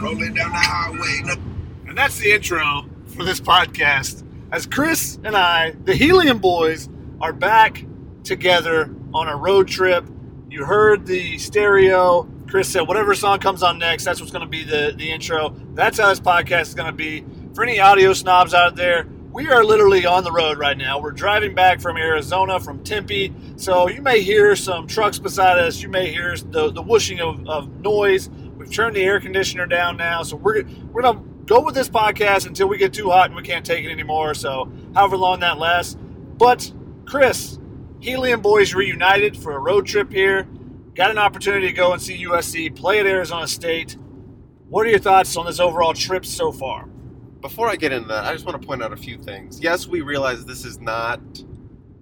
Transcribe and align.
rolling 0.00 0.34
down 0.34 0.50
the 0.50 0.58
highway. 0.58 1.36
And 1.88 1.96
that's 1.96 2.18
the 2.18 2.32
intro 2.32 2.86
for 3.06 3.24
this 3.24 3.40
podcast. 3.40 4.22
As 4.52 4.66
Chris 4.66 5.18
and 5.24 5.36
I, 5.36 5.72
the 5.84 5.94
Helium 5.94 6.38
Boys, 6.38 6.88
are 7.20 7.32
back 7.32 7.84
together 8.24 8.94
on 9.14 9.28
a 9.28 9.36
road 9.36 9.68
trip. 9.68 10.04
You 10.50 10.64
heard 10.64 11.06
the 11.06 11.38
stereo. 11.38 12.28
Chris 12.48 12.68
said, 12.68 12.82
whatever 12.82 13.14
song 13.14 13.38
comes 13.40 13.62
on 13.62 13.78
next, 13.78 14.04
that's 14.04 14.20
what's 14.20 14.32
going 14.32 14.44
to 14.44 14.48
be 14.48 14.62
the, 14.62 14.94
the 14.96 15.10
intro. 15.10 15.54
That's 15.74 15.98
how 15.98 16.08
this 16.10 16.20
podcast 16.20 16.62
is 16.62 16.74
going 16.74 16.90
to 16.90 16.96
be. 16.96 17.24
For 17.54 17.64
any 17.64 17.80
audio 17.80 18.12
snobs 18.12 18.54
out 18.54 18.76
there, 18.76 19.06
we 19.32 19.48
are 19.48 19.64
literally 19.64 20.06
on 20.06 20.24
the 20.24 20.32
road 20.32 20.58
right 20.58 20.78
now. 20.78 21.00
We're 21.00 21.10
driving 21.10 21.54
back 21.54 21.80
from 21.80 21.96
Arizona, 21.96 22.60
from 22.60 22.82
Tempe. 22.84 23.34
So 23.56 23.88
you 23.88 24.00
may 24.00 24.22
hear 24.22 24.56
some 24.56 24.86
trucks 24.86 25.18
beside 25.18 25.58
us. 25.58 25.82
You 25.82 25.88
may 25.88 26.10
hear 26.10 26.36
the, 26.36 26.70
the 26.70 26.82
whooshing 26.82 27.20
of, 27.20 27.46
of 27.48 27.68
noise. 27.80 28.30
We've 28.66 28.74
turned 28.74 28.96
the 28.96 29.02
air 29.02 29.20
conditioner 29.20 29.64
down 29.66 29.96
now. 29.96 30.24
So 30.24 30.34
we're, 30.34 30.64
we're 30.90 31.02
to 31.02 31.22
go 31.44 31.60
with 31.60 31.76
this 31.76 31.88
podcast 31.88 32.48
until 32.48 32.66
we 32.66 32.78
get 32.78 32.92
too 32.92 33.10
hot 33.10 33.26
and 33.26 33.36
we 33.36 33.42
can't 33.42 33.64
take 33.64 33.84
it 33.84 33.92
anymore. 33.92 34.34
So 34.34 34.72
however 34.92 35.16
long 35.16 35.38
that 35.38 35.56
lasts. 35.56 35.96
But 36.36 36.72
Chris, 37.04 37.60
Helium 38.00 38.42
Boys 38.42 38.74
reunited 38.74 39.36
for 39.36 39.54
a 39.54 39.60
road 39.60 39.86
trip 39.86 40.10
here. 40.10 40.48
Got 40.96 41.12
an 41.12 41.18
opportunity 41.18 41.68
to 41.68 41.72
go 41.72 41.92
and 41.92 42.02
see 42.02 42.24
USC 42.24 42.74
play 42.74 42.98
at 42.98 43.06
Arizona 43.06 43.46
State. 43.46 43.96
What 44.68 44.84
are 44.84 44.90
your 44.90 44.98
thoughts 44.98 45.36
on 45.36 45.46
this 45.46 45.60
overall 45.60 45.94
trip 45.94 46.26
so 46.26 46.50
far? 46.50 46.86
Before 47.40 47.68
I 47.68 47.76
get 47.76 47.92
into 47.92 48.08
that, 48.08 48.24
I 48.24 48.32
just 48.32 48.44
want 48.44 48.60
to 48.60 48.66
point 48.66 48.82
out 48.82 48.92
a 48.92 48.96
few 48.96 49.16
things. 49.16 49.60
Yes, 49.60 49.86
we 49.86 50.00
realize 50.00 50.44
this 50.44 50.64
is 50.64 50.80
not 50.80 51.20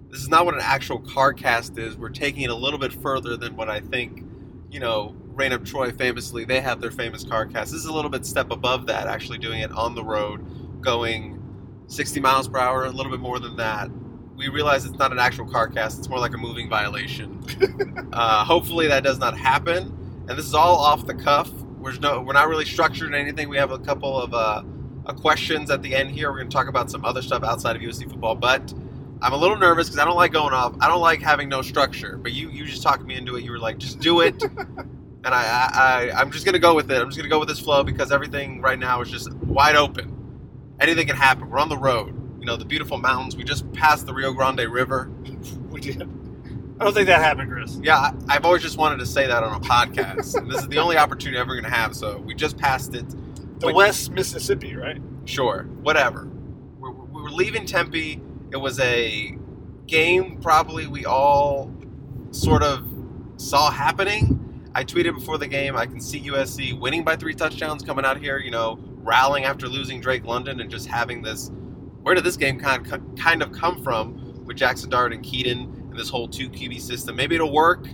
this 0.09 0.21
is 0.21 0.29
not 0.29 0.45
what 0.45 0.55
an 0.55 0.61
actual 0.63 0.97
car 0.97 1.31
cast 1.31 1.77
is. 1.77 1.95
We're 1.95 2.09
taking 2.09 2.41
it 2.41 2.49
a 2.49 2.55
little 2.55 2.79
bit 2.79 2.91
further 2.91 3.37
than 3.37 3.55
what 3.55 3.69
I 3.69 3.81
think, 3.81 4.25
you 4.71 4.79
know, 4.79 5.15
Reign 5.35 5.51
of 5.51 5.65
Troy 5.65 5.91
famously, 5.91 6.45
they 6.45 6.61
have 6.61 6.79
their 6.79 6.91
famous 6.91 7.23
car 7.25 7.45
cast. 7.45 7.71
This 7.71 7.81
is 7.81 7.87
a 7.87 7.93
little 7.93 8.09
bit 8.09 8.25
step 8.25 8.51
above 8.51 8.85
that, 8.87 9.07
actually 9.07 9.37
doing 9.37 9.59
it 9.59 9.71
on 9.71 9.93
the 9.93 10.03
road, 10.03 10.81
going 10.81 11.41
60 11.87 12.21
miles 12.21 12.47
per 12.47 12.57
hour, 12.57 12.85
a 12.85 12.89
little 12.89 13.11
bit 13.11 13.19
more 13.19 13.39
than 13.39 13.57
that. 13.57 13.89
We 14.37 14.47
realize 14.47 14.85
it's 14.85 14.97
not 14.97 15.11
an 15.11 15.19
actual 15.19 15.45
car 15.45 15.67
cast, 15.67 15.99
it's 15.99 16.07
more 16.07 16.19
like 16.19 16.33
a 16.33 16.37
moving 16.37 16.69
violation. 16.69 17.43
uh, 18.13 18.45
hopefully 18.45 18.87
that 18.87 19.03
does 19.03 19.19
not 19.19 19.37
happen. 19.37 20.25
And 20.27 20.37
this 20.37 20.45
is 20.45 20.53
all 20.53 20.77
off 20.77 21.05
the 21.05 21.13
cuff. 21.13 21.51
We're, 21.51 21.93
no, 21.99 22.21
we're 22.21 22.33
not 22.33 22.47
really 22.47 22.65
structured 22.65 23.09
in 23.09 23.15
anything. 23.15 23.49
We 23.49 23.57
have 23.57 23.71
a 23.71 23.79
couple 23.79 24.19
of 24.19 24.33
uh, 24.33 24.63
questions 25.13 25.69
at 25.69 25.81
the 25.81 25.93
end 25.93 26.11
here. 26.11 26.31
We're 26.31 26.37
going 26.37 26.49
to 26.49 26.55
talk 26.55 26.67
about 26.67 26.89
some 26.89 27.03
other 27.03 27.21
stuff 27.21 27.43
outside 27.43 27.75
of 27.75 27.81
USC 27.81 28.09
football, 28.09 28.35
but 28.35 28.73
I'm 29.21 29.33
a 29.33 29.37
little 29.37 29.57
nervous 29.57 29.87
because 29.87 29.99
I 29.99 30.05
don't 30.05 30.15
like 30.15 30.31
going 30.31 30.53
off. 30.53 30.75
I 30.79 30.87
don't 30.87 31.01
like 31.01 31.21
having 31.21 31.49
no 31.49 31.61
structure. 31.61 32.17
But 32.17 32.33
you, 32.33 32.49
you 32.49 32.65
just 32.65 32.81
talked 32.81 33.03
me 33.03 33.15
into 33.15 33.35
it. 33.35 33.43
You 33.43 33.51
were 33.51 33.59
like, 33.59 33.77
just 33.77 33.99
do 33.99 34.21
it. 34.21 34.41
and 35.25 35.33
I, 35.33 35.41
I, 35.73 36.11
I'm 36.21 36.31
just 36.31 36.45
going 36.45 36.53
to 36.53 36.59
go 36.59 36.75
with 36.75 36.89
it. 36.91 37.01
I'm 37.01 37.07
just 37.07 37.17
going 37.17 37.27
to 37.27 37.33
go 37.33 37.39
with 37.39 37.49
this 37.49 37.59
flow 37.59 37.83
because 37.83 38.11
everything 38.11 38.61
right 38.61 38.77
now 38.77 39.01
is 39.01 39.09
just 39.09 39.33
wide 39.33 39.75
open. 39.75 40.11
Anything 40.79 41.07
can 41.07 41.15
happen. 41.15 41.49
We're 41.49 41.57
on 41.57 41.67
the 41.67 41.77
road. 41.77 42.13
You 42.39 42.45
know, 42.45 42.55
the 42.55 42.65
beautiful 42.65 42.99
mountains. 42.99 43.35
We 43.35 43.43
just 43.43 43.69
passed 43.73 44.05
the 44.05 44.13
Rio 44.13 44.31
Grande 44.31 44.61
River. 44.61 45.11
We 45.69 45.81
did. 45.81 46.03
I 46.79 46.83
don't 46.85 46.93
think 46.93 47.07
that 47.07 47.21
happened, 47.21 47.51
Chris. 47.51 47.77
Yeah, 47.83 47.97
I, 47.97 48.13
I've 48.29 48.45
always 48.45 48.61
just 48.61 48.77
wanted 48.77 48.99
to 48.99 49.05
say 49.05 49.27
that 49.27 49.43
on 49.43 49.61
a 49.61 49.65
podcast. 49.65 50.35
and 50.35 50.49
this 50.49 50.61
is 50.61 50.69
the 50.69 50.77
only 50.77 50.95
opportunity 50.95 51.37
I'm 51.37 51.41
ever 51.41 51.53
going 51.53 51.65
to 51.65 51.77
have. 51.77 51.93
So 51.93 52.19
we 52.19 52.33
just 52.33 52.57
passed 52.57 52.95
it. 52.95 53.05
The 53.59 53.67
Wait. 53.67 53.75
West 53.75 54.11
Mississippi, 54.11 54.77
right? 54.77 55.01
Sure, 55.25 55.63
whatever. 55.81 56.29
We're, 56.79 56.91
we 56.91 57.21
were 57.23 57.29
leaving 57.29 57.65
Tempe. 57.65 58.21
It 58.51 58.57
was 58.57 58.79
a 58.79 59.37
game 59.85 60.37
probably 60.41 60.87
we 60.87 61.05
all 61.05 61.73
sort 62.31 62.63
of 62.63 62.89
saw 63.35 63.69
happening. 63.69 64.44
I 64.75 64.83
tweeted 64.83 65.15
before 65.15 65.37
the 65.37 65.47
game, 65.47 65.77
I 65.77 65.85
can 65.85 66.01
see 66.01 66.19
USC 66.19 66.77
winning 66.77 67.05
by 67.05 67.15
three 67.15 67.33
touchdowns 67.33 67.81
coming 67.81 68.03
out 68.03 68.17
here, 68.19 68.39
you 68.39 68.51
know, 68.51 68.77
rallying 69.03 69.45
after 69.45 69.69
losing 69.69 70.01
Drake 70.01 70.25
London 70.25 70.59
and 70.59 70.69
just 70.69 70.85
having 70.85 71.21
this. 71.21 71.49
Where 72.01 72.13
did 72.13 72.25
this 72.25 72.35
game 72.35 72.59
kind 72.59 72.85
of, 72.85 73.15
kind 73.15 73.41
of 73.41 73.53
come 73.53 73.81
from 73.81 74.43
with 74.43 74.57
Jackson 74.57 74.89
Dart 74.89 75.13
and 75.13 75.23
Kedon 75.23 75.87
and 75.89 75.97
this 75.97 76.09
whole 76.09 76.27
two 76.27 76.49
QB 76.49 76.81
system? 76.81 77.15
Maybe 77.15 77.35
it'll 77.35 77.53
work, 77.53 77.87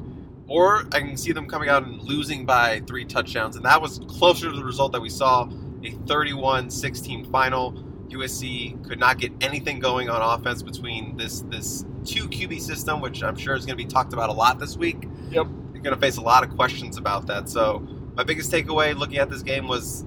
or 0.47 0.87
I 0.91 1.01
can 1.01 1.15
see 1.17 1.31
them 1.31 1.47
coming 1.47 1.69
out 1.69 1.85
and 1.85 2.01
losing 2.01 2.47
by 2.47 2.81
three 2.87 3.05
touchdowns. 3.05 3.55
And 3.55 3.63
that 3.63 3.79
was 3.79 3.99
closer 4.07 4.49
to 4.49 4.57
the 4.57 4.63
result 4.63 4.91
that 4.93 5.01
we 5.01 5.09
saw 5.09 5.47
a 5.83 5.91
31 6.07 6.71
16 6.71 7.25
final. 7.25 7.73
USC 8.09 8.83
could 8.87 8.99
not 8.99 9.19
get 9.19 9.31
anything 9.39 9.79
going 9.79 10.09
on 10.09 10.39
offense 10.39 10.63
between 10.63 11.15
this 11.15 11.41
this 11.41 11.85
two 12.05 12.27
QB 12.27 12.59
system, 12.59 13.01
which 13.01 13.21
I'm 13.21 13.37
sure 13.37 13.53
is 13.53 13.67
going 13.67 13.77
to 13.77 13.83
be 13.83 13.87
talked 13.87 14.13
about 14.13 14.31
a 14.31 14.33
lot 14.33 14.57
this 14.57 14.75
week. 14.75 15.07
Yep. 15.29 15.47
You're 15.81 15.89
going 15.89 15.99
to 15.99 16.05
face 16.05 16.17
a 16.17 16.21
lot 16.21 16.43
of 16.43 16.55
questions 16.55 16.97
about 16.97 17.25
that. 17.25 17.49
So 17.49 17.79
my 18.13 18.23
biggest 18.23 18.51
takeaway 18.51 18.95
looking 18.95 19.17
at 19.17 19.31
this 19.31 19.41
game 19.41 19.67
was 19.67 20.05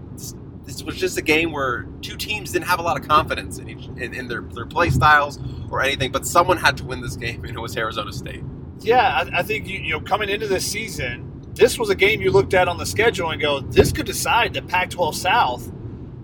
this, 0.65 0.85
was 0.85 0.97
just 0.97 1.19
a 1.19 1.23
game 1.23 1.51
where 1.51 1.89
two 2.01 2.17
teams 2.17 2.53
didn't 2.53 2.67
have 2.67 2.79
a 2.79 2.83
lot 2.83 2.97
of 2.97 3.09
confidence 3.09 3.59
in 3.59 3.69
each 3.69 3.87
in, 3.97 4.15
in 4.15 4.29
their 4.29 4.43
their 4.43 4.67
play 4.67 4.91
styles 4.91 5.41
or 5.71 5.83
anything, 5.83 6.13
but 6.13 6.25
someone 6.25 6.59
had 6.59 6.77
to 6.77 6.85
win 6.85 7.01
this 7.01 7.17
game, 7.17 7.45
and 7.45 7.57
it 7.57 7.61
was 7.61 7.77
Arizona 7.77 8.13
State. 8.13 8.45
Yeah, 8.79 9.03
I, 9.03 9.41
I 9.41 9.43
think 9.43 9.67
you, 9.67 9.81
you 9.81 9.91
know 9.95 10.01
coming 10.01 10.29
into 10.29 10.47
this 10.47 10.65
season, 10.65 11.43
this 11.55 11.77
was 11.77 11.91
a 11.91 11.97
game 11.97 12.21
you 12.21 12.31
looked 12.31 12.55
at 12.55 12.69
on 12.69 12.79
the 12.79 12.87
schedule 12.87 13.31
and 13.31 13.41
go, 13.41 13.59
this 13.59 13.91
could 13.91 14.07
decide 14.07 14.55
the 14.55 14.63
Pac-12 14.63 15.15
South. 15.15 15.73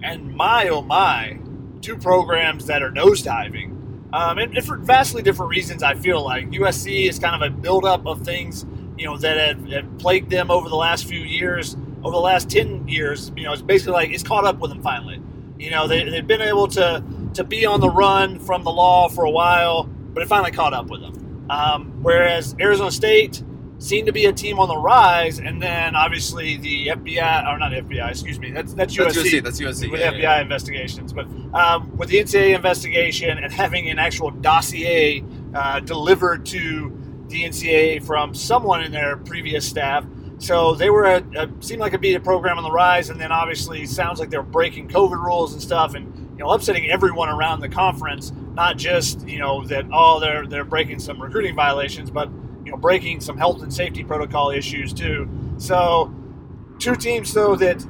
And 0.02 0.32
my 0.34 0.68
oh 0.68 0.82
my, 0.82 1.40
two 1.80 1.96
programs 1.96 2.66
that 2.66 2.84
are 2.84 2.92
nosediving, 2.92 3.72
um, 4.14 4.38
and, 4.38 4.56
and 4.56 4.64
for 4.64 4.76
vastly 4.76 5.22
different 5.22 5.50
reasons. 5.50 5.82
I 5.82 5.94
feel 5.94 6.24
like 6.24 6.50
USC 6.50 7.08
is 7.08 7.18
kind 7.18 7.42
of 7.42 7.52
a 7.52 7.54
buildup 7.54 8.06
of 8.06 8.22
things 8.22 8.64
you 9.00 9.06
know 9.06 9.16
that 9.16 9.38
had, 9.38 9.72
have 9.72 9.98
plagued 9.98 10.28
them 10.30 10.50
over 10.50 10.68
the 10.68 10.76
last 10.76 11.06
few 11.06 11.20
years, 11.20 11.74
over 12.04 12.10
the 12.10 12.20
last 12.20 12.50
ten 12.50 12.86
years. 12.86 13.32
You 13.34 13.44
know, 13.44 13.52
it's 13.54 13.62
basically 13.62 13.94
like 13.94 14.10
it's 14.10 14.22
caught 14.22 14.44
up 14.44 14.58
with 14.58 14.70
them 14.70 14.82
finally. 14.82 15.22
You 15.58 15.70
know, 15.70 15.88
they, 15.88 16.08
they've 16.08 16.26
been 16.26 16.42
able 16.42 16.68
to 16.68 17.02
to 17.34 17.42
be 17.42 17.64
on 17.64 17.80
the 17.80 17.88
run 17.88 18.38
from 18.38 18.62
the 18.62 18.70
law 18.70 19.08
for 19.08 19.24
a 19.24 19.30
while, 19.30 19.84
but 19.84 20.22
it 20.22 20.28
finally 20.28 20.50
caught 20.50 20.74
up 20.74 20.88
with 20.88 21.00
them. 21.00 21.46
Um, 21.48 22.02
whereas 22.02 22.54
Arizona 22.60 22.90
State 22.90 23.42
seemed 23.78 24.06
to 24.06 24.12
be 24.12 24.26
a 24.26 24.32
team 24.32 24.58
on 24.58 24.68
the 24.68 24.76
rise, 24.76 25.38
and 25.38 25.62
then 25.62 25.96
obviously 25.96 26.58
the 26.58 26.88
FBI 26.88 27.48
or 27.48 27.58
not 27.58 27.72
FBI, 27.72 28.10
excuse 28.10 28.38
me, 28.38 28.50
that's 28.50 28.74
that's 28.74 28.94
That's 28.94 29.16
USC. 29.16 29.40
USC. 29.40 29.42
That's 29.42 29.60
USC. 29.60 29.90
with 29.90 30.00
yeah, 30.00 30.12
FBI 30.12 30.22
yeah. 30.22 30.42
investigations, 30.42 31.14
but 31.14 31.24
um, 31.54 31.96
with 31.96 32.10
the 32.10 32.18
NCAA 32.18 32.54
investigation 32.54 33.38
and 33.38 33.50
having 33.50 33.88
an 33.88 33.98
actual 33.98 34.30
dossier 34.30 35.24
uh, 35.54 35.80
delivered 35.80 36.44
to 36.46 36.99
NCAA 37.32 38.04
from 38.04 38.34
someone 38.34 38.82
in 38.82 38.92
their 38.92 39.16
previous 39.16 39.68
staff, 39.68 40.04
so 40.40 40.74
they 40.74 40.88
were 40.88 41.04
a, 41.04 41.22
a 41.36 41.42
uh, 41.42 41.46
seemed 41.60 41.80
like 41.80 41.92
a 41.92 41.98
be 41.98 42.14
a 42.14 42.20
program 42.20 42.56
on 42.56 42.64
the 42.64 42.70
rise, 42.70 43.10
and 43.10 43.20
then 43.20 43.30
obviously 43.30 43.84
sounds 43.84 44.18
like 44.18 44.30
they're 44.30 44.42
breaking 44.42 44.88
COVID 44.88 45.22
rules 45.22 45.52
and 45.52 45.60
stuff, 45.60 45.94
and 45.94 46.06
you 46.32 46.38
know 46.38 46.50
upsetting 46.50 46.90
everyone 46.90 47.28
around 47.28 47.60
the 47.60 47.68
conference. 47.68 48.32
Not 48.54 48.78
just 48.78 49.28
you 49.28 49.38
know 49.38 49.66
that 49.66 49.84
oh 49.92 50.18
they're 50.18 50.46
they're 50.46 50.64
breaking 50.64 50.98
some 50.98 51.20
recruiting 51.20 51.54
violations, 51.54 52.10
but 52.10 52.30
you 52.64 52.70
know 52.70 52.78
breaking 52.78 53.20
some 53.20 53.36
health 53.36 53.62
and 53.62 53.72
safety 53.72 54.02
protocol 54.02 54.50
issues 54.50 54.94
too. 54.94 55.28
So 55.58 56.12
two 56.78 56.96
teams 56.96 57.34
though 57.34 57.54
that 57.56 57.84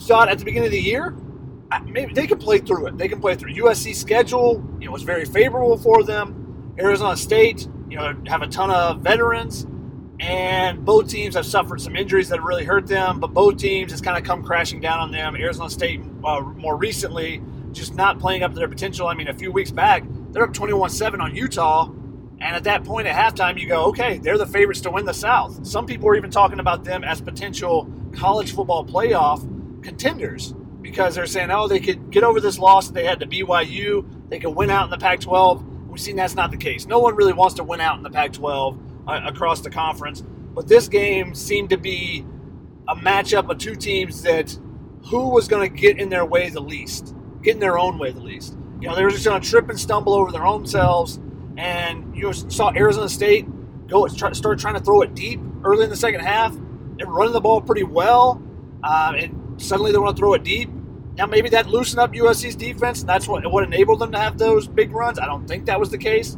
thought 0.00 0.30
at 0.30 0.38
the 0.38 0.46
beginning 0.46 0.68
of 0.68 0.72
the 0.72 0.80
year 0.80 1.14
maybe 1.84 2.14
they 2.14 2.26
can 2.26 2.38
play 2.38 2.58
through 2.58 2.86
it. 2.86 2.96
They 2.96 3.08
can 3.08 3.20
play 3.20 3.34
through 3.34 3.52
USC 3.52 3.94
schedule. 3.94 4.64
You 4.80 4.86
know 4.86 4.92
was 4.92 5.02
very 5.02 5.26
favorable 5.26 5.76
for 5.76 6.02
them. 6.02 6.74
Arizona 6.78 7.16
State 7.16 7.68
you 7.88 7.96
know 7.96 8.14
have 8.26 8.42
a 8.42 8.48
ton 8.48 8.70
of 8.70 9.00
veterans. 9.00 9.66
And 10.18 10.82
both 10.82 11.08
teams 11.08 11.34
have 11.34 11.44
suffered 11.44 11.78
some 11.80 11.94
injuries 11.94 12.30
that 12.30 12.42
really 12.42 12.64
hurt 12.64 12.86
them, 12.86 13.20
but 13.20 13.34
both 13.34 13.58
teams 13.58 13.92
has 13.92 14.00
kind 14.00 14.16
of 14.16 14.24
come 14.24 14.42
crashing 14.42 14.80
down 14.80 14.98
on 14.98 15.12
them. 15.12 15.36
Arizona 15.36 15.68
State, 15.68 16.00
uh, 16.24 16.40
more 16.40 16.74
recently, 16.74 17.42
just 17.72 17.94
not 17.94 18.18
playing 18.18 18.42
up 18.42 18.52
to 18.52 18.58
their 18.58 18.68
potential. 18.68 19.08
I 19.08 19.14
mean, 19.14 19.28
a 19.28 19.34
few 19.34 19.52
weeks 19.52 19.70
back, 19.70 20.04
they're 20.30 20.44
up 20.44 20.54
21 20.54 20.88
7 20.88 21.20
on 21.20 21.36
Utah. 21.36 21.90
And 22.38 22.54
at 22.54 22.64
that 22.64 22.84
point 22.84 23.06
at 23.06 23.14
halftime, 23.14 23.58
you 23.58 23.66
go, 23.66 23.86
okay, 23.86 24.18
they're 24.18 24.38
the 24.38 24.46
favorites 24.46 24.80
to 24.82 24.90
win 24.90 25.06
the 25.06 25.14
South. 25.14 25.66
Some 25.66 25.86
people 25.86 26.08
are 26.08 26.16
even 26.16 26.30
talking 26.30 26.60
about 26.60 26.84
them 26.84 27.02
as 27.02 27.20
potential 27.20 27.90
college 28.12 28.54
football 28.54 28.84
playoff 28.84 29.40
contenders 29.82 30.54
because 30.82 31.14
they're 31.14 31.26
saying, 31.26 31.50
oh, 31.50 31.66
they 31.66 31.80
could 31.80 32.10
get 32.10 32.24
over 32.24 32.40
this 32.40 32.58
loss 32.58 32.88
that 32.88 32.94
they 32.94 33.04
had 33.04 33.20
to 33.20 33.26
BYU. 33.26 34.06
They 34.28 34.38
could 34.38 34.50
win 34.50 34.70
out 34.70 34.84
in 34.84 34.90
the 34.90 34.98
Pac 34.98 35.20
12. 35.20 35.64
We've 35.96 36.02
seen 36.02 36.16
that's 36.16 36.34
not 36.34 36.50
the 36.50 36.58
case. 36.58 36.84
No 36.84 36.98
one 36.98 37.16
really 37.16 37.32
wants 37.32 37.54
to 37.54 37.64
win 37.64 37.80
out 37.80 37.96
in 37.96 38.02
the 38.02 38.10
Pac 38.10 38.34
12 38.34 38.78
uh, 39.08 39.20
across 39.24 39.62
the 39.62 39.70
conference. 39.70 40.20
But 40.20 40.68
this 40.68 40.90
game 40.90 41.34
seemed 41.34 41.70
to 41.70 41.78
be 41.78 42.22
a 42.86 42.94
matchup 42.94 43.50
of 43.50 43.56
two 43.56 43.74
teams 43.74 44.20
that 44.20 44.58
who 45.06 45.30
was 45.30 45.48
going 45.48 45.72
to 45.72 45.74
get 45.74 45.98
in 45.98 46.10
their 46.10 46.26
way 46.26 46.50
the 46.50 46.60
least, 46.60 47.14
get 47.40 47.54
in 47.54 47.60
their 47.60 47.78
own 47.78 47.96
way 47.96 48.12
the 48.12 48.20
least. 48.20 48.58
You 48.78 48.88
know, 48.88 48.94
they 48.94 49.04
were 49.04 49.10
just 49.10 49.24
going 49.24 49.40
to 49.40 49.48
trip 49.48 49.70
and 49.70 49.80
stumble 49.80 50.12
over 50.12 50.30
their 50.30 50.44
own 50.44 50.66
selves. 50.66 51.18
And 51.56 52.14
you 52.14 52.30
saw 52.34 52.74
Arizona 52.76 53.08
State 53.08 53.46
go 53.88 54.06
try, 54.06 54.32
start 54.32 54.58
trying 54.58 54.74
to 54.74 54.80
throw 54.80 55.00
it 55.00 55.14
deep 55.14 55.40
early 55.64 55.84
in 55.84 55.88
the 55.88 55.96
second 55.96 56.20
half. 56.20 56.54
They're 56.98 57.06
running 57.06 57.32
the 57.32 57.40
ball 57.40 57.62
pretty 57.62 57.84
well, 57.84 58.42
uh, 58.84 59.14
and 59.16 59.62
suddenly 59.62 59.92
they 59.92 59.98
want 59.98 60.14
to 60.14 60.20
throw 60.20 60.34
it 60.34 60.44
deep. 60.44 60.68
Now 61.16 61.26
maybe 61.26 61.48
that 61.50 61.66
loosened 61.66 62.00
up 62.00 62.12
USC's 62.12 62.56
defense, 62.56 63.00
and 63.00 63.08
that's 63.08 63.26
what 63.26 63.50
what 63.50 63.64
enabled 63.64 64.00
them 64.00 64.12
to 64.12 64.18
have 64.18 64.38
those 64.38 64.66
big 64.68 64.92
runs. 64.92 65.18
I 65.18 65.26
don't 65.26 65.46
think 65.46 65.66
that 65.66 65.80
was 65.80 65.90
the 65.90 65.98
case, 65.98 66.36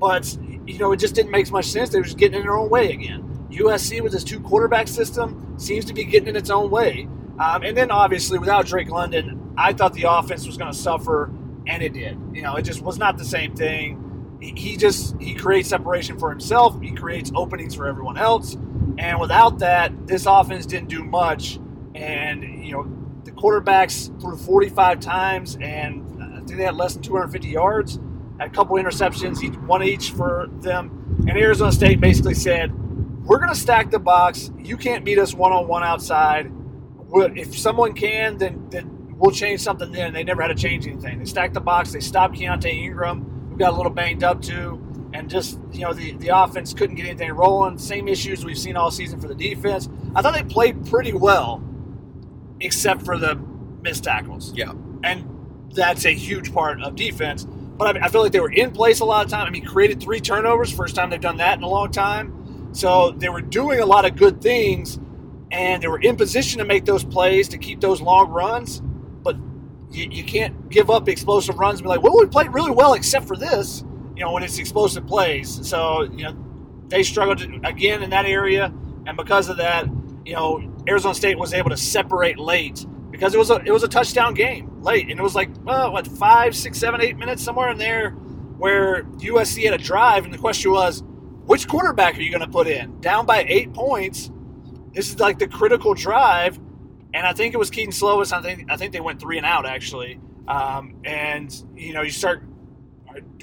but 0.00 0.36
you 0.66 0.78
know 0.78 0.92
it 0.92 0.96
just 0.98 1.14
didn't 1.14 1.30
make 1.30 1.50
much 1.50 1.66
sense. 1.66 1.90
They 1.90 1.98
were 1.98 2.04
just 2.04 2.18
getting 2.18 2.38
in 2.38 2.42
their 2.42 2.56
own 2.56 2.70
way 2.70 2.92
again. 2.92 3.22
USC 3.50 4.00
with 4.00 4.12
this 4.12 4.24
two 4.24 4.40
quarterback 4.40 4.88
system 4.88 5.54
seems 5.58 5.84
to 5.86 5.94
be 5.94 6.04
getting 6.04 6.28
in 6.28 6.36
its 6.36 6.50
own 6.50 6.70
way. 6.70 7.08
Um, 7.38 7.62
and 7.62 7.76
then 7.76 7.90
obviously 7.90 8.38
without 8.38 8.66
Drake 8.66 8.88
London, 8.88 9.52
I 9.56 9.72
thought 9.72 9.92
the 9.92 10.04
offense 10.04 10.46
was 10.46 10.56
going 10.56 10.72
to 10.72 10.76
suffer, 10.76 11.30
and 11.66 11.82
it 11.82 11.92
did. 11.92 12.18
You 12.32 12.42
know, 12.42 12.56
it 12.56 12.62
just 12.62 12.82
was 12.82 12.98
not 12.98 13.18
the 13.18 13.24
same 13.24 13.54
thing. 13.54 14.02
He, 14.40 14.76
just 14.76 15.20
he 15.20 15.34
creates 15.34 15.68
separation 15.68 16.18
for 16.18 16.30
himself. 16.30 16.80
He 16.80 16.92
creates 16.92 17.32
openings 17.34 17.74
for 17.74 17.86
everyone 17.86 18.18
else, 18.18 18.54
and 18.98 19.18
without 19.18 19.58
that, 19.60 20.06
this 20.06 20.26
offense 20.26 20.66
didn't 20.66 20.88
do 20.88 21.02
much. 21.02 21.58
And 21.94 22.64
you 22.64 22.72
know, 22.72 23.05
quarterbacks 23.36 24.18
threw 24.20 24.36
45 24.36 25.00
times, 25.00 25.56
and 25.60 26.22
I 26.22 26.36
think 26.38 26.56
they 26.56 26.64
had 26.64 26.76
less 26.76 26.94
than 26.94 27.02
250 27.02 27.48
yards. 27.48 27.98
Had 28.38 28.48
a 28.48 28.50
couple 28.50 28.76
interceptions, 28.76 29.42
each 29.42 29.56
one 29.60 29.82
each 29.82 30.10
for 30.10 30.48
them. 30.60 31.24
And 31.28 31.38
Arizona 31.38 31.72
State 31.72 32.00
basically 32.00 32.34
said, 32.34 32.72
"We're 33.24 33.38
going 33.38 33.52
to 33.52 33.58
stack 33.58 33.90
the 33.90 33.98
box. 33.98 34.50
You 34.58 34.76
can't 34.76 35.04
beat 35.04 35.18
us 35.18 35.34
one 35.34 35.52
on 35.52 35.68
one 35.68 35.82
outside. 35.82 36.52
If 37.14 37.56
someone 37.58 37.94
can, 37.94 38.36
then 38.36 38.66
then 38.70 39.14
we'll 39.16 39.30
change 39.30 39.60
something. 39.60 39.90
Then 39.92 40.12
they 40.12 40.24
never 40.24 40.42
had 40.42 40.48
to 40.48 40.54
change 40.54 40.86
anything. 40.86 41.18
They 41.18 41.24
stacked 41.24 41.54
the 41.54 41.60
box. 41.60 41.92
They 41.92 42.00
stopped 42.00 42.34
Keaontay 42.34 42.74
Ingram, 42.84 43.48
who 43.50 43.56
got 43.56 43.72
a 43.72 43.76
little 43.76 43.92
banged 43.92 44.22
up 44.22 44.42
too, 44.42 44.82
and 45.12 45.30
just 45.30 45.58
you 45.72 45.80
know 45.80 45.92
the 45.92 46.12
the 46.12 46.28
offense 46.28 46.74
couldn't 46.74 46.96
get 46.96 47.06
anything 47.06 47.32
rolling. 47.32 47.78
Same 47.78 48.08
issues 48.08 48.44
we've 48.44 48.58
seen 48.58 48.76
all 48.76 48.90
season 48.90 49.20
for 49.20 49.28
the 49.28 49.34
defense. 49.34 49.88
I 50.14 50.22
thought 50.22 50.34
they 50.34 50.42
played 50.42 50.84
pretty 50.86 51.12
well, 51.12 51.62
except 52.60 53.02
for 53.02 53.18
the 53.18 53.36
missed 53.82 54.04
tackles. 54.04 54.52
Yeah. 54.54 54.72
and 55.04 55.32
that's 55.74 56.04
a 56.06 56.10
huge 56.12 56.52
part 56.52 56.82
of 56.82 56.96
defense. 56.96 57.44
But 57.44 57.96
I, 57.96 58.06
I 58.06 58.08
feel 58.08 58.22
like 58.22 58.32
they 58.32 58.40
were 58.40 58.50
in 58.50 58.70
place 58.70 59.00
a 59.00 59.04
lot 59.04 59.24
of 59.24 59.30
time. 59.30 59.46
I 59.46 59.50
mean, 59.50 59.64
created 59.64 60.00
three 60.00 60.20
turnovers, 60.20 60.72
first 60.72 60.94
time 60.94 61.10
they've 61.10 61.20
done 61.20 61.36
that 61.38 61.58
in 61.58 61.64
a 61.64 61.68
long 61.68 61.90
time. 61.90 62.70
So 62.72 63.10
they 63.10 63.28
were 63.28 63.42
doing 63.42 63.80
a 63.80 63.86
lot 63.86 64.04
of 64.04 64.16
good 64.16 64.40
things, 64.40 64.98
and 65.50 65.82
they 65.82 65.88
were 65.88 66.00
in 66.00 66.16
position 66.16 66.58
to 66.58 66.64
make 66.64 66.84
those 66.84 67.04
plays 67.04 67.48
to 67.48 67.58
keep 67.58 67.80
those 67.80 68.00
long 68.00 68.30
runs. 68.30 68.80
But 69.22 69.36
you, 69.90 70.08
you 70.10 70.24
can't 70.24 70.68
give 70.70 70.90
up 70.90 71.08
explosive 71.08 71.58
runs 71.58 71.80
and 71.80 71.84
be 71.84 71.88
like, 71.88 72.02
well, 72.02 72.16
we 72.18 72.26
played 72.26 72.52
really 72.52 72.70
well 72.70 72.94
except 72.94 73.26
for 73.26 73.36
this, 73.36 73.84
you 74.14 74.24
know, 74.24 74.32
when 74.32 74.42
it's 74.42 74.58
explosive 74.58 75.06
plays. 75.06 75.66
So, 75.68 76.02
you 76.02 76.24
know, 76.24 76.36
they 76.88 77.02
struggled 77.02 77.42
again 77.64 78.02
in 78.02 78.10
that 78.10 78.24
area. 78.26 78.72
And 79.06 79.16
because 79.16 79.48
of 79.48 79.58
that, 79.58 79.86
you 80.24 80.34
know, 80.34 80.72
Arizona 80.88 81.14
State 81.14 81.38
was 81.38 81.52
able 81.52 81.70
to 81.70 81.76
separate 81.76 82.38
late 82.38 82.86
because 83.10 83.34
it 83.34 83.38
was 83.38 83.50
a 83.50 83.56
it 83.64 83.70
was 83.70 83.82
a 83.82 83.88
touchdown 83.88 84.34
game 84.34 84.82
late, 84.82 85.08
and 85.10 85.18
it 85.18 85.22
was 85.22 85.34
like 85.34 85.50
well, 85.64 85.92
what 85.92 86.06
five, 86.06 86.54
six, 86.54 86.78
seven, 86.78 87.00
eight 87.00 87.16
minutes 87.16 87.42
somewhere 87.42 87.70
in 87.70 87.78
there 87.78 88.10
where 88.10 89.02
USC 89.04 89.64
had 89.64 89.74
a 89.74 89.82
drive, 89.82 90.24
and 90.24 90.32
the 90.32 90.38
question 90.38 90.70
was, 90.70 91.02
which 91.44 91.68
quarterback 91.68 92.16
are 92.16 92.22
you 92.22 92.30
going 92.30 92.40
to 92.40 92.48
put 92.48 92.66
in? 92.66 93.00
Down 93.00 93.26
by 93.26 93.44
eight 93.46 93.72
points. 93.72 94.30
This 94.92 95.10
is 95.10 95.18
like 95.18 95.38
the 95.38 95.46
critical 95.46 95.94
drive, 95.94 96.58
and 97.12 97.26
I 97.26 97.32
think 97.32 97.54
it 97.54 97.58
was 97.58 97.70
Kedon 97.70 97.92
Slovis. 97.92 98.32
I 98.32 98.40
think 98.40 98.70
I 98.70 98.76
think 98.76 98.92
they 98.92 99.00
went 99.00 99.20
three 99.20 99.36
and 99.36 99.46
out 99.46 99.66
actually, 99.66 100.20
um, 100.48 100.96
and 101.04 101.54
you 101.76 101.92
know 101.92 102.02
you 102.02 102.10
start 102.10 102.42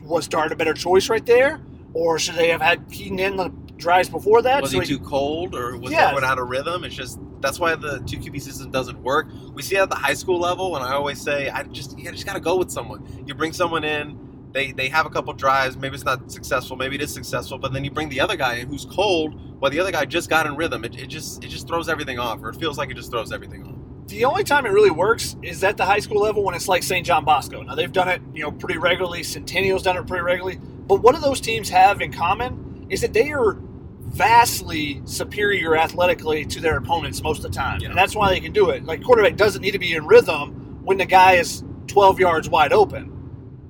was 0.04 0.28
Dart 0.28 0.52
a 0.52 0.56
better 0.56 0.74
choice 0.74 1.10
right 1.10 1.26
there, 1.26 1.62
or 1.94 2.20
should 2.20 2.36
they 2.36 2.50
have 2.50 2.62
had 2.62 2.90
Kedon 2.90 3.20
in 3.20 3.38
the 3.38 3.50
drives 3.78 4.10
before 4.10 4.42
that? 4.44 4.62
Was 4.62 4.72
So 4.72 4.80
he 4.80 4.86
too 4.86 5.00
cold 5.00 5.56
or 5.56 5.78
was 5.78 5.92
Yeah. 5.92 6.04
everyone 6.10 6.24
out 6.24 6.40
of 6.40 6.50
rhythm? 6.50 6.84
It's 6.84 6.96
just 6.96 7.20
that's 7.42 7.60
why 7.60 7.76
the 7.76 8.00
two 8.06 8.18
QB 8.18 8.40
system 8.42 8.72
doesn't 8.72 9.02
work. 9.04 9.28
We 9.54 9.62
see 9.62 9.76
it 9.76 9.80
at 9.82 9.90
the 9.90 9.96
high 9.96 10.14
school 10.14 10.40
level, 10.40 10.76
and 10.76 10.86
I 10.86 10.94
always 10.94 11.20
say, 11.20 11.50
I 11.50 11.64
just 11.64 11.98
you 12.00 12.10
just 12.12 12.26
got 12.26 12.34
to 12.34 12.40
go 12.40 12.58
with 12.58 12.72
someone. 12.72 13.24
You 13.28 13.34
bring 13.34 13.52
someone 13.54 13.84
in, 13.84 14.18
they 14.54 14.72
they 14.72 14.88
have 14.90 15.06
a 15.06 15.10
couple 15.10 15.34
drives, 15.34 15.76
maybe 15.76 15.96
it's 15.96 16.06
not 16.06 16.32
successful, 16.32 16.78
maybe 16.78 16.96
it 16.96 17.02
is 17.02 17.14
successful, 17.14 17.58
but 17.58 17.74
then 17.74 17.84
you 17.84 17.92
bring 17.92 18.10
the 18.10 18.20
other 18.22 18.36
guy 18.38 18.56
in 18.56 18.68
who's 18.68 18.86
cold, 18.86 19.34
while 19.60 19.72
the 19.72 19.80
other 19.80 19.92
guy 19.92 20.06
just 20.06 20.30
got 20.30 20.46
in 20.46 20.56
rhythm. 20.56 20.86
It, 20.86 20.98
it 20.98 21.08
just 21.08 21.44
it 21.44 21.48
just 21.50 21.68
throws 21.68 21.90
everything 21.90 22.20
off, 22.20 22.42
or 22.42 22.50
it 22.50 22.56
feels 22.56 22.78
like 22.78 22.90
it 22.90 22.96
just 22.96 23.12
throws 23.12 23.32
everything 23.34 23.64
off. 23.66 23.76
the 24.08 24.26
only 24.26 24.44
time 24.44 24.66
it 24.66 24.70
really 24.70 24.92
works 24.92 25.36
is 25.42 25.64
at 25.64 25.76
the 25.78 25.86
high 25.86 26.00
school 26.00 26.22
level 26.22 26.44
when 26.44 26.54
it's 26.56 26.68
like 26.68 26.84
St. 26.84 27.06
John 27.06 27.26
Bosco. 27.26 27.62
Now 27.64 27.74
they've 27.76 27.92
done 27.92 28.08
it, 28.10 28.22
you 28.34 28.44
know, 28.44 28.52
pretty 28.52 28.78
regularly. 28.78 29.24
Centennial's 29.24 29.82
done 29.84 29.98
it 29.98 30.06
pretty 30.08 30.24
regularly. 30.24 30.60
But 30.88 31.02
what 31.02 31.16
do 31.16 31.22
those 31.22 31.40
teams 31.42 31.70
have 31.70 32.02
in 32.02 32.12
common 32.14 32.73
is 32.94 33.02
that 33.02 33.12
they 33.14 33.32
are 33.32 33.58
vastly 34.00 35.02
superior 35.06 35.76
athletically 35.76 36.46
to 36.46 36.62
their 36.62 36.78
opponents 36.78 37.22
most 37.24 37.44
of 37.44 37.52
the 37.52 37.58
time, 37.58 37.80
Yeah. 37.82 37.90
and 37.90 37.98
that's 37.98 38.16
why 38.16 38.30
they 38.30 38.40
can 38.40 38.52
do 38.52 38.70
it. 38.70 38.86
Like 38.86 39.04
quarterback 39.04 39.36
doesn't 39.36 39.62
need 39.62 39.72
to 39.72 39.80
be 39.80 39.96
in 39.96 40.06
rhythm 40.06 40.80
when 40.84 40.98
the 40.98 41.06
guy 41.06 41.34
is 41.34 41.64
12 41.88 42.20
yards 42.20 42.48
wide 42.50 42.72
open. 42.72 43.06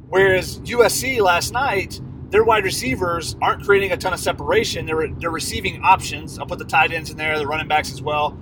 Whereas 0.10 0.60
USC 0.66 1.22
last 1.22 1.54
night, 1.54 2.00
their 2.30 2.44
wide 2.44 2.66
receivers 2.66 3.36
aren't 3.42 3.64
creating 3.64 3.92
a 3.94 3.98
ton 3.98 4.12
of 4.14 4.20
separation. 4.20 4.86
They're 4.86 5.08
they're 5.20 5.30
receiving 5.32 5.82
options. 5.84 6.38
I'll 6.38 6.46
put 6.46 6.60
the 6.60 6.66
tight 6.66 6.92
ends 6.92 7.10
in 7.10 7.18
there, 7.18 7.38
the 7.40 7.48
running 7.48 7.68
backs 7.68 7.92
as 7.92 8.02
well 8.02 8.38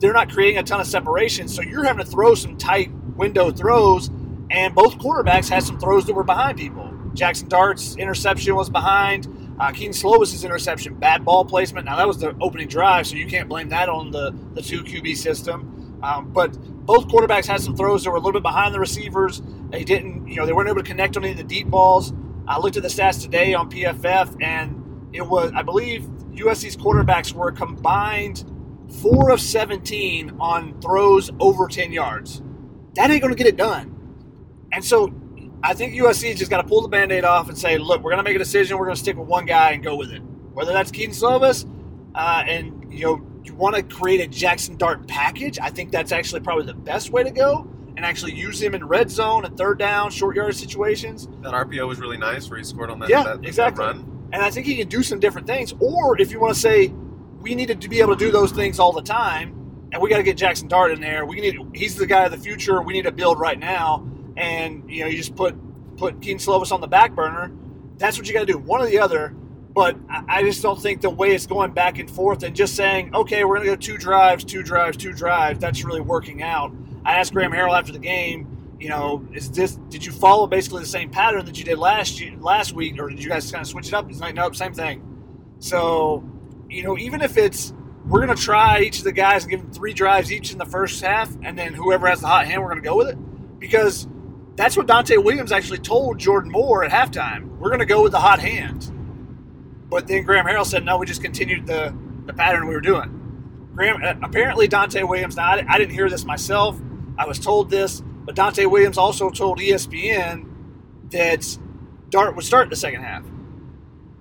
they're 0.00 0.12
not 0.12 0.30
creating 0.30 0.58
a 0.58 0.62
ton 0.62 0.80
of 0.80 0.86
separation. 0.86 1.48
So 1.48 1.62
you're 1.62 1.84
having 1.84 2.04
to 2.04 2.10
throw 2.10 2.34
some 2.34 2.56
tight 2.58 2.90
window 3.16 3.50
throws, 3.50 4.10
and 4.50 4.74
both 4.74 4.98
quarterbacks 4.98 5.48
had 5.48 5.62
some 5.62 5.78
throws 5.78 6.04
that 6.06 6.14
were 6.14 6.24
behind 6.24 6.58
people. 6.58 6.92
Jackson 7.14 7.48
Dart's 7.48 7.96
interception 7.96 8.54
was 8.56 8.68
behind. 8.68 9.28
Uh, 9.58 9.70
Kedon 9.70 9.92
Slovis's 9.92 10.44
interception, 10.44 10.94
bad 10.94 11.24
ball 11.24 11.44
placement. 11.44 11.86
Now 11.86 11.96
that 11.96 12.08
was 12.08 12.18
the 12.18 12.36
opening 12.40 12.68
drive, 12.68 13.06
so 13.06 13.16
you 13.16 13.26
can't 13.26 13.48
blame 13.48 13.68
that 13.68 13.88
on 13.88 14.10
the 14.10 14.34
the 14.54 14.62
two 14.62 14.82
QB 14.82 15.16
system. 15.16 15.98
Um, 16.02 16.32
but 16.32 16.52
both 16.84 17.08
quarterbacks 17.08 17.46
had 17.46 17.60
some 17.60 17.76
throws 17.76 18.04
that 18.04 18.10
were 18.10 18.16
a 18.16 18.20
little 18.20 18.32
bit 18.32 18.42
behind 18.42 18.74
the 18.74 18.80
receivers. 18.80 19.40
They 19.70 19.84
didn't, 19.84 20.28
you 20.28 20.36
know, 20.36 20.44
they 20.44 20.52
weren't 20.52 20.68
able 20.68 20.82
to 20.82 20.88
connect 20.88 21.16
on 21.16 21.24
any 21.24 21.32
of 21.32 21.38
the 21.38 21.44
deep 21.44 21.68
balls. 21.68 22.12
I 22.46 22.58
looked 22.58 22.76
at 22.76 22.82
the 22.82 22.90
stats 22.90 23.22
today 23.22 23.54
on 23.54 23.70
PFF, 23.70 24.42
and 24.42 25.08
it 25.14 25.26
was, 25.26 25.50
I 25.54 25.62
believe, 25.62 26.02
USC's 26.34 26.76
quarterbacks 26.76 27.32
were 27.32 27.52
combined 27.52 28.44
four 29.00 29.30
of 29.30 29.40
17 29.40 30.36
on 30.40 30.78
throws 30.82 31.30
over 31.40 31.68
10 31.68 31.90
yards. 31.90 32.42
That 32.96 33.10
ain't 33.10 33.22
going 33.22 33.32
to 33.32 33.38
get 33.38 33.46
it 33.46 33.56
done. 33.56 33.92
And 34.72 34.84
so 34.84 35.08
I 35.64 35.72
think 35.72 35.94
USC's 35.94 36.38
just 36.38 36.50
got 36.50 36.60
to 36.60 36.68
pull 36.68 36.82
the 36.82 36.88
band 36.88 37.10
aid 37.10 37.24
off 37.24 37.48
and 37.48 37.56
say, 37.56 37.78
look, 37.78 38.02
we're 38.02 38.10
going 38.10 38.22
to 38.22 38.28
make 38.28 38.36
a 38.36 38.38
decision. 38.38 38.76
We're 38.76 38.84
going 38.84 38.96
to 38.96 39.00
stick 39.00 39.16
with 39.16 39.26
one 39.26 39.46
guy 39.46 39.70
and 39.70 39.82
go 39.82 39.96
with 39.96 40.12
it. 40.12 40.20
Whether 40.52 40.74
that's 40.74 40.90
Kedon 40.90 41.14
Slovis, 41.14 41.66
uh, 42.14 42.44
and 42.46 42.92
you 42.92 43.06
know, 43.06 43.26
you 43.42 43.54
want 43.54 43.74
to 43.74 43.82
create 43.82 44.20
a 44.20 44.26
Jackson 44.26 44.76
Dart 44.76 45.08
package, 45.08 45.58
I 45.58 45.70
think 45.70 45.90
that's 45.90 46.12
actually 46.12 46.42
probably 46.42 46.66
the 46.66 46.74
best 46.74 47.10
way 47.10 47.22
to 47.22 47.30
go 47.30 47.66
and 47.96 48.04
actually 48.04 48.34
use 48.34 48.60
him 48.60 48.74
in 48.74 48.84
red 48.86 49.10
zone 49.10 49.46
and 49.46 49.56
third 49.56 49.78
down, 49.78 50.10
short 50.10 50.36
yard 50.36 50.54
situations. 50.54 51.28
That 51.40 51.54
RPO 51.54 51.88
was 51.88 51.98
really 51.98 52.18
nice, 52.18 52.50
where 52.50 52.58
he 52.58 52.64
scored 52.64 52.90
on 52.90 52.98
that. 52.98 53.08
Yeah, 53.08 53.22
that, 53.22 53.40
that 53.40 53.48
exactly. 53.48 53.86
run. 53.86 54.28
And 54.34 54.42
I 54.42 54.50
think 54.50 54.66
he 54.66 54.76
can 54.76 54.88
do 54.88 55.02
some 55.02 55.18
different 55.18 55.46
things. 55.46 55.72
Or 55.80 56.20
if 56.20 56.30
you 56.30 56.40
want 56.40 56.52
to 56.54 56.60
say 56.60 56.88
we 57.40 57.54
needed 57.54 57.80
to 57.80 57.88
be 57.88 58.00
able 58.00 58.14
to 58.14 58.22
do 58.22 58.30
those 58.30 58.52
things 58.52 58.78
all 58.78 58.92
the 58.92 59.02
time, 59.02 59.88
and 59.92 60.02
we 60.02 60.10
got 60.10 60.18
to 60.18 60.22
get 60.22 60.36
Jackson 60.36 60.68
Dart 60.68 60.92
in 60.92 61.00
there. 61.00 61.24
We 61.24 61.40
need 61.40 61.56
he's 61.74 61.94
the 61.94 62.06
guy 62.06 62.24
of 62.24 62.32
the 62.32 62.38
future. 62.38 62.82
We 62.82 62.92
need 62.92 63.04
to 63.04 63.12
build 63.12 63.40
right 63.40 63.58
now. 63.58 64.06
And 64.36 64.88
you 64.90 65.02
know, 65.02 65.08
you 65.08 65.16
just 65.16 65.36
put 65.36 65.56
put 65.96 66.20
Kedon 66.20 66.38
Slovis 66.38 66.72
on 66.72 66.80
the 66.80 66.86
back 66.86 67.14
burner. 67.14 67.52
That's 67.96 68.18
what 68.18 68.26
you 68.26 68.34
got 68.34 68.40
to 68.40 68.46
do. 68.46 68.58
One 68.58 68.80
or 68.80 68.86
the 68.86 68.98
other. 68.98 69.34
But 69.74 69.96
I 70.08 70.44
just 70.44 70.62
don't 70.62 70.80
think 70.80 71.00
the 71.00 71.10
way 71.10 71.34
it's 71.34 71.48
going 71.48 71.72
back 71.72 71.98
and 71.98 72.08
forth 72.08 72.44
and 72.44 72.54
just 72.54 72.76
saying, 72.76 73.12
okay, 73.12 73.42
we're 73.42 73.56
going 73.56 73.66
to 73.66 73.72
go 73.72 73.76
two 73.76 73.98
drives, 73.98 74.44
two 74.44 74.62
drives, 74.62 74.96
two 74.96 75.12
drives. 75.12 75.58
That's 75.58 75.84
really 75.84 76.00
working 76.00 76.44
out. 76.44 76.72
I 77.04 77.14
asked 77.18 77.32
Graham 77.32 77.50
Harrell 77.50 77.76
after 77.76 77.90
the 77.90 77.98
game, 77.98 78.76
you 78.78 78.88
know, 78.88 79.26
is 79.32 79.50
this? 79.50 79.74
Did 79.88 80.04
you 80.04 80.12
follow 80.12 80.46
basically 80.46 80.82
the 80.82 80.88
same 80.88 81.10
pattern 81.10 81.44
that 81.46 81.58
you 81.58 81.64
did 81.64 81.78
last 81.78 82.20
year, 82.20 82.36
last 82.38 82.72
week, 82.72 83.00
or 83.00 83.08
did 83.08 83.22
you 83.22 83.28
guys 83.28 83.50
kind 83.50 83.62
of 83.62 83.68
switch 83.68 83.88
it 83.88 83.94
up? 83.94 84.06
He's 84.06 84.20
like, 84.20 84.36
nope, 84.36 84.54
same 84.54 84.74
thing. 84.74 85.02
So, 85.58 86.22
you 86.68 86.84
know, 86.84 86.96
even 86.96 87.20
if 87.20 87.36
it's 87.36 87.74
we're 88.06 88.24
going 88.24 88.36
to 88.36 88.40
try 88.42 88.80
each 88.80 88.98
of 88.98 89.04
the 89.04 89.12
guys 89.12 89.44
give 89.44 89.60
them 89.60 89.72
three 89.72 89.92
drives 89.92 90.30
each 90.30 90.52
in 90.52 90.58
the 90.58 90.66
first 90.66 91.02
half, 91.02 91.34
and 91.42 91.58
then 91.58 91.74
whoever 91.74 92.06
has 92.06 92.20
the 92.20 92.28
hot 92.28 92.46
hand, 92.46 92.62
we're 92.62 92.68
going 92.68 92.82
to 92.82 92.88
go 92.88 92.96
with 92.96 93.08
it 93.08 93.18
because 93.58 94.06
that's 94.56 94.76
what 94.76 94.86
Donte 94.86 95.22
Williams 95.22 95.52
actually 95.52 95.78
told 95.78 96.18
Jordan 96.18 96.52
Moore 96.52 96.84
at 96.84 96.90
halftime. 96.90 97.58
We're 97.58 97.70
going 97.70 97.80
to 97.80 97.86
go 97.86 98.02
with 98.02 98.12
the 98.12 98.20
hot 98.20 98.38
hand. 98.38 98.90
But 99.88 100.06
then 100.06 100.24
Graham 100.24 100.46
Harrell 100.46 100.66
said, 100.66 100.84
no, 100.84 100.96
we 100.98 101.06
just 101.06 101.22
continued 101.22 101.66
the, 101.66 101.96
the 102.26 102.32
pattern 102.32 102.68
we 102.68 102.74
were 102.74 102.80
doing. 102.80 103.20
Graham, 103.74 104.02
uh, 104.02 104.14
apparently 104.22 104.68
Donte 104.68 105.06
Williams, 105.08 105.36
now 105.36 105.44
I, 105.44 105.64
I 105.68 105.78
didn't 105.78 105.92
hear 105.92 106.08
this 106.08 106.24
myself. 106.24 106.80
I 107.18 107.26
was 107.26 107.38
told 107.38 107.70
this, 107.70 108.02
but 108.24 108.36
Donte 108.36 108.70
Williams 108.70 108.98
also 108.98 109.30
told 109.30 109.58
ESPN 109.58 110.48
that 111.10 111.58
Dart 112.10 112.36
would 112.36 112.44
start 112.44 112.64
in 112.64 112.70
the 112.70 112.76
second 112.76 113.02
half. 113.02 113.24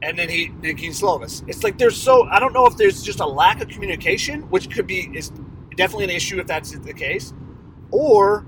And 0.02 0.18
then 0.18 0.30
he, 0.30 0.52
then 0.62 0.76
Kedon 0.76 0.94
Slovis. 0.94 1.44
It's 1.48 1.64
like 1.64 1.78
there's 1.78 1.96
so, 1.96 2.28
I 2.28 2.40
don't 2.40 2.54
know 2.54 2.66
if 2.66 2.76
there's 2.76 3.04
just 3.04 3.20
a 3.20 3.26
lack 3.26 3.62
of 3.62 3.70
communication, 3.70 4.42
which 4.50 4.70
could 4.70 4.86
be, 4.86 5.10
is 5.14 5.32
definitely 5.78 6.06
an 6.06 6.10
issue 6.10 6.40
if 6.40 6.48
that's 6.48 6.72
the 6.72 6.94
case, 6.94 7.34
or 7.92 8.46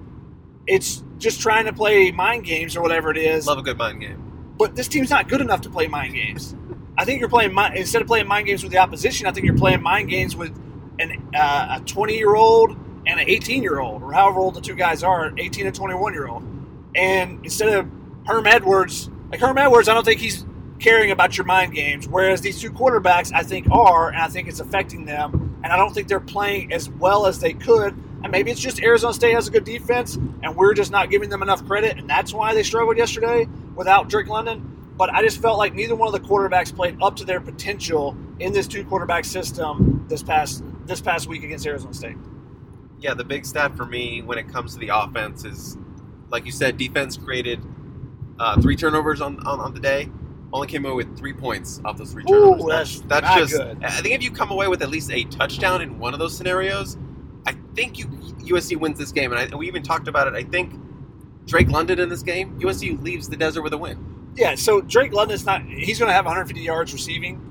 it's 0.67 1.04
just 1.17 1.41
trying 1.41 1.65
to 1.65 1.73
play 1.73 2.11
mind 2.11 2.43
games 2.43 2.75
or 2.75 2.81
whatever 2.81 3.09
it 3.11 3.17
is 3.17 3.47
Love 3.47 3.57
a 3.57 3.61
good 3.61 3.77
mind 3.77 4.01
game. 4.01 4.53
but 4.57 4.75
this 4.75 4.87
team's 4.87 5.09
not 5.09 5.27
good 5.29 5.41
enough 5.41 5.61
to 5.61 5.69
play 5.69 5.87
mind 5.87 6.13
games. 6.13 6.55
I 6.97 7.05
think 7.05 7.19
you're 7.19 7.29
playing 7.29 7.53
mi- 7.53 7.71
instead 7.75 8.01
of 8.01 8.07
playing 8.07 8.27
mind 8.27 8.47
games 8.47 8.63
with 8.63 8.71
the 8.71 8.77
opposition. 8.77 9.27
I 9.27 9.31
think 9.31 9.45
you're 9.45 9.57
playing 9.57 9.81
mind 9.81 10.09
games 10.09 10.35
with 10.35 10.55
an 10.99 11.29
uh, 11.35 11.79
a 11.81 11.85
20 11.85 12.17
year 12.17 12.35
old 12.35 12.71
and 13.05 13.19
an 13.19 13.27
18 13.29 13.61
year 13.61 13.79
old, 13.79 14.01
or 14.01 14.13
however 14.13 14.39
old 14.39 14.55
the 14.55 14.61
two 14.61 14.75
guys 14.75 15.03
are, 15.03 15.33
18 15.37 15.67
and 15.67 15.75
21 15.75 16.13
year 16.13 16.27
old. 16.27 16.43
And 16.95 17.43
instead 17.43 17.69
of 17.69 17.89
Herm 18.25 18.47
Edwards, 18.47 19.09
like 19.29 19.39
Herm 19.41 19.57
Edwards, 19.57 19.89
I 19.89 19.93
don't 19.93 20.05
think 20.05 20.21
he's 20.21 20.45
caring 20.79 21.11
about 21.11 21.37
your 21.37 21.45
mind 21.45 21.73
games. 21.73 22.07
Whereas 22.07 22.41
these 22.41 22.59
two 22.61 22.71
quarterbacks, 22.71 23.31
I 23.33 23.43
think, 23.43 23.67
are, 23.71 24.09
and 24.09 24.17
I 24.17 24.27
think 24.29 24.47
it's 24.47 24.59
affecting 24.61 25.05
them. 25.05 25.59
And 25.63 25.73
I 25.73 25.77
don't 25.77 25.93
think 25.93 26.07
they're 26.07 26.19
playing 26.19 26.71
as 26.73 26.89
well 26.89 27.25
as 27.25 27.39
they 27.39 27.53
could. 27.53 27.93
And 28.23 28.31
maybe 28.31 28.51
it's 28.51 28.61
just 28.61 28.81
Arizona 28.81 29.13
State 29.13 29.33
has 29.33 29.47
a 29.47 29.51
good 29.51 29.65
defense, 29.65 30.17
and 30.45 30.55
we're 30.55 30.75
just 30.75 30.91
not 30.91 31.09
giving 31.09 31.27
them 31.27 31.41
enough 31.41 31.65
credit, 31.65 31.97
and 31.97 32.07
that's 32.07 32.31
why 32.31 32.53
they 32.53 32.61
struggled 32.61 32.97
yesterday 32.97 33.49
without 33.75 34.09
Drake 34.09 34.27
London. 34.27 34.93
But 34.95 35.09
I 35.09 35.23
just 35.23 35.41
felt 35.41 35.57
like 35.57 35.73
neither 35.73 35.95
one 35.95 36.13
of 36.13 36.13
the 36.13 36.25
quarterbacks 36.25 36.73
played 36.73 36.97
up 37.01 37.15
to 37.15 37.25
their 37.25 37.41
potential 37.41 38.15
in 38.39 38.53
this 38.53 38.67
two 38.67 38.85
quarterback 38.85 39.25
system 39.25 40.05
this 40.07 40.21
past 40.21 40.63
this 40.85 41.01
past 41.01 41.27
week 41.27 41.43
against 41.43 41.65
Arizona 41.65 41.93
State. 41.95 42.15
Yeah, 42.99 43.15
the 43.15 43.23
big 43.23 43.43
stat 43.43 43.75
for 43.75 43.85
me 43.87 44.21
when 44.21 44.37
it 44.37 44.47
comes 44.47 44.73
to 44.73 44.79
the 44.79 44.89
offense 44.89 45.43
is, 45.45 45.77
like 46.29 46.45
you 46.45 46.51
said, 46.51 46.77
defense 46.77 47.17
created 47.17 47.59
uh, 48.39 48.61
three 48.61 48.75
turnovers 48.75 49.21
on, 49.21 49.39
on, 49.47 49.59
on 49.59 49.73
the 49.73 49.79
day. 49.79 50.09
Only 50.53 50.67
came 50.67 50.85
away 50.85 50.93
with 50.93 51.17
three 51.17 51.33
points 51.33 51.81
off 51.83 51.97
those 51.97 52.11
three 52.11 52.23
Ooh, 52.29 52.55
turnovers. 52.55 53.01
that's 53.01 53.23
not 53.23 53.37
just. 53.39 53.53
good. 53.53 53.83
I 53.83 53.89
think 53.89 54.13
if 54.13 54.23
you 54.23 54.29
come 54.29 54.51
away 54.51 54.67
with 54.67 54.83
at 54.83 54.89
least 54.89 55.11
a 55.11 55.23
touchdown 55.25 55.81
in 55.81 55.97
one 55.97 56.13
of 56.13 56.19
those 56.19 56.37
scenarios, 56.37 56.97
I 57.45 57.55
think 57.75 57.97
you 57.97 58.07
USC 58.07 58.77
wins 58.77 58.97
this 58.97 59.11
game. 59.11 59.31
And, 59.31 59.53
I, 59.53 59.55
we 59.55 59.67
even 59.67 59.83
talked 59.83 60.07
about 60.07 60.27
it. 60.27 60.33
I 60.33 60.43
think 60.43 60.73
Drake 61.45 61.69
London 61.69 61.99
in 61.99 62.09
this 62.09 62.23
game, 62.23 62.59
USC 62.59 63.01
leaves 63.03 63.29
the 63.29 63.37
desert 63.37 63.61
with 63.61 63.73
a 63.73 63.77
win. 63.77 64.33
Yeah, 64.35 64.55
so 64.55 64.81
Drake 64.81 65.13
London's 65.13 65.45
not. 65.45 65.63
He's 65.63 65.99
going 65.99 66.09
to 66.09 66.13
have 66.13 66.25
150 66.25 66.61
yards 66.61 66.91
receiving. 66.91 67.41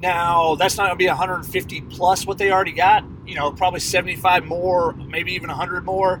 Now 0.00 0.54
that's 0.54 0.76
not 0.76 0.84
going 0.84 0.98
to 0.98 1.02
be 1.02 1.08
150 1.08 1.80
plus 1.82 2.26
what 2.26 2.38
they 2.38 2.50
already 2.50 2.72
got. 2.72 3.04
You 3.26 3.34
know, 3.34 3.52
probably 3.52 3.80
75 3.80 4.44
more, 4.44 4.92
maybe 4.94 5.32
even 5.32 5.48
100 5.48 5.84
more. 5.84 6.18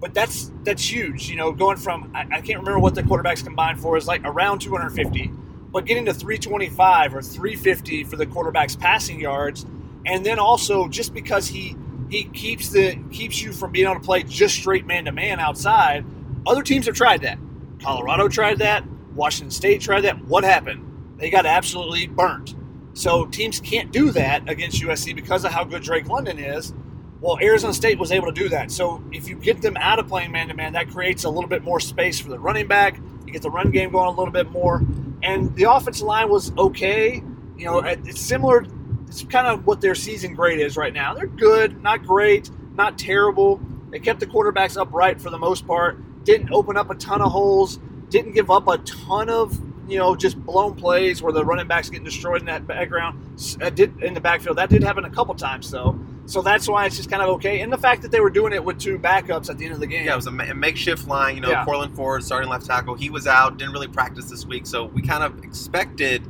But 0.00 0.14
that's 0.14 0.50
that's 0.64 0.84
huge. 0.84 1.28
You 1.28 1.36
know, 1.36 1.52
going 1.52 1.76
from 1.76 2.10
I, 2.14 2.22
I 2.22 2.40
can't 2.40 2.58
remember 2.58 2.78
what 2.78 2.94
the 2.94 3.02
quarterbacks 3.02 3.44
combined 3.44 3.80
for 3.80 3.96
is 3.96 4.06
like 4.06 4.22
around 4.24 4.60
250, 4.60 5.32
but 5.70 5.86
getting 5.86 6.04
to 6.06 6.14
325 6.14 7.14
or 7.14 7.22
350 7.22 8.04
for 8.04 8.16
the 8.16 8.26
quarterback's 8.26 8.74
passing 8.74 9.20
yards, 9.20 9.64
and 10.04 10.26
then 10.26 10.38
also 10.38 10.88
just 10.88 11.14
because 11.14 11.46
he 11.46 11.76
he 12.12 12.24
keeps 12.24 12.68
the 12.68 12.94
keeps 13.10 13.40
you 13.40 13.54
from 13.54 13.72
being 13.72 13.86
able 13.86 13.98
to 13.98 14.04
play 14.04 14.22
just 14.22 14.54
straight 14.54 14.84
man 14.84 15.06
to 15.06 15.12
man 15.12 15.40
outside. 15.40 16.04
Other 16.46 16.62
teams 16.62 16.84
have 16.84 16.94
tried 16.94 17.22
that. 17.22 17.38
Colorado 17.80 18.28
tried 18.28 18.58
that. 18.58 18.84
Washington 19.14 19.50
State 19.50 19.80
tried 19.80 20.02
that. 20.02 20.22
What 20.26 20.44
happened? 20.44 21.16
They 21.16 21.30
got 21.30 21.46
absolutely 21.46 22.06
burnt. 22.08 22.54
So 22.92 23.24
teams 23.24 23.60
can't 23.60 23.90
do 23.90 24.10
that 24.10 24.46
against 24.46 24.82
USC 24.82 25.14
because 25.14 25.46
of 25.46 25.52
how 25.52 25.64
good 25.64 25.82
Drake 25.82 26.06
London 26.06 26.38
is. 26.38 26.74
Well, 27.22 27.38
Arizona 27.40 27.72
State 27.72 27.98
was 27.98 28.12
able 28.12 28.26
to 28.26 28.38
do 28.38 28.50
that. 28.50 28.70
So 28.70 29.02
if 29.10 29.26
you 29.26 29.34
get 29.34 29.62
them 29.62 29.78
out 29.78 29.98
of 29.98 30.06
playing 30.06 30.32
man 30.32 30.48
to 30.48 30.54
man, 30.54 30.74
that 30.74 30.90
creates 30.90 31.24
a 31.24 31.30
little 31.30 31.48
bit 31.48 31.62
more 31.64 31.80
space 31.80 32.20
for 32.20 32.28
the 32.28 32.38
running 32.38 32.68
back. 32.68 32.98
You 33.24 33.32
get 33.32 33.40
the 33.40 33.50
run 33.50 33.70
game 33.70 33.90
going 33.90 34.08
a 34.08 34.10
little 34.10 34.32
bit 34.32 34.50
more. 34.50 34.84
And 35.22 35.54
the 35.56 35.64
offensive 35.64 36.06
line 36.06 36.28
was 36.28 36.52
okay. 36.58 37.22
You 37.56 37.64
know, 37.64 37.78
it's 37.78 38.20
similar. 38.20 38.66
It's 39.12 39.22
kind 39.24 39.46
of 39.46 39.66
what 39.66 39.80
their 39.82 39.94
season 39.94 40.34
grade 40.34 40.58
is 40.58 40.76
right 40.76 40.92
now. 40.94 41.12
They're 41.14 41.26
good, 41.26 41.82
not 41.82 42.02
great, 42.04 42.50
not 42.74 42.98
terrible. 42.98 43.60
They 43.90 43.98
kept 43.98 44.20
the 44.20 44.26
quarterbacks 44.26 44.80
upright 44.80 45.20
for 45.20 45.28
the 45.28 45.38
most 45.38 45.66
part. 45.66 45.98
Didn't 46.24 46.50
open 46.50 46.76
up 46.78 46.88
a 46.90 46.94
ton 46.94 47.20
of 47.20 47.30
holes. 47.30 47.78
Didn't 48.08 48.32
give 48.32 48.50
up 48.50 48.66
a 48.68 48.78
ton 48.78 49.28
of 49.28 49.60
you 49.88 49.98
know 49.98 50.14
just 50.16 50.38
blown 50.44 50.74
plays 50.76 51.20
where 51.22 51.32
the 51.32 51.44
running 51.44 51.66
backs 51.66 51.90
getting 51.90 52.04
destroyed 52.04 52.40
in 52.40 52.46
that 52.46 52.66
background. 52.66 53.38
Uh, 53.60 53.68
did 53.68 54.00
in 54.02 54.14
the 54.14 54.20
backfield 54.20 54.56
that 54.58 54.70
did 54.70 54.82
happen 54.82 55.04
a 55.04 55.10
couple 55.10 55.34
times 55.34 55.70
though. 55.70 55.98
So 56.24 56.40
that's 56.40 56.68
why 56.68 56.86
it's 56.86 56.96
just 56.96 57.10
kind 57.10 57.20
of 57.20 57.28
okay. 57.30 57.60
And 57.60 57.72
the 57.72 57.76
fact 57.76 58.00
that 58.02 58.12
they 58.12 58.20
were 58.20 58.30
doing 58.30 58.52
it 58.52 58.64
with 58.64 58.78
two 58.78 58.98
backups 58.98 59.50
at 59.50 59.58
the 59.58 59.64
end 59.64 59.74
of 59.74 59.80
the 59.80 59.86
game. 59.88 60.06
Yeah, 60.06 60.12
it 60.12 60.16
was 60.16 60.28
a, 60.28 60.30
ma- 60.30 60.44
a 60.44 60.54
makeshift 60.54 61.06
line. 61.08 61.34
You 61.34 61.40
know, 61.42 61.50
Yeah. 61.50 61.64
Courtland 61.64 61.96
Ford, 61.96 62.22
starting 62.22 62.48
left 62.48 62.64
tackle, 62.64 62.94
he 62.94 63.10
was 63.10 63.26
out, 63.26 63.58
didn't 63.58 63.72
really 63.72 63.88
practice 63.88 64.30
this 64.30 64.46
week, 64.46 64.64
so 64.66 64.84
we 64.84 65.02
kind 65.02 65.24
of 65.24 65.42
expected, 65.42 66.22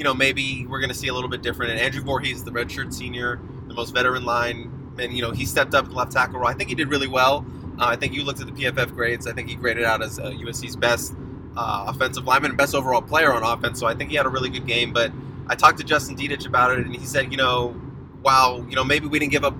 you 0.00 0.04
know, 0.04 0.14
maybe 0.14 0.64
we're 0.66 0.80
going 0.80 0.88
to 0.88 0.96
see 0.96 1.08
a 1.08 1.14
little 1.14 1.28
bit 1.28 1.42
different. 1.42 1.72
And 1.72 1.78
Andrew 1.78 2.02
Voorhees, 2.02 2.42
the 2.42 2.50
redshirt 2.50 2.94
senior, 2.94 3.38
the 3.68 3.74
most 3.74 3.92
veteran 3.92 4.24
line, 4.24 4.94
and 4.98 5.12
you 5.14 5.20
know, 5.20 5.30
he 5.30 5.44
stepped 5.44 5.74
up 5.74 5.94
left 5.94 6.12
tackle 6.12 6.40
role. 6.40 6.48
I 6.48 6.54
think 6.54 6.70
he 6.70 6.74
did 6.74 6.88
really 6.88 7.06
well. 7.06 7.44
Uh, 7.78 7.84
I 7.84 7.96
think 7.96 8.14
you 8.14 8.24
looked 8.24 8.40
at 8.40 8.46
the 8.46 8.52
PFF 8.52 8.94
grades. 8.94 9.26
I 9.26 9.34
think 9.34 9.50
he 9.50 9.56
graded 9.56 9.84
out 9.84 10.02
as 10.02 10.18
uh, 10.18 10.30
USC's 10.30 10.74
best 10.74 11.12
uh, 11.54 11.84
offensive 11.88 12.24
lineman 12.24 12.52
and 12.52 12.56
best 12.56 12.74
overall 12.74 13.02
player 13.02 13.30
on 13.30 13.42
offense. 13.42 13.78
So 13.78 13.86
I 13.86 13.94
think 13.94 14.08
he 14.08 14.16
had 14.16 14.24
a 14.24 14.30
really 14.30 14.48
good 14.48 14.66
game. 14.66 14.94
But 14.94 15.12
I 15.48 15.54
talked 15.54 15.76
to 15.80 15.84
Justin 15.84 16.16
Dedich 16.16 16.46
about 16.46 16.78
it, 16.78 16.86
and 16.86 16.96
he 16.96 17.04
said, 17.04 17.30
you 17.30 17.36
know, 17.36 17.72
while 18.22 18.64
you 18.70 18.76
know 18.76 18.84
maybe 18.84 19.06
we 19.06 19.18
didn't 19.18 19.32
give 19.32 19.44
up 19.44 19.54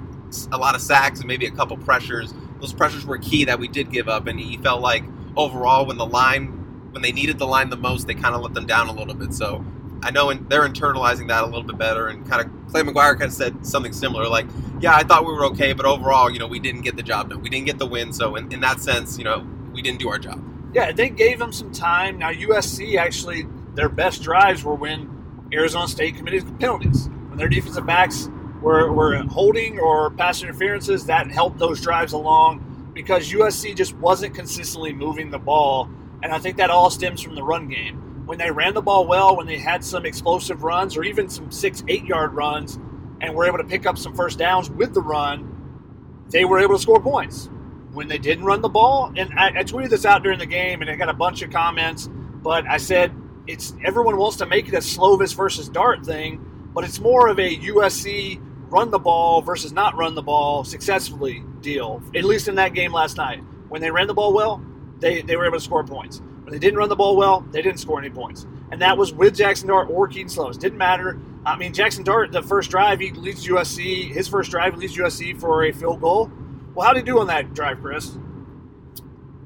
a 0.53 0.57
lot 0.57 0.75
of 0.75 0.81
sacks 0.81 1.19
and 1.19 1.29
maybe 1.29 1.45
a 1.45 1.51
couple 1.51 1.77
pressures. 1.77 2.33
Those 2.61 2.73
pressures 2.73 3.05
were 3.05 3.19
key 3.19 3.45
that 3.45 3.59
we 3.59 3.69
did 3.69 3.93
give 3.93 4.09
up, 4.09 4.27
and 4.27 4.41
he 4.41 4.57
felt 4.57 4.81
like 4.81 5.05
overall 5.37 5.85
when 5.85 5.99
the 5.99 6.07
line, 6.07 6.47
when 6.93 7.03
they 7.03 7.13
needed 7.13 7.39
the 7.39 7.47
line 7.47 7.69
the 7.69 7.77
most, 7.77 8.07
they 8.07 8.15
kind 8.15 8.35
of 8.35 8.41
let 8.41 8.55
them 8.55 8.65
down 8.65 8.89
a 8.89 8.93
little 8.93 9.15
bit. 9.15 9.35
So 9.35 9.63
I 10.03 10.11
know 10.11 10.31
in, 10.31 10.49
they're 10.49 10.67
internalizing 10.67 11.29
that 11.29 11.43
a 11.43 11.47
little 11.47 11.63
bit 11.63 11.79
better, 11.79 12.09
and 12.09 12.29
kind 12.29 12.45
of 12.45 12.73
Clay 12.73 12.83
McGuire 12.83 13.13
kind 13.13 13.25
of 13.25 13.33
said 13.33 13.67
something 13.67 13.93
similar, 13.93 14.29
like, 14.29 14.47
yeah, 14.81 14.95
I 14.95 15.03
thought 15.03 15.27
we 15.27 15.33
were 15.33 15.45
okay, 15.47 15.73
but 15.73 15.87
overall, 15.87 16.31
you 16.31 16.39
know, 16.39 16.47
we 16.47 16.59
didn't 16.59 16.83
get 16.83 16.97
the 16.97 17.03
job 17.03 17.31
done. 17.31 17.43
We 17.43 17.51
didn't 17.51 17.67
get 17.67 17.79
the 17.79 17.87
win, 17.87 18.13
so 18.13 18.37
in, 18.37 18.51
in 18.53 18.61
that 18.61 18.81
sense, 18.81 19.19
you 19.19 19.25
know, 19.25 19.47
we 19.73 19.83
didn't 19.83 19.99
do 20.01 20.09
our 20.09 20.19
job. 20.19 20.43
Yeah, 20.73 20.93
they 20.93 21.11
gave 21.11 21.39
them 21.39 21.53
some 21.53 21.73
time. 21.73 22.19
Now 22.19 22.31
USC 22.31 22.97
actually 22.97 23.47
their 23.75 23.89
best 23.89 24.23
drives 24.23 24.65
were 24.65 24.75
when 24.75 25.49
Arizona 25.53 25.89
State 25.89 26.17
committed 26.17 26.59
penalties. 26.61 27.09
When 27.29 27.39
their 27.39 27.49
defensive 27.49 27.87
backs 27.87 28.29
were, 28.61 28.93
were 28.93 29.17
holding 29.25 29.79
or 29.79 30.11
pass 30.11 30.43
interferences, 30.43 31.07
that 31.07 31.31
helped 31.31 31.59
those 31.59 31.81
drives 31.81 32.13
along 32.13 32.93
because 32.95 33.31
USC 33.33 33.75
just 33.77 33.95
wasn't 33.97 34.35
consistently 34.35 34.93
moving 34.93 35.31
the 35.31 35.39
ball. 35.39 35.89
And 36.23 36.33
I 36.33 36.39
think 36.39 36.57
that 36.59 36.71
all 36.71 36.91
stems 36.91 37.21
from 37.21 37.35
the 37.35 37.43
run 37.43 37.69
game. 37.69 38.10
When 38.31 38.39
they 38.39 38.53
ran 38.53 38.75
the 38.75 38.81
ball 38.81 39.09
well, 39.09 39.37
when 39.37 39.49
they 39.49 39.59
had 39.59 39.83
some 39.83 40.07
explosive 40.07 40.63
runs 40.63 40.97
or 40.97 41.03
even 41.03 41.29
some 41.29 41.51
six, 41.51 41.83
eight 41.89 42.05
yard 42.05 42.33
runs 42.33 42.79
and 43.21 43.35
were 43.35 43.45
able 43.45 43.59
to 43.59 43.65
pick 43.65 43.87
up 43.87 43.99
some 43.99 44.15
first 44.15 44.39
downs 44.39 44.71
with 44.71 44.95
the 44.95 45.03
run, 45.03 46.23
they 46.29 46.45
were 46.45 46.61
able 46.61 46.77
to 46.77 46.81
score 46.81 47.01
points 47.01 47.51
when 47.93 48.07
they 48.07 48.19
didn't 48.19 48.45
run 48.45 48.63
the 48.63 48.69
ball. 48.69 49.13
And 49.17 49.37
I, 49.37 49.49
I 49.49 49.65
tweeted 49.65 49.91
this 49.91 50.05
out 50.05 50.23
during 50.23 50.39
the 50.39 50.47
game, 50.47 50.81
and 50.81 50.89
I 50.89 50.95
got 50.95 51.09
a 51.09 51.13
bunch 51.13 51.43
of 51.43 51.51
comments. 51.51 52.09
But 52.09 52.69
I 52.69 52.77
said 52.77 53.13
it's 53.49 53.75
everyone 53.85 54.17
wants 54.17 54.37
to 54.37 54.47
make 54.47 54.69
it 54.69 54.75
a 54.75 54.79
Slovis 54.79 55.35
versus 55.35 55.69
Dart 55.69 56.07
thing, 56.07 56.71
but 56.73 56.85
it's 56.85 57.01
more 57.01 57.27
of 57.27 57.41
a 57.41 57.57
USC 57.57 58.41
run 58.71 58.93
the 58.93 59.01
ball 59.01 59.43
versus 59.43 59.73
not 59.73 59.97
run 59.97 60.15
the 60.15 60.23
ball 60.23 60.63
successfully 60.63 61.43
deal. 61.63 62.01
At 62.15 62.23
least 62.23 62.47
in 62.47 62.55
that 62.55 62.75
game 62.75 62.93
last 62.93 63.17
night, 63.17 63.43
when 63.71 63.81
they 63.81 63.91
ran 63.91 64.07
the 64.07 64.15
ball 64.15 64.33
well, 64.33 64.65
they 65.01 65.21
they 65.21 65.35
were 65.35 65.47
able 65.47 65.59
to 65.59 65.65
score 65.65 65.83
points. 65.83 66.23
When 66.51 66.59
they 66.59 66.67
didn't 66.67 66.81
run 66.81 66.89
the 66.89 66.97
ball 66.97 67.15
well, 67.17 67.47
they 67.53 67.63
didn't 67.63 67.79
score 67.79 68.01
any 68.01 68.11
points. 68.11 68.45
And 68.73 68.83
that 68.83 68.99
was 68.99 69.13
with 69.13 69.37
Jackson 69.37 69.69
Dart 69.69 69.87
or 69.89 70.09
Kedon 70.09 70.27
Slovis. 70.29 70.59
Didn't 70.59 70.79
matter. 70.79 71.17
I 71.47 71.57
mean, 71.57 71.73
Jackson 71.73 72.03
Dart, 72.03 72.33
the 72.33 72.43
first 72.43 72.71
drive, 72.73 72.99
he 72.99 73.13
leads 73.13 73.47
USC. 73.47 74.11
His 74.11 74.27
first 74.27 74.51
drive 74.51 74.77
leads 74.77 74.97
USC 74.97 75.39
for 75.41 75.63
a 75.67 75.71
field 75.71 76.01
goal. 76.01 76.29
Well, 76.75 76.85
how 76.89 76.93
did 76.93 77.07
he 77.07 77.07
do 77.07 77.21
on 77.21 77.29
that 77.29 77.55
drive, 77.55 77.81
Chris? 77.81 78.19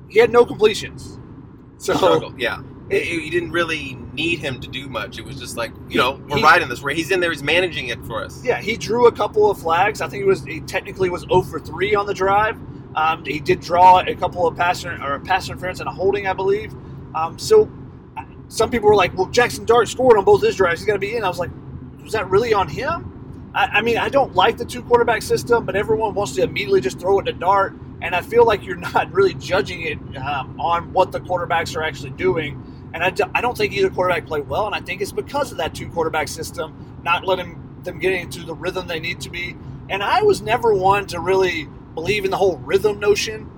He 0.09 0.19
had 0.19 0.31
no 0.33 0.47
completions. 0.47 1.19
So 1.77 1.95
Struggled, 1.95 2.41
yeah. 2.41 2.63
You 2.91 3.31
didn't 3.31 3.51
really 3.53 3.99
need 4.15 4.39
him 4.39 4.59
to 4.61 4.69
do 4.69 4.89
much. 4.89 5.19
It 5.19 5.27
was 5.27 5.39
just 5.39 5.59
like, 5.59 5.73
you 5.91 5.99
know, 5.99 6.23
we're 6.27 6.39
He- 6.39 6.43
riding 6.43 6.71
this. 6.71 6.83
Where 6.83 6.95
he's 6.95 7.11
in 7.11 7.21
there, 7.21 7.31
he's 7.33 7.43
managing 7.43 7.89
it 7.89 8.03
for 8.07 8.25
us. 8.25 8.43
yeah, 8.43 8.63
he 8.63 8.79
drew 8.79 9.09
a 9.09 9.13
couple 9.13 9.51
of 9.51 9.59
flags. 9.59 10.01
I 10.01 10.09
think 10.09 10.23
he 10.23 10.27
was 10.29 10.43
he 10.45 10.61
technically 10.61 11.11
was 11.11 11.23
0 11.23 11.43
for 11.43 11.61
3 11.61 11.95
on 11.95 12.07
the 12.07 12.15
drive. 12.15 12.57
Um, 12.95 13.25
he 13.27 13.41
did 13.41 13.61
draw 13.61 14.01
a 14.01 14.15
couple 14.15 14.47
of 14.47 14.57
pass 14.57 14.87
or 14.87 14.91
a 14.93 15.21
pass 15.21 15.49
interference 15.51 15.81
and 15.81 15.89
a 15.89 15.93
holding, 15.93 16.27
I 16.27 16.33
believe. 16.33 16.73
Um, 17.15 17.39
so 17.39 17.71
uh, 18.17 18.25
some 18.49 18.71
people 18.71 18.89
were 18.89 18.97
like, 18.97 19.17
"Well, 19.17 19.27
Jackson 19.27 19.65
Dart 19.65 19.89
scored 19.89 20.19
on 20.19 20.25
both 20.25 20.43
his 20.43 20.57
drives. 20.57 20.81
He's 20.81 20.87
got 20.87 20.95
to 20.95 20.99
be 20.99 21.17
in." 21.17 21.25
I 21.25 21.29
was 21.29 21.39
like, 21.39 21.51
"Was 22.03 22.13
that 22.13 22.29
really 22.31 22.55
on 22.55 22.69
him?" 22.69 23.51
I, 23.55 23.67
I 23.67 23.83
mean, 23.83 23.99
I 23.99 24.09
don't 24.09 24.35
like 24.35 24.57
the 24.57 24.65
two 24.65 24.83
quarterback 24.83 25.23
system, 25.23 25.65
but 25.65 25.77
everyone 25.77 26.15
wants 26.15 26.35
to 26.35 26.43
immediately 26.43 26.81
just 26.81 26.99
throw 26.99 27.19
it 27.21 27.25
to 27.25 27.33
Dart, 27.33 27.75
and 28.03 28.15
I 28.15 28.21
feel 28.21 28.45
like 28.45 28.65
you're 28.65 28.77
not 28.95 29.13
really 29.13 29.35
judging 29.35 29.83
it 29.83 29.99
um, 30.19 30.59
on 30.61 30.93
what 30.93 31.13
the 31.13 31.21
quarterbacks 31.21 31.77
are 31.77 31.83
actually 31.83 32.11
doing. 32.11 32.63
And 32.93 33.03
I, 33.03 33.13
I 33.35 33.41
don't 33.41 33.57
think 33.57 33.73
either 33.73 33.91
quarterback 33.91 34.27
played 34.27 34.49
well, 34.49 34.67
and 34.67 34.75
I 34.75 34.81
think 34.81 35.01
it's 35.01 35.13
because 35.13 35.51
of 35.51 35.59
that 35.59 35.75
two 35.75 35.89
quarterback 35.89 36.29
system, 36.29 37.01
not 37.03 37.25
letting 37.27 37.61
them 37.83 37.99
get 37.99 38.13
into 38.13 38.45
the 38.45 38.55
rhythm 38.55 38.87
they 38.87 39.01
need 39.01 39.21
to 39.23 39.31
be. 39.31 39.57
And 39.89 40.03
I 40.03 40.23
was 40.23 40.41
never 40.41 40.75
one 40.75 41.07
to 41.09 41.21
really 41.21 41.69
believe 41.95 42.25
in 42.25 42.31
the 42.31 42.37
whole 42.37 42.57
rhythm 42.59 43.01
notion, 43.01 43.51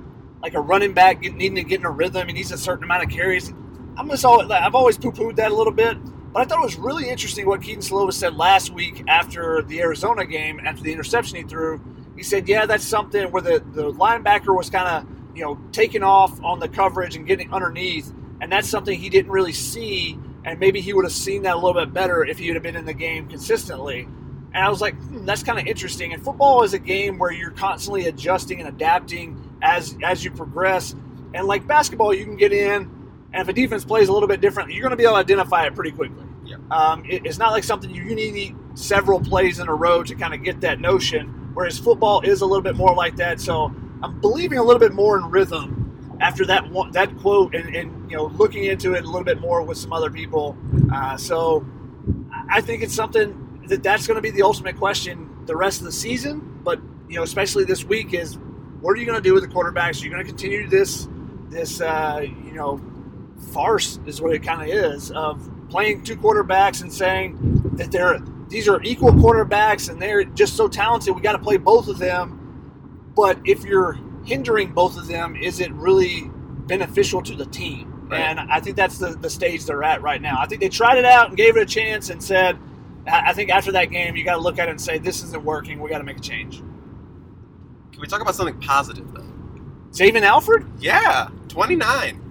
like 0.43 0.55
a 0.55 0.61
running 0.61 0.93
back 0.93 1.21
needing 1.21 1.57
to 1.57 1.62
get 1.62 1.81
in 1.81 1.87
a 1.87 1.90
rhythm. 1.90 2.28
He 2.28 2.35
needs 2.35 2.52
a 2.52 2.59
certain 2.59 2.85
amount 2.85 3.05
of 3.05 3.11
carries. 3.11 3.52
I'm 3.97 4.09
just 4.11 4.25
always, 4.25 4.50
I've 4.50 4.75
always 4.75 4.99
poo-pooed 4.99 5.37
that 5.37 5.50
a 5.50 5.55
little 5.55 5.73
bit, 5.73 5.97
but 6.33 6.40
I 6.43 6.45
thought 6.45 6.61
it 6.61 6.64
was 6.64 6.76
really 6.76 7.09
interesting 7.09 7.47
what 7.47 7.62
Kedon 7.62 7.81
Slovis 7.81 8.14
said 8.14 8.37
last 8.37 8.71
week 8.71 9.05
after 9.09 9.62
the 9.62 9.81
Arizona 9.81 10.26
game, 10.26 10.61
after 10.64 10.83
the 10.83 10.93
interception 10.93 11.37
he 11.37 11.43
threw. 11.45 11.81
He 12.16 12.23
said, 12.23 12.49
"Yeah, 12.49 12.66
that's 12.66 12.85
something 12.85 13.31
where 13.31 13.43
the 13.43 13.64
the 13.73 13.93
linebacker 13.93 14.55
was 14.57 14.71
kind 14.71 14.88
of 14.88 15.37
you 15.37 15.45
know 15.45 15.59
taking 15.73 16.02
off 16.02 16.43
on 16.43 16.61
the 16.61 16.69
coverage 16.69 17.16
and 17.16 17.26
getting 17.26 17.52
underneath, 17.52 18.12
and 18.40 18.52
that's 18.52 18.69
something 18.69 18.99
he 18.99 19.09
didn't 19.09 19.31
really 19.31 19.52
see, 19.52 20.19
and 20.45 20.61
maybe 20.61 20.81
he 20.81 20.93
would 20.93 21.05
have 21.05 21.12
seen 21.12 21.43
that 21.43 21.55
a 21.55 21.59
little 21.59 21.75
bit 21.75 21.93
better 21.93 22.25
if 22.25 22.38
he 22.38 22.49
would 22.49 22.57
have 22.57 22.62
been 22.62 22.76
in 22.76 22.85
the 22.85 22.95
game 22.95 23.28
consistently." 23.28 24.09
And 24.57 24.64
I 24.64 24.71
was 24.71 24.81
like, 24.81 24.95
hmm, 24.95 25.26
that's 25.26 25.43
kind 25.43 25.59
of 25.59 25.66
interesting. 25.66 26.14
And 26.14 26.25
football 26.25 26.62
is 26.62 26.73
a 26.73 26.78
game 26.78 27.19
where 27.19 27.31
you're 27.31 27.50
constantly 27.50 28.07
adjusting 28.07 28.59
and 28.59 28.69
adapting 28.69 29.38
as 29.66 29.96
as 30.02 30.25
you 30.25 30.30
progress. 30.30 30.94
And 31.35 31.46
like 31.46 31.66
basketball, 31.66 32.14
you 32.14 32.25
can 32.25 32.37
get 32.37 32.52
in, 32.52 32.90
and 33.32 33.42
if 33.42 33.49
a 33.49 33.52
defense 33.52 33.85
plays 33.85 34.08
a 34.08 34.12
little 34.12 34.28
bit 34.28 34.40
different, 34.40 34.73
you're 34.73 34.82
going 34.82 34.90
to 34.92 34.96
be 34.96 35.02
able 35.02 35.14
to 35.14 35.20
identify 35.20 35.66
it 35.66 35.75
pretty 35.75 35.90
quickly. 35.90 36.25
Yeah. 36.44 36.56
Um, 36.70 37.04
it- 37.04 37.26
it's 37.26 37.38
not 37.38 37.50
like 37.52 37.64
something 37.64 37.90
you, 37.90 38.04
you 38.04 38.14
need 38.14 38.56
several 38.75 39.20
plays 39.20 39.58
in 39.58 39.68
a 39.68 39.75
row 39.75 40.02
to 40.04 40.14
kind 40.14 40.32
of 40.32 40.42
get 40.42 40.61
that 40.62 40.80
notion. 40.80 41.28
Whereas 41.54 41.78
football 41.78 42.20
is 42.20 42.40
a 42.42 42.46
little 42.46 42.62
bit 42.62 42.76
more 42.76 42.94
like 42.94 43.16
that. 43.16 43.40
So 43.40 43.75
I'm 44.02 44.20
believing 44.20 44.58
a 44.58 44.62
little 44.62 44.80
bit 44.80 44.92
more 44.94 45.18
in 45.18 45.30
rhythm 45.30 46.16
after 46.20 46.46
that 46.46 46.70
one, 46.70 46.92
that 46.92 47.16
quote 47.18 47.54
and, 47.54 47.75
and 47.75 48.11
you 48.11 48.16
know 48.16 48.26
looking 48.26 48.64
into 48.64 48.94
it 48.94 49.04
a 49.04 49.06
little 49.06 49.25
bit 49.25 49.40
more 49.40 49.62
with 49.62 49.76
some 49.78 49.92
other 49.92 50.11
people. 50.11 50.56
Uh, 50.94 51.16
so 51.16 51.66
I 52.50 52.61
think 52.61 52.82
it's 52.82 52.94
something 52.94 53.61
that 53.68 53.82
that's 53.82 54.06
going 54.06 54.16
to 54.16 54.23
be 54.23 54.30
the 54.30 54.42
ultimate 54.42 54.76
question 54.76 55.30
the 55.46 55.56
rest 55.56 55.80
of 55.80 55.85
the 55.87 55.92
season. 55.92 56.61
But 56.64 56.80
you 57.08 57.16
know, 57.16 57.23
especially 57.23 57.64
this 57.64 57.85
week, 57.85 58.14
is 58.14 58.38
what 58.80 58.92
are 58.92 58.97
you 58.97 59.06
going 59.06 59.21
to 59.21 59.26
do 59.26 59.35
with 59.35 59.42
the 59.42 59.49
quarterbacks? 59.49 60.00
Are 60.00 60.04
you 60.04 60.11
going 60.11 60.25
to 60.25 60.28
continue 60.28 60.68
this 60.68 61.09
this 61.49 61.80
uh, 61.80 62.21
you 62.23 62.52
know 62.52 62.80
farce 63.52 63.99
is 64.06 64.21
what 64.21 64.33
it 64.33 64.42
kind 64.42 64.62
of 64.62 64.68
is 64.68 65.11
of 65.12 65.49
playing 65.68 66.04
two 66.04 66.16
quarterbacks 66.16 66.83
and 66.83 66.92
saying 66.92 67.38
that 67.75 67.90
they're 67.90 68.18
these 68.49 68.68
are 68.68 68.80
equal 68.83 69.11
quarterbacks 69.11 69.90
and 69.90 70.00
they're 70.00 70.25
just 70.25 70.56
so 70.56 70.68
talented. 70.68 71.14
We 71.14 71.21
got 71.21 71.33
to 71.33 71.38
play 71.38 71.56
both 71.56 71.88
of 71.88 71.99
them. 71.99 73.12
But 73.14 73.40
if 73.45 73.64
you're 73.64 73.99
hindering 74.25 74.73
both 74.73 74.97
of 74.97 75.09
them, 75.09 75.37
is 75.37 75.61
it 75.61 75.73
really 75.73 76.30
beneficial 76.66 77.23
to 77.23 77.35
the 77.35 77.47
team? 77.47 78.09
Right. 78.09 78.21
And 78.21 78.38
I 78.38 78.61
think 78.61 78.76
that's 78.76 78.99
the, 78.99 79.16
the 79.16 79.30
stage 79.30 79.64
they're 79.64 79.83
at 79.83 80.00
right 80.02 80.23
now. 80.23 80.37
I 80.38 80.47
think 80.47 80.61
they 80.61 80.68
tried 80.68 80.99
it 80.99 81.04
out 81.04 81.28
and 81.28 81.37
gave 81.37 81.56
it 81.56 81.62
a 81.62 81.66
chance 81.66 82.11
and 82.11 82.23
said, 82.23 82.59
I 83.06 83.33
think 83.33 83.50
after 83.50 83.73
that 83.73 83.87
game, 83.87 84.14
you 84.16 84.25
got 84.25 84.37
to 84.37 84.40
look 84.40 84.59
at 84.59 84.68
it 84.68 84.73
and 84.73 84.80
say, 84.80 84.99
this 84.99 85.25
isn't 85.25 85.45
working. 85.45 85.80
We 85.80 85.90
got 85.90 85.99
to 85.99 86.04
make 86.04 86.18
a 86.18 86.21
change. 86.21 86.62
Can 87.96 88.02
we 88.02 88.08
talk 88.08 88.20
about 88.20 88.34
something 88.34 88.60
positive, 88.60 89.12
though? 89.12 89.26
Xavier 89.92 90.22
Alford? 90.24 90.70
Yeah, 90.78 91.28
29. 91.48 92.22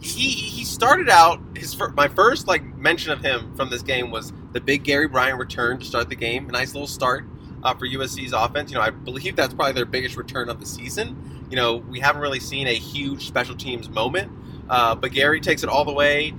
He 0.00 0.28
he 0.28 0.64
started 0.64 1.08
out 1.08 1.40
his 1.56 1.76
my 1.94 2.06
first 2.06 2.46
like 2.46 2.62
mention 2.76 3.10
of 3.10 3.20
him 3.20 3.56
from 3.56 3.68
this 3.68 3.82
game 3.82 4.12
was 4.12 4.32
the 4.52 4.60
big 4.60 4.84
Gary 4.84 5.08
Bryant 5.08 5.40
return 5.40 5.80
to 5.80 5.84
start 5.84 6.08
the 6.08 6.14
game. 6.14 6.48
A 6.48 6.52
nice 6.52 6.72
little 6.72 6.86
start 6.86 7.24
uh, 7.64 7.74
for 7.74 7.88
USC's 7.88 8.32
offense. 8.32 8.70
You 8.70 8.76
know, 8.76 8.82
I 8.82 8.90
believe 8.90 9.34
that's 9.34 9.54
probably 9.54 9.72
their 9.72 9.86
biggest 9.86 10.16
return 10.16 10.48
of 10.48 10.60
the 10.60 10.66
season. 10.66 11.46
You 11.50 11.56
know, 11.56 11.76
we 11.76 11.98
haven't 11.98 12.22
really 12.22 12.38
seen 12.38 12.68
a 12.68 12.74
huge 12.74 13.26
special 13.26 13.56
teams 13.56 13.88
moment 13.88 14.30
uh, 14.68 14.94
but 14.94 15.12
Gary 15.12 15.40
takes 15.40 15.62
it 15.62 15.68
all 15.68 15.84
the 15.84 15.92
way, 15.92 16.34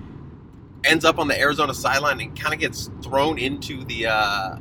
ends 0.83 1.03
up 1.03 1.19
on 1.19 1.27
the 1.27 1.39
Arizona 1.39 1.73
sideline, 1.73 2.19
and 2.21 2.39
kind 2.39 2.53
of 2.53 2.59
gets 2.59 2.89
thrown 3.01 3.37
into 3.37 3.83
the 3.85 4.07
uh, 4.07 4.57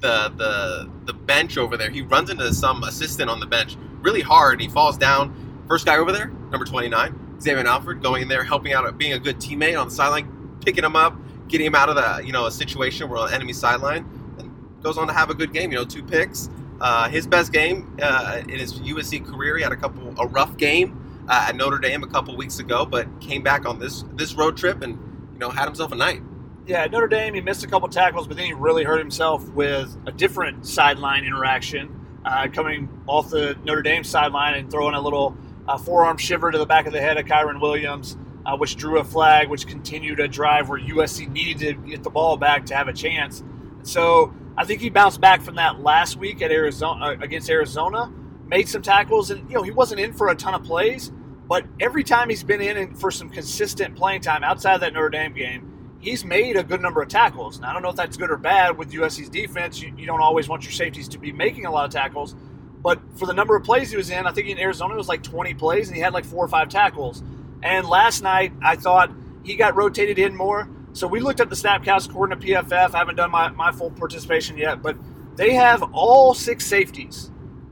the 0.00 0.32
the 0.36 0.90
the 1.06 1.12
bench 1.12 1.56
over 1.56 1.76
there. 1.76 1.90
He 1.90 2.02
runs 2.02 2.30
into 2.30 2.52
some 2.54 2.82
assistant 2.84 3.30
on 3.30 3.40
the 3.40 3.46
bench 3.46 3.76
really 4.00 4.20
hard. 4.20 4.60
He 4.60 4.68
falls 4.68 4.96
down. 4.96 5.64
First 5.68 5.86
guy 5.86 5.98
over 5.98 6.12
there, 6.12 6.28
number 6.50 6.64
twenty 6.64 6.88
nine, 6.88 7.40
Xavier 7.40 7.66
Alford, 7.66 8.02
going 8.02 8.22
in 8.22 8.28
there, 8.28 8.42
helping 8.44 8.72
out, 8.72 8.96
being 8.96 9.12
a 9.12 9.18
good 9.18 9.36
teammate 9.36 9.78
on 9.78 9.88
the 9.88 9.94
sideline, 9.94 10.58
picking 10.64 10.84
him 10.84 10.96
up, 10.96 11.16
getting 11.48 11.66
him 11.66 11.74
out 11.74 11.88
of 11.88 11.96
the 11.96 12.26
you 12.26 12.32
know 12.32 12.46
a 12.46 12.50
situation 12.50 13.08
where 13.08 13.18
on 13.18 13.32
enemy 13.32 13.52
sideline, 13.52 14.04
and 14.38 14.50
goes 14.82 14.96
on 14.96 15.06
to 15.08 15.12
have 15.12 15.30
a 15.30 15.34
good 15.34 15.52
game. 15.52 15.70
You 15.72 15.78
know, 15.78 15.84
two 15.84 16.02
picks. 16.02 16.48
Uh, 16.80 17.08
his 17.08 17.26
best 17.26 17.52
game 17.52 17.96
uh, 18.00 18.40
in 18.48 18.58
his 18.58 18.74
USC 18.74 19.26
career. 19.26 19.56
He 19.56 19.62
had 19.62 19.72
a 19.72 19.76
couple 19.76 20.14
a 20.18 20.26
rough 20.28 20.56
game 20.56 21.26
uh, 21.28 21.46
at 21.48 21.56
Notre 21.56 21.78
Dame 21.78 22.02
a 22.02 22.06
couple 22.06 22.36
weeks 22.36 22.60
ago, 22.60 22.86
but 22.86 23.06
came 23.20 23.42
back 23.42 23.66
on 23.66 23.78
this 23.78 24.04
this 24.14 24.34
road 24.34 24.56
trip 24.56 24.82
and 24.82 24.92
you 25.32 25.38
know 25.38 25.50
had 25.50 25.64
himself 25.64 25.92
a 25.92 25.96
night. 25.96 26.22
Yeah, 26.68 26.84
Notre 26.84 27.08
Dame 27.08 27.32
he 27.32 27.40
missed 27.40 27.64
a 27.64 27.66
couple 27.66 27.88
tackles, 27.88 28.28
but 28.28 28.36
then 28.36 28.44
he 28.44 28.52
really 28.52 28.84
hurt 28.84 28.98
himself 28.98 29.48
with 29.48 29.96
a 30.04 30.12
different 30.12 30.66
sideline 30.66 31.24
interaction, 31.24 32.06
uh, 32.26 32.46
coming 32.52 32.90
off 33.06 33.30
the 33.30 33.56
Notre 33.64 33.80
Dame 33.80 34.04
sideline 34.04 34.52
and 34.52 34.70
throwing 34.70 34.94
a 34.94 35.00
little 35.00 35.34
uh, 35.66 35.78
forearm 35.78 36.18
shiver 36.18 36.50
to 36.50 36.58
the 36.58 36.66
back 36.66 36.86
of 36.86 36.92
the 36.92 37.00
head 37.00 37.16
of 37.16 37.24
Kyren 37.24 37.58
Williams, 37.58 38.18
uh, 38.44 38.54
which 38.54 38.76
drew 38.76 38.98
a 38.98 39.04
flag, 39.04 39.48
which 39.48 39.66
continued 39.66 40.20
a 40.20 40.28
drive 40.28 40.68
where 40.68 40.78
USC 40.78 41.26
needed 41.32 41.82
to 41.82 41.88
get 41.88 42.02
the 42.02 42.10
ball 42.10 42.36
back 42.36 42.66
to 42.66 42.76
have 42.76 42.86
a 42.86 42.92
chance. 42.92 43.42
So 43.82 44.34
I 44.58 44.66
think 44.66 44.82
he 44.82 44.90
bounced 44.90 45.22
back 45.22 45.40
from 45.40 45.54
that 45.54 45.80
last 45.80 46.18
week 46.18 46.42
at 46.42 46.52
Arizona 46.52 47.06
uh, 47.06 47.16
against 47.22 47.48
Arizona, 47.48 48.12
made 48.46 48.68
some 48.68 48.82
tackles, 48.82 49.30
and 49.30 49.48
you 49.48 49.56
know 49.56 49.62
he 49.62 49.70
wasn't 49.70 50.02
in 50.02 50.12
for 50.12 50.28
a 50.28 50.36
ton 50.36 50.52
of 50.52 50.64
plays, 50.64 51.10
but 51.48 51.64
every 51.80 52.04
time 52.04 52.28
he's 52.28 52.44
been 52.44 52.60
in 52.60 52.94
for 52.94 53.10
some 53.10 53.30
consistent 53.30 53.96
playing 53.96 54.20
time 54.20 54.44
outside 54.44 54.74
of 54.74 54.80
that 54.82 54.92
Notre 54.92 55.08
Dame 55.08 55.32
game, 55.32 55.77
he's 56.00 56.24
made 56.24 56.56
a 56.56 56.62
good 56.62 56.80
number 56.80 57.02
of 57.02 57.08
tackles. 57.08 57.56
And 57.56 57.66
I 57.66 57.72
don't 57.72 57.82
know 57.82 57.90
if 57.90 57.96
that's 57.96 58.16
good 58.16 58.30
or 58.30 58.36
bad 58.36 58.76
with 58.76 58.92
USC's 58.92 59.28
defense. 59.28 59.80
You, 59.80 59.92
you, 59.96 60.06
don't 60.06 60.20
always 60.20 60.48
want 60.48 60.64
your 60.64 60.72
safeties 60.72 61.08
to 61.08 61.18
be 61.18 61.32
making 61.32 61.66
a 61.66 61.70
lot 61.70 61.84
of 61.84 61.90
tackles. 61.90 62.34
But 62.82 63.00
for 63.16 63.26
the 63.26 63.34
number 63.34 63.56
of 63.56 63.64
plays 63.64 63.90
he 63.90 63.96
was 63.96 64.10
in, 64.10 64.26
I 64.26 64.32
think 64.32 64.48
in 64.48 64.58
Arizona 64.58 64.94
it 64.94 64.96
was 64.96 65.08
like 65.08 65.22
20 65.22 65.54
plays 65.54 65.88
and 65.88 65.96
he 65.96 66.02
had 66.02 66.12
like 66.12 66.24
four 66.24 66.44
or 66.44 66.48
five 66.48 66.68
tackles. 66.68 67.22
And 67.62 67.88
last 67.88 68.22
night, 68.22 68.52
I 68.62 68.76
thought 68.76 69.10
he 69.42 69.56
got 69.56 69.74
rotated 69.74 70.18
in 70.18 70.36
more. 70.36 70.68
So 70.92 71.06
we 71.06 71.20
looked 71.20 71.40
at 71.40 71.50
the 71.50 71.56
snap 71.56 71.84
counts 71.84 72.06
according 72.06 72.38
to 72.38 72.46
PFF. 72.46 72.94
I 72.94 72.98
haven't 72.98 73.16
done 73.16 73.30
my, 73.30 73.48
my 73.50 73.72
full 73.72 73.90
participation 73.90 74.56
yet, 74.56 74.82
but 74.82 74.96
they 75.36 75.54
have 75.54 75.82
all 75.92 76.34
six 76.34 76.66
safeties. 76.66 77.30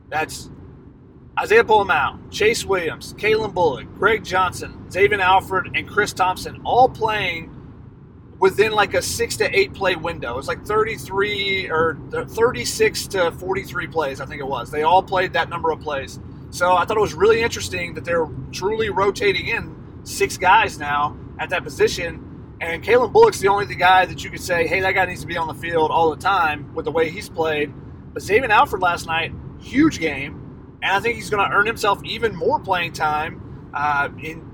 That's 0.08 0.50
Isaiah 1.38 1.64
Pola-Mao, 1.64 2.18
Chase 2.30 2.64
Williams, 2.64 3.14
Calen 3.14 3.52
Bullock, 3.52 3.86
Greg 3.98 4.24
Johnson, 4.24 4.90
Xavier 4.90 5.20
Alford, 5.20 5.70
and 5.74 5.86
Chris 5.86 6.12
Thompson 6.12 6.60
all 6.64 6.88
playing 6.88 7.55
within 8.38 8.72
like 8.72 8.94
a 8.94 9.02
six 9.02 9.36
to 9.38 9.58
eight 9.58 9.74
play 9.74 9.96
window. 9.96 10.38
It's 10.38 10.48
like 10.48 10.64
33 10.64 11.70
or 11.70 11.98
36 12.10 13.06
to 13.08 13.32
43 13.32 13.86
plays, 13.86 14.20
I 14.20 14.26
think 14.26 14.40
it 14.40 14.46
was. 14.46 14.70
They 14.70 14.82
all 14.82 15.02
played 15.02 15.32
that 15.34 15.48
number 15.48 15.70
of 15.70 15.80
plays. 15.80 16.18
So 16.50 16.74
I 16.74 16.84
thought 16.84 16.96
it 16.96 17.00
was 17.00 17.14
really 17.14 17.42
interesting 17.42 17.94
that 17.94 18.04
they're 18.04 18.28
truly 18.52 18.90
rotating 18.90 19.48
in 19.48 19.74
six 20.04 20.36
guys 20.36 20.78
now 20.78 21.16
at 21.38 21.50
that 21.50 21.64
position. 21.64 22.56
And 22.60 22.82
Calen 22.82 23.12
Bullock's 23.12 23.40
the 23.40 23.48
only 23.48 23.66
the 23.66 23.74
guy 23.74 24.06
that 24.06 24.24
you 24.24 24.30
could 24.30 24.40
say, 24.40 24.66
hey, 24.66 24.80
that 24.80 24.92
guy 24.92 25.04
needs 25.06 25.20
to 25.20 25.26
be 25.26 25.36
on 25.36 25.48
the 25.48 25.54
field 25.54 25.90
all 25.90 26.10
the 26.10 26.20
time 26.20 26.74
with 26.74 26.84
the 26.84 26.92
way 26.92 27.10
he's 27.10 27.28
played. 27.28 27.72
But 28.14 28.22
Xavier 28.22 28.50
Alford 28.50 28.80
last 28.80 29.06
night, 29.06 29.32
huge 29.58 29.98
game 29.98 30.46
and 30.82 30.92
I 30.92 31.00
think 31.00 31.16
he's 31.16 31.30
going 31.30 31.48
to 31.48 31.54
earn 31.54 31.66
himself 31.66 32.00
even 32.04 32.34
more 32.36 32.60
playing 32.60 32.92
time. 32.92 33.70
Uh, 33.74 34.08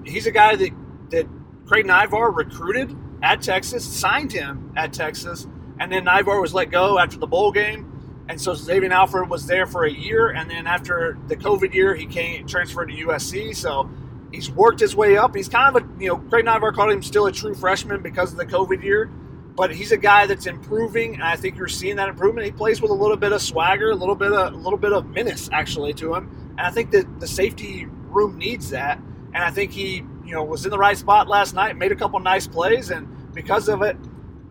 he's 0.05 0.27
a 0.27 0.31
guy 0.31 0.57
that 0.57 0.71
that 1.11 1.27
Craig 1.67 1.85
Naivar 1.85 2.35
recruited 2.35 2.97
at 3.23 3.41
Texas, 3.43 3.85
signed 3.85 4.33
him 4.33 4.73
at 4.77 4.93
Texas, 4.93 5.47
and 5.79 5.91
then 5.91 6.05
Naivar 6.05 6.41
was 6.41 6.53
let 6.53 6.71
go 6.71 6.99
after 6.99 7.19
the 7.19 7.27
bowl 7.27 7.53
game. 7.53 7.89
And 8.29 8.41
so 8.41 8.55
Xavier 8.55 8.93
Alford 8.93 9.29
was 9.29 9.47
there 9.47 9.67
for 9.67 9.85
a 9.85 9.91
year, 9.91 10.31
and 10.31 10.49
then 10.49 10.67
after 10.67 11.19
the 11.29 11.37
COVID 11.37 11.75
year, 11.75 11.95
he 11.95 12.07
came 12.07 12.47
transferred 12.47 12.87
to 12.87 12.95
USC. 12.95 13.55
So 13.55 13.91
he's 14.33 14.51
worked 14.51 14.81
his 14.81 14.97
way 14.97 15.17
up. 15.17 15.35
He's 15.35 15.49
kind 15.49 15.77
of 15.77 15.83
a 15.83 16.03
you 16.03 16.09
know 16.09 16.19
Craig 16.19 16.45
Naivar 16.45 16.73
called 16.73 16.93
him 16.93 17.03
still 17.03 17.27
a 17.27 17.33
true 17.33 17.55
freshman 17.55 18.03
because 18.03 18.33
of 18.33 18.39
the 18.39 18.47
COVID 18.47 18.83
year, 18.83 19.07
but 19.55 19.75
he's 19.75 19.93
a 19.93 19.97
guy 19.97 20.27
that's 20.27 20.47
improving, 20.47 21.15
and 21.15 21.23
I 21.23 21.37
think 21.37 21.57
you're 21.57 21.69
seeing 21.69 21.97
that 21.97 22.09
improvement. 22.09 22.47
He 22.47 22.53
plays 22.53 22.81
with 22.81 22.91
a 22.91 22.95
little 22.95 23.17
bit 23.17 23.33
of 23.33 23.43
swagger, 23.43 23.91
a 23.91 23.97
little 23.97 24.15
bit 24.17 24.33
of 24.33 24.55
a 24.55 24.57
little 24.57 24.79
bit 24.79 24.93
of 24.93 25.09
menace 25.09 25.49
actually 25.53 25.93
to 25.95 26.15
him, 26.15 26.55
and 26.59 26.67
I 26.67 26.71
think 26.71 26.91
that 26.93 27.21
the 27.21 27.27
safety 27.27 27.87
room 27.87 28.39
needs 28.39 28.71
that. 28.71 28.99
And 29.35 29.43
I 29.43 29.51
think 29.51 29.73
he, 29.73 30.05
you 30.25 30.33
know, 30.33 30.45
was 30.45 30.65
in 30.65 30.71
the 30.71 30.79
right 30.79 30.97
spot 30.97 31.29
last 31.29 31.55
night, 31.55 31.77
made 31.77 31.93
a 31.93 31.97
couple 31.97 32.19
nice 32.21 32.47
plays, 32.47 32.91
and 32.91 33.33
because 33.35 33.69
of 33.69 33.83
it, 33.83 33.97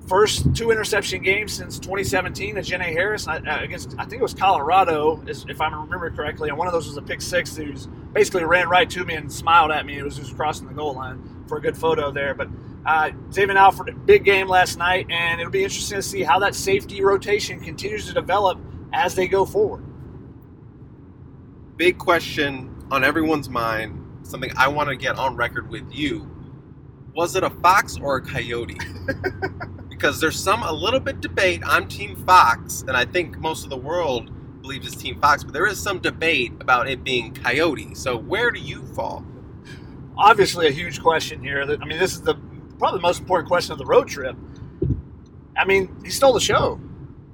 first 0.08 0.56
two 0.56 0.72
interception 0.72 1.22
games 1.22 1.54
since 1.54 1.80
2017 1.80 2.58
at 2.58 2.66
Jenny 2.66 2.86
Harris 2.86 3.28
uh, 3.28 3.40
against 3.46 3.96
I 3.98 4.04
think 4.04 4.20
it 4.20 4.22
was 4.22 4.34
Colorado, 4.34 5.24
if 5.28 5.62
I 5.62 5.70
remember 5.70 6.10
correctly, 6.12 6.50
and 6.50 6.58
one 6.58 6.68
of 6.68 6.74
those 6.74 6.88
was 6.88 6.98
a 6.98 7.02
pick 7.02 7.22
six. 7.22 7.56
He 7.56 7.74
basically 8.14 8.44
ran 8.44 8.68
right 8.68 8.90
to 8.90 9.06
me 9.06 9.16
and 9.16 9.32
smiled 9.32 9.72
at 9.72 9.86
me. 9.86 9.98
It 9.98 10.04
was 10.04 10.18
just 10.18 10.36
crossing 10.36 10.68
the 10.68 10.74
goal 10.74 10.96
line 10.96 11.46
for 11.48 11.58
a 11.58 11.62
good 11.62 11.78
photo 11.78 12.12
there, 12.12 12.34
but. 12.34 12.50
Uh, 12.84 13.12
Xavier 13.32 13.56
Alford, 13.58 14.08
big 14.08 14.26
game 14.26 14.48
last 14.48 14.76
night, 14.76 15.06
and 15.12 15.40
it'll 15.40 15.52
be 15.52 15.64
interesting 15.64 15.98
to 15.98 16.02
see 16.02 16.24
how 16.24 16.40
that 16.40 16.56
safety 16.56 17.04
rotation 17.04 17.60
continues 17.60 18.08
to 18.08 18.14
develop 18.14 18.58
as 18.92 19.14
they 19.14 19.28
go 19.28 19.46
forward. 19.46 19.86
Big 21.78 22.00
question 22.00 22.76
on 22.92 23.04
everyone's 23.04 23.50
mind, 23.50 24.01
something 24.32 24.52
I 24.58 24.68
want 24.70 24.90
to 24.90 24.96
get 24.96 25.18
on 25.18 25.36
record 25.36 25.70
with 25.70 25.86
you. 25.92 26.30
Was 27.14 27.36
it 27.36 27.44
a 27.44 27.50
fox 27.50 27.98
or 28.02 28.16
a 28.16 28.22
coyote? 28.22 28.80
because 29.90 30.20
there's 30.20 30.40
some 30.40 30.64
a 30.64 30.72
little 30.72 31.00
bit 31.00 31.22
debate. 31.22 31.62
I'm 31.66 31.88
Team 31.88 32.16
Fox, 32.26 32.82
and 32.88 32.98
I 32.98 33.06
think 33.06 33.38
most 33.38 33.66
of 33.66 33.70
the 33.70 33.78
world 33.78 34.32
believes 34.62 34.88
it's 34.88 34.96
Team 34.96 35.20
Fox, 35.20 35.44
but 35.44 35.54
there 35.54 35.68
is 35.68 35.80
some 35.80 36.00
debate 36.00 36.54
about 36.60 36.90
it 36.90 37.04
being 37.04 37.34
coyote. 37.34 37.94
So 37.94 38.18
where 38.18 38.50
do 38.50 38.60
you 38.60 38.84
fall? 38.96 39.24
Obviously, 40.18 40.68
a 40.68 40.72
huge 40.72 41.02
question 41.02 41.44
here. 41.44 41.62
I 41.62 41.86
mean, 41.86 42.00
this 42.00 42.14
is 42.14 42.22
the 42.22 42.36
probably 42.80 43.00
the 43.00 43.04
most 43.04 43.20
important 43.20 43.48
question 43.48 43.74
of 43.74 43.78
the 43.78 43.86
road 43.86 44.08
trip. 44.08 44.36
I 45.56 45.66
mean, 45.66 45.96
he 46.04 46.10
stole 46.10 46.34
the 46.34 46.40
show. 46.40 46.80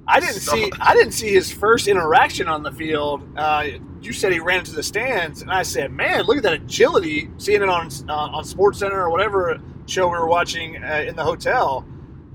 I 0.08 0.20
didn't 0.20 0.40
see 0.40 0.70
I 0.80 0.94
didn't 0.94 1.12
see 1.12 1.32
his 1.32 1.52
first 1.52 1.86
interaction 1.86 2.48
on 2.48 2.62
the 2.62 2.72
field. 2.72 3.22
Uh, 3.36 3.66
you 4.00 4.12
said 4.12 4.32
he 4.32 4.40
ran 4.40 4.60
into 4.60 4.72
the 4.72 4.82
stands, 4.82 5.42
and 5.42 5.50
I 5.50 5.62
said, 5.62 5.92
"Man, 5.92 6.24
look 6.24 6.38
at 6.38 6.42
that 6.44 6.54
agility!" 6.54 7.30
Seeing 7.36 7.62
it 7.62 7.68
on 7.68 7.90
uh, 8.08 8.12
on 8.12 8.44
Sports 8.44 8.78
Center 8.78 9.00
or 9.00 9.10
whatever 9.10 9.60
show 9.86 10.06
we 10.06 10.18
were 10.18 10.26
watching 10.26 10.82
uh, 10.82 11.04
in 11.06 11.14
the 11.14 11.24
hotel, 11.24 11.86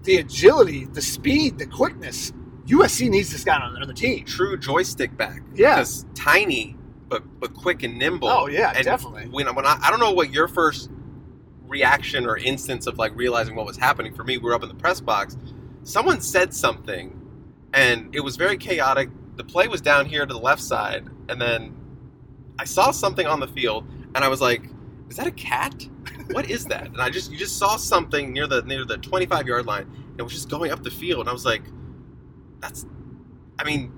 the 0.04 0.18
agility, 0.18 0.86
the 0.86 1.02
speed, 1.02 1.58
the 1.58 1.66
quickness. 1.66 2.32
USC 2.68 3.10
needs 3.10 3.32
this 3.32 3.44
guy 3.44 3.58
on, 3.58 3.88
the 3.88 3.94
team. 3.94 4.24
True 4.24 4.58
joystick 4.58 5.18
back. 5.18 5.42
Yeah, 5.54 5.84
tiny 6.16 6.78
but 7.10 7.40
but 7.40 7.54
quick 7.54 7.84
and 7.84 7.98
nimble. 7.98 8.28
Oh 8.28 8.48
yeah, 8.48 8.74
and 8.76 8.84
definitely. 8.84 9.28
When, 9.30 9.54
when 9.54 9.66
I, 9.66 9.80
I 9.82 9.90
don't 9.90 10.00
know 10.00 10.12
what 10.12 10.32
your 10.32 10.48
first 10.48 10.90
reaction 11.68 12.26
or 12.26 12.38
instance 12.38 12.88
of 12.88 12.98
like 12.98 13.16
realizing 13.16 13.56
what 13.56 13.66
was 13.66 13.78
happening 13.78 14.14
for 14.14 14.24
me. 14.24 14.38
We 14.38 14.46
were 14.46 14.54
up 14.54 14.64
in 14.64 14.70
the 14.70 14.76
press 14.76 15.02
box. 15.02 15.38
Someone 15.84 16.22
said 16.22 16.54
something, 16.54 17.20
and 17.74 18.14
it 18.16 18.22
was 18.22 18.36
very 18.36 18.58
chaotic. 18.58 19.10
The 19.36 19.44
play 19.44 19.68
was 19.68 19.82
down 19.82 20.06
here 20.06 20.26
to 20.26 20.34
the 20.34 20.40
left 20.40 20.62
side, 20.62 21.08
and 21.30 21.42
then 21.42 21.76
I 22.60 22.66
saw 22.66 22.92
something 22.92 23.26
on 23.26 23.40
the 23.40 23.48
field, 23.48 23.86
and 24.16 24.24
I 24.24 24.28
was 24.28 24.42
like, 24.42 24.64
"Is 25.10 25.18
that 25.18 25.28
a 25.28 25.32
cat? 25.32 25.88
What 26.32 26.50
is 26.50 26.66
that?" 26.66 26.88
And 26.88 27.02
I 27.02 27.10
just 27.10 27.32
you 27.32 27.38
just 27.38 27.58
saw 27.58 27.76
something 27.76 28.32
near 28.32 28.48
the 28.48 28.62
near 28.62 28.86
the 28.86 28.98
25 28.98 29.48
yard 29.48 29.66
line. 29.66 29.84
and 29.84 30.20
It 30.20 30.24
was 30.24 30.34
just 30.34 30.50
going 30.50 30.72
up 30.72 30.84
the 30.84 30.92
field, 30.92 31.22
and 31.22 31.30
I 31.30 31.34
was 31.34 31.46
like, 31.46 31.64
"That's." 32.60 32.86
I 33.60 33.64
mean, 33.64 33.92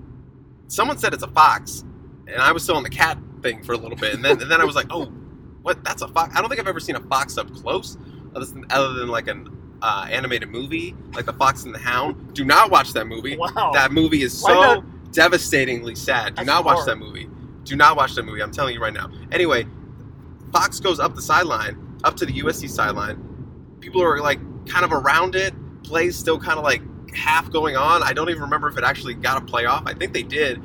someone 0.68 0.98
said 0.98 1.14
it's 1.14 1.22
a 1.22 1.28
fox, 1.28 1.84
and 2.26 2.40
I 2.40 2.52
was 2.52 2.62
still 2.62 2.76
on 2.76 2.82
the 2.82 2.90
cat 2.90 3.18
thing 3.42 3.62
for 3.62 3.72
a 3.72 3.76
little 3.76 3.96
bit, 3.96 4.14
and 4.14 4.24
then 4.24 4.40
and 4.40 4.50
then 4.50 4.60
I 4.60 4.64
was 4.64 4.74
like, 4.74 4.86
"Oh, 4.90 5.06
what? 5.62 5.84
That's 5.84 6.02
a 6.02 6.08
fox." 6.08 6.34
I 6.34 6.40
don't 6.40 6.48
think 6.48 6.60
I've 6.60 6.68
ever 6.68 6.80
seen 6.80 6.96
a 6.96 7.00
fox 7.00 7.36
up 7.38 7.52
close, 7.54 7.96
other 8.34 8.46
than, 8.46 8.64
other 8.70 8.94
than 8.94 9.08
like 9.08 9.28
an 9.28 9.55
uh, 9.82 10.06
animated 10.10 10.48
movie, 10.48 10.94
like 11.12 11.26
The 11.26 11.32
Fox 11.32 11.64
and 11.64 11.74
the 11.74 11.78
Hound. 11.78 12.34
Do 12.34 12.44
not 12.44 12.70
watch 12.70 12.92
that 12.94 13.06
movie. 13.06 13.36
Wow. 13.36 13.72
That 13.74 13.92
movie 13.92 14.22
is 14.22 14.40
Why 14.42 14.50
so 14.50 14.54
not? 14.60 15.12
devastatingly 15.12 15.94
sad. 15.94 16.30
Do 16.30 16.34
That's 16.36 16.46
not 16.46 16.64
watch 16.64 16.78
horrible. 16.78 16.92
that 17.00 17.06
movie. 17.06 17.30
Do 17.64 17.76
not 17.76 17.96
watch 17.96 18.14
that 18.14 18.24
movie. 18.24 18.42
I'm 18.42 18.52
telling 18.52 18.74
you 18.74 18.80
right 18.80 18.92
now. 18.94 19.10
Anyway, 19.32 19.66
Fox 20.52 20.80
goes 20.80 21.00
up 21.00 21.14
the 21.14 21.22
sideline, 21.22 21.98
up 22.04 22.16
to 22.16 22.26
the 22.26 22.32
USC 22.32 22.68
sideline. 22.70 23.22
People 23.80 24.02
are 24.02 24.20
like 24.20 24.38
kind 24.66 24.84
of 24.84 24.92
around 24.92 25.34
it. 25.34 25.54
Plays 25.82 26.16
still 26.16 26.38
kind 26.38 26.58
of 26.58 26.64
like 26.64 26.82
half 27.14 27.50
going 27.50 27.76
on. 27.76 28.02
I 28.02 28.12
don't 28.12 28.30
even 28.30 28.42
remember 28.42 28.68
if 28.68 28.76
it 28.78 28.84
actually 28.84 29.14
got 29.14 29.42
a 29.42 29.44
playoff. 29.44 29.82
I 29.86 29.94
think 29.94 30.12
they 30.12 30.22
did. 30.22 30.60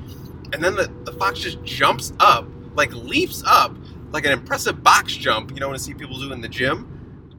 And 0.53 0.63
then 0.63 0.75
the, 0.75 0.91
the 1.03 1.13
Fox 1.13 1.39
just 1.39 1.63
jumps 1.63 2.13
up, 2.19 2.47
like 2.75 2.91
leaps 2.93 3.43
up, 3.45 3.75
like 4.11 4.25
an 4.25 4.31
impressive 4.31 4.83
box 4.83 5.15
jump, 5.15 5.51
you 5.51 5.59
know, 5.59 5.67
when 5.67 5.75
I 5.75 5.79
see 5.79 5.93
people 5.93 6.19
do 6.19 6.31
in 6.33 6.41
the 6.41 6.49
gym. 6.49 6.87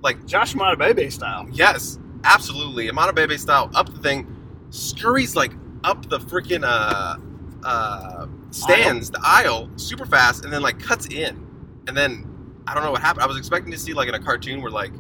Like 0.03 0.27
Josh 0.27 0.55
Montabebe 0.55 1.11
style. 1.13 1.49
Yes, 1.53 1.99
absolutely. 2.25 2.89
Amana 2.89 3.13
Bebe 3.13 3.37
style 3.39 3.71
up 3.75 3.93
the 3.93 4.01
thing, 4.01 4.27
scurries 4.71 5.37
like 5.37 5.53
up 5.85 6.09
the 6.09 6.19
freaking 6.19 6.65
uh, 6.65 7.17
uh, 7.65 8.27
stands, 8.51 9.11
the 9.11 9.21
aisle, 9.23 9.71
super 9.77 10.07
fast, 10.07 10.45
and 10.45 10.53
then 10.53 10.63
like 10.63 10.79
cuts 10.81 11.07
in. 11.07 11.47
And 11.87 11.97
then 11.97 12.29
I 12.67 12.75
don't 12.75 12.85
know 12.85 12.93
what 12.93 13.03
happened. 13.03 13.23
I 13.23 13.27
was 13.27 13.37
expecting 13.37 13.73
to 13.73 13.79
see 13.79 13.93
like 13.93 14.09
in 14.09 14.15
a 14.15 14.21
cartoon 14.21 14.63
where 14.63 14.71
like 14.71 14.93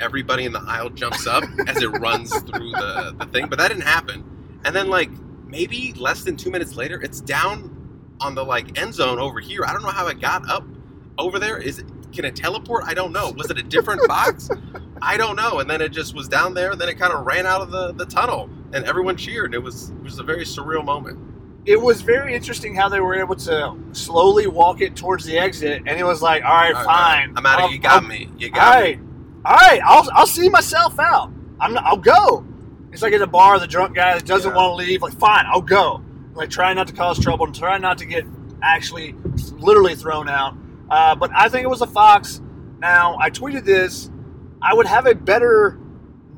everybody 0.00 0.44
in 0.44 0.52
the 0.52 0.62
aisle 0.66 0.90
jumps 0.90 1.26
up 1.26 1.44
as 1.66 1.82
it 1.82 1.88
runs 1.88 2.32
through 2.42 2.70
the, 2.72 3.14
the 3.18 3.26
thing, 3.26 3.48
but 3.48 3.58
that 3.58 3.68
didn't 3.68 3.84
happen. 3.84 4.24
And 4.64 4.74
then 4.74 4.88
like 4.88 5.10
maybe 5.46 5.92
less 5.94 6.24
than 6.24 6.36
two 6.36 6.50
minutes 6.50 6.74
later, 6.76 7.00
it's 7.00 7.20
down 7.20 7.70
on 8.20 8.34
the 8.34 8.44
like 8.44 8.78
end 8.78 8.94
zone 8.94 9.18
over 9.18 9.40
here. 9.40 9.64
I 9.64 9.72
don't 9.72 9.82
know 9.82 9.90
how 9.90 10.06
it 10.08 10.20
got 10.20 10.48
up 10.48 10.64
over 11.18 11.38
there. 11.38 11.58
Is 11.58 11.80
it 11.80 11.86
can 12.14 12.24
it 12.24 12.36
teleport? 12.36 12.84
I 12.86 12.94
don't 12.94 13.12
know. 13.12 13.30
Was 13.36 13.50
it 13.50 13.58
a 13.58 13.62
different 13.62 14.06
box? 14.08 14.48
I 15.02 15.16
don't 15.16 15.36
know. 15.36 15.58
And 15.58 15.68
then 15.68 15.82
it 15.82 15.90
just 15.90 16.14
was 16.14 16.28
down 16.28 16.54
there, 16.54 16.70
and 16.72 16.80
then 16.80 16.88
it 16.88 16.98
kind 16.98 17.12
of 17.12 17.26
ran 17.26 17.46
out 17.46 17.60
of 17.60 17.70
the, 17.70 17.92
the 17.92 18.06
tunnel, 18.06 18.48
and 18.72 18.84
everyone 18.84 19.16
cheered. 19.16 19.54
It 19.54 19.58
was 19.62 19.90
it 19.90 20.02
was 20.02 20.18
a 20.18 20.22
very 20.22 20.44
surreal 20.44 20.84
moment. 20.84 21.18
It 21.66 21.80
was 21.80 22.02
very 22.02 22.34
interesting 22.34 22.74
how 22.74 22.88
they 22.90 23.00
were 23.00 23.14
able 23.14 23.36
to 23.36 23.74
slowly 23.92 24.46
walk 24.46 24.80
it 24.82 24.96
towards 24.96 25.24
the 25.24 25.38
exit, 25.38 25.82
and 25.86 25.98
it 25.98 26.04
was 26.04 26.20
like, 26.22 26.44
all 26.44 26.50
right, 26.54 26.74
All 26.74 26.84
right, 26.84 27.26
fine, 27.26 27.32
I'm 27.36 27.46
out 27.46 27.62
of 27.64 27.72
you. 27.72 27.78
Got 27.78 28.02
I'll- 28.02 28.08
me. 28.08 28.28
You 28.38 28.48
All 28.48 28.54
got 28.54 28.82
me. 28.84 28.90
right, 28.90 29.00
all 29.46 29.54
right, 29.56 29.80
I'll 29.84 30.08
I'll 30.12 30.26
see 30.26 30.48
myself 30.48 30.98
out. 30.98 31.30
I'm 31.60 31.72
not, 31.74 31.84
I'll 31.84 31.96
go. 31.96 32.44
It's 32.92 33.00
like 33.02 33.12
at 33.14 33.22
a 33.22 33.26
bar, 33.26 33.58
the 33.58 33.66
drunk 33.66 33.94
guy 33.96 34.14
that 34.14 34.26
doesn't 34.26 34.50
Yeah. 34.52 34.56
want 34.56 34.78
to 34.80 34.86
leave. 34.86 35.02
Like, 35.02 35.14
fine, 35.18 35.46
I'll 35.46 35.60
go. 35.62 36.02
Like, 36.34 36.50
trying 36.50 36.76
not 36.76 36.86
to 36.88 36.92
cause 36.92 37.18
trouble 37.18 37.46
and 37.46 37.54
trying 37.54 37.80
not 37.82 37.98
to 37.98 38.04
get 38.06 38.24
actually 38.62 39.14
literally 39.52 39.94
thrown 39.94 40.28
out. 40.28 40.54
Uh, 40.90 41.14
but 41.14 41.30
I 41.34 41.48
think 41.48 41.64
it 41.64 41.68
was 41.68 41.80
a 41.80 41.86
fox. 41.86 42.40
Now 42.78 43.16
I 43.20 43.30
tweeted 43.30 43.64
this. 43.64 44.10
I 44.60 44.74
would 44.74 44.86
have 44.86 45.06
a 45.06 45.14
better 45.14 45.78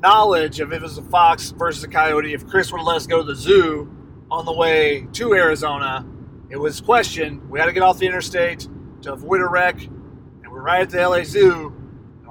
knowledge 0.01 0.59
of 0.59 0.71
if 0.71 0.77
it 0.77 0.83
was 0.83 0.97
a 0.97 1.03
fox 1.03 1.51
versus 1.51 1.83
a 1.83 1.87
coyote 1.87 2.33
if 2.33 2.47
Chris 2.47 2.71
would 2.71 2.79
have 2.79 2.87
let 2.87 2.97
us 2.97 3.07
go 3.07 3.17
to 3.17 3.23
the 3.23 3.35
zoo 3.35 3.91
on 4.29 4.45
the 4.45 4.53
way 4.53 5.07
to 5.13 5.33
Arizona. 5.33 6.05
It 6.49 6.57
was 6.57 6.81
questioned. 6.81 7.49
We 7.49 7.59
had 7.59 7.65
to 7.65 7.73
get 7.73 7.83
off 7.83 7.97
the 7.97 8.05
interstate 8.05 8.67
to 9.01 9.13
avoid 9.13 9.41
a 9.41 9.47
wreck, 9.47 9.81
and 9.81 10.51
we're 10.51 10.61
right 10.61 10.81
at 10.81 10.89
the 10.89 11.07
LA 11.07 11.23
Zoo. 11.23 11.73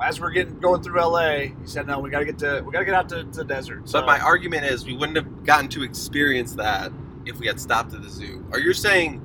As 0.03 0.21
we're 0.21 0.31
getting 0.31 0.59
going 0.61 0.83
through 0.83 1.01
LA, 1.01 1.39
he 1.39 1.55
said, 1.65 1.87
"No, 1.87 1.99
we 1.99 2.11
got 2.11 2.19
to 2.19 2.27
get 2.27 2.39
to 2.39 2.63
we 2.65 2.73
got 2.73 2.81
to 2.81 2.85
get 2.85 2.95
out 2.95 3.09
to, 3.11 3.25
to 3.25 3.39
the 3.39 3.45
desert." 3.45 3.91
But 3.91 4.05
my 4.05 4.21
argument 4.21 4.67
is 4.67 4.85
we 4.85 4.95
wouldn't 4.95 5.17
have 5.17 5.45
gotten 5.45 5.69
to 5.71 5.83
experience 5.83 6.55
that 6.55 6.93
if 7.25 7.39
we 7.39 7.47
had 7.47 7.59
stopped 7.59 7.95
at 7.95 8.03
the 8.03 8.11
zoo. 8.11 8.47
Are 8.53 8.59
you 8.59 8.75
saying 8.75 9.23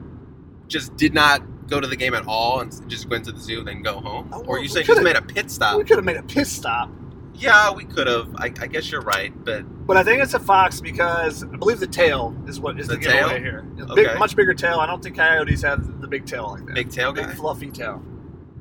just 0.67 0.95
did 0.95 1.13
not 1.13 1.41
go 1.71 1.79
to 1.79 1.87
the 1.87 1.95
game 1.95 2.13
at 2.13 2.27
all 2.27 2.59
and 2.59 2.71
just 2.89 3.09
went 3.09 3.25
to 3.25 3.31
the 3.31 3.39
zoo 3.39 3.59
and 3.59 3.67
then 3.67 3.81
go 3.81 3.99
home? 3.99 4.29
Oh, 4.31 4.43
or 4.45 4.55
are 4.55 4.57
you 4.59 4.63
we 4.63 4.67
saying 4.67 4.85
just 4.85 5.01
made 5.01 5.15
a 5.15 5.21
pit 5.21 5.49
stop? 5.49 5.77
we 5.77 5.83
could 5.83 5.97
have 5.97 6.05
made 6.05 6.17
a 6.17 6.23
pit 6.23 6.45
stop. 6.45 6.91
Yeah, 7.33 7.71
we 7.73 7.85
could 7.85 8.05
have. 8.07 8.27
I, 8.35 8.45
I 8.59 8.67
guess 8.67 8.91
you're 8.91 9.01
right, 9.01 9.33
but 9.45 9.63
But 9.87 9.97
I 9.97 10.03
think 10.03 10.21
it's 10.21 10.35
a 10.35 10.39
fox 10.39 10.79
because 10.81 11.43
I 11.43 11.55
believe 11.55 11.79
the 11.79 11.87
tail 11.87 12.35
is 12.45 12.59
what 12.59 12.79
is 12.79 12.87
the, 12.87 12.97
The 12.97 13.01
tail? 13.05 13.29
giveaway 13.29 13.39
here. 13.39 13.65
A 13.89 13.95
Big, 13.95 14.07
Okay. 14.09 14.19
much 14.19 14.35
bigger 14.35 14.53
tail. 14.53 14.79
I 14.79 14.85
don't 14.85 15.01
think 15.01 15.15
coyotes 15.15 15.63
have 15.63 16.01
the 16.01 16.07
big 16.07 16.25
tail 16.27 16.49
like 16.51 16.65
that. 16.67 16.75
big 16.75 16.91
tail 16.91 17.13
big 17.13 17.25
guy, 17.25 17.33
fluffy 17.33 17.71
tail, 17.71 18.03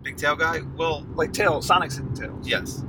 big 0.03 0.17
tail 0.17 0.35
guy. 0.37 0.61
Well, 0.79 1.05
like 1.15 1.33
tail. 1.35 1.61
Sonic's 1.61 1.99
in 1.99 2.15
tails. 2.15 2.49
yes. 2.49 2.85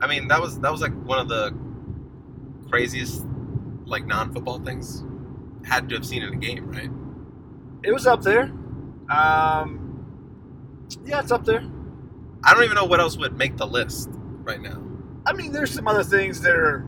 I 0.00 0.08
mean 0.08 0.26
that 0.28 0.40
was 0.40 0.58
that 0.60 0.72
was 0.72 0.80
like 0.80 0.94
one 1.04 1.18
of 1.20 1.28
the 1.28 1.54
craziest 2.70 3.24
like 3.86 4.06
non-football 4.06 4.58
things 4.60 5.04
had 5.64 5.88
to 5.90 5.94
have 5.94 6.04
seen 6.06 6.22
in 6.22 6.32
a 6.32 6.36
game, 6.36 6.66
right? 6.68 6.90
It 7.84 7.92
was 7.92 8.06
up 8.06 8.22
there. 8.22 8.50
Um, 9.10 10.06
yeah, 11.04 11.20
it's 11.20 11.32
up 11.32 11.44
there. 11.44 11.62
I 12.42 12.54
don't 12.54 12.64
even 12.64 12.74
know 12.74 12.84
what 12.84 13.00
else 13.00 13.16
would 13.16 13.36
make 13.36 13.56
the 13.56 13.66
list 13.66 14.10
right 14.42 14.60
now. 14.60 14.82
I 15.26 15.32
mean, 15.32 15.52
there's 15.52 15.70
some 15.72 15.88
other 15.88 16.04
things 16.04 16.40
that 16.42 16.54
are 16.54 16.84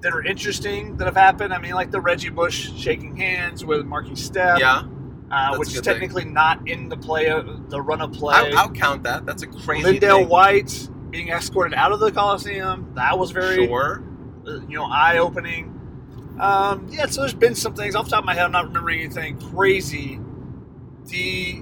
that 0.00 0.12
are 0.12 0.22
interesting 0.24 0.96
that 0.96 1.04
have 1.04 1.14
happened. 1.16 1.54
I 1.54 1.58
mean, 1.58 1.74
like 1.74 1.92
the 1.92 2.00
Reggie 2.00 2.28
Bush 2.30 2.72
shaking 2.76 3.16
hands 3.16 3.64
with 3.64 3.86
Marky 3.86 4.16
Step, 4.16 4.58
Yeah, 4.58 4.82
uh, 5.30 5.56
which 5.56 5.68
is 5.68 5.74
good 5.76 5.84
thing. 5.84 5.94
technically 5.94 6.24
not 6.24 6.66
in 6.68 6.88
the 6.88 6.96
play 6.96 7.28
of 7.28 7.70
the 7.70 7.80
run 7.80 8.00
of 8.00 8.12
play. 8.12 8.34
I, 8.34 8.50
I'll 8.56 8.70
count 8.72 9.04
that. 9.04 9.24
That's 9.26 9.42
a 9.44 9.46
crazy 9.46 9.84
Lindell 9.84 10.18
thing. 10.18 10.28
White 10.28 10.88
being 11.10 11.28
escorted 11.28 11.74
out 11.74 11.92
of 11.92 12.00
the 12.00 12.10
Coliseum. 12.10 12.90
That 12.96 13.16
was 13.18 13.30
very 13.30 13.66
Sure. 13.66 14.02
uh, 14.46 14.54
you 14.68 14.76
know 14.76 14.86
eye 14.86 15.18
opening. 15.18 15.68
Um, 16.40 16.88
yeah, 16.90 17.06
so 17.06 17.20
there's 17.20 17.34
been 17.34 17.54
some 17.54 17.74
things 17.74 17.94
off 17.94 18.06
the 18.06 18.10
top 18.12 18.20
of 18.20 18.24
my 18.24 18.34
head. 18.34 18.44
I'm 18.46 18.52
not 18.52 18.66
remembering 18.66 19.00
anything 19.00 19.38
crazy. 19.38 20.18
The 21.06 21.16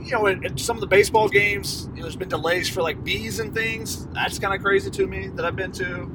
you 0.04 0.10
know 0.12 0.26
in 0.26 0.56
some 0.58 0.76
of 0.76 0.80
the 0.80 0.86
baseball 0.86 1.28
games, 1.28 1.88
you 1.90 1.96
know, 1.96 2.02
there's 2.02 2.16
been 2.16 2.28
delays 2.28 2.68
for 2.68 2.82
like 2.82 3.02
bees 3.02 3.40
and 3.40 3.54
things. 3.54 4.06
That's 4.08 4.38
kind 4.38 4.54
of 4.54 4.60
crazy 4.62 4.90
to 4.90 5.06
me 5.06 5.28
that 5.28 5.44
I've 5.44 5.56
been 5.56 5.72
to. 5.72 6.10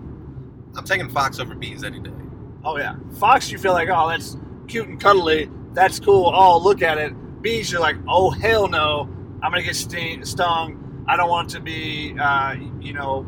I'm 0.77 0.83
taking 0.83 1.09
Fox 1.09 1.39
over 1.39 1.55
bees 1.55 1.83
any 1.83 1.99
day. 1.99 2.11
Oh 2.63 2.77
yeah, 2.77 2.95
Fox, 3.19 3.51
you 3.51 3.57
feel 3.57 3.73
like 3.73 3.89
oh 3.91 4.07
that's 4.09 4.37
cute 4.67 4.87
and 4.87 4.99
cuddly. 4.99 5.49
That's 5.73 5.99
cool. 5.99 6.31
Oh 6.33 6.57
look 6.59 6.81
at 6.81 6.97
it. 6.97 7.13
Bees, 7.41 7.71
you're 7.71 7.81
like 7.81 7.97
oh 8.07 8.29
hell 8.29 8.67
no. 8.67 9.09
I'm 9.41 9.51
gonna 9.51 9.63
get 9.63 9.75
sting, 9.75 10.23
stung. 10.25 11.05
I 11.07 11.15
don't 11.17 11.29
want 11.29 11.49
to 11.51 11.59
be 11.59 12.15
uh, 12.19 12.55
you 12.79 12.93
know 12.93 13.21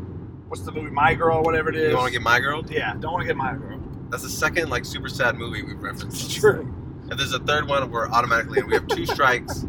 what's 0.48 0.62
the 0.62 0.72
movie 0.72 0.90
My 0.90 1.14
Girl 1.14 1.42
whatever 1.42 1.70
it 1.70 1.76
is. 1.76 1.90
You 1.90 1.96
want 1.96 2.06
to 2.06 2.12
get 2.12 2.22
My 2.22 2.40
Girl? 2.40 2.64
yeah, 2.70 2.94
don't 2.98 3.12
want 3.12 3.22
to 3.22 3.26
get 3.26 3.36
My 3.36 3.52
Girl. 3.54 3.80
That's 4.10 4.22
the 4.22 4.30
second 4.30 4.70
like 4.70 4.84
super 4.84 5.08
sad 5.08 5.36
movie 5.36 5.62
we've 5.62 5.82
referenced. 5.82 6.24
It's 6.24 6.34
true. 6.34 6.74
If 7.10 7.18
there's 7.18 7.32
a 7.32 7.40
third 7.40 7.68
one, 7.68 7.90
we're 7.90 8.08
automatically. 8.08 8.62
We 8.62 8.74
have 8.74 8.86
two 8.86 9.06
strikes. 9.14 9.66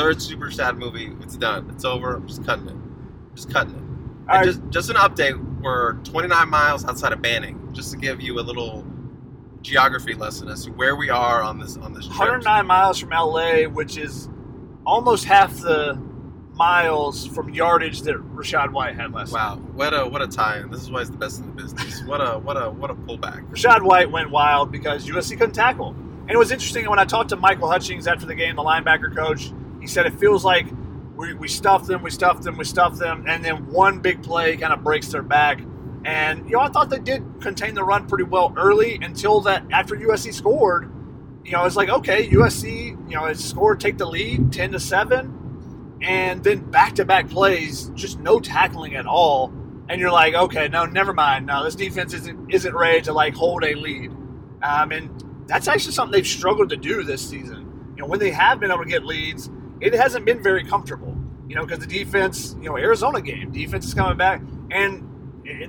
Third 0.00 0.22
super 0.22 0.50
sad 0.50 0.78
movie. 0.78 1.12
It's 1.20 1.36
done. 1.36 1.68
It's 1.74 1.84
over. 1.84 2.16
I'm 2.16 2.26
just 2.26 2.42
cutting 2.46 2.68
it. 2.68 2.76
just 3.34 3.52
cutting 3.52 3.74
it. 3.74 4.30
All 4.30 4.38
right. 4.38 4.46
just 4.46 4.62
just 4.70 4.88
an 4.88 4.96
update. 4.96 5.36
We're 5.60 5.92
29 6.04 6.48
miles 6.48 6.86
outside 6.86 7.12
of 7.12 7.20
Banning. 7.20 7.68
Just 7.74 7.92
to 7.92 7.98
give 7.98 8.22
you 8.22 8.40
a 8.40 8.40
little 8.40 8.82
geography 9.60 10.14
lesson 10.14 10.48
as 10.48 10.64
to 10.64 10.70
where 10.70 10.96
we 10.96 11.10
are 11.10 11.42
on 11.42 11.58
this 11.58 11.76
on 11.76 11.92
this 11.92 12.06
trip. 12.06 12.18
109 12.18 12.66
miles 12.66 12.98
from 12.98 13.10
LA, 13.10 13.64
which 13.64 13.98
is 13.98 14.30
almost 14.86 15.26
half 15.26 15.54
the 15.60 16.00
miles 16.54 17.26
from 17.26 17.50
yardage 17.50 18.00
that 18.00 18.16
Rachaad 18.34 18.72
White 18.72 18.96
had 18.96 19.12
last 19.12 19.34
Wow, 19.34 19.56
what 19.56 19.92
a 19.92 20.06
what 20.06 20.22
a 20.22 20.28
tie-in. 20.28 20.70
This 20.70 20.80
is 20.80 20.90
why 20.90 21.00
he's 21.00 21.10
the 21.10 21.18
best 21.18 21.40
in 21.40 21.54
the 21.54 21.62
business. 21.62 22.02
What 22.04 22.22
a 22.22 22.38
what 22.38 22.56
a 22.56 22.70
what 22.70 22.90
a 22.90 22.94
pullback. 22.94 23.46
Rachaad 23.50 23.82
White 23.82 24.10
went 24.10 24.30
wild 24.30 24.72
because 24.72 25.06
USC 25.06 25.36
couldn't 25.36 25.52
tackle. 25.52 25.88
And 25.88 26.30
it 26.30 26.38
was 26.38 26.52
interesting 26.52 26.88
when 26.88 26.98
I 26.98 27.04
talked 27.04 27.28
to 27.30 27.36
Michael 27.36 27.68
Hutchings 27.68 28.06
after 28.06 28.24
the 28.24 28.34
game, 28.34 28.56
the 28.56 28.62
linebacker 28.62 29.14
coach. 29.14 29.52
He 29.80 29.86
said 29.86 30.06
it 30.06 30.18
feels 30.18 30.44
like 30.44 30.66
we, 31.16 31.34
we 31.34 31.48
stuffed 31.48 31.86
them, 31.86 32.02
we 32.02 32.10
stuffed 32.10 32.42
them, 32.42 32.56
we 32.56 32.64
stuffed 32.64 32.98
them, 32.98 33.24
and 33.28 33.44
then 33.44 33.66
one 33.66 34.00
big 34.00 34.22
play 34.22 34.56
kind 34.56 34.72
of 34.72 34.82
breaks 34.82 35.08
their 35.08 35.22
back. 35.22 35.60
And 36.04 36.46
you 36.46 36.52
know, 36.52 36.60
I 36.60 36.68
thought 36.68 36.88
they 36.90 36.98
did 36.98 37.22
contain 37.40 37.74
the 37.74 37.84
run 37.84 38.06
pretty 38.06 38.24
well 38.24 38.54
early 38.56 38.98
until 39.02 39.40
that 39.42 39.64
after 39.70 39.94
USC 39.96 40.32
scored. 40.32 40.90
You 41.44 41.52
know, 41.52 41.64
it's 41.64 41.76
like 41.76 41.88
okay, 41.88 42.28
USC, 42.28 42.90
you 43.08 43.16
know, 43.16 43.26
it 43.26 43.38
scored, 43.38 43.80
take 43.80 43.98
the 43.98 44.06
lead, 44.06 44.52
ten 44.52 44.72
to 44.72 44.80
seven, 44.80 45.98
and 46.00 46.42
then 46.42 46.70
back 46.70 46.94
to 46.94 47.04
back 47.04 47.28
plays, 47.28 47.90
just 47.94 48.18
no 48.18 48.40
tackling 48.40 48.94
at 48.96 49.06
all. 49.06 49.52
And 49.88 50.00
you're 50.00 50.12
like, 50.12 50.34
okay, 50.34 50.68
no, 50.68 50.86
never 50.86 51.12
mind. 51.12 51.46
No, 51.46 51.64
this 51.64 51.74
defense 51.74 52.14
isn't 52.14 52.50
isn't 52.50 52.74
ready 52.74 53.02
to 53.02 53.12
like 53.12 53.34
hold 53.34 53.64
a 53.64 53.74
lead. 53.74 54.10
Um, 54.62 54.92
and 54.92 55.44
that's 55.46 55.68
actually 55.68 55.92
something 55.92 56.12
they've 56.12 56.26
struggled 56.26 56.70
to 56.70 56.76
do 56.76 57.02
this 57.02 57.28
season. 57.28 57.92
You 57.96 58.02
know, 58.02 58.06
when 58.06 58.20
they 58.20 58.30
have 58.30 58.60
been 58.60 58.70
able 58.70 58.84
to 58.84 58.88
get 58.88 59.04
leads, 59.04 59.50
it 59.80 59.94
hasn't 59.94 60.24
been 60.24 60.42
very 60.42 60.64
comfortable. 60.64 61.16
You 61.48 61.56
know, 61.56 61.66
because 61.66 61.80
the 61.80 61.86
defense, 61.86 62.54
you 62.60 62.68
know, 62.68 62.76
Arizona 62.76 63.20
game, 63.20 63.50
defense 63.50 63.84
is 63.86 63.94
coming 63.94 64.16
back, 64.16 64.40
and 64.70 65.06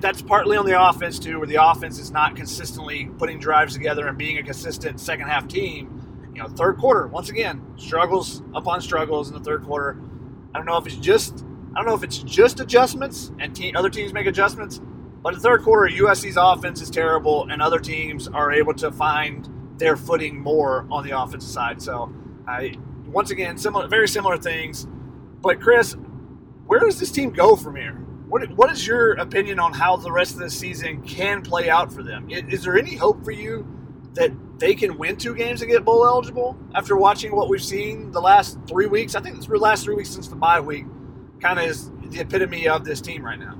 that's 0.00 0.22
partly 0.22 0.56
on 0.56 0.64
the 0.64 0.80
offense 0.80 1.18
too, 1.18 1.38
where 1.38 1.46
the 1.46 1.56
offense 1.56 1.98
is 1.98 2.10
not 2.10 2.36
consistently 2.36 3.06
putting 3.18 3.40
drives 3.40 3.72
together 3.72 4.06
and 4.06 4.16
being 4.16 4.38
a 4.38 4.42
consistent 4.42 5.00
second 5.00 5.26
half 5.26 5.48
team. 5.48 6.30
You 6.34 6.42
know, 6.42 6.48
third 6.48 6.78
quarter 6.78 7.08
once 7.08 7.30
again 7.30 7.62
struggles 7.76 8.42
upon 8.54 8.80
struggles 8.80 9.28
in 9.28 9.34
the 9.34 9.42
third 9.42 9.64
quarter. 9.64 10.00
I 10.54 10.58
don't 10.58 10.66
know 10.66 10.76
if 10.76 10.86
it's 10.86 10.96
just 10.96 11.44
I 11.74 11.78
don't 11.78 11.86
know 11.86 11.94
if 11.94 12.04
it's 12.04 12.18
just 12.18 12.60
adjustments 12.60 13.32
and 13.38 13.54
te- 13.54 13.74
other 13.74 13.90
teams 13.90 14.12
make 14.12 14.26
adjustments, 14.26 14.80
but 15.22 15.30
in 15.30 15.38
the 15.38 15.42
third 15.42 15.62
quarter, 15.62 15.90
USC's 15.94 16.36
offense 16.36 16.80
is 16.82 16.90
terrible, 16.90 17.48
and 17.48 17.62
other 17.62 17.78
teams 17.78 18.28
are 18.28 18.52
able 18.52 18.74
to 18.74 18.92
find 18.92 19.48
their 19.78 19.96
footing 19.96 20.38
more 20.38 20.86
on 20.90 21.04
the 21.04 21.18
offensive 21.18 21.50
side. 21.50 21.80
So, 21.80 22.12
I 22.46 22.76
once 23.12 23.30
again 23.30 23.56
similar, 23.58 23.86
very 23.88 24.08
similar 24.08 24.36
things. 24.36 24.86
But 25.40 25.60
Chris, 25.60 25.96
where 26.66 26.80
does 26.80 26.98
this 26.98 27.10
team 27.10 27.30
go 27.30 27.56
from 27.56 27.76
here? 27.76 27.94
What, 28.28 28.50
what 28.52 28.70
is 28.70 28.86
your 28.86 29.12
opinion 29.14 29.58
on 29.58 29.72
how 29.74 29.96
the 29.96 30.10
rest 30.10 30.34
of 30.34 30.40
the 30.40 30.50
season 30.50 31.02
can 31.02 31.42
play 31.42 31.68
out 31.68 31.92
for 31.92 32.02
them? 32.02 32.30
Is, 32.30 32.42
is 32.48 32.64
there 32.64 32.78
any 32.78 32.96
hope 32.96 33.22
for 33.24 33.30
you 33.30 33.66
that 34.14 34.32
they 34.58 34.74
can 34.74 34.96
win 34.96 35.16
two 35.16 35.34
games 35.34 35.60
and 35.60 35.70
get 35.70 35.84
bowl 35.84 36.06
eligible 36.06 36.56
after 36.74 36.96
watching 36.96 37.34
what 37.36 37.48
we've 37.48 37.62
seen 37.62 38.10
the 38.10 38.20
last 38.20 38.58
three 38.66 38.86
weeks? 38.86 39.14
I 39.14 39.20
think 39.20 39.36
it's 39.36 39.46
the 39.46 39.58
last 39.58 39.84
three 39.84 39.94
weeks 39.94 40.10
since 40.10 40.28
the 40.28 40.36
bye 40.36 40.60
week 40.60 40.86
kind 41.40 41.58
of 41.58 41.66
is 41.66 41.90
the 42.04 42.20
epitome 42.20 42.68
of 42.68 42.84
this 42.84 43.00
team 43.00 43.24
right 43.24 43.38
now. 43.38 43.58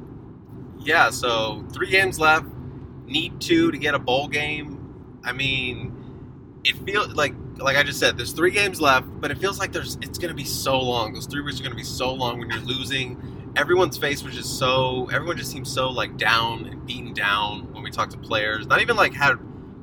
Yeah, 0.79 1.11
so 1.11 1.65
three 1.73 1.91
games 1.91 2.19
left. 2.19 2.47
Need 3.07 3.41
two 3.41 3.73
to 3.73 3.79
get 3.79 3.95
a 3.95 3.99
bowl 3.99 4.29
game. 4.29 5.21
I 5.25 5.33
mean, 5.33 5.93
it 6.65 6.77
feels 6.77 7.09
like 7.09 7.35
like 7.59 7.77
I 7.77 7.83
just 7.83 7.99
said, 7.99 8.17
there's 8.17 8.33
three 8.33 8.51
games 8.51 8.81
left, 8.81 9.07
but 9.21 9.31
it 9.31 9.39
feels 9.39 9.59
like 9.59 9.73
there's 9.73 9.97
it's 10.03 10.19
gonna 10.19 10.35
be 10.35 10.45
so 10.45 10.81
long. 10.81 11.13
Those 11.13 11.27
three 11.27 11.43
weeks 11.43 11.61
are 11.61 11.63
gonna 11.63 11.75
be 11.75 11.85
so 11.85 12.13
long 12.13 12.39
when 12.39 12.51
you're 12.51 12.61
losing. 12.61 13.53
Everyone's 13.57 13.99
face 13.99 14.23
was 14.23 14.35
just 14.35 14.59
so 14.59 15.09
everyone 15.13 15.37
just 15.37 15.51
seems 15.51 15.71
so 15.71 15.91
like 15.91 16.17
down 16.17 16.67
and 16.67 16.87
beaten 16.87 17.13
down 17.13 17.73
when 17.73 17.83
we 17.83 17.91
talk 17.91 18.11
to 18.11 18.19
players. 18.19 18.67
Not 18.67 18.81
even 18.81 18.97
like 18.97 19.13
had 19.13 19.37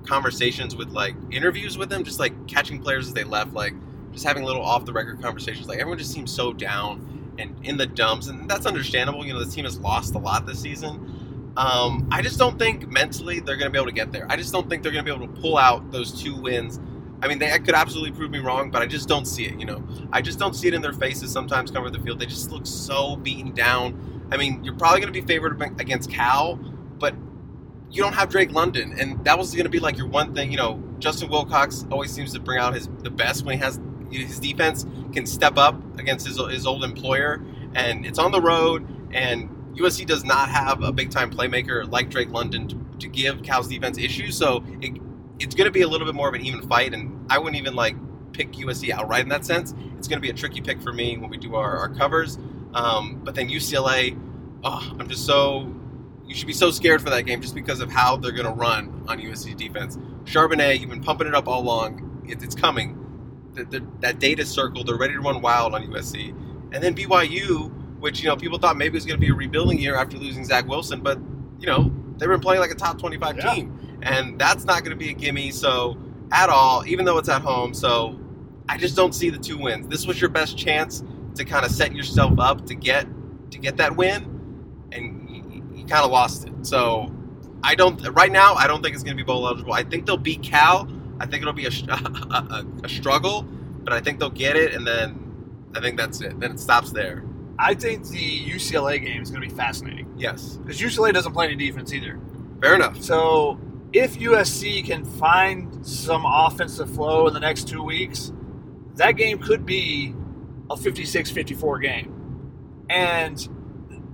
conversations 0.06 0.76
with 0.76 0.90
like 0.90 1.16
interviews 1.32 1.78
with 1.78 1.90
them, 1.90 2.04
just 2.04 2.20
like 2.20 2.48
catching 2.48 2.82
players 2.82 3.08
as 3.08 3.14
they 3.14 3.24
left, 3.24 3.54
like 3.54 3.74
just 4.12 4.26
having 4.26 4.44
little 4.44 4.64
off 4.64 4.86
the 4.86 4.94
record 4.94 5.22
conversations. 5.22 5.68
Like 5.68 5.80
everyone 5.80 5.98
just 6.00 6.12
seems 6.12 6.32
so 6.32 6.54
down 6.54 7.36
and 7.38 7.56
in 7.64 7.78
the 7.78 7.86
dumps, 7.86 8.28
and 8.28 8.50
that's 8.50 8.66
understandable. 8.66 9.26
You 9.26 9.34
know, 9.34 9.44
the 9.44 9.52
team 9.52 9.66
has 9.66 9.80
lost 9.80 10.16
a 10.16 10.20
lot 10.20 10.46
this 10.46 10.60
season. 10.60 11.54
Um, 11.58 12.08
I 12.12 12.22
just 12.22 12.38
don't 12.38 12.58
think 12.58 12.88
mentally 12.90 13.40
they're 13.40 13.58
going 13.58 13.68
to 13.68 13.72
be 13.72 13.78
able 13.78 13.88
to 13.88 13.94
get 13.94 14.12
there. 14.12 14.26
I 14.30 14.36
just 14.36 14.54
don't 14.54 14.70
think 14.70 14.84
they're 14.84 14.92
going 14.92 15.04
to 15.04 15.12
be 15.12 15.16
able 15.16 15.34
to 15.34 15.42
pull 15.42 15.58
out 15.58 15.92
those 15.92 16.22
two 16.22 16.36
wins. 16.36 16.80
I 17.22 17.28
mean, 17.28 17.40
they 17.40 17.50
could 17.60 17.76
absolutely 17.76 18.12
prove 18.12 18.32
me 18.32 18.40
wrong, 18.40 18.72
but 18.72 18.82
I 18.82 18.86
just 18.86 19.08
don't 19.08 19.26
see 19.26 19.46
it. 19.46 19.60
You 19.60 19.66
know, 19.66 19.84
I 20.12 20.22
just 20.22 20.40
don't 20.40 20.54
see 20.54 20.68
it 20.68 20.74
in 20.74 20.82
their 20.82 20.94
faces. 20.94 21.32
Sometimes 21.32 21.72
cover 21.72 21.90
the 21.90 22.00
field, 22.00 22.20
they 22.20 22.26
just 22.26 22.52
look 22.52 22.66
so 22.66 23.18
beaten 23.18 23.54
down. 23.54 24.28
I 24.32 24.38
mean, 24.38 24.64
you're 24.64 24.76
probably 24.76 25.02
going 25.02 25.14
to 25.14 25.22
be 25.22 25.26
favored 25.26 25.62
against 25.80 26.10
Cal, 26.10 26.56
but 26.56 27.16
you 27.92 28.02
don't 28.02 28.14
have 28.14 28.30
Drake 28.30 28.52
London, 28.52 28.96
and 28.98 29.24
that 29.26 29.38
was 29.38 29.54
going 29.54 29.66
to 29.66 29.70
be 29.70 29.80
like 29.80 29.98
your 29.98 30.08
one 30.08 30.34
thing. 30.34 30.52
You 30.52 30.58
know, 30.58 30.84
Justin 31.00 31.30
Wilcox 31.30 31.86
always 31.92 32.12
seems 32.12 32.34
to 32.34 32.40
bring 32.40 32.60
out 32.60 32.74
his 32.74 32.88
the 33.00 33.10
best 33.10 33.44
when 33.44 33.58
he 33.58 33.64
has 33.64 33.80
his 34.12 34.40
defense 34.40 34.86
can 35.14 35.26
step 35.26 35.58
up 35.58 35.76
against 36.00 36.26
his, 36.26 36.40
his 36.50 36.66
old 36.66 36.84
employer, 36.84 37.44
and 37.74 38.06
it's 38.06 38.20
on 38.20 38.32
the 38.32 38.42
road. 38.42 38.88
And 39.12 39.50
USC 39.76 40.06
does 40.06 40.24
not 40.24 40.50
have 40.50 40.84
a 40.84 40.92
big 40.92 41.10
time 41.10 41.32
playmaker 41.32 41.90
like 41.92 42.10
Drake 42.10 42.30
London 42.30 42.68
to, 42.68 42.86
to 43.00 43.08
give 43.08 43.44
Cal's 43.44 43.68
defense 43.68 43.98
issues, 43.98 44.38
so 44.38 44.64
it, 44.82 45.02
it's 45.40 45.56
going 45.56 45.66
to 45.66 45.72
be 45.72 45.82
a 45.82 45.88
little 45.88 46.06
bit 46.06 46.16
more 46.16 46.28
of 46.28 46.34
an 46.34 46.42
even 46.46 46.62
fight. 46.68 46.94
And 46.94 47.26
I 47.32 47.38
wouldn't 47.38 47.56
even 47.60 47.76
like 47.76 47.96
pick 48.34 48.52
USC 48.54 48.92
outright 48.92 49.24
in 49.24 49.30
that 49.30 49.46
sense. 49.46 49.74
It's 49.98 50.08
going 50.08 50.18
to 50.18 50.22
be 50.22 50.30
a 50.30 50.34
tricky 50.34 50.62
pick 50.62 50.82
for 50.82 50.94
me 50.94 51.18
when 51.18 51.30
we 51.30 51.38
do 51.38 51.56
our, 51.56 51.78
our 51.78 51.90
covers. 51.90 52.38
Um, 52.74 53.22
but 53.24 53.36
then 53.36 53.50
UCLA, 53.50 54.20
oh, 54.64 54.96
I'm 55.00 55.08
just 55.10 55.26
so 55.26 55.74
you 56.26 56.36
should 56.36 56.48
be 56.48 56.54
so 56.54 56.70
scared 56.70 57.02
for 57.02 57.10
that 57.10 57.26
game 57.26 57.42
just 57.42 57.56
because 57.56 57.80
of 57.80 57.92
how 57.92 58.16
they're 58.16 58.32
going 58.32 58.46
to 58.46 58.52
run 58.54 59.04
on 59.08 59.20
USC 59.20 59.58
defense. 59.58 59.98
Charbonnet, 60.26 60.80
you've 60.80 60.90
been 60.90 61.02
pumping 61.02 61.26
it 61.26 61.34
up 61.34 61.48
all 61.48 61.62
along. 61.62 62.24
It, 62.28 62.44
it's 62.44 62.54
coming. 62.54 62.96
The, 63.56 63.64
the, 63.64 63.88
that 64.02 64.20
data 64.20 64.46
circle, 64.46 64.84
they're 64.84 64.96
ready 64.98 65.14
to 65.14 65.22
run 65.22 65.42
wild 65.42 65.74
on 65.74 65.84
USC. 65.88 66.30
And 66.72 66.84
then 66.84 66.94
BYU, 66.94 67.72
which, 68.00 68.22
you 68.22 68.28
know, 68.30 68.36
people 68.36 68.60
thought 68.60 68.78
maybe 68.78 68.90
it 68.90 68.98
was 68.98 69.06
going 69.08 69.20
to 69.20 69.26
be 69.26 69.32
a 69.32 69.36
rebuilding 69.36 69.80
year 69.80 69.96
after 69.96 70.18
losing 70.18 70.46
Zach 70.46 70.68
Wilson, 70.68 71.02
but, 71.02 71.18
you 71.60 71.66
know, 71.66 71.92
they've 72.18 72.30
been 72.30 72.40
playing 72.40 72.62
like 72.62 72.70
a 72.72 72.76
top 72.76 73.00
25 73.00 73.38
Yeah. 73.38 73.54
team. 73.56 73.89
And 74.02 74.40
that's 74.40 74.66
not 74.66 74.84
going 74.84 74.92
to 74.92 74.96
be 74.98 75.10
a 75.10 75.14
gimme, 75.14 75.52
so, 75.52 75.98
at 76.32 76.50
all, 76.50 76.86
even 76.86 77.06
though 77.06 77.18
it's 77.18 77.30
at 77.30 77.42
home. 77.42 77.74
So, 77.74 78.20
I 78.70 78.78
just 78.78 78.96
don't 78.96 79.14
see 79.14 79.30
the 79.30 79.40
two 79.40 79.58
wins. 79.58 79.88
This 79.88 80.06
was 80.06 80.22
your 80.22 80.30
best 80.30 80.58
chance 80.58 81.04
to 81.36 81.44
kind 81.44 81.66
of 81.66 81.72
set 81.72 81.96
yourself 81.96 82.40
up 82.40 82.66
to 82.68 82.76
get 82.76 83.08
to 83.52 83.58
get 83.58 83.78
that 83.78 83.96
win, 83.96 84.88
and 84.92 85.28
you, 85.30 85.64
you 85.80 85.86
kind 85.86 86.06
of 86.06 86.12
lost 86.12 86.48
it. 86.48 86.54
So 86.62 87.12
I 87.64 87.74
don't 87.74 88.00
right 88.16 88.32
now. 88.32 88.54
I 88.54 88.68
don't 88.68 88.84
think 88.84 88.94
it's 88.94 89.04
going 89.04 89.18
to 89.18 89.24
be 89.24 89.26
bowl 89.26 89.48
eligible. 89.48 89.74
I 89.74 89.84
think 89.84 90.06
they'll 90.06 90.18
beat 90.18 90.44
Cal. 90.44 90.88
I 91.20 91.26
think 91.26 91.42
it'll 91.42 91.54
be 91.54 91.66
a, 91.66 91.70
a, 91.90 91.94
a, 92.84 92.86
a 92.86 92.90
struggle, 92.90 93.42
but 93.42 93.92
I 93.92 94.02
think 94.02 94.20
they'll 94.20 94.30
get 94.30 94.56
it, 94.56 94.76
and 94.76 94.86
then 94.86 95.20
I 95.76 95.82
think 95.82 95.98
that's 95.98 96.22
it. 96.22 96.40
Then 96.40 96.52
it 96.52 96.60
stops 96.60 96.92
there. 96.92 97.24
I 97.58 97.74
think 97.74 98.08
the 98.08 98.46
UCLA 98.46 99.04
game 99.04 99.22
is 99.22 99.32
going 99.32 99.42
to 99.42 99.50
be 99.50 99.54
fascinating 99.54 100.14
Yes, 100.18 100.58
because 100.58 100.80
UCLA 100.80 101.12
doesn't 101.12 101.34
play 101.34 101.48
any 101.48 101.56
defense 101.56 101.92
either. 101.92 102.20
fair 102.62 102.76
enough. 102.76 103.02
So 103.02 103.60
if 103.92 104.18
USC 104.20 104.86
can 104.86 105.04
find 105.04 105.86
some 105.86 106.24
offensive 106.26 106.90
flow 106.94 107.28
in 107.28 107.34
the 107.34 107.40
next 107.40 107.68
two 107.68 107.84
weeks, 107.84 108.32
that 108.96 109.14
game 109.14 109.40
could 109.40 109.66
be 109.66 110.14
a 110.70 110.76
56-54 110.76 111.82
game. 111.82 112.86
And 112.90 113.48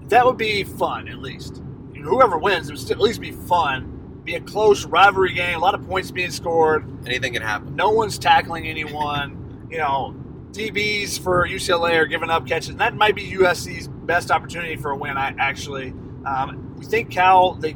that 0.10 0.26
would 0.26 0.38
be 0.38 0.64
fun, 0.64 1.08
at 1.08 1.20
least. 1.20 1.62
You 1.94 2.02
know, 2.02 2.10
whoever 2.10 2.38
wins, 2.38 2.70
it 2.70 2.74
would 2.74 2.80
still 2.80 2.98
at 2.98 3.02
least 3.02 3.20
be 3.20 3.32
fun. 3.32 4.22
Be 4.24 4.36
a 4.36 4.42
close 4.42 4.86
rivalry 4.86 5.34
game, 5.34 5.56
a 5.56 5.60
lot 5.60 5.76
of 5.76 5.86
points 5.86 6.10
being 6.12 6.32
scored. 6.32 6.86
Anything 7.06 7.34
can 7.34 7.42
happen. 7.42 7.76
No 7.76 7.90
one's 7.90 8.18
tackling 8.18 8.68
anyone. 8.68 9.68
you 9.70 9.78
know, 9.78 10.16
DBs 10.52 11.20
for 11.20 11.48
UCLA 11.48 11.96
are 11.96 12.06
giving 12.06 12.30
up 12.30 12.48
catches. 12.48 12.70
And 12.70 12.80
that 12.80 12.96
might 12.96 13.16
be 13.16 13.32
USC's 13.32 13.88
best 13.88 14.32
opportunity 14.32 14.78
for 14.78 14.92
a 14.92 14.98
win. 14.98 15.18
I 15.18 15.36
actually, 15.38 15.94
um, 16.26 16.80
think 16.84 17.12
Cal 17.12 17.56
they, 17.56 17.76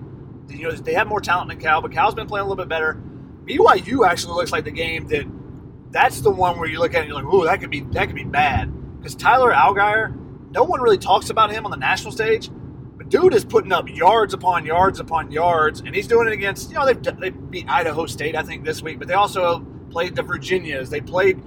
you 0.50 0.64
know, 0.64 0.72
they 0.72 0.94
have 0.94 1.08
more 1.08 1.22
talent 1.22 1.50
than 1.50 1.60
Cal, 1.60 1.82
but 1.82 1.92
Cal's 1.92 2.16
been 2.16 2.28
playing 2.28 2.46
a 2.46 2.50
little 2.50 2.64
bit 2.64 2.70
better. 2.70 3.02
BYU 3.46 4.08
actually 4.08 4.34
looks 4.34 4.52
like 4.52 4.64
the 4.64 4.72
game 4.72 5.08
that 5.08 5.26
that's 5.92 6.22
the 6.22 6.30
one 6.30 6.60
where 6.60 6.70
you 6.70 6.80
look 6.80 6.94
at 6.94 6.98
it 6.98 7.00
and 7.02 7.10
you're 7.10 7.22
like, 7.22 7.34
ooh, 7.34 7.46
that 7.46 7.60
could 7.60 7.70
be 7.70 7.82
that 7.92 8.08
could 8.08 8.16
be 8.16 8.24
bad 8.24 8.72
because 8.98 9.16
Tyler 9.16 9.52
Allgeier, 9.52 10.16
no 10.52 10.64
one 10.64 10.82
really 10.82 10.98
talks 10.98 11.30
about 11.30 11.52
him 11.52 11.66
on 11.66 11.72
the 11.72 11.78
national 11.78 12.12
stage. 12.12 12.50
But 12.98 13.10
dude 13.10 13.34
is 13.34 13.46
putting 13.46 13.72
up 13.72 13.88
yards 13.90 14.34
upon 14.34 14.66
yards 14.66 15.00
upon 15.00 15.32
yards, 15.32 15.80
and 15.80 15.96
he's 15.96 16.08
doing 16.08 16.28
it 16.28 16.34
against 16.34 16.70
you 16.70 16.76
know 16.76 16.86
they 16.86 16.94
they 16.94 17.30
beat 17.30 17.68
Idaho 17.68 18.06
State 18.06 18.36
I 18.36 18.44
think 18.44 18.66
this 18.66 18.82
week, 18.82 19.00
but 19.00 19.08
they 19.08 19.16
also 19.16 19.62
played 19.90 20.16
the 20.16 20.24
Virginias. 20.24 20.90
They 20.90 21.02
played 21.02 21.42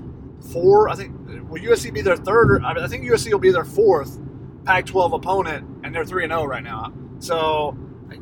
four. 0.52 0.88
I 0.88 0.94
think 0.96 1.16
will 1.48 1.60
USC 1.60 1.92
be 1.92 2.00
their 2.00 2.16
third? 2.16 2.50
Or, 2.50 2.62
I, 2.62 2.74
mean, 2.74 2.82
I 2.82 2.88
think 2.88 3.04
USC 3.04 3.30
will 3.30 3.38
be 3.38 3.52
their 3.52 3.64
fourth 3.64 4.18
Pac-12 4.64 5.14
opponent, 5.14 5.68
and 5.84 5.94
they're 5.94 6.04
three 6.04 6.24
and 6.24 6.32
zero 6.32 6.44
right 6.44 6.64
now. 6.64 6.92
So 7.20 7.76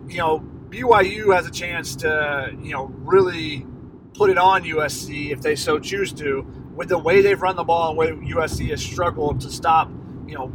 you 0.09 0.19
know 0.19 0.45
BYU 0.70 1.35
has 1.35 1.46
a 1.46 1.50
chance 1.50 1.96
to 1.96 2.56
you 2.62 2.72
know 2.72 2.87
really 2.98 3.66
put 4.14 4.30
it 4.30 4.38
on 4.38 4.64
USC 4.64 5.30
if 5.30 5.40
they 5.40 5.56
so 5.56 5.78
choose 5.78 6.12
to. 6.14 6.46
With 6.74 6.88
the 6.88 6.98
way 6.98 7.20
they've 7.20 7.40
run 7.40 7.56
the 7.56 7.64
ball 7.64 7.90
and 7.90 7.98
way 7.98 8.11
USC 8.11 8.70
has 8.70 8.83
struggled 8.83 9.40
to 9.40 9.50
stop, 9.50 9.90
you 10.26 10.35
know, 10.35 10.50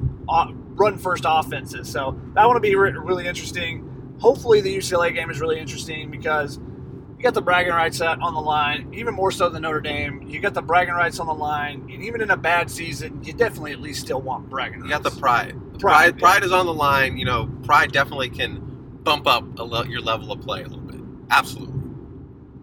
run 0.75 0.97
first 0.97 1.23
offenses. 1.27 1.91
So 1.91 2.19
that 2.33 2.45
one 2.45 2.55
will 2.55 2.61
be 2.61 2.75
really 2.75 3.27
interesting. 3.27 4.15
Hopefully, 4.19 4.61
the 4.61 4.75
UCLA 4.75 5.13
game 5.13 5.29
is 5.29 5.39
really 5.39 5.59
interesting 5.59 6.09
because 6.09 6.57
you 6.57 7.21
got 7.21 7.33
the 7.33 7.41
bragging 7.41 7.73
rights 7.73 8.01
on 8.01 8.33
the 8.33 8.41
line, 8.41 8.91
even 8.93 9.13
more 9.13 9.31
so 9.31 9.49
than 9.49 9.61
Notre 9.63 9.81
Dame. 9.81 10.23
You 10.27 10.39
got 10.39 10.53
the 10.53 10.61
bragging 10.61 10.93
rights 10.93 11.19
on 11.19 11.27
the 11.27 11.33
line, 11.33 11.87
and 11.91 12.03
even 12.03 12.21
in 12.21 12.31
a 12.31 12.37
bad 12.37 12.71
season, 12.71 13.23
you 13.23 13.33
definitely 13.33 13.73
at 13.73 13.81
least 13.81 14.01
still 14.01 14.21
want 14.21 14.49
bragging 14.49 14.81
You 14.83 14.89
got 14.89 15.03
the 15.03 15.11
pride. 15.11 15.55
The 15.73 15.79
Pride, 15.79 16.11
pride, 16.11 16.19
pride 16.19 16.43
is 16.43 16.51
on 16.51 16.65
the 16.65 16.73
line. 16.73 17.17
You 17.17 17.25
know, 17.25 17.49
pride 17.63 17.91
definitely 17.91 18.29
can 18.29 18.74
bump 19.05 19.27
up 19.27 19.57
a 19.59 19.63
le- 19.63 19.87
your 19.87 20.01
level 20.01 20.33
of 20.33 20.41
play 20.41 20.61
a 20.61 20.67
little 20.67 20.79
bit. 20.79 20.99
Absolutely. 21.29 21.73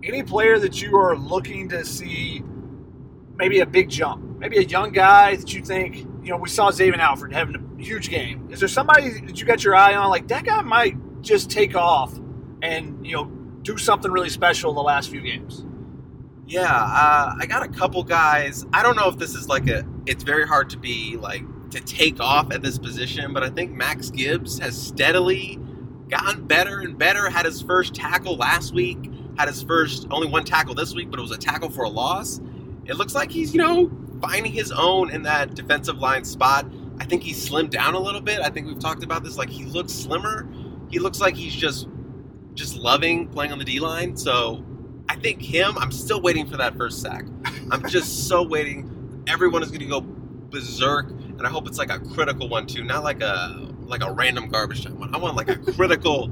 any 0.05 0.23
player 0.23 0.59
that 0.59 0.83
you 0.83 0.97
are 0.97 1.17
looking 1.17 1.69
to 1.71 1.85
see 1.85 2.43
maybe 3.37 3.61
a 3.61 3.67
big 3.67 3.89
jump, 3.89 4.39
maybe 4.39 4.59
a 4.59 4.63
young 4.63 4.91
guy 4.93 5.37
that 5.37 5.55
you 5.55 5.63
think, 5.63 5.97
you 6.23 6.31
know, 6.31 6.37
we 6.37 6.49
saw 6.49 6.71
Zayvon 6.71 6.99
Alford 6.99 7.33
having 7.33 7.55
a 7.57 7.83
huge 7.83 8.09
game. 8.11 8.49
Is 8.51 8.59
there 8.61 8.69
somebody 8.69 9.11
that 9.21 9.41
you 9.41 9.47
got 9.47 9.65
your 9.65 9.75
eye 9.77 9.95
on, 9.95 10.11
like 10.11 10.29
that 10.29 10.45
guy 10.45 10.61
might 10.63 10.97
just 11.23 11.51
take 11.51 11.75
off 11.77 12.13
and, 12.63 13.07
you 13.07 13.15
know, 13.17 13.25
do 13.63 13.79
something 13.79 14.11
really 14.11 14.29
special 14.29 14.73
the 14.73 14.81
last 14.83 15.11
few 15.11 15.21
games? 15.21 15.65
Yeah, 16.47 16.67
uh, 16.69 17.35
I 17.41 17.47
got 17.47 17.63
a 17.63 17.69
couple 17.69 18.03
guys. 18.03 18.67
I 18.73 18.83
don't 18.83 18.97
know 18.97 19.09
if 19.09 19.17
this 19.19 19.35
is 19.35 19.49
like 19.49 19.69
a. 19.69 19.85
It's 20.07 20.25
very 20.25 20.47
hard 20.47 20.69
to 20.71 20.77
be 20.79 21.17
like 21.17 21.45
to 21.71 21.81
take 21.81 22.21
off 22.21 22.53
at 22.53 22.61
this 22.63 22.79
position, 22.79 23.33
but 23.33 23.43
I 23.45 23.49
think 23.51 23.71
Max 23.73 24.11
Gibbs 24.11 24.59
has 24.59 24.77
steadily 24.81 25.59
gotten 26.13 26.47
better 26.47 26.81
and 26.81 26.99
better. 26.99 27.29
Had 27.31 27.47
his 27.47 27.63
first 27.63 27.95
tackle 27.95 28.37
last 28.37 28.75
week. 28.75 29.11
Had 29.39 29.49
his 29.49 29.63
first 29.63 30.07
only 30.11 30.29
one 30.29 30.45
tackle 30.45 30.75
this 30.75 30.95
week, 30.95 31.11
but 31.11 31.19
it 31.19 31.23
was 31.23 31.31
a 31.31 31.39
tackle 31.39 31.71
for 31.71 31.85
a 31.85 31.89
loss. 31.89 32.41
It 32.85 32.95
looks 32.95 33.15
like 33.15 33.31
he's 33.31 33.55
you 33.55 33.63
know 33.63 33.91
finding 34.21 34.53
his 34.53 34.71
own 34.71 35.11
in 35.11 35.23
that 35.23 35.55
defensive 35.55 35.99
line 35.99 36.25
spot. 36.25 36.67
I 36.99 37.05
think 37.05 37.23
he's 37.23 37.49
slimmed 37.49 37.71
down 37.71 37.95
a 37.95 37.99
little 37.99 38.21
bit. 38.21 38.41
I 38.41 38.51
think 38.51 38.67
we've 38.67 38.79
talked 38.79 39.03
about 39.03 39.25
this. 39.25 39.39
Like 39.39 39.49
he 39.49 39.65
looks 39.65 39.93
slimmer. 39.93 40.47
He 40.91 40.99
looks 40.99 41.19
like 41.19 41.35
he's 41.35 41.55
just 41.55 41.89
just 42.53 42.77
loving 42.77 43.29
playing 43.29 43.51
on 43.51 43.59
the 43.59 43.65
D 43.65 43.81
line. 43.81 44.15
So 44.17 44.63
I 45.09 45.17
think 45.17 45.41
him. 45.41 45.79
I'm 45.79 45.91
still 45.91 46.21
waiting 46.21 46.47
for 46.47 46.59
that 46.59 46.77
first 46.77 47.01
sack. 47.01 47.25
I'm 47.71 47.89
just 47.89 48.29
so 48.29 48.43
waiting. 48.43 49.25
Everyone 49.27 49.63
is 49.63 49.71
going 49.71 49.81
to 49.81 49.87
go 49.87 50.03
berserk, 50.03 51.09
and 51.09 51.47
I 51.47 51.49
hope 51.49 51.67
it's 51.67 51.79
like 51.79 51.91
a 51.91 51.99
critical 51.99 52.51
one 52.51 52.67
too, 52.67 52.85
not 52.85 53.03
like 53.03 53.23
a 53.23 53.72
like 53.87 54.03
a 54.03 54.13
random 54.13 54.49
garbage 54.49 54.85
time 54.85 54.99
one. 54.99 55.15
I 55.15 55.19
want 55.19 55.37
like 55.37 55.49
a 55.49 55.57
critical 55.57 56.31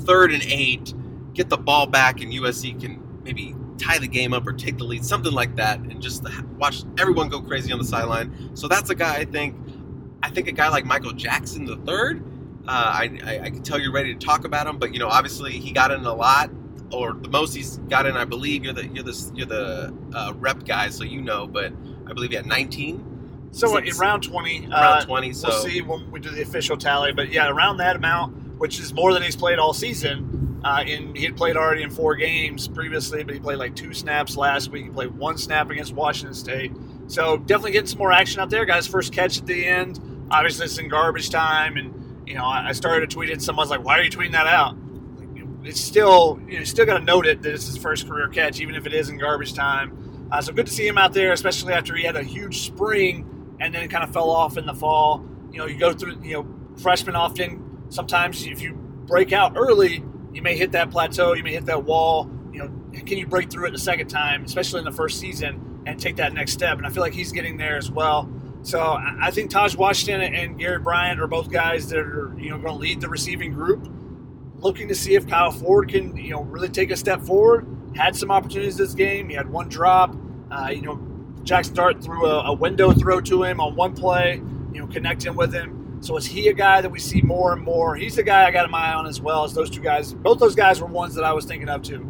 third 0.00 0.32
and 0.32 0.42
eight, 0.44 0.92
get 1.34 1.48
the 1.48 1.56
ball 1.56 1.86
back, 1.86 2.20
and 2.20 2.32
USC 2.32 2.80
can 2.80 3.02
maybe 3.24 3.54
tie 3.78 3.98
the 3.98 4.08
game 4.08 4.32
up 4.32 4.46
or 4.46 4.52
take 4.52 4.78
the 4.78 4.84
lead, 4.84 5.04
something 5.04 5.32
like 5.32 5.56
that, 5.56 5.78
and 5.80 6.00
just 6.00 6.24
watch 6.58 6.84
everyone 6.98 7.28
go 7.28 7.40
crazy 7.40 7.72
on 7.72 7.78
the 7.78 7.84
sideline. 7.84 8.56
So 8.56 8.68
that's 8.68 8.90
a 8.90 8.94
guy 8.94 9.16
I 9.16 9.24
think. 9.24 9.56
I 10.22 10.28
think 10.30 10.48
a 10.48 10.52
guy 10.52 10.68
like 10.68 10.84
Michael 10.84 11.12
Jackson 11.12 11.64
the 11.64 11.76
third. 11.76 12.22
Uh, 12.68 12.70
I, 12.70 13.18
I, 13.24 13.40
I 13.44 13.50
can 13.50 13.62
tell 13.62 13.80
you're 13.80 13.92
ready 13.92 14.14
to 14.14 14.26
talk 14.26 14.44
about 14.44 14.66
him, 14.66 14.78
but 14.78 14.92
you 14.92 14.98
know, 14.98 15.08
obviously 15.08 15.52
he 15.52 15.72
got 15.72 15.90
in 15.90 16.04
a 16.04 16.14
lot, 16.14 16.50
or 16.92 17.14
the 17.14 17.28
most 17.28 17.54
he's 17.54 17.78
got 17.88 18.06
in. 18.06 18.16
I 18.16 18.24
believe 18.24 18.64
you're 18.64 18.74
the 18.74 18.86
you're 18.88 19.04
the 19.04 19.32
you're 19.34 19.46
the 19.46 19.94
uh, 20.14 20.32
rep 20.36 20.64
guy, 20.64 20.90
so 20.90 21.04
you 21.04 21.22
know. 21.22 21.46
But 21.46 21.72
I 22.06 22.12
believe 22.12 22.30
he 22.30 22.36
had 22.36 22.46
19. 22.46 23.09
So 23.52 23.76
in 23.76 23.96
round 23.96 24.22
20, 24.22 24.66
Around 24.66 24.72
uh, 24.72 25.04
20. 25.04 25.32
So 25.32 25.48
we'll 25.48 25.60
see 25.60 25.82
when 25.82 26.10
we 26.10 26.20
do 26.20 26.30
the 26.30 26.42
official 26.42 26.76
tally. 26.76 27.12
But 27.12 27.30
yeah, 27.30 27.48
around 27.48 27.78
that 27.78 27.96
amount, 27.96 28.58
which 28.58 28.78
is 28.78 28.92
more 28.94 29.12
than 29.12 29.22
he's 29.22 29.36
played 29.36 29.58
all 29.58 29.72
season. 29.72 30.60
Uh, 30.62 30.84
in 30.86 31.14
he 31.14 31.24
had 31.24 31.36
played 31.36 31.56
already 31.56 31.82
in 31.82 31.90
four 31.90 32.14
games 32.14 32.68
previously, 32.68 33.24
but 33.24 33.34
he 33.34 33.40
played 33.40 33.58
like 33.58 33.74
two 33.74 33.94
snaps 33.94 34.36
last 34.36 34.70
week. 34.70 34.84
He 34.84 34.90
played 34.90 35.10
one 35.16 35.38
snap 35.38 35.70
against 35.70 35.94
Washington 35.94 36.34
State. 36.34 36.72
So 37.06 37.38
definitely 37.38 37.72
getting 37.72 37.86
some 37.88 37.98
more 37.98 38.12
action 38.12 38.40
out 38.40 38.50
there. 38.50 38.64
Guys, 38.66 38.86
first 38.86 39.12
catch 39.12 39.38
at 39.38 39.46
the 39.46 39.66
end. 39.66 39.98
Obviously, 40.30 40.66
it's 40.66 40.78
in 40.78 40.88
garbage 40.88 41.30
time, 41.30 41.76
and 41.76 42.28
you 42.28 42.34
know 42.34 42.44
I 42.44 42.68
I 42.68 42.72
started 42.72 43.08
to 43.08 43.14
tweet 43.14 43.30
it. 43.30 43.40
Someone's 43.40 43.70
like, 43.70 43.82
"Why 43.82 43.98
are 43.98 44.02
you 44.02 44.10
tweeting 44.10 44.32
that 44.32 44.46
out?" 44.46 44.76
It's 45.64 45.80
still 45.80 46.40
you 46.46 46.58
know, 46.58 46.64
still 46.64 46.86
got 46.86 46.98
to 46.98 47.04
note 47.04 47.26
it 47.26 47.42
that 47.42 47.52
it's 47.54 47.66
his 47.66 47.76
first 47.78 48.06
career 48.06 48.28
catch, 48.28 48.60
even 48.60 48.74
if 48.74 48.86
it 48.86 48.92
is 48.92 49.08
in 49.08 49.18
garbage 49.18 49.54
time. 49.54 50.28
Uh, 50.30 50.40
so 50.40 50.52
good 50.52 50.66
to 50.66 50.72
see 50.72 50.86
him 50.86 50.98
out 50.98 51.12
there, 51.12 51.32
especially 51.32 51.72
after 51.72 51.96
he 51.96 52.04
had 52.04 52.16
a 52.16 52.22
huge 52.22 52.60
spring 52.60 53.39
and 53.60 53.74
then 53.74 53.82
it 53.82 53.88
kind 53.88 54.02
of 54.02 54.12
fell 54.12 54.30
off 54.30 54.56
in 54.56 54.66
the 54.66 54.74
fall. 54.74 55.24
You 55.52 55.58
know, 55.58 55.66
you 55.66 55.78
go 55.78 55.92
through, 55.92 56.22
you 56.22 56.34
know, 56.34 56.46
freshmen 56.80 57.14
often, 57.14 57.84
sometimes 57.90 58.46
if 58.46 58.62
you 58.62 58.74
break 58.74 59.32
out 59.32 59.54
early, 59.56 60.02
you 60.32 60.42
may 60.42 60.56
hit 60.56 60.72
that 60.72 60.90
plateau, 60.90 61.34
you 61.34 61.42
may 61.42 61.52
hit 61.52 61.66
that 61.66 61.84
wall. 61.84 62.30
You 62.52 62.60
know, 62.60 63.00
can 63.04 63.18
you 63.18 63.26
break 63.26 63.50
through 63.50 63.66
it 63.66 63.72
the 63.72 63.78
second 63.78 64.08
time, 64.08 64.44
especially 64.44 64.78
in 64.78 64.84
the 64.84 64.92
first 64.92 65.20
season, 65.20 65.82
and 65.86 66.00
take 66.00 66.16
that 66.16 66.32
next 66.32 66.52
step? 66.52 66.78
And 66.78 66.86
I 66.86 66.90
feel 66.90 67.02
like 67.02 67.12
he's 67.12 67.32
getting 67.32 67.56
there 67.56 67.76
as 67.76 67.90
well. 67.90 68.30
So 68.62 68.80
I 68.80 69.30
think 69.30 69.50
Taj 69.50 69.74
Washington 69.74 70.34
and 70.34 70.58
Gary 70.58 70.78
Bryant 70.78 71.20
are 71.20 71.26
both 71.26 71.50
guys 71.50 71.88
that 71.88 71.98
are, 71.98 72.34
you 72.38 72.50
know, 72.50 72.58
going 72.58 72.74
to 72.74 72.80
lead 72.80 73.00
the 73.00 73.08
receiving 73.08 73.52
group. 73.52 73.88
Looking 74.56 74.88
to 74.88 74.94
see 74.94 75.14
if 75.14 75.26
Kyle 75.26 75.50
Ford 75.50 75.88
can, 75.88 76.14
you 76.16 76.32
know, 76.32 76.42
really 76.42 76.68
take 76.68 76.90
a 76.90 76.96
step 76.96 77.22
forward. 77.22 77.66
Had 77.96 78.14
some 78.14 78.30
opportunities 78.30 78.76
this 78.76 78.92
game. 78.92 79.30
He 79.30 79.34
had 79.34 79.48
one 79.48 79.68
drop. 79.70 80.14
Uh, 80.50 80.68
you 80.68 80.82
know, 80.82 80.96
Jackson 81.50 81.74
Dart 81.74 82.00
threw 82.00 82.26
a, 82.26 82.44
a 82.44 82.52
window 82.52 82.92
throw 82.92 83.20
to 83.22 83.42
him 83.42 83.60
on 83.60 83.74
one 83.74 83.92
play, 83.92 84.40
you 84.72 84.80
know, 84.80 84.86
connecting 84.86 85.34
with 85.34 85.52
him. 85.52 85.98
So 86.00 86.16
is 86.16 86.24
he 86.24 86.46
a 86.46 86.52
guy 86.52 86.80
that 86.80 86.88
we 86.90 87.00
see 87.00 87.22
more 87.22 87.52
and 87.52 87.60
more? 87.60 87.96
He's 87.96 88.14
the 88.14 88.22
guy 88.22 88.46
I 88.46 88.52
got 88.52 88.70
my 88.70 88.78
eye 88.78 88.94
on 88.94 89.04
as 89.08 89.20
well 89.20 89.42
as 89.42 89.52
those 89.52 89.68
two 89.68 89.80
guys. 89.80 90.14
Both 90.14 90.38
those 90.38 90.54
guys 90.54 90.80
were 90.80 90.86
ones 90.86 91.16
that 91.16 91.24
I 91.24 91.32
was 91.32 91.46
thinking 91.46 91.68
of 91.68 91.82
too. 91.82 92.08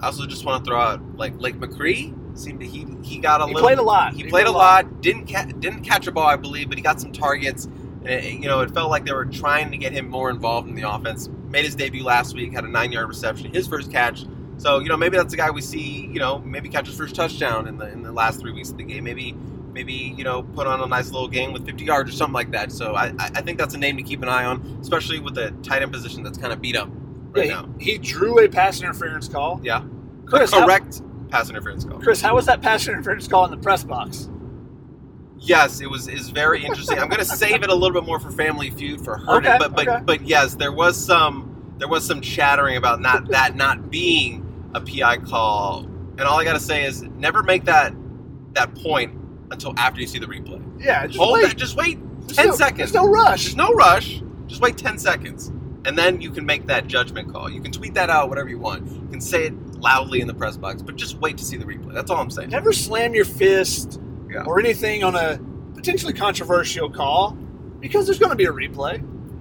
I 0.00 0.06
also 0.06 0.24
just 0.24 0.46
want 0.46 0.64
to 0.64 0.70
throw 0.70 0.80
out 0.80 1.18
like 1.18 1.38
Lake 1.38 1.56
McRee. 1.56 2.16
Seemed 2.38 2.60
to 2.60 2.66
he 2.66 2.86
he 3.02 3.18
got 3.18 3.42
a 3.42 3.46
He 3.46 3.52
little. 3.52 3.68
played 3.68 3.78
a 3.78 3.82
lot. 3.82 4.14
He, 4.14 4.24
played, 4.24 4.46
a 4.46 4.50
lot. 4.50 5.02
Didn't 5.02 5.30
ca- 5.30 5.44
didn't 5.58 5.82
catch 5.82 6.06
a 6.06 6.12
ball, 6.12 6.26
I 6.26 6.36
believe, 6.36 6.70
but 6.70 6.78
he 6.78 6.82
got 6.82 6.98
some 6.98 7.12
targets. 7.12 7.66
And 7.66 8.08
it, 8.08 8.24
you 8.24 8.48
know, 8.48 8.60
it 8.60 8.70
felt 8.70 8.88
like 8.88 9.04
they 9.04 9.12
were 9.12 9.26
trying 9.26 9.70
to 9.70 9.76
get 9.76 9.92
him 9.92 10.08
more 10.08 10.30
involved 10.30 10.66
in 10.66 10.74
the 10.74 10.90
offense. 10.90 11.28
Made 11.50 11.66
his 11.66 11.74
debut 11.74 12.04
last 12.04 12.34
week, 12.34 12.54
had 12.54 12.64
a 12.64 12.68
nine 12.68 12.90
yard 12.90 13.06
reception, 13.06 13.52
his 13.52 13.68
first 13.68 13.92
catch. 13.92 14.24
So 14.60 14.78
you 14.78 14.90
know, 14.90 14.96
maybe 14.98 15.16
that's 15.16 15.30
the 15.30 15.38
guy 15.38 15.50
we 15.50 15.62
see. 15.62 16.06
You 16.06 16.18
know, 16.18 16.38
maybe 16.40 16.68
catch 16.68 16.86
his 16.86 16.94
first 16.96 17.14
touchdown 17.14 17.66
in 17.66 17.78
the 17.78 17.90
in 17.90 18.02
the 18.02 18.12
last 18.12 18.40
three 18.40 18.52
weeks 18.52 18.68
of 18.68 18.76
the 18.76 18.84
game. 18.84 19.04
Maybe 19.04 19.32
maybe 19.72 19.92
you 19.94 20.22
know 20.22 20.42
put 20.42 20.66
on 20.66 20.80
a 20.82 20.86
nice 20.86 21.10
little 21.12 21.28
game 21.28 21.54
with 21.54 21.64
50 21.64 21.84
yards 21.84 22.10
or 22.10 22.12
something 22.12 22.34
like 22.34 22.50
that. 22.50 22.70
So 22.70 22.94
I 22.94 23.14
I 23.18 23.40
think 23.40 23.56
that's 23.56 23.72
a 23.74 23.78
name 23.78 23.96
to 23.96 24.02
keep 24.02 24.22
an 24.22 24.28
eye 24.28 24.44
on, 24.44 24.78
especially 24.82 25.18
with 25.18 25.34
the 25.34 25.50
tight 25.62 25.80
end 25.82 25.92
position 25.92 26.22
that's 26.22 26.36
kind 26.36 26.52
of 26.52 26.60
beat 26.60 26.76
up 26.76 26.90
right 27.30 27.46
Yeah, 27.46 27.62
now. 27.62 27.68
he, 27.78 27.92
he 27.92 27.98
drew 27.98 28.38
a 28.44 28.48
pass 28.50 28.82
interference 28.82 29.28
call. 29.28 29.60
Yeah, 29.62 29.82
Chris, 30.26 30.50
how, 30.52 30.66
correct 30.66 31.00
pass 31.30 31.48
interference 31.48 31.86
call. 31.86 31.98
Chris, 31.98 32.20
how 32.20 32.34
was 32.34 32.44
that 32.44 32.60
pass 32.60 32.86
interference 32.86 33.26
call 33.28 33.46
in 33.46 33.50
the 33.50 33.56
press 33.56 33.82
box? 33.82 34.28
Yes, 35.38 35.80
it 35.80 35.88
was 35.88 36.06
is 36.06 36.28
very 36.28 36.62
interesting. 36.62 36.98
I'm 36.98 37.08
going 37.08 37.20
to 37.20 37.24
save 37.24 37.62
it 37.62 37.70
a 37.70 37.74
little 37.74 37.98
bit 37.98 38.06
more 38.06 38.20
for 38.20 38.30
Family 38.30 38.68
Feud 38.68 39.02
for 39.02 39.16
Herndon, 39.16 39.52
Okay, 39.52 39.58
but 39.58 39.74
but 39.74 39.88
okay. 39.88 40.02
but 40.04 40.20
yes, 40.28 40.54
there 40.56 40.72
was 40.72 41.02
some 41.02 41.74
there 41.78 41.88
was 41.88 42.06
some 42.06 42.20
chattering 42.20 42.76
about 42.76 43.00
not 43.00 43.26
that 43.28 43.56
not 43.56 43.90
being 43.90 44.46
a 44.74 44.80
PI 44.80 45.18
call, 45.18 45.80
and 46.18 46.22
all 46.22 46.38
I 46.38 46.44
got 46.44 46.54
to 46.54 46.60
say 46.60 46.84
is 46.84 47.02
never 47.02 47.42
make 47.42 47.64
that 47.64 47.92
that 48.52 48.74
point 48.76 49.12
until 49.50 49.74
after 49.78 50.00
you 50.00 50.06
see 50.06 50.18
the 50.18 50.26
replay. 50.26 50.62
Yeah, 50.82 51.06
just 51.06 51.18
Hold 51.18 51.34
wait. 51.34 51.42
that, 51.48 51.56
just 51.56 51.76
wait 51.76 51.98
There's 52.26 52.36
ten 52.36 52.48
no- 52.48 52.54
seconds. 52.56 52.78
There's 52.92 52.94
no 52.94 53.08
rush. 53.08 53.44
There's 53.44 53.56
no 53.56 53.70
rush. 53.70 54.22
Just 54.46 54.60
wait 54.60 54.76
ten 54.76 54.98
seconds, 54.98 55.48
and 55.84 55.96
then 55.98 56.20
you 56.20 56.30
can 56.30 56.44
make 56.46 56.66
that 56.66 56.86
judgment 56.86 57.32
call. 57.32 57.50
You 57.50 57.60
can 57.60 57.72
tweet 57.72 57.94
that 57.94 58.10
out, 58.10 58.28
whatever 58.28 58.48
you 58.48 58.58
want. 58.58 58.90
You 58.90 59.08
can 59.10 59.20
say 59.20 59.46
it 59.46 59.54
loudly 59.80 60.20
in 60.20 60.26
the 60.26 60.34
press 60.34 60.56
box, 60.56 60.82
but 60.82 60.96
just 60.96 61.18
wait 61.18 61.38
to 61.38 61.44
see 61.44 61.56
the 61.56 61.64
replay. 61.64 61.94
That's 61.94 62.10
all 62.10 62.18
I'm 62.18 62.30
saying. 62.30 62.50
Never 62.50 62.72
slam 62.72 63.14
your 63.14 63.24
fist 63.24 64.00
Yeah. 64.30 64.42
or 64.44 64.58
anything 64.60 65.02
on 65.04 65.14
a 65.16 65.38
potentially 65.74 66.12
controversial 66.12 66.90
call 66.90 67.30
because 67.80 68.06
there's 68.06 68.18
going 68.18 68.30
to 68.30 68.36
be 68.36 68.44
a 68.44 68.52
replay. 68.52 68.96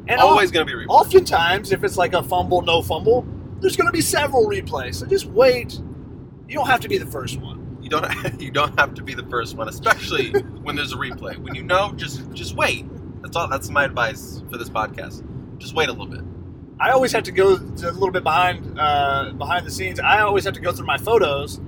And 0.07 0.19
Always 0.21 0.49
going 0.49 0.65
to 0.65 0.73
be 0.75 0.81
a 0.81 0.85
replay. 0.87 0.89
oftentimes, 0.89 1.71
if 1.71 1.83
it's 1.83 1.97
like 1.97 2.13
a 2.13 2.23
fumble, 2.23 2.61
no 2.63 2.81
fumble, 2.81 3.27
there's 3.61 3.75
going 3.75 3.87
to 3.87 3.93
be 3.93 4.01
several 4.01 4.47
replays. 4.47 4.95
So 4.95 5.05
just 5.05 5.25
wait. 5.25 5.79
You 6.47 6.55
don't 6.55 6.67
have 6.67 6.79
to 6.81 6.89
be 6.89 6.97
the 6.97 7.05
first 7.05 7.39
one. 7.39 7.77
You 7.81 7.89
don't 7.89 8.07
you 8.41 8.51
don't 8.51 8.77
have 8.79 8.93
to 8.95 9.03
be 9.03 9.13
the 9.13 9.25
first 9.27 9.55
one, 9.55 9.67
especially 9.67 10.31
when 10.63 10.75
there's 10.75 10.93
a 10.93 10.97
replay. 10.97 11.37
When 11.37 11.55
you 11.55 11.63
know, 11.63 11.93
just 11.93 12.31
just 12.33 12.55
wait. 12.55 12.85
That's 13.21 13.35
all. 13.35 13.47
That's 13.47 13.69
my 13.69 13.83
advice 13.83 14.41
for 14.49 14.57
this 14.57 14.69
podcast. 14.69 15.23
Just 15.57 15.75
wait 15.75 15.89
a 15.89 15.91
little 15.91 16.07
bit. 16.07 16.21
I 16.79 16.91
always 16.91 17.11
have 17.11 17.23
to 17.23 17.31
go 17.31 17.57
to 17.57 17.89
a 17.89 17.91
little 17.91 18.11
bit 18.11 18.23
behind 18.23 18.79
uh, 18.79 19.33
behind 19.37 19.65
the 19.65 19.71
scenes. 19.71 19.99
I 19.99 20.21
always 20.21 20.45
have 20.45 20.53
to 20.53 20.61
go 20.61 20.71
through 20.71 20.85
my 20.87 20.97
photos 20.97 21.59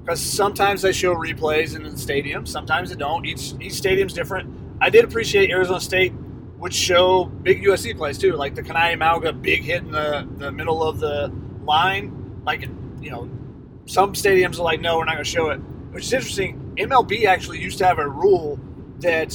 because 0.00 0.20
sometimes 0.20 0.82
they 0.82 0.92
show 0.92 1.14
replays 1.14 1.76
in 1.76 1.82
the 1.82 1.96
stadium, 1.98 2.46
sometimes 2.46 2.90
they 2.90 2.96
don't. 2.96 3.26
Each 3.26 3.54
each 3.60 3.74
stadium's 3.74 4.12
different. 4.12 4.48
I 4.80 4.88
did 4.88 5.04
appreciate 5.04 5.50
Arizona 5.50 5.80
State 5.80 6.12
would 6.60 6.74
show 6.74 7.24
big 7.24 7.62
USC 7.64 7.96
plays 7.96 8.18
too, 8.18 8.32
like 8.34 8.54
the 8.54 8.62
Kana'i 8.62 8.96
Mauga 8.96 9.32
big 9.32 9.62
hit 9.62 9.82
in 9.82 9.90
the, 9.90 10.28
the 10.36 10.52
middle 10.52 10.82
of 10.82 11.00
the 11.00 11.32
line. 11.64 12.42
Like 12.44 12.68
you 13.00 13.10
know, 13.10 13.28
some 13.86 14.12
stadiums 14.12 14.58
are 14.58 14.62
like, 14.62 14.80
no, 14.80 14.98
we're 14.98 15.06
not 15.06 15.14
going 15.14 15.24
to 15.24 15.30
show 15.30 15.50
it, 15.50 15.56
which 15.92 16.04
is 16.04 16.12
interesting. 16.12 16.74
MLB 16.76 17.24
actually 17.24 17.60
used 17.60 17.78
to 17.78 17.86
have 17.86 17.98
a 17.98 18.08
rule 18.08 18.60
that 18.98 19.30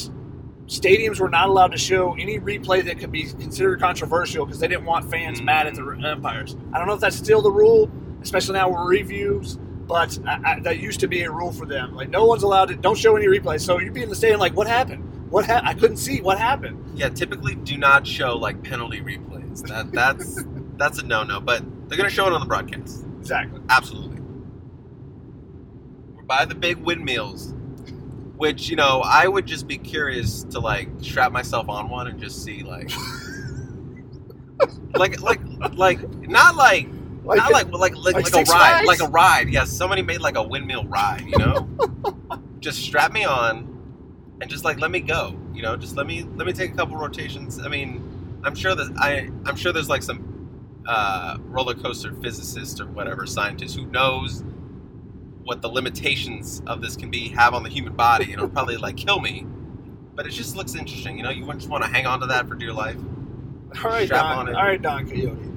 stadiums 0.67 1.19
were 1.19 1.29
not 1.29 1.49
allowed 1.49 1.71
to 1.71 1.77
show 1.77 2.13
any 2.13 2.39
replay 2.39 2.83
that 2.85 2.99
could 2.99 3.11
be 3.11 3.23
considered 3.23 3.79
controversial 3.79 4.45
because 4.45 4.59
they 4.59 4.67
didn't 4.67 4.85
want 4.85 5.09
fans 5.09 5.41
mad 5.41 5.67
at 5.67 5.75
the 5.75 5.81
mm-hmm. 5.81 6.05
umpires. 6.05 6.55
I 6.73 6.77
don't 6.77 6.87
know 6.87 6.93
if 6.93 7.01
that's 7.01 7.17
still 7.17 7.41
the 7.41 7.51
rule, 7.51 7.91
especially 8.21 8.53
now 8.53 8.69
with 8.69 8.87
reviews, 8.87 9.57
but 9.87 10.17
I, 10.27 10.41
I, 10.45 10.59
that 10.61 10.79
used 10.79 10.99
to 11.01 11.07
be 11.07 11.21
a 11.23 11.31
rule 11.31 11.51
for 11.51 11.65
them. 11.65 11.95
Like 11.95 12.09
no 12.09 12.25
one's 12.25 12.43
allowed 12.43 12.67
to 12.67 12.75
don't 12.75 12.97
show 12.97 13.15
any 13.15 13.25
replays. 13.25 13.61
So 13.61 13.79
you'd 13.79 13.93
be 13.93 14.03
in 14.03 14.09
the 14.09 14.15
stadium 14.15 14.39
like, 14.39 14.55
what 14.55 14.67
happened? 14.67 15.14
What 15.29 15.45
ha- 15.45 15.61
I 15.63 15.73
couldn't 15.73 15.97
see 15.97 16.21
what 16.21 16.37
happened. 16.37 16.83
Yeah, 16.95 17.09
typically 17.09 17.55
do 17.55 17.77
not 17.77 18.05
show 18.07 18.37
like 18.37 18.63
penalty 18.63 19.01
replays. 19.01 19.65
That 19.67 19.91
that's 19.91 20.43
that's 20.77 20.99
a 20.99 21.05
no 21.05 21.23
no. 21.23 21.39
But 21.39 21.63
they're 21.89 21.97
gonna 21.97 22.09
show 22.09 22.27
it 22.27 22.33
on 22.33 22.41
the 22.41 22.45
broadcast. 22.47 23.05
Exactly. 23.19 23.59
Absolutely. 23.69 24.21
We're 26.13 26.23
by 26.23 26.45
the 26.45 26.55
big 26.55 26.77
windmills, 26.77 27.53
which 28.37 28.69
you 28.69 28.75
know 28.75 29.01
I 29.03 29.27
would 29.27 29.45
just 29.47 29.67
be 29.67 29.77
curious 29.77 30.43
to 30.51 30.59
like 30.59 30.89
strap 31.01 31.31
myself 31.31 31.69
on 31.69 31.89
one 31.89 32.07
and 32.07 32.19
just 32.19 32.43
see 32.43 32.63
like, 32.63 32.91
like 34.95 35.19
like 35.21 35.41
like 35.73 35.99
not 36.29 36.55
like 36.55 36.87
Like, 37.23 37.37
not 37.37 37.51
like 37.51 37.71
like 37.71 37.95
like, 37.95 38.15
like 38.15 38.15
like, 38.15 38.33
a 38.33 38.37
ride, 38.37 38.47
Flags? 38.47 38.87
like 38.87 39.01
a 39.01 39.07
ride. 39.11 39.49
Yes, 39.49 39.71
somebody 39.71 40.03
made 40.03 40.21
like 40.21 40.37
a 40.37 40.43
windmill 40.43 40.85
ride. 40.85 41.23
You 41.25 41.37
know, 41.39 41.67
just 42.59 42.79
strap 42.83 43.11
me 43.11 43.25
on 43.25 43.71
and 44.41 44.49
just 44.49 44.63
like 44.63 44.79
let 44.79 44.91
me 44.91 44.99
go. 44.99 45.37
You 45.53 45.61
know, 45.61 45.75
just 45.75 45.95
let 45.95 46.05
me 46.05 46.23
let 46.35 46.45
me 46.45 46.53
take 46.53 46.73
a 46.73 46.75
couple 46.75 46.97
rotations. 46.97 47.59
I 47.59 47.67
mean, 47.67 48.41
I'm 48.43 48.55
sure 48.55 48.75
that 48.75 48.93
I 48.97 49.29
I'm 49.45 49.55
sure 49.55 49.71
there's 49.71 49.89
like 49.89 50.03
some 50.03 50.83
uh, 50.87 51.37
roller 51.45 51.73
coaster 51.73 52.13
physicist 52.21 52.79
or 52.79 52.85
whatever 52.85 53.25
scientist 53.25 53.75
who 53.75 53.85
knows 53.85 54.43
what 55.43 55.61
the 55.61 55.69
limitations 55.69 56.61
of 56.67 56.81
this 56.81 56.95
can 56.95 57.09
be 57.09 57.29
have 57.29 57.53
on 57.53 57.63
the 57.63 57.69
human 57.69 57.93
body, 57.93 58.25
and 58.25 58.33
it'll 58.33 58.49
probably 58.49 58.77
like 58.77 58.97
kill 58.97 59.19
me. 59.19 59.45
But 60.15 60.25
it 60.25 60.31
just 60.31 60.55
looks 60.55 60.75
interesting. 60.75 61.17
You 61.17 61.23
know, 61.23 61.29
you 61.29 61.45
just 61.53 61.69
want 61.69 61.83
to 61.83 61.89
hang 61.89 62.05
on 62.05 62.19
to 62.21 62.27
that 62.27 62.47
for 62.47 62.55
dear 62.55 62.73
life. 62.73 62.97
all 63.83 63.91
right, 63.91 64.07
Don. 64.07 64.37
on 64.37 64.47
it. 64.47 64.55
All 64.55 64.63
right, 64.63 64.81
Don 64.81 65.07
Coyote. 65.07 65.51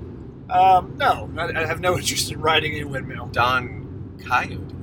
Um, 0.50 0.96
no, 0.96 1.30
I, 1.36 1.62
I 1.62 1.66
have 1.66 1.80
no 1.80 1.96
interest 1.98 2.32
in 2.32 2.40
riding 2.40 2.74
a 2.80 2.84
windmill. 2.84 3.26
Don 3.26 4.18
Coyote. 4.26 4.74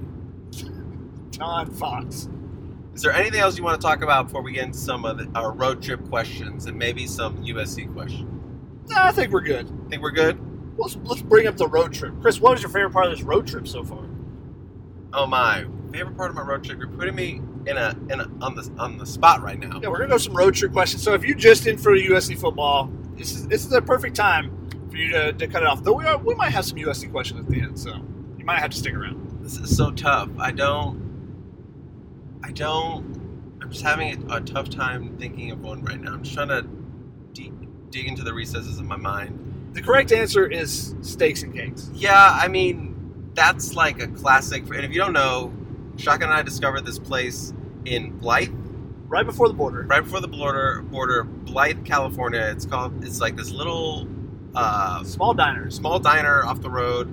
Don 1.31 1.69
Fox. 1.71 2.29
Is 2.95 3.01
there 3.01 3.11
anything 3.11 3.41
else 3.41 3.57
you 3.57 3.63
want 3.63 3.79
to 3.79 3.85
talk 3.85 4.01
about 4.01 4.27
before 4.27 4.41
we 4.41 4.53
get 4.53 4.63
into 4.63 4.77
some 4.77 5.03
of 5.03 5.17
the, 5.17 5.29
our 5.37 5.51
road 5.51 5.83
trip 5.83 6.07
questions 6.09 6.65
and 6.65 6.77
maybe 6.77 7.05
some 7.05 7.43
USC 7.43 7.91
questions? 7.93 8.31
No, 8.89 8.95
I 8.97 9.11
think 9.11 9.31
we're 9.31 9.41
good. 9.41 9.69
Think 9.89 10.01
we're 10.01 10.11
good? 10.11 10.39
Let's, 10.77 10.97
let's 11.03 11.21
bring 11.21 11.45
up 11.45 11.57
the 11.57 11.67
road 11.67 11.93
trip. 11.93 12.13
Chris, 12.21 12.39
what 12.39 12.53
was 12.53 12.61
your 12.61 12.69
favorite 12.69 12.91
part 12.91 13.05
of 13.07 13.11
this 13.11 13.21
road 13.21 13.47
trip 13.47 13.67
so 13.67 13.83
far? 13.83 14.05
Oh 15.13 15.25
my 15.25 15.65
favorite 15.91 16.17
part 16.17 16.29
of 16.29 16.35
my 16.35 16.41
road 16.41 16.63
trip. 16.63 16.77
You're 16.79 16.89
putting 16.89 17.15
me 17.15 17.41
in 17.65 17.77
a 17.77 17.97
in 18.09 18.19
a 18.19 18.29
on 18.41 18.55
the 18.55 18.69
on 18.77 18.97
the 18.97 19.05
spot 19.05 19.41
right 19.41 19.57
now. 19.57 19.79
Yeah, 19.81 19.89
we're 19.89 19.97
gonna 19.99 20.09
go 20.09 20.17
some 20.17 20.35
road 20.35 20.55
trip 20.55 20.73
questions. 20.73 21.01
So 21.03 21.13
if 21.13 21.23
you're 21.23 21.37
just 21.37 21.67
in 21.67 21.77
for 21.77 21.91
USC 21.91 22.37
football, 22.37 22.91
this 23.15 23.31
is 23.31 23.47
this 23.47 23.65
is 23.65 23.71
a 23.71 23.81
perfect 23.81 24.15
time 24.15 24.51
for 24.89 24.97
you 24.97 25.11
to, 25.11 25.33
to 25.33 25.47
cut 25.47 25.63
it 25.63 25.67
off. 25.67 25.83
Though 25.83 25.93
we 25.93 26.05
are, 26.05 26.17
we 26.17 26.35
might 26.35 26.51
have 26.51 26.65
some 26.65 26.77
USC 26.77 27.11
questions 27.11 27.39
at 27.39 27.47
the 27.47 27.61
end, 27.61 27.79
so 27.79 27.95
you 28.37 28.45
might 28.45 28.59
have 28.59 28.71
to 28.71 28.77
stick 28.77 28.93
around. 28.93 29.39
This 29.41 29.57
is 29.57 29.75
so 29.75 29.91
tough. 29.91 30.29
I 30.37 30.51
don't. 30.51 31.04
I 32.45 32.51
don't. 32.51 33.57
I'm 33.61 33.71
just 33.71 33.83
having 33.83 34.29
a, 34.29 34.35
a 34.35 34.41
tough 34.41 34.69
time 34.69 35.17
thinking 35.17 35.49
of 35.51 35.61
one 35.61 35.83
right 35.83 35.99
now. 35.99 36.13
I'm 36.13 36.21
just 36.23 36.35
trying 36.35 36.49
to 36.49 36.61
de- 37.33 37.51
dig 37.89 38.07
into 38.07 38.21
the 38.23 38.33
recesses 38.33 38.77
of 38.77 38.85
my 38.85 38.97
mind. 38.97 39.71
The 39.73 39.81
correct 39.81 40.11
answer 40.11 40.45
is 40.45 40.93
steaks 41.01 41.41
and 41.41 41.53
cakes. 41.53 41.89
Yeah, 41.95 42.13
I 42.39 42.47
mean, 42.47 43.31
that's 43.33 43.73
like 43.73 43.99
a 43.99 44.07
classic. 44.07 44.63
And 44.67 44.85
if 44.85 44.91
you 44.91 44.99
don't 44.99 45.13
know, 45.13 45.51
Shotgun 45.97 46.29
and 46.29 46.37
I 46.37 46.43
discovered 46.43 46.85
this 46.85 46.99
place 46.99 47.51
in 47.85 48.11
Blythe, 48.19 48.53
Right 49.07 49.25
before 49.25 49.47
the 49.47 49.53
border. 49.55 49.83
right 49.83 50.03
before 50.03 50.19
the 50.21 50.27
border. 50.27 50.83
Border, 50.83 51.23
Blythe, 51.23 51.83
California. 51.85 52.41
It's 52.51 52.65
called. 52.65 53.03
It's 53.03 53.19
like 53.21 53.35
this 53.35 53.49
little 53.51 54.07
uh, 54.53 55.03
Small 55.03 55.33
diner, 55.33 55.71
small 55.71 55.97
diner 55.99 56.43
off 56.45 56.61
the 56.61 56.69
road, 56.69 57.09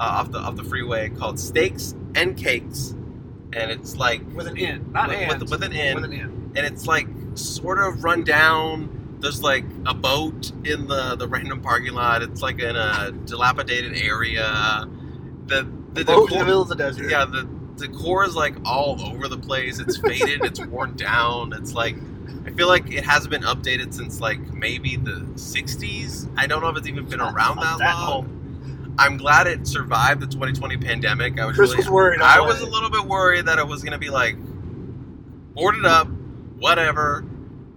uh, 0.00 0.02
off 0.02 0.30
the 0.32 0.38
off 0.38 0.56
the 0.56 0.64
freeway 0.64 1.10
called 1.10 1.38
Steaks 1.38 1.94
and 2.14 2.36
Cakes, 2.36 2.94
and 3.54 3.70
it's 3.70 3.96
like 3.96 4.22
With 4.34 4.46
an 4.46 4.56
inn. 4.56 4.90
Not 4.92 5.08
with, 5.08 5.18
and. 5.18 5.40
with, 5.40 5.50
with 5.50 5.62
an 5.62 5.72
inn, 5.72 5.94
With 5.96 6.04
an 6.04 6.12
inn. 6.12 6.52
and 6.56 6.66
it's 6.66 6.86
like 6.86 7.06
sort 7.34 7.78
of 7.78 8.04
run 8.04 8.24
down. 8.24 9.16
There's 9.20 9.42
like 9.42 9.64
a 9.86 9.94
boat 9.94 10.52
in 10.64 10.86
the 10.86 11.16
the 11.16 11.26
random 11.28 11.60
parking 11.62 11.94
lot. 11.94 12.22
It's 12.22 12.42
like 12.42 12.60
in 12.60 12.76
a 12.76 13.10
dilapidated 13.26 13.96
area. 13.96 14.86
The 15.46 15.66
the, 15.92 16.04
Boat 16.04 16.24
in 16.24 16.24
the 16.24 16.26
decor- 16.34 16.44
middle 16.44 16.62
of 16.62 16.68
the 16.68 16.74
desert. 16.74 17.08
yeah 17.10 17.24
the 17.24 17.48
decor 17.76 18.24
is 18.24 18.34
like 18.36 18.54
all 18.64 19.00
over 19.02 19.28
the 19.28 19.38
place. 19.38 19.78
It's 19.78 19.96
faded. 19.96 20.44
it's 20.44 20.64
worn 20.66 20.94
down. 20.96 21.52
It's 21.52 21.72
like 21.74 21.96
I 22.46 22.50
feel 22.50 22.68
like 22.68 22.92
it 22.92 23.04
hasn't 23.04 23.30
been 23.30 23.42
updated 23.42 23.94
since 23.94 24.20
like 24.20 24.38
maybe 24.52 24.96
the 24.96 25.20
'60s. 25.36 26.28
I 26.36 26.46
don't 26.46 26.60
know 26.62 26.68
if 26.68 26.76
it's 26.76 26.86
even 26.88 27.06
been 27.06 27.20
around 27.20 27.56
that, 27.56 27.78
That 27.78 27.94
long. 28.00 28.43
I'm 28.98 29.16
glad 29.16 29.46
it 29.46 29.66
survived 29.66 30.20
the 30.20 30.26
2020 30.26 30.76
pandemic. 30.78 31.38
I 31.40 31.46
was 31.46 31.56
Chris 31.56 31.70
really 31.70 31.78
was 31.78 31.90
worried. 31.90 32.20
I 32.20 32.40
was 32.40 32.60
the 32.60 32.66
a 32.66 32.68
little 32.68 32.90
bit 32.90 33.04
worried 33.04 33.46
that 33.46 33.58
it 33.58 33.66
was 33.66 33.82
going 33.82 33.92
to 33.92 33.98
be 33.98 34.10
like 34.10 34.36
boarded 35.54 35.84
up, 35.84 36.08
whatever, 36.58 37.24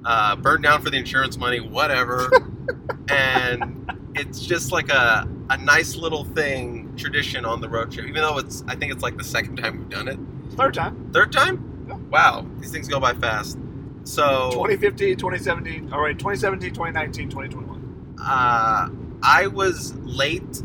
uh, 0.06 0.36
burned 0.36 0.64
down 0.64 0.82
for 0.82 0.90
the 0.90 0.98
insurance 0.98 1.38
money, 1.38 1.60
whatever. 1.60 2.30
and 3.10 3.92
it's 4.16 4.40
just 4.40 4.72
like 4.72 4.90
a, 4.90 5.28
a 5.50 5.58
nice 5.58 5.96
little 5.96 6.24
thing, 6.24 6.96
tradition 6.98 7.46
on 7.46 7.62
the 7.62 7.70
road 7.70 7.92
trip. 7.92 8.08
Even 8.08 8.22
though 8.22 8.38
it's, 8.38 8.64
I 8.68 8.76
think 8.76 8.92
it's 8.92 9.04
like 9.04 9.18
the 9.18 9.24
second 9.24 9.58
time 9.58 9.80
we've 9.80 9.90
done 9.90 10.08
it. 10.08 10.20
Third 10.56 10.74
time. 10.74 11.10
Third 11.14 11.32
time? 11.32 11.86
Yeah. 11.88 11.98
Wow, 12.10 12.46
these 12.60 12.72
things 12.72 12.88
go 12.88 13.00
by 13.00 13.14
fast. 13.14 13.58
So 14.04 14.50
2015, 14.52 15.18
2017. 15.18 15.94
All 15.94 16.02
right, 16.02 16.18
2017, 16.18 16.70
2019, 16.74 17.30
2021. 17.30 18.16
uh, 18.22 18.90
I 19.24 19.48
was 19.48 19.96
late 19.98 20.62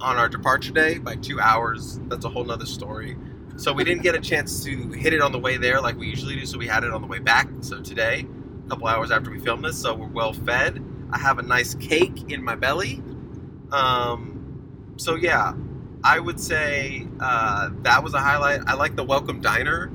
on 0.00 0.16
our 0.16 0.28
departure 0.28 0.72
day 0.72 0.98
by 0.98 1.16
two 1.16 1.40
hours. 1.40 2.00
That's 2.08 2.24
a 2.24 2.28
whole 2.28 2.44
nother 2.44 2.66
story. 2.66 3.16
So 3.56 3.72
we 3.72 3.84
didn't 3.84 4.02
get 4.02 4.14
a 4.14 4.20
chance 4.20 4.64
to 4.64 4.90
hit 4.90 5.12
it 5.12 5.20
on 5.20 5.32
the 5.32 5.38
way 5.38 5.56
there 5.56 5.80
like 5.80 5.96
we 5.96 6.08
usually 6.08 6.34
do. 6.34 6.46
So 6.46 6.58
we 6.58 6.66
had 6.66 6.84
it 6.84 6.92
on 6.92 7.00
the 7.00 7.06
way 7.06 7.20
back. 7.20 7.48
So 7.60 7.80
today, 7.80 8.26
a 8.66 8.68
couple 8.68 8.88
hours 8.88 9.10
after 9.10 9.30
we 9.30 9.38
filmed 9.38 9.64
this, 9.64 9.80
so 9.80 9.94
we're 9.94 10.08
well 10.08 10.32
fed. 10.32 10.84
I 11.10 11.18
have 11.18 11.38
a 11.38 11.42
nice 11.42 11.74
cake 11.74 12.32
in 12.32 12.42
my 12.42 12.56
belly. 12.56 13.00
Um, 13.70 14.94
so 14.96 15.14
yeah, 15.14 15.52
I 16.02 16.18
would 16.18 16.40
say 16.40 17.06
uh, 17.20 17.70
that 17.82 18.02
was 18.02 18.14
a 18.14 18.20
highlight. 18.20 18.62
I 18.66 18.74
like 18.74 18.96
the 18.96 19.04
welcome 19.04 19.40
diner 19.40 19.92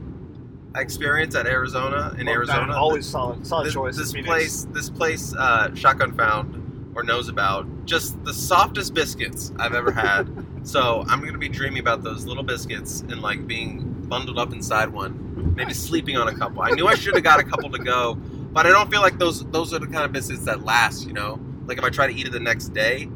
experience 0.76 1.36
at 1.36 1.48
Arizona 1.48 2.16
in 2.18 2.28
Arizona. 2.28 2.74
Always 2.74 3.08
solid. 3.08 3.46
Solid 3.46 3.68
this, 3.68 3.74
choice. 3.74 3.98
This 3.98 4.12
Phoenix. 4.12 4.28
place, 4.28 4.68
this 4.72 4.90
place, 4.90 5.36
uh, 5.36 5.74
Shotgun 5.76 6.14
found 6.14 6.59
or 7.00 7.04
knows 7.04 7.30
about 7.30 7.66
just 7.86 8.22
the 8.26 8.34
softest 8.34 8.94
biscuits 8.94 9.54
I've 9.58 9.74
ever 9.74 9.92
had. 9.92 10.30
so 10.64 11.06
I'm 11.08 11.24
gonna 11.24 11.38
be 11.38 11.48
dreaming 11.48 11.80
about 11.80 12.04
those 12.04 12.26
little 12.26 12.44
biscuits 12.44 13.02
and 13.02 13.22
like 13.22 13.48
being 13.48 13.84
bundled 14.10 14.38
up 14.38 14.52
inside 14.52 14.90
one, 14.90 15.54
maybe 15.56 15.74
sleeping 15.74 16.18
on 16.18 16.28
a 16.28 16.36
couple. 16.36 16.62
I 16.62 16.72
knew 16.72 16.88
I 16.88 16.96
should 16.96 17.16
have 17.16 17.24
got 17.24 17.40
a 17.40 17.44
couple 17.44 17.72
to 17.72 17.80
go, 17.80 18.16
but 18.16 18.66
I 18.66 18.70
don't 18.70 18.92
feel 18.92 19.02
like 19.02 19.18
those 19.18 19.46
those 19.52 19.74
are 19.74 19.80
the 19.80 19.88
kind 19.88 20.04
of 20.04 20.12
biscuits 20.12 20.44
that 20.46 20.66
last. 20.66 21.08
You 21.08 21.14
know, 21.14 21.40
like 21.66 21.78
if 21.78 21.84
I 21.84 21.90
try 21.90 22.08
to 22.08 22.14
eat 22.14 22.28
it 22.28 22.32
the 22.32 22.40
next 22.40 22.70
day. 22.70 23.10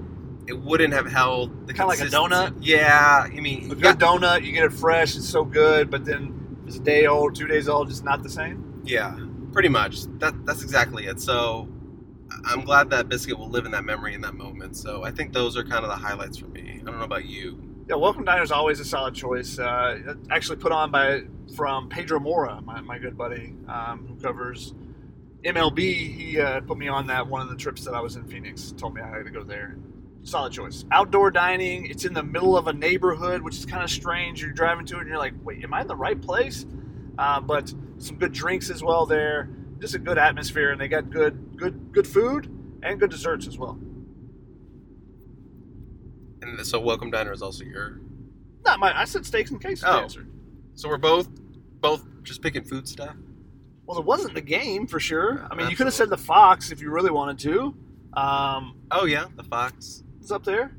It 0.45 0.59
wouldn't 0.59 0.93
have 0.93 1.09
held 1.09 1.67
the 1.67 1.73
Kinda 1.73 1.87
like 1.87 2.01
a 2.01 2.03
donut? 2.03 2.53
Yeah, 2.59 3.25
I 3.25 3.39
mean, 3.39 3.71
A 3.71 3.75
good 3.75 3.97
donut, 3.97 4.43
you 4.43 4.51
get 4.51 4.65
it 4.65 4.73
fresh, 4.73 5.15
it's 5.15 5.29
so 5.29 5.45
good, 5.45 5.89
but 5.89 6.03
then 6.03 6.57
it's 6.67 6.75
a 6.75 6.81
day 6.81 7.05
old, 7.05 7.33
two 7.33 7.47
days 7.47 7.69
old, 7.69 7.87
just 7.87 8.03
not 8.03 8.23
the 8.23 8.29
same. 8.29 8.81
Yeah, 8.83 9.17
pretty 9.53 9.69
much. 9.69 10.03
That 10.19 10.45
that's 10.45 10.61
exactly 10.61 11.05
it. 11.05 11.21
So 11.21 11.69
I'm 12.45 12.61
glad 12.61 12.89
that 12.91 13.09
biscuit 13.09 13.37
will 13.37 13.49
live 13.49 13.65
in 13.65 13.71
that 13.71 13.85
memory 13.85 14.13
in 14.13 14.21
that 14.21 14.35
moment. 14.35 14.75
So 14.75 15.03
I 15.03 15.11
think 15.11 15.33
those 15.33 15.57
are 15.57 15.63
kind 15.63 15.83
of 15.83 15.89
the 15.89 15.95
highlights 15.95 16.37
for 16.37 16.47
me. 16.47 16.79
I 16.81 16.83
don't 16.83 16.97
know 16.97 17.05
about 17.05 17.25
you. 17.25 17.61
Yeah, 17.87 17.95
Welcome 17.95 18.23
Diner 18.23 18.43
is 18.43 18.51
always 18.51 18.79
a 18.79 18.85
solid 18.85 19.13
choice. 19.13 19.59
Uh, 19.59 20.15
actually 20.29 20.57
put 20.57 20.71
on 20.71 20.89
by 20.89 21.23
from 21.55 21.89
Pedro 21.89 22.19
Moura, 22.19 22.63
my, 22.63 22.79
my 22.81 22.97
good 22.97 23.17
buddy, 23.17 23.53
um, 23.67 24.05
who 24.07 24.15
covers 24.15 24.73
MLB. 25.43 25.79
He 25.79 26.39
uh, 26.39 26.61
put 26.61 26.77
me 26.77 26.87
on 26.87 27.07
that 27.07 27.27
one 27.27 27.41
of 27.41 27.49
the 27.49 27.55
trips 27.55 27.83
that 27.83 27.93
I 27.93 27.99
was 27.99 28.15
in 28.15 28.23
Phoenix. 28.25 28.73
Told 28.77 28.95
me 28.95 29.01
I 29.01 29.09
had 29.09 29.25
to 29.25 29.31
go 29.31 29.43
there. 29.43 29.77
Solid 30.23 30.53
choice. 30.53 30.85
Outdoor 30.91 31.31
dining. 31.31 31.85
It's 31.87 32.05
in 32.05 32.13
the 32.13 32.23
middle 32.23 32.55
of 32.57 32.67
a 32.67 32.73
neighborhood, 32.73 33.41
which 33.41 33.57
is 33.57 33.65
kind 33.65 33.83
of 33.83 33.89
strange. 33.91 34.41
You're 34.41 34.51
driving 34.51 34.85
to 34.85 34.95
it 34.95 35.01
and 35.01 35.09
you're 35.09 35.17
like, 35.17 35.33
wait, 35.43 35.63
am 35.63 35.73
I 35.73 35.81
in 35.81 35.87
the 35.87 35.95
right 35.95 36.19
place? 36.21 36.65
Uh, 37.17 37.41
but 37.41 37.73
some 37.97 38.17
good 38.17 38.31
drinks 38.31 38.69
as 38.69 38.81
well 38.81 39.05
there. 39.05 39.49
Just 39.83 39.95
a 39.95 39.99
good 39.99 40.17
atmosphere, 40.17 40.71
and 40.71 40.79
they 40.79 40.87
got 40.87 41.09
good, 41.09 41.57
good, 41.57 41.91
good 41.91 42.07
food 42.07 42.45
and 42.83 43.01
good 43.01 43.09
desserts 43.09 43.47
as 43.47 43.57
well. 43.57 43.77
And 46.41 46.65
so 46.65 46.79
Welcome 46.79 47.11
Diner 47.11 47.33
is 47.33 47.41
also 47.41 47.65
your. 47.65 47.99
Not 48.63 48.79
my. 48.79 48.97
I 48.97 49.03
said 49.03 49.25
steaks 49.25 49.51
and 49.51 49.61
cakes. 49.61 49.83
Oh. 49.85 49.99
answer. 49.99 50.25
So 50.75 50.87
we're 50.87 50.97
both 50.97 51.27
both 51.81 52.05
just 52.23 52.41
picking 52.41 52.63
food 52.63 52.87
stuff. 52.87 53.13
Well, 53.85 53.99
it 53.99 54.05
wasn't 54.05 54.35
the 54.35 54.41
game 54.41 54.87
for 54.87 55.01
sure. 55.01 55.45
I 55.51 55.55
mean, 55.55 55.69
you 55.69 55.75
could 55.75 55.87
have 55.87 55.93
said 55.93 56.09
the 56.09 56.15
Fox 56.17 56.71
if 56.71 56.79
you 56.79 56.89
really 56.89 57.11
wanted 57.11 57.39
to. 57.39 57.75
Um, 58.13 58.77
Oh 58.89 59.03
yeah, 59.03 59.25
the 59.35 59.43
Fox. 59.43 60.05
it's 60.21 60.31
up 60.31 60.45
there. 60.45 60.77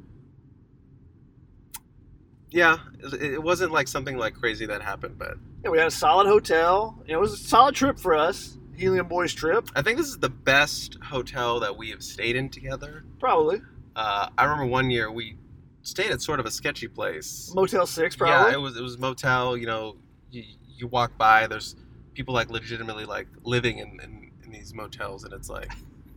Yeah, 2.48 2.78
it, 3.00 3.34
it 3.34 3.42
wasn't 3.42 3.70
like 3.70 3.86
something 3.86 4.16
like 4.16 4.32
crazy 4.32 4.64
that 4.64 4.80
happened, 4.80 5.18
but 5.18 5.36
Yeah, 5.62 5.68
we 5.68 5.76
had 5.76 5.88
a 5.88 5.90
solid 5.90 6.26
hotel. 6.26 7.04
It 7.06 7.18
was 7.18 7.34
a 7.34 7.36
solid 7.36 7.74
trip 7.74 7.98
for 7.98 8.14
us. 8.14 8.56
Helium 8.76 9.08
Boys 9.08 9.32
trip, 9.32 9.68
I 9.74 9.82
think 9.82 9.98
this 9.98 10.08
is 10.08 10.18
the 10.18 10.28
best 10.28 10.98
hotel 11.02 11.60
that 11.60 11.76
we 11.76 11.90
have 11.90 12.02
stayed 12.02 12.36
in 12.36 12.48
together. 12.48 13.04
probably. 13.18 13.60
Uh, 13.96 14.28
I 14.36 14.44
remember 14.44 14.66
one 14.66 14.90
year 14.90 15.10
we 15.10 15.36
stayed 15.82 16.10
at 16.10 16.20
sort 16.20 16.40
of 16.40 16.46
a 16.46 16.50
sketchy 16.50 16.88
place. 16.88 17.52
Motel 17.54 17.86
Six, 17.86 18.16
probably. 18.16 18.50
Yeah, 18.50 18.58
it 18.58 18.60
was 18.60 18.76
it 18.76 18.82
was 18.82 18.98
motel. 18.98 19.56
You 19.56 19.66
know, 19.66 19.96
you, 20.30 20.42
you 20.76 20.88
walk 20.88 21.16
by, 21.16 21.46
there's 21.46 21.76
people 22.14 22.34
like 22.34 22.50
legitimately 22.50 23.04
like 23.04 23.28
living 23.44 23.78
in, 23.78 24.00
in, 24.02 24.30
in 24.44 24.50
these 24.50 24.74
motels, 24.74 25.24
and 25.24 25.32
it's 25.32 25.48
like 25.48 25.70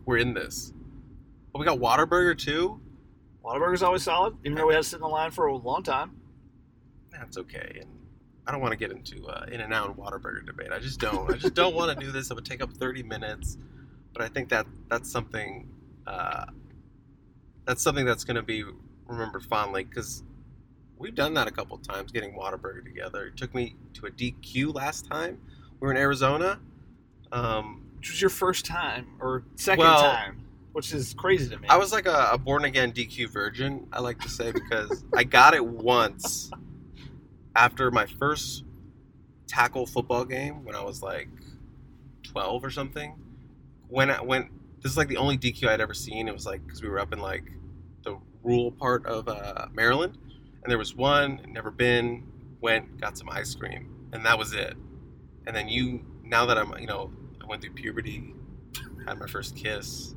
we're 0.05 0.17
in 0.17 0.33
this. 0.33 0.73
But 1.53 1.59
we 1.59 1.65
got 1.65 1.79
Whataburger 1.79 2.37
too. 2.37 2.79
Whataburger's 3.43 3.83
always 3.83 4.03
solid, 4.03 4.35
even 4.43 4.57
though 4.57 4.67
we 4.67 4.73
had 4.73 4.83
to 4.83 4.89
sit 4.89 4.95
in 4.97 5.01
the 5.01 5.07
line 5.07 5.31
for 5.31 5.45
a 5.45 5.55
long 5.55 5.83
time. 5.83 6.11
That's 7.11 7.37
okay, 7.37 7.77
and 7.81 7.89
I 8.47 8.51
don't 8.51 8.61
want 8.61 8.71
to 8.71 8.77
get 8.77 8.91
into 8.91 9.25
uh, 9.27 9.45
In 9.51 9.59
and 9.59 9.73
Out 9.73 9.89
and 9.89 9.97
Whataburger 9.97 10.45
debate. 10.45 10.71
I 10.71 10.79
just 10.79 10.99
don't. 11.01 11.29
I 11.29 11.37
just 11.37 11.53
don't 11.53 11.75
want 11.75 11.97
to 11.97 12.05
do 12.05 12.11
this. 12.11 12.31
It 12.31 12.33
would 12.35 12.45
take 12.45 12.61
up 12.63 12.71
30 12.71 13.03
minutes, 13.03 13.57
but 14.13 14.21
I 14.21 14.29
think 14.29 14.47
that 14.49 14.65
that's 14.89 15.11
something 15.11 15.67
uh, 16.07 16.45
that's 17.65 17.83
something 17.83 18.05
that's 18.05 18.23
going 18.23 18.37
to 18.37 18.41
be 18.41 18.63
remembered 19.05 19.43
fondly 19.43 19.83
because 19.83 20.23
we've 20.97 21.13
done 21.15 21.33
that 21.33 21.47
a 21.47 21.51
couple 21.51 21.77
times, 21.79 22.11
getting 22.13 22.33
Whataburger 22.33 22.83
together. 22.83 23.25
It 23.27 23.35
took 23.37 23.53
me 23.53 23.75
to 23.95 24.05
a 24.05 24.11
DQ 24.11 24.73
last 24.73 25.05
time. 25.05 25.39
We 25.79 25.85
were 25.87 25.91
in 25.91 25.97
Arizona. 25.97 26.59
Um, 27.33 27.83
Which 27.97 28.09
was 28.11 28.21
your 28.21 28.29
first 28.29 28.65
time 28.65 29.07
or 29.19 29.43
second 29.55 29.83
Well- 29.83 30.01
time, 30.01 30.45
which 30.71 30.93
is 30.93 31.13
crazy 31.13 31.49
to 31.49 31.59
me. 31.59 31.67
I 31.67 31.75
was 31.75 31.91
like 31.91 32.05
a, 32.05 32.29
a 32.31 32.37
born 32.37 32.63
again 32.63 32.93
DQ 32.93 33.29
virgin, 33.29 33.85
I 33.91 33.99
like 33.99 34.19
to 34.21 34.29
say, 34.29 34.53
because 34.53 35.03
I 35.13 35.25
got 35.25 35.53
it 35.53 35.65
once 35.65 36.49
after 37.57 37.89
my 37.89 38.05
first 38.05 38.63
tackle 39.47 39.87
football 39.87 40.23
game 40.23 40.63
when 40.63 40.75
I 40.75 40.83
was 40.83 41.01
like 41.01 41.27
12 42.23 42.63
or 42.63 42.69
something. 42.69 43.15
When 43.89 44.11
I 44.11 44.21
went, 44.21 44.51
this 44.81 44.91
is 44.91 44.97
like 44.97 45.07
the 45.07 45.17
only 45.17 45.39
DQ 45.39 45.67
I'd 45.67 45.81
ever 45.81 45.95
seen. 45.95 46.27
It 46.27 46.33
was 46.33 46.45
like, 46.45 46.63
because 46.65 46.83
we 46.83 46.87
were 46.87 46.99
up 46.99 47.11
in 47.13 47.19
like 47.19 47.51
the 48.03 48.19
rural 48.43 48.71
part 48.71 49.07
of 49.07 49.27
uh, 49.27 49.65
Maryland, 49.73 50.19
and 50.63 50.71
there 50.71 50.77
was 50.77 50.95
one, 50.95 51.41
never 51.47 51.71
been, 51.71 52.27
went, 52.61 53.01
got 53.01 53.17
some 53.17 53.29
ice 53.29 53.55
cream, 53.55 53.89
and 54.13 54.23
that 54.23 54.37
was 54.37 54.53
it. 54.53 54.75
And 55.47 55.55
then 55.55 55.67
you, 55.67 56.05
now 56.23 56.45
that 56.45 56.59
I'm, 56.59 56.77
you 56.77 56.85
know, 56.85 57.11
I 57.41 57.47
went 57.47 57.63
through 57.63 57.73
puberty, 57.73 58.35
had 59.07 59.17
my 59.17 59.27
first 59.27 59.55
kiss, 59.55 60.13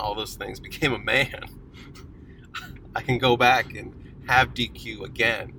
all 0.00 0.14
those 0.14 0.36
things, 0.36 0.58
became 0.70 0.94
a 0.94 0.98
man. 0.98 1.44
I 2.94 3.02
can 3.02 3.18
go 3.18 3.36
back 3.36 3.74
and 3.74 3.92
have 4.26 4.54
DQ 4.54 5.02
again 5.02 5.57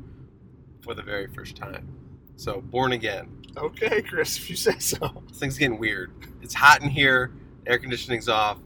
for 0.90 0.96
the 0.96 1.04
very 1.04 1.28
first 1.28 1.56
time. 1.56 1.88
So 2.36 2.62
born 2.62 2.94
again. 2.94 3.30
Okay, 3.56 4.02
Chris, 4.02 4.38
if 4.38 4.50
you 4.50 4.56
say 4.56 4.80
so. 4.80 5.24
This 5.28 5.38
thing's 5.38 5.56
getting 5.56 5.78
weird. 5.78 6.12
It's 6.42 6.56
hot 6.56 6.82
in 6.82 6.90
here. 6.90 7.32
Air 7.68 7.78
conditioning's 7.78 8.28
off. 8.28 8.58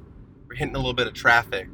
We're 0.47 0.55
hitting 0.55 0.73
a 0.73 0.77
little 0.77 0.93
bit 0.93 1.07
of 1.07 1.13
traffic. 1.13 1.67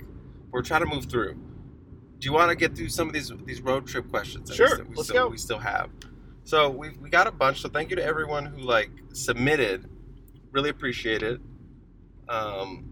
We're 0.50 0.64
trying 0.64 0.82
to 0.82 0.88
move 0.88 1.06
through. 1.06 1.34
Do 1.34 2.26
you 2.26 2.34
want 2.34 2.50
to 2.50 2.56
get 2.56 2.76
through 2.76 2.90
some 2.90 3.08
of 3.08 3.14
these 3.14 3.32
these 3.46 3.62
road 3.62 3.86
trip 3.86 4.10
questions? 4.10 4.54
Sure, 4.56 4.66
We 4.66 4.74
still, 4.74 4.86
we 4.88 4.96
let's 4.96 5.10
still, 5.10 5.26
go. 5.26 5.30
We 5.30 5.38
still 5.38 5.60
have. 5.60 5.92
So 6.46 6.68
we 6.72 6.90
we 7.00 7.10
got 7.12 7.28
a 7.28 7.32
bunch. 7.32 7.62
So 7.62 7.70
thank 7.70 7.92
you 7.92 7.96
to 7.98 8.04
everyone 8.04 8.48
who 8.48 8.62
like 8.62 8.90
submitted. 9.14 9.88
Really 10.52 10.72
appreciate 10.72 11.22
it. 11.22 11.40
Um, 12.28 12.92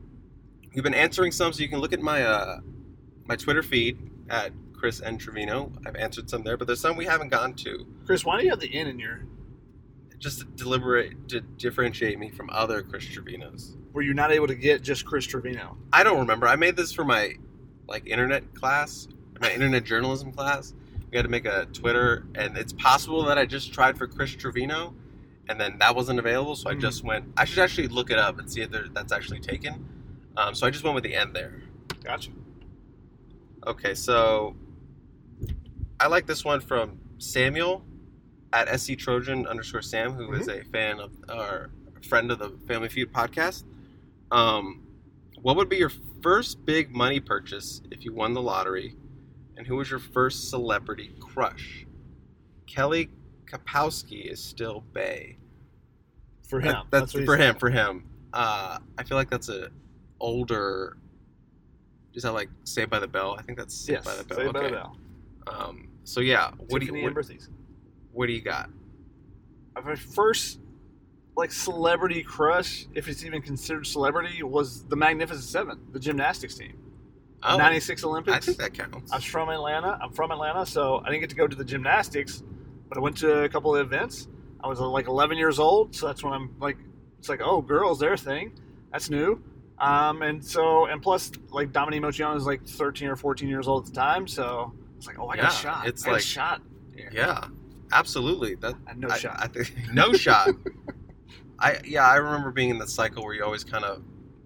we've 0.75 0.83
been 0.83 0.93
answering 0.93 1.31
some, 1.31 1.51
so 1.53 1.63
you 1.63 1.69
can 1.69 1.79
look 1.79 1.93
at 1.93 2.01
my 2.01 2.21
uh 2.21 2.59
my 3.25 3.35
Twitter 3.35 3.63
feed 3.63 3.97
at 4.29 4.51
Chris 4.77 5.01
N 5.01 5.17
Trevino. 5.17 5.71
I've 5.85 5.95
answered 5.95 6.29
some 6.29 6.43
there, 6.43 6.55
but 6.57 6.67
there's 6.67 6.79
some 6.79 6.95
we 6.95 7.05
haven't 7.05 7.29
gone 7.29 7.53
to. 7.55 7.85
Chris, 8.05 8.23
why 8.23 8.37
do 8.39 8.43
you 8.45 8.51
have 8.51 8.59
the 8.59 8.73
N 8.73 8.87
in 8.87 8.99
your? 8.99 9.21
Just 10.19 10.39
to 10.39 10.45
deliberate 10.45 11.27
to 11.29 11.41
differentiate 11.41 12.17
me 12.17 12.29
from 12.29 12.49
other 12.51 12.81
Chris 12.81 13.05
Trevinos. 13.05 13.75
Were 13.93 14.01
you 14.01 14.13
not 14.13 14.31
able 14.31 14.47
to 14.47 14.55
get 14.55 14.81
just 14.81 15.05
Chris 15.05 15.25
Trevino? 15.25 15.77
I 15.93 16.03
don't 16.03 16.19
remember. 16.19 16.47
I 16.47 16.55
made 16.55 16.75
this 16.75 16.91
for 16.91 17.03
my 17.03 17.33
like 17.87 18.07
internet 18.07 18.53
class, 18.55 19.07
my 19.41 19.51
internet 19.51 19.83
journalism 19.83 20.31
class. 20.31 20.73
We 21.11 21.17
had 21.17 21.23
to 21.23 21.29
make 21.29 21.45
a 21.45 21.65
Twitter, 21.71 22.25
and 22.35 22.57
it's 22.57 22.73
possible 22.73 23.23
that 23.25 23.37
I 23.37 23.45
just 23.45 23.73
tried 23.73 23.97
for 23.97 24.07
Chris 24.07 24.31
Trevino, 24.35 24.93
and 25.47 25.59
then 25.59 25.77
that 25.79 25.95
wasn't 25.95 26.19
available. 26.19 26.55
So 26.55 26.69
I 26.69 26.73
Mhm. 26.75 26.81
just 26.81 27.03
went. 27.03 27.25
I 27.37 27.45
should 27.45 27.59
actually 27.59 27.87
look 27.87 28.09
it 28.11 28.17
up 28.19 28.39
and 28.39 28.51
see 28.51 28.61
if 28.61 28.71
there, 28.71 28.87
that's 28.91 29.13
actually 29.13 29.39
taken. 29.39 29.85
Um, 30.35 30.53
so 30.53 30.67
I 30.67 30.69
just 30.69 30.83
went 30.83 30.95
with 30.95 31.03
the 31.03 31.15
end 31.15 31.33
there. 31.35 31.61
Gotcha. 32.03 32.31
Okay, 33.65 33.93
so 33.95 34.55
I 35.99 36.07
like 36.07 36.27
this 36.27 36.45
one 36.45 36.61
from 36.61 36.99
Samuel 37.17 37.83
at 38.53 38.79
SC 38.79 38.97
Trojan 38.97 39.47
underscore 39.47 39.81
Sam, 39.81 40.13
who 40.13 40.31
is 40.33 40.47
a 40.47 40.63
fan 40.65 40.99
of 40.99 41.11
or 41.29 41.69
friend 42.07 42.31
of 42.31 42.39
the 42.39 42.49
Family 42.67 42.89
Feud 42.89 43.11
podcast. 43.11 43.63
Um, 44.31 44.83
what 45.41 45.55
would 45.55 45.69
be 45.69 45.77
your 45.77 45.91
first 46.21 46.63
big 46.65 46.93
money 46.95 47.19
purchase 47.19 47.81
if 47.91 48.05
you 48.05 48.13
won 48.13 48.33
the 48.33 48.41
lottery, 48.41 48.95
and 49.57 49.65
who 49.65 49.75
was 49.75 49.89
your 49.89 49.99
first 49.99 50.49
celebrity 50.49 51.13
crush? 51.19 51.85
Kelly 52.67 53.09
Kapowski 53.45 54.29
is 54.31 54.43
still 54.43 54.81
Bay. 54.93 55.37
For 56.47 56.59
him. 56.59 56.73
That- 56.73 56.85
that's, 56.91 57.13
what 57.13 57.21
he 57.21 57.25
for 57.25 57.37
him. 57.37 57.55
For 57.55 57.69
him. 57.69 58.05
Uh, 58.33 58.77
I 58.97 59.03
feel 59.03 59.17
like 59.17 59.29
that's 59.29 59.49
a 59.49 59.69
older. 60.19 60.97
Is 62.13 62.23
that 62.23 62.33
like 62.33 62.49
Saved 62.65 62.89
by 62.89 62.99
the 62.99 63.07
Bell? 63.07 63.35
I 63.37 63.41
think 63.41 63.57
that's 63.57 63.75
Saved 63.75 64.03
Yes. 64.03 64.05
by 64.05 64.15
the 64.15 64.23
Bell. 64.23 64.37
Saved 64.37 64.53
by 64.53 64.59
the 64.59 64.65
okay. 64.67 64.75
Bell. 64.75 64.97
Um, 65.49 65.89
so 66.03 66.19
yeah, 66.19 66.51
what 66.69 66.79
do 66.81 66.85
you 66.87 67.03
what, 67.03 67.13
what 68.11 68.27
do 68.27 68.33
you 68.33 68.41
got? 68.41 68.69
My 69.83 69.95
first 69.95 70.59
like 71.35 71.51
celebrity 71.51 72.23
crush, 72.23 72.87
if 72.95 73.07
it's 73.07 73.23
even 73.23 73.41
considered 73.41 73.85
celebrity, 73.85 74.41
was 74.41 74.83
the 74.85 74.95
Magnificent 74.95 75.45
Seven, 75.45 75.79
the 75.91 75.99
gymnastics 75.99 76.55
team. 76.55 76.73
Oh, 77.43 77.57
96 77.57 78.03
I 78.03 78.07
Olympics. 78.07 78.45
think 78.47 78.57
that 78.57 78.73
counts. 78.73 79.11
I 79.11 79.17
was 79.17 79.23
from 79.23 79.49
Atlanta. 79.49 79.99
I'm 80.01 80.11
from 80.11 80.31
Atlanta, 80.31 80.65
so 80.65 81.01
I 81.05 81.09
didn't 81.09 81.21
get 81.21 81.29
to 81.29 81.35
go 81.35 81.47
to 81.47 81.55
the 81.55 81.63
gymnastics, 81.63 82.43
but 82.89 82.97
I 82.97 83.01
went 83.01 83.17
to 83.17 83.43
a 83.43 83.49
couple 83.49 83.75
of 83.75 83.85
events. 83.85 84.27
I 84.63 84.67
was 84.67 84.81
uh, 84.81 84.89
like 84.89 85.07
11 85.07 85.37
years 85.37 85.59
old, 85.59 85.95
so 85.95 86.07
that's 86.07 86.23
when 86.23 86.33
I'm 86.33 86.55
like, 86.59 86.77
it's 87.19 87.29
like, 87.29 87.41
oh, 87.43 87.61
girls, 87.61 87.99
their 87.99 88.17
thing. 88.17 88.53
That's 88.91 89.11
new. 89.11 89.43
Um, 89.77 90.23
and 90.23 90.43
so, 90.43 90.87
and 90.87 90.99
plus, 91.01 91.31
like 91.51 91.71
Dominique 91.71 92.01
Moceanu 92.01 92.33
was 92.33 92.47
like 92.47 92.65
13 92.65 93.09
or 93.09 93.15
14 93.15 93.47
years 93.47 93.67
old 93.67 93.85
at 93.85 93.93
the 93.93 93.99
time, 93.99 94.27
so 94.27 94.73
it's 94.97 95.07
like, 95.07 95.19
oh, 95.19 95.27
I 95.29 95.35
got 95.37 95.43
Yeah, 95.43 95.49
a 95.49 95.53
shot. 95.61 95.87
it's 95.87 96.05
I 96.07 96.11
like- 96.11 96.21
shot. 96.21 96.61
here. 96.95 97.09
Yeah, 97.13 97.47
absolutely. 97.91 98.55
That 98.55 98.75
no 98.97 99.07
I, 99.09 99.17
shot. 99.17 99.37
I 99.39 99.47
think 99.47 99.73
no 99.93 100.13
shot. 100.13 100.49
I 101.59 101.79
yeah, 101.85 102.05
I 102.07 102.15
remember 102.15 102.51
being 102.51 102.69
in 102.69 102.77
the 102.77 102.87
cycle 102.87 103.23
where 103.23 103.33
you 103.33 103.43
always 103.43 103.63
kind 103.63 103.83
of 103.85 104.03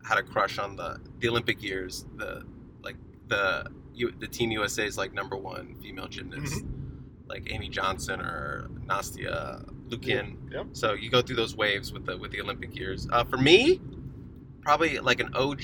had 0.07 0.17
a 0.17 0.23
crush 0.23 0.57
on 0.59 0.75
the 0.75 0.99
the 1.19 1.27
Olympic 1.29 1.61
years, 1.63 2.05
the 2.17 2.43
like 2.83 2.95
the 3.27 3.67
you, 3.93 4.11
the 4.19 4.27
Team 4.27 4.51
USA's 4.51 4.97
like 4.97 5.13
number 5.13 5.35
one 5.35 5.75
female 5.81 6.07
gymnast, 6.07 6.63
like 7.27 7.51
Amy 7.51 7.67
Johnson 7.69 8.21
or 8.21 8.69
Nastia 8.85 9.65
Liukin. 9.89 10.37
Yep. 10.51 10.67
So 10.73 10.93
you 10.93 11.09
go 11.09 11.21
through 11.21 11.35
those 11.35 11.55
waves 11.55 11.91
with 11.91 12.05
the 12.05 12.17
with 12.17 12.31
the 12.31 12.39
Olympic 12.41 12.75
years. 12.75 13.07
Uh, 13.11 13.23
for 13.25 13.37
me, 13.37 13.81
probably 14.61 14.99
like 14.99 15.19
an 15.19 15.33
OG 15.35 15.61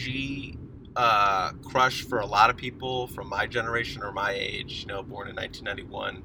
uh, 0.97 1.51
crush 1.63 2.01
for 2.01 2.19
a 2.19 2.25
lot 2.25 2.49
of 2.49 2.57
people 2.57 3.07
from 3.07 3.29
my 3.29 3.45
generation 3.45 4.01
or 4.03 4.11
my 4.11 4.31
age, 4.31 4.81
you 4.81 4.87
know, 4.87 5.03
born 5.03 5.27
in 5.29 5.35
1991, 5.35 6.23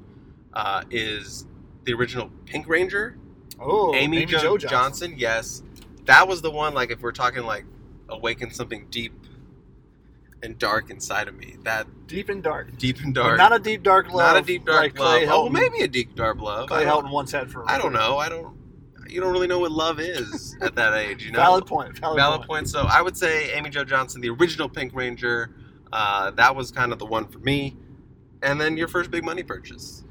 uh, 0.53 0.83
is 0.89 1.45
the 1.85 1.93
original 1.93 2.29
Pink 2.45 2.67
Ranger, 2.67 3.17
Oh, 3.59 3.93
Amy, 3.93 4.25
Jo- 4.25 4.39
Jo 4.39 4.57
Johnson. 4.57 5.13
Yes, 5.15 5.61
that 6.05 6.27
was 6.27 6.41
the 6.41 6.49
one. 6.51 6.73
Like 6.73 6.89
if 6.91 7.01
we're 7.01 7.11
talking 7.11 7.43
like 7.43 7.65
awaken 8.09 8.51
something 8.51 8.87
deep 8.89 9.13
and 10.41 10.57
dark 10.57 10.89
inside 10.89 11.27
of 11.27 11.35
me, 11.35 11.55
that 11.63 11.85
Deep 12.07 12.29
and 12.29 12.41
dark. 12.43 12.75
deep 12.77 12.99
and 13.01 13.13
But 13.13 13.21
dark, 13.23 13.37
not 13.37 13.53
a 13.53 13.59
deep 13.59 13.83
dark 13.83 14.07
love. 14.11 14.33
not 14.33 14.37
a 14.37 14.41
deep 14.41 14.65
dark 14.65 14.79
like 14.81 14.99
love. 14.99 15.19
Clay 15.19 15.27
Oh, 15.27 15.47
Helton. 15.49 15.51
maybe 15.53 15.81
a 15.81 15.87
deep 15.87 16.15
dark 16.15 16.41
love. 16.41 16.67
Clay 16.67 16.83
Helton 16.83 17.11
once 17.11 17.31
had 17.31 17.51
for. 17.51 17.63
I 17.69 17.77
don't 17.77 17.93
know. 17.93 18.17
I 18.17 18.27
don't. 18.27 18.57
You 19.13 19.21
don't 19.21 19.31
really 19.31 19.47
know 19.47 19.59
what 19.59 19.71
love 19.71 19.99
is 19.99 20.57
at 20.61 20.73
that 20.75 20.95
age. 20.95 21.23
You 21.23 21.31
know. 21.31 21.39
Valid 21.39 21.67
point. 21.67 21.99
Valid, 21.99 22.17
Valid 22.17 22.39
point. 22.39 22.49
point. 22.49 22.69
So 22.69 22.81
I 22.81 23.01
would 23.01 23.15
say 23.15 23.53
Amy 23.53 23.69
Jo 23.69 23.83
Johnson, 23.83 24.21
the 24.21 24.29
original 24.29 24.67
Pink 24.67 24.93
Ranger. 24.95 25.51
Uh, 25.91 26.31
that 26.31 26.55
was 26.55 26.71
kind 26.71 26.91
of 26.91 26.97
the 26.97 27.05
one 27.05 27.27
for 27.27 27.37
me. 27.39 27.77
And 28.41 28.59
then 28.59 28.75
your 28.75 28.87
first 28.87 29.11
big 29.11 29.23
money 29.23 29.43
purchase. 29.43 30.03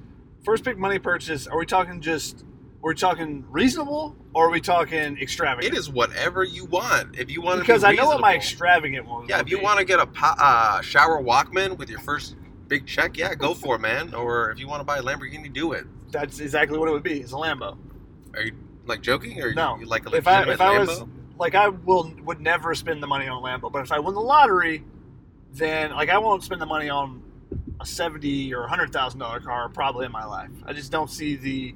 First 0.44 0.62
big 0.62 0.78
money 0.78 1.00
purchase. 1.00 1.48
Are 1.48 1.58
we 1.58 1.66
talking 1.66 2.00
just? 2.00 2.44
We're 2.80 2.92
we 2.92 2.96
talking 2.96 3.44
reasonable, 3.48 4.16
or 4.34 4.48
are 4.48 4.50
we 4.50 4.60
talking 4.60 5.16
extravagant? 5.18 5.72
It 5.72 5.78
is 5.78 5.88
whatever 5.88 6.42
you 6.42 6.64
want. 6.64 7.16
If 7.16 7.30
you 7.30 7.40
want 7.40 7.58
to 7.58 7.62
because 7.62 7.82
be 7.82 7.88
I 7.88 7.92
know 7.92 8.08
what 8.08 8.20
my 8.20 8.34
extravagant 8.34 9.06
one. 9.06 9.28
Yeah, 9.28 9.40
if 9.40 9.48
you 9.48 9.58
be. 9.58 9.64
want 9.64 9.78
to 9.78 9.84
get 9.84 10.00
a 10.00 10.08
uh, 10.22 10.80
shower 10.80 11.22
Walkman 11.22 11.76
with 11.76 11.88
your 11.88 12.00
first 12.00 12.36
big 12.66 12.86
check, 12.86 13.16
yeah, 13.16 13.34
go 13.34 13.54
for 13.54 13.76
it, 13.76 13.80
man. 13.80 14.14
Or 14.14 14.50
if 14.50 14.58
you 14.58 14.66
want 14.66 14.80
to 14.80 14.84
buy 14.84 14.98
a 14.98 15.02
Lamborghini, 15.02 15.52
do 15.52 15.72
it. 15.72 15.86
that's 16.10 16.40
exactly 16.40 16.78
what 16.78 16.88
it 16.88 16.92
would 16.92 17.04
be. 17.04 17.20
It's 17.20 17.32
a 17.32 17.36
Lambo. 17.36 17.76
Are 18.34 18.42
you 18.42 18.52
like 18.86 19.00
joking, 19.00 19.40
or 19.42 19.54
No. 19.54 19.78
you 19.78 19.86
like 19.86 20.06
a 20.06 20.14
If 20.16 20.26
I 20.26 20.42
if 20.50 20.60
I 20.60 20.78
was 20.78 21.04
like 21.38 21.54
I 21.54 21.68
will 21.68 22.12
would 22.24 22.40
never 22.40 22.74
spend 22.74 23.02
the 23.02 23.06
money 23.06 23.26
on 23.28 23.42
a 23.42 23.46
Lambo, 23.46 23.70
but 23.72 23.82
if 23.84 23.92
I 23.92 23.98
win 23.98 24.14
the 24.14 24.20
lottery, 24.20 24.84
then 25.52 25.92
like 25.92 26.08
I 26.08 26.18
won't 26.18 26.42
spend 26.42 26.60
the 26.60 26.66
money 26.66 26.88
on 26.88 27.22
a 27.80 27.86
seventy 27.86 28.54
or 28.54 28.66
hundred 28.68 28.92
thousand 28.92 29.20
dollar 29.20 29.40
car 29.40 29.68
probably 29.68 30.06
in 30.06 30.12
my 30.12 30.24
life. 30.24 30.50
I 30.64 30.72
just 30.72 30.92
don't 30.92 31.10
see 31.10 31.36
the 31.36 31.74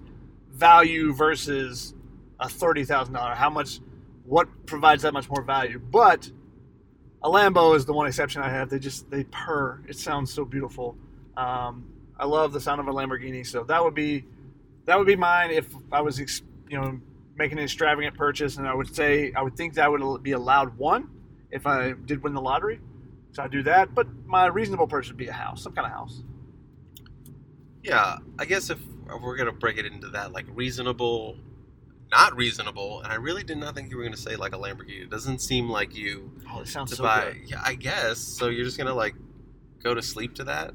value 0.50 1.12
versus 1.12 1.94
a 2.40 2.48
thirty 2.48 2.84
thousand 2.84 3.14
dollar. 3.14 3.34
How 3.34 3.50
much? 3.50 3.80
What 4.24 4.66
provides 4.66 5.02
that 5.02 5.12
much 5.12 5.28
more 5.30 5.42
value? 5.42 5.78
But 5.78 6.30
a 7.22 7.28
Lambo 7.30 7.76
is 7.76 7.86
the 7.86 7.92
one 7.92 8.06
exception 8.08 8.42
I 8.42 8.50
have. 8.50 8.68
They 8.70 8.78
just 8.78 9.08
they 9.10 9.24
purr. 9.24 9.80
It 9.88 9.96
sounds 9.96 10.32
so 10.32 10.44
beautiful. 10.44 10.96
Um, 11.36 11.86
I 12.18 12.24
love 12.26 12.52
the 12.52 12.60
sound 12.60 12.80
of 12.80 12.88
a 12.88 12.92
Lamborghini, 12.92 13.46
so 13.46 13.62
that 13.64 13.82
would 13.84 13.94
be 13.94 14.24
that 14.86 14.98
would 14.98 15.06
be 15.06 15.16
mine 15.16 15.50
if 15.50 15.68
I 15.92 16.00
was 16.00 16.18
ex- 16.20 16.42
you 16.68 16.80
know 16.80 17.00
making 17.36 17.58
an 17.58 17.64
extravagant 17.64 18.16
purchase, 18.16 18.56
and 18.56 18.66
I 18.66 18.74
would 18.74 18.94
say 18.94 19.32
I 19.34 19.42
would 19.42 19.56
think 19.56 19.74
that 19.74 19.90
would 19.90 20.22
be 20.22 20.32
allowed 20.32 20.76
one 20.78 21.10
if 21.50 21.66
I 21.66 21.92
did 21.92 22.22
win 22.22 22.32
the 22.34 22.40
lottery. 22.40 22.80
So 23.32 23.42
I'd 23.42 23.50
do 23.50 23.62
that, 23.64 23.94
but 23.94 24.06
my 24.26 24.46
reasonable 24.46 24.86
purchase 24.86 25.10
would 25.10 25.18
be 25.18 25.28
a 25.28 25.32
house, 25.32 25.62
some 25.62 25.74
kind 25.74 25.86
of 25.86 25.92
house. 25.92 26.22
Yeah, 27.82 28.18
I 28.38 28.44
guess 28.46 28.70
if, 28.70 28.78
if 28.80 29.22
we're 29.22 29.36
gonna 29.36 29.52
break 29.52 29.78
it 29.78 29.86
into 29.86 30.08
that, 30.10 30.32
like 30.32 30.46
reasonable, 30.48 31.36
not 32.10 32.34
reasonable, 32.36 33.02
and 33.02 33.12
I 33.12 33.16
really 33.16 33.44
did 33.44 33.58
not 33.58 33.74
think 33.74 33.90
you 33.90 33.96
were 33.96 34.02
gonna 34.04 34.16
say 34.16 34.36
like 34.36 34.54
a 34.54 34.58
Lamborghini. 34.58 35.02
It 35.02 35.10
doesn't 35.10 35.40
seem 35.40 35.68
like 35.68 35.94
you 35.94 36.32
Oh, 36.50 36.60
it 36.60 36.68
sounds 36.68 36.90
to 36.90 36.96
so 36.96 37.02
buy. 37.04 37.32
good. 37.32 37.50
Yeah, 37.50 37.60
I 37.64 37.74
guess. 37.74 38.18
So 38.18 38.48
you're 38.48 38.64
just 38.64 38.78
gonna 38.78 38.94
like 38.94 39.14
go 39.82 39.94
to 39.94 40.02
sleep 40.02 40.34
to 40.36 40.44
that. 40.44 40.72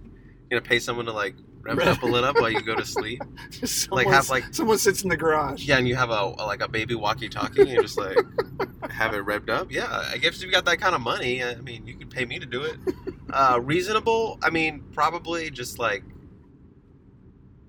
You're 0.50 0.60
gonna 0.60 0.70
pay 0.70 0.80
someone 0.80 1.06
to 1.08 1.14
like 1.14 1.36
rev 1.62 1.80
it 1.80 1.88
up 1.88 2.02
a 2.04 2.06
little 2.06 2.30
up 2.30 2.36
while 2.38 2.50
you 2.50 2.62
go 2.62 2.76
to 2.76 2.86
sleep. 2.98 3.22
Someone, 3.64 4.06
have, 4.08 4.30
like- 4.30 4.54
someone 4.54 4.78
sits 4.78 5.04
in 5.04 5.10
the 5.10 5.18
garage. 5.18 5.64
Yeah, 5.66 5.78
and 5.78 5.88
you 5.88 5.96
have 5.96 6.10
a, 6.10 6.34
a 6.38 6.46
like 6.46 6.62
a 6.62 6.68
baby 6.68 6.96
walkie-talkie, 6.96 7.62
and 7.62 7.70
you 7.70 7.82
just 7.82 7.98
like 7.98 8.18
have 8.90 9.14
it 9.14 9.26
revved 9.26 9.50
up. 9.50 9.72
Yeah, 9.72 9.88
I 10.12 10.18
guess 10.18 10.38
if 10.38 10.44
you 10.44 10.52
got 10.52 10.66
that 10.66 10.80
kind 10.80 10.96
of 10.96 11.02
money, 11.02 11.44
I 11.44 11.56
mean, 11.56 11.86
you 11.86 11.96
could 11.96 12.10
pay 12.10 12.26
me 12.26 12.40
to 12.40 12.46
do 12.46 12.64
it. 12.64 12.78
Uh, 13.32 13.60
reasonable? 13.64 14.40
I 14.44 14.50
mean, 14.50 14.84
probably 14.94 15.50
just 15.52 15.80
like 15.80 16.04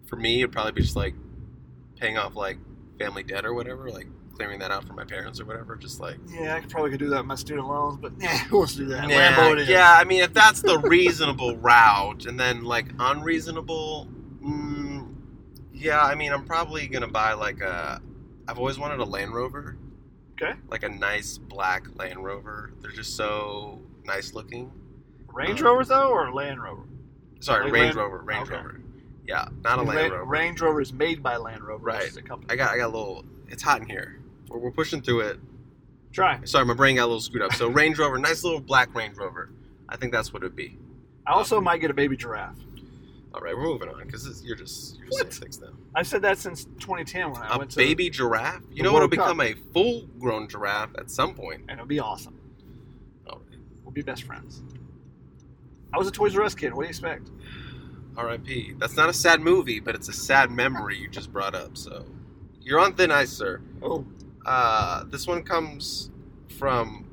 for 0.06 0.16
me, 0.16 0.40
it'd 0.40 0.52
probably 0.52 0.72
be 0.72 0.82
just 0.82 0.96
like 0.96 1.14
paying 1.96 2.18
off 2.18 2.34
like 2.34 2.58
family 2.98 3.22
debt 3.22 3.44
or 3.44 3.54
whatever, 3.54 3.90
like 3.90 4.06
clearing 4.34 4.58
that 4.60 4.70
out 4.70 4.84
for 4.84 4.92
my 4.94 5.04
parents 5.04 5.40
or 5.40 5.44
whatever. 5.44 5.76
Just 5.76 6.00
like 6.00 6.16
Yeah, 6.28 6.54
I 6.56 6.60
could 6.60 6.70
probably 6.70 6.90
could 6.90 7.00
do 7.00 7.08
that 7.10 7.18
with 7.18 7.26
my 7.26 7.34
student 7.34 7.66
loans, 7.68 7.96
but 8.00 8.12
yeah, 8.18 8.38
who 8.44 8.58
wants 8.58 8.72
to 8.74 8.80
do 8.80 8.86
that? 8.86 9.08
yeah, 9.08 9.34
Lambo 9.36 9.52
it 9.52 9.58
is. 9.60 9.68
yeah. 9.68 9.96
I 9.98 10.04
mean, 10.04 10.22
if 10.22 10.32
that's 10.32 10.62
the 10.62 10.78
reasonable 10.78 11.56
route, 11.58 12.26
and 12.26 12.38
then 12.38 12.64
like 12.64 12.86
unreasonable, 12.98 14.08
mm, 14.44 15.12
yeah. 15.72 16.02
I 16.02 16.14
mean, 16.14 16.32
I'm 16.32 16.44
probably 16.44 16.86
gonna 16.88 17.08
buy 17.08 17.32
like 17.34 17.60
a. 17.60 18.00
I've 18.48 18.58
always 18.58 18.78
wanted 18.78 18.98
a 19.00 19.04
Land 19.04 19.34
Rover. 19.34 19.76
Okay. 20.40 20.58
Like 20.68 20.82
a 20.82 20.88
nice 20.88 21.38
black 21.38 21.86
Land 21.96 22.24
Rover. 22.24 22.72
They're 22.80 22.90
just 22.90 23.16
so 23.16 23.80
nice 24.04 24.34
looking. 24.34 24.72
Range 25.32 25.60
Rover 25.62 25.84
though, 25.84 26.10
or 26.10 26.32
Land 26.32 26.60
Rover? 26.62 26.82
Sorry, 27.40 27.64
Like 27.64 27.72
Range 27.72 27.84
Land- 27.94 27.96
Rover. 27.96 28.18
Range 28.24 28.48
okay. 28.48 28.56
Rover. 28.56 28.80
Yeah, 29.26 29.46
not 29.62 29.78
a 29.78 29.82
Ra- 29.82 29.88
Land 29.94 30.12
Rover. 30.12 30.24
Range 30.24 30.60
Rover 30.60 30.80
is 30.80 30.92
made 30.92 31.22
by 31.22 31.36
Land 31.36 31.62
Rover. 31.62 31.84
Right. 31.84 32.16
A 32.16 32.22
company. 32.22 32.50
I 32.52 32.56
got 32.56 32.72
I 32.72 32.76
got 32.78 32.86
a 32.86 32.94
little. 32.96 33.24
It's 33.48 33.62
hot 33.62 33.80
in 33.82 33.88
here. 33.88 34.18
We're, 34.52 34.58
we're 34.58 34.70
pushing 34.70 35.00
through 35.02 35.20
it. 35.20 35.40
Try. 36.12 36.40
Sorry, 36.44 36.64
my 36.66 36.74
brain 36.74 36.96
got 36.96 37.04
a 37.04 37.06
little 37.06 37.20
screwed 37.20 37.42
up. 37.42 37.52
So 37.54 37.68
Range 37.70 37.98
Rover, 37.98 38.18
nice 38.18 38.44
little 38.44 38.60
black 38.60 38.94
Range 38.94 39.16
Rover. 39.16 39.50
I 39.88 39.96
think 39.96 40.12
that's 40.12 40.32
what 40.32 40.42
it'd 40.42 40.54
be. 40.56 40.78
I 41.26 41.32
also 41.32 41.60
might 41.60 41.80
get 41.80 41.90
a 41.90 41.94
baby 41.94 42.16
giraffe. 42.16 42.56
All 43.34 43.40
right, 43.40 43.56
we're 43.56 43.62
moving 43.64 43.88
on 43.88 44.04
because 44.04 44.42
you're 44.44 44.56
just 44.56 44.98
you're 44.98 45.06
What? 45.08 45.32
saying 45.32 45.42
things 45.42 45.60
now. 45.60 45.68
I've 45.94 46.06
said 46.06 46.20
that 46.22 46.36
since 46.38 46.64
2010 46.80 47.30
when 47.30 47.40
I 47.42 47.54
A 47.54 47.58
went 47.58 47.70
to. 47.70 47.76
baby 47.78 48.10
giraffe. 48.10 48.60
You 48.70 48.82
know 48.82 48.92
what'll 48.92 49.08
Cup. 49.08 49.36
become 49.36 49.40
a 49.40 49.54
full-grown 49.72 50.48
giraffe 50.48 50.90
at 50.98 51.10
some. 51.10 51.34
And 51.40 51.70
it'll 51.70 51.86
be 51.86 51.98
awesome. 52.00 52.38
All 53.28 53.38
right. 53.48 53.58
We'll 53.84 53.92
be 53.92 54.02
best 54.02 54.24
friends. 54.24 54.62
I 55.94 55.98
was 55.98 56.08
a 56.08 56.10
Toys 56.10 56.36
R 56.36 56.42
Us 56.42 56.54
kid. 56.54 56.74
What 56.74 56.82
do 56.82 56.86
you 56.86 56.90
expect? 56.90 57.30
R.I.P. 58.16 58.74
That's 58.78 58.96
not 58.96 59.08
a 59.08 59.12
sad 59.14 59.40
movie, 59.40 59.80
but 59.80 59.94
it's 59.94 60.08
a 60.08 60.12
sad 60.12 60.50
memory 60.50 60.98
you 60.98 61.08
just 61.08 61.32
brought 61.32 61.54
up. 61.54 61.76
So 61.78 62.04
you're 62.60 62.80
on 62.80 62.94
thin 62.94 63.10
ice, 63.10 63.30
sir. 63.30 63.62
Oh, 63.82 64.04
Uh, 64.44 65.04
this 65.04 65.26
one 65.26 65.42
comes 65.42 66.10
from 66.58 67.08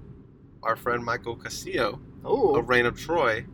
our 0.63 0.75
friend 0.75 1.03
Michael 1.03 1.35
Castillo 1.35 1.99
oh, 2.23 2.55
of 2.55 2.69
Reign 2.69 2.85
of 2.85 2.99
Troy. 2.99 3.45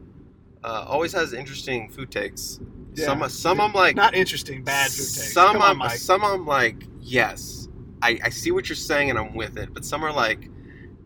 Uh, 0.64 0.86
always 0.88 1.14
has 1.14 1.34
interesting 1.34 1.90
food 1.90 2.12
takes. 2.12 2.60
Yeah. 2.96 3.06
Some 3.06 3.30
some 3.30 3.62
I'm 3.62 3.74
like 3.74 3.96
not 3.96 4.16
interesting. 4.16 4.64
Bad 4.64 4.90
food 4.90 4.98
takes. 4.98 5.34
Some 5.34 5.54
Come 5.54 5.62
I'm 5.62 5.78
Mike. 5.78 5.98
some 5.98 6.24
I'm 6.24 6.46
like 6.46 6.88
yes, 7.06 7.68
I, 8.02 8.20
I 8.24 8.30
see 8.30 8.52
what 8.52 8.68
you're 8.68 8.76
saying 8.76 9.10
and 9.10 9.20
I'm 9.20 9.36
with 9.36 9.58
it. 9.58 9.74
But 9.74 9.86
some 9.86 10.04
are 10.04 10.12
like, 10.12 10.50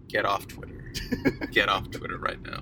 get 0.07 0.26
off 0.26 0.47
Twitter, 0.47 0.91
get 1.51 1.70
off 1.70 1.91
Twitter 1.91 2.17
right 2.17 2.41
now. 2.41 2.61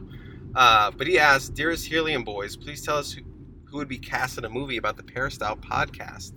Uh, 0.55 0.91
but 0.91 1.07
he 1.07 1.19
asked, 1.19 1.53
dearest 1.53 1.85
Helium 1.85 2.23
boys, 2.23 2.57
please 2.57 2.81
tell 2.81 2.97
us 2.97 3.11
who, 3.11 3.21
who 3.65 3.77
would 3.77 3.87
be 3.87 3.99
cast 3.99 4.37
in 4.37 4.45
a 4.45 4.49
movie 4.49 4.77
about 4.77 4.97
the 4.97 5.03
Peristyle 5.03 5.57
podcast. 5.57 6.33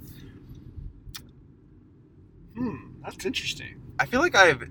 Hmm, 2.56 2.89
that's 3.02 3.24
interesting. 3.24 3.80
I 3.98 4.06
feel 4.06 4.20
like 4.20 4.34
I've 4.34 4.68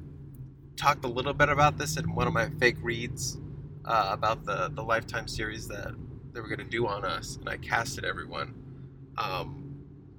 talked 0.76 1.04
a 1.06 1.08
little 1.08 1.34
bit 1.34 1.50
about 1.50 1.78
this 1.78 1.98
in 1.98 2.14
one 2.16 2.28
of 2.28 2.34
my 2.34 2.50
fake 2.60 2.78
reads 2.82 3.38
uh, 3.86 4.10
about 4.12 4.46
the 4.46 4.70
the 4.74 4.84
Lifetime 4.84 5.28
series 5.28 5.68
that 5.68 5.94
they 6.34 6.42
were 6.42 6.48
going 6.48 6.60
to 6.60 6.64
do 6.66 6.88
on 6.88 7.04
us, 7.06 7.38
and 7.38 7.50
I 7.50 7.58
casted 7.58 8.06
everyone. 8.06 8.54
Um, 9.18 9.66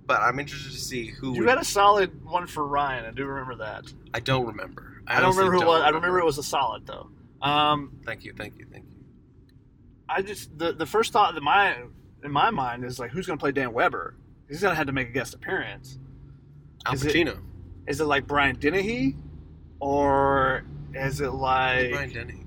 but 0.07 0.21
I'm 0.21 0.39
interested 0.41 0.73
to 0.73 0.79
see 0.79 1.07
who. 1.07 1.35
You 1.35 1.41
would- 1.41 1.49
had 1.49 1.59
a 1.59 1.65
solid 1.65 2.25
one 2.25 2.47
for 2.47 2.67
Ryan. 2.67 3.05
I 3.05 3.11
do 3.13 3.25
remember 3.25 3.57
that. 3.57 3.93
I 4.13 4.21
don't 4.21 4.47
remember. 4.47 5.03
I, 5.07 5.21
don't 5.21 5.37
remember 5.37 5.53
who 5.59 5.63
it 5.63 5.67
was. 5.67 5.83
I 5.83 5.89
remember 5.89 6.19
it 6.21 6.25
was 6.25 6.39
a 6.39 6.43
solid 6.43 6.87
though. 6.87 7.09
Um, 7.43 7.93
Thank 8.05 8.25
you, 8.25 8.35
thank 8.37 8.59
you, 8.59 8.67
thank 8.71 8.85
you. 8.91 8.97
I 10.09 10.23
just 10.23 10.57
the 10.59 10.73
the 10.73 10.87
first 10.87 11.13
thought 11.13 11.35
that 11.35 11.43
my 11.43 11.77
in 12.23 12.31
my 12.31 12.51
mind 12.51 12.85
is 12.85 12.99
like, 12.99 13.11
who's 13.13 13.27
going 13.27 13.39
to 13.39 13.43
play 13.43 13.53
Dan 13.53 13.73
Weber? 13.73 14.15
He's 14.49 14.61
going 14.61 14.73
to 14.73 14.77
have 14.77 14.87
to 14.89 14.93
make 14.93 15.09
a 15.09 15.13
guest 15.13 15.33
appearance. 15.35 15.99
Al 16.85 16.95
Is 16.95 17.05
it- 17.05 17.15
Pacino, 17.15 17.39
Is 17.91 18.01
it 18.01 18.05
like 18.05 18.25
Brian 18.29 18.55
Dennehy, 18.55 19.17
or 19.81 20.63
is 20.95 21.21
it 21.21 21.31
like 21.33 21.91
Brian 21.91 22.13
Denny. 22.13 22.45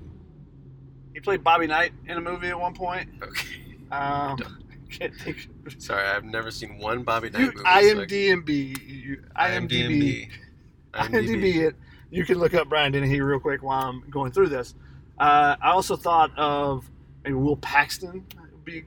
he 1.12 1.20
played 1.20 1.44
Bobby 1.44 1.66
Knight 1.66 1.92
in 2.08 2.16
a 2.16 2.20
movie 2.22 2.48
at 2.48 2.58
one 2.58 2.72
point? 2.72 3.10
Okay, 3.22 3.76
Um, 3.90 4.38
sorry, 5.78 6.08
I've 6.08 6.24
never 6.24 6.50
seen 6.50 6.78
one 6.78 7.02
Bobby 7.02 7.28
Knight 7.28 7.40
You 7.40 7.46
movie. 7.48 7.58
so 7.58 7.62
I- 7.66 7.82
IMDb, 7.82 8.88
you, 8.88 9.22
IMDb, 9.36 10.30
IMDb 10.94 11.56
it. 11.68 11.76
You 12.10 12.24
can 12.24 12.38
look 12.38 12.54
up 12.54 12.70
Brian 12.70 12.92
Dennehy 12.92 13.20
real 13.20 13.38
quick 13.38 13.62
while 13.62 13.82
I'm 13.86 14.08
going 14.08 14.32
through 14.32 14.48
this. 14.48 14.74
Uh, 15.18 15.56
I 15.60 15.72
also 15.72 15.94
thought 15.94 16.30
of 16.38 16.90
maybe 17.22 17.34
Will 17.34 17.56
Paxton 17.58 18.24
be, 18.64 18.84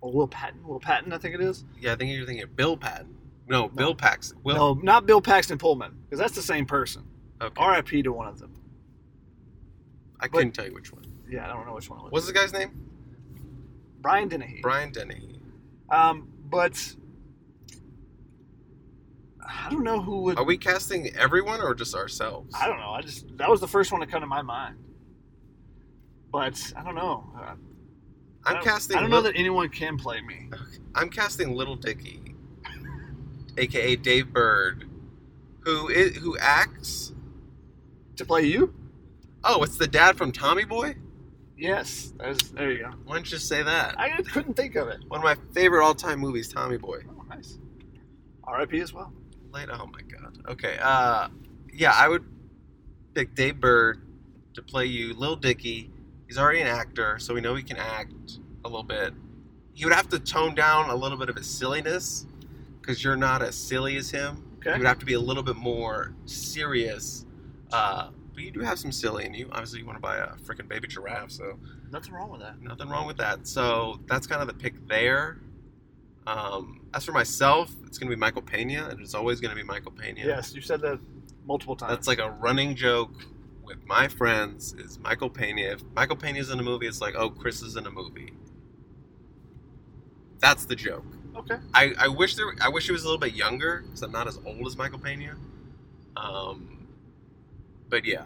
or 0.00 0.12
Will 0.12 0.28
Patton. 0.28 0.64
Will 0.64 0.78
Patton, 0.78 1.12
I 1.12 1.18
think 1.18 1.34
it 1.34 1.40
is. 1.40 1.64
Yeah, 1.80 1.94
I 1.94 1.96
think 1.96 2.12
you're 2.12 2.24
thinking 2.24 2.44
of 2.44 2.54
Bill 2.54 2.76
Patton. 2.76 3.16
No, 3.48 3.68
Bill 3.68 3.94
Paxton. 3.94 4.38
Will. 4.44 4.56
no, 4.76 4.80
not 4.82 5.06
Bill 5.06 5.20
Paxton 5.20 5.58
Pullman, 5.58 5.96
because 6.04 6.18
that's 6.18 6.34
the 6.34 6.42
same 6.42 6.66
person. 6.66 7.04
okay. 7.40 7.52
R.I.P. 7.56 8.02
to 8.02 8.12
one 8.12 8.28
of 8.28 8.38
them. 8.38 8.52
I 10.20 10.28
couldn't 10.28 10.52
tell 10.52 10.66
you 10.66 10.74
which 10.74 10.92
one. 10.92 11.04
Yeah, 11.30 11.44
I 11.44 11.48
don't 11.48 11.66
know 11.66 11.74
which 11.74 11.88
one 11.88 11.98
it 12.00 12.02
was. 12.04 12.12
What's 12.12 12.26
the 12.26 12.32
guy's 12.32 12.52
name? 12.52 12.70
Brian 14.00 14.28
Dennehy. 14.28 14.60
Brian 14.62 14.90
Denny. 14.92 15.38
Um, 15.90 16.28
but 16.50 16.94
I 19.46 19.70
don't 19.70 19.84
know 19.84 20.00
who 20.00 20.22
would. 20.22 20.38
Are 20.38 20.44
we 20.44 20.58
casting 20.58 21.14
everyone 21.16 21.60
or 21.60 21.74
just 21.74 21.94
ourselves? 21.94 22.54
I 22.58 22.66
don't 22.66 22.78
know. 22.78 22.90
I 22.90 23.00
just 23.02 23.36
that 23.38 23.48
was 23.48 23.60
the 23.60 23.68
first 23.68 23.92
one 23.92 24.00
to 24.00 24.06
come 24.06 24.20
to 24.20 24.26
my 24.26 24.42
mind. 24.42 24.76
But 26.30 26.72
I 26.76 26.82
don't 26.84 26.94
know. 26.94 27.30
Uh, 27.36 27.40
I 27.40 27.54
I'm 28.44 28.54
don't- 28.56 28.64
casting. 28.64 28.96
I 28.96 29.00
don't 29.00 29.10
know 29.10 29.16
Lil- 29.16 29.24
that 29.32 29.36
anyone 29.36 29.68
can 29.70 29.96
play 29.96 30.20
me. 30.20 30.50
I'm 30.94 31.08
casting 31.10 31.54
Lil 31.54 31.76
Dicky, 31.76 32.27
aka 33.58 33.96
Dave 33.96 34.32
Burd, 34.32 34.88
who 35.60 35.88
is 35.88 36.16
who 36.16 36.36
acts. 36.38 37.12
To 38.16 38.24
play 38.24 38.42
you? 38.42 38.74
Oh, 39.44 39.62
it's 39.62 39.78
the 39.78 39.86
dad 39.86 40.16
from 40.16 40.32
Tommy 40.32 40.64
Boy. 40.64 40.96
Yes. 41.56 42.12
There 42.52 42.70
you 42.70 42.78
go. 42.78 42.90
Why 43.04 43.14
don't 43.14 43.24
you 43.24 43.30
just 43.30 43.46
say 43.46 43.62
that? 43.62 43.98
I 43.98 44.22
couldn't 44.22 44.54
think 44.54 44.74
of 44.74 44.88
it. 44.88 44.98
One 45.08 45.20
of 45.20 45.24
my 45.24 45.36
favorite 45.52 45.84
all-time 45.84 46.18
movies, 46.18 46.52
Tommy 46.52 46.78
Boy. 46.78 47.02
Oh, 47.08 47.24
nice. 47.28 47.58
R.I.P. 48.44 48.80
as 48.80 48.92
well. 48.92 49.12
Late. 49.52 49.68
Oh 49.70 49.86
my 49.86 50.00
god. 50.02 50.38
Okay. 50.48 50.78
Uh, 50.80 51.28
yeah, 51.72 51.92
I 51.94 52.08
would 52.08 52.24
pick 53.14 53.34
Dave 53.34 53.60
Burd 53.60 54.00
to 54.54 54.62
play 54.62 54.86
you, 54.86 55.14
Lil 55.14 55.36
Dicky. 55.36 55.90
He's 56.26 56.38
already 56.38 56.60
an 56.60 56.66
actor, 56.66 57.18
so 57.18 57.34
we 57.34 57.40
know 57.40 57.54
he 57.54 57.62
can 57.62 57.76
act 57.76 58.38
a 58.64 58.68
little 58.68 58.82
bit. 58.82 59.14
He 59.74 59.84
would 59.84 59.94
have 59.94 60.08
to 60.08 60.18
tone 60.18 60.54
down 60.54 60.90
a 60.90 60.96
little 60.96 61.16
bit 61.16 61.28
of 61.28 61.36
his 61.36 61.46
silliness 61.48 62.26
because 62.88 63.04
you're 63.04 63.16
not 63.16 63.42
as 63.42 63.54
silly 63.54 63.98
as 63.98 64.10
him. 64.10 64.42
Okay. 64.60 64.70
You 64.72 64.78
would 64.78 64.86
have 64.86 64.98
to 65.00 65.04
be 65.04 65.12
a 65.12 65.20
little 65.20 65.42
bit 65.42 65.56
more 65.56 66.14
serious. 66.24 67.26
Uh, 67.70 68.08
but 68.32 68.42
you 68.42 68.50
do 68.50 68.60
have 68.60 68.78
some 68.78 68.90
silly 68.90 69.26
in 69.26 69.34
you. 69.34 69.46
Obviously, 69.52 69.80
you 69.80 69.84
want 69.84 69.98
to 69.98 70.00
buy 70.00 70.16
a 70.16 70.28
freaking 70.36 70.66
baby 70.66 70.88
giraffe, 70.88 71.30
so 71.30 71.58
Nothing 71.92 72.14
wrong 72.14 72.30
with 72.30 72.40
that. 72.40 72.62
nothing 72.62 72.88
wrong 72.88 73.06
with 73.06 73.18
that. 73.18 73.46
So 73.46 74.00
that's 74.06 74.26
kind 74.26 74.40
of 74.40 74.48
the 74.48 74.54
pick 74.54 74.88
there. 74.88 75.38
Um, 76.26 76.80
as 76.94 77.04
for 77.04 77.12
myself, 77.12 77.70
it's 77.86 77.98
going 77.98 78.08
to 78.10 78.16
be 78.16 78.18
Michael 78.18 78.40
Pena, 78.42 78.88
and 78.90 79.00
it's 79.00 79.14
always 79.14 79.38
going 79.38 79.50
to 79.50 79.56
be 79.56 79.62
Michael 79.62 79.92
Pena. 79.92 80.22
Yes, 80.24 80.54
you 80.54 80.62
said 80.62 80.80
that 80.80 80.98
multiple 81.46 81.76
times. 81.76 81.90
That's 81.90 82.08
like 82.08 82.20
a 82.20 82.30
running 82.30 82.74
joke 82.74 83.12
with 83.64 83.84
my 83.86 84.08
friends 84.08 84.72
is 84.78 84.98
Michael 84.98 85.28
Pena. 85.28 85.60
If 85.60 85.82
Michael 85.94 86.16
Pena's 86.16 86.48
in 86.50 86.58
a 86.58 86.62
movie, 86.62 86.86
it's 86.86 87.02
like, 87.02 87.14
oh, 87.16 87.28
Chris 87.28 87.60
is 87.60 87.76
in 87.76 87.86
a 87.86 87.90
movie. 87.90 88.32
That's 90.38 90.64
the 90.64 90.76
joke. 90.76 91.04
Okay. 91.40 91.56
I, 91.74 91.92
I 91.98 92.08
wish 92.08 92.36
there 92.36 92.54
I 92.60 92.68
wish 92.68 92.86
he 92.86 92.92
was 92.92 93.02
a 93.02 93.06
little 93.06 93.20
bit 93.20 93.34
younger 93.34 93.82
because 93.84 94.02
I'm 94.02 94.12
not 94.12 94.26
as 94.26 94.38
old 94.44 94.66
as 94.66 94.76
Michael 94.76 94.98
Pena. 94.98 95.36
Um, 96.16 96.86
but 97.88 98.04
yeah. 98.04 98.24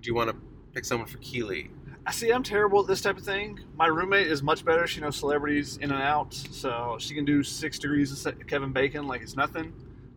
Do 0.00 0.08
you 0.08 0.14
want 0.14 0.30
to 0.30 0.36
pick 0.72 0.84
someone 0.84 1.08
for 1.08 1.18
Keeley? 1.18 1.70
I 2.04 2.10
see. 2.10 2.32
I'm 2.32 2.42
terrible 2.42 2.80
at 2.80 2.88
this 2.88 3.00
type 3.00 3.16
of 3.16 3.24
thing. 3.24 3.60
My 3.76 3.86
roommate 3.86 4.26
is 4.26 4.42
much 4.42 4.64
better. 4.64 4.86
She 4.86 5.00
knows 5.00 5.16
celebrities 5.16 5.76
in 5.76 5.92
and 5.92 6.02
out, 6.02 6.34
so 6.34 6.96
she 6.98 7.14
can 7.14 7.24
do 7.24 7.44
six 7.44 7.78
degrees 7.78 8.26
of 8.26 8.46
Kevin 8.48 8.72
Bacon 8.72 9.06
like 9.06 9.22
it's 9.22 9.36
nothing. 9.36 9.72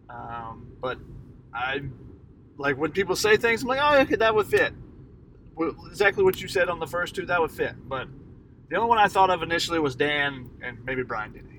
Um, 0.09 0.71
but 0.81 0.97
I 1.53 1.81
like 2.57 2.77
when 2.77 2.91
people 2.91 3.15
say 3.15 3.37
things. 3.37 3.61
I'm 3.61 3.67
like, 3.67 3.79
oh, 3.81 3.99
okay, 4.01 4.15
that 4.15 4.33
would 4.33 4.47
fit. 4.47 4.73
Well, 5.55 5.75
Exactly 5.87 6.23
what 6.23 6.41
you 6.41 6.47
said 6.47 6.69
on 6.69 6.79
the 6.79 6.87
first 6.87 7.15
two, 7.15 7.25
that 7.27 7.39
would 7.39 7.51
fit. 7.51 7.75
But 7.87 8.07
the 8.69 8.77
only 8.77 8.89
one 8.89 8.97
I 8.97 9.07
thought 9.07 9.29
of 9.29 9.43
initially 9.43 9.79
was 9.79 9.95
Dan 9.95 10.49
and 10.61 10.83
maybe 10.85 11.03
Brian 11.03 11.31
Denny. 11.31 11.54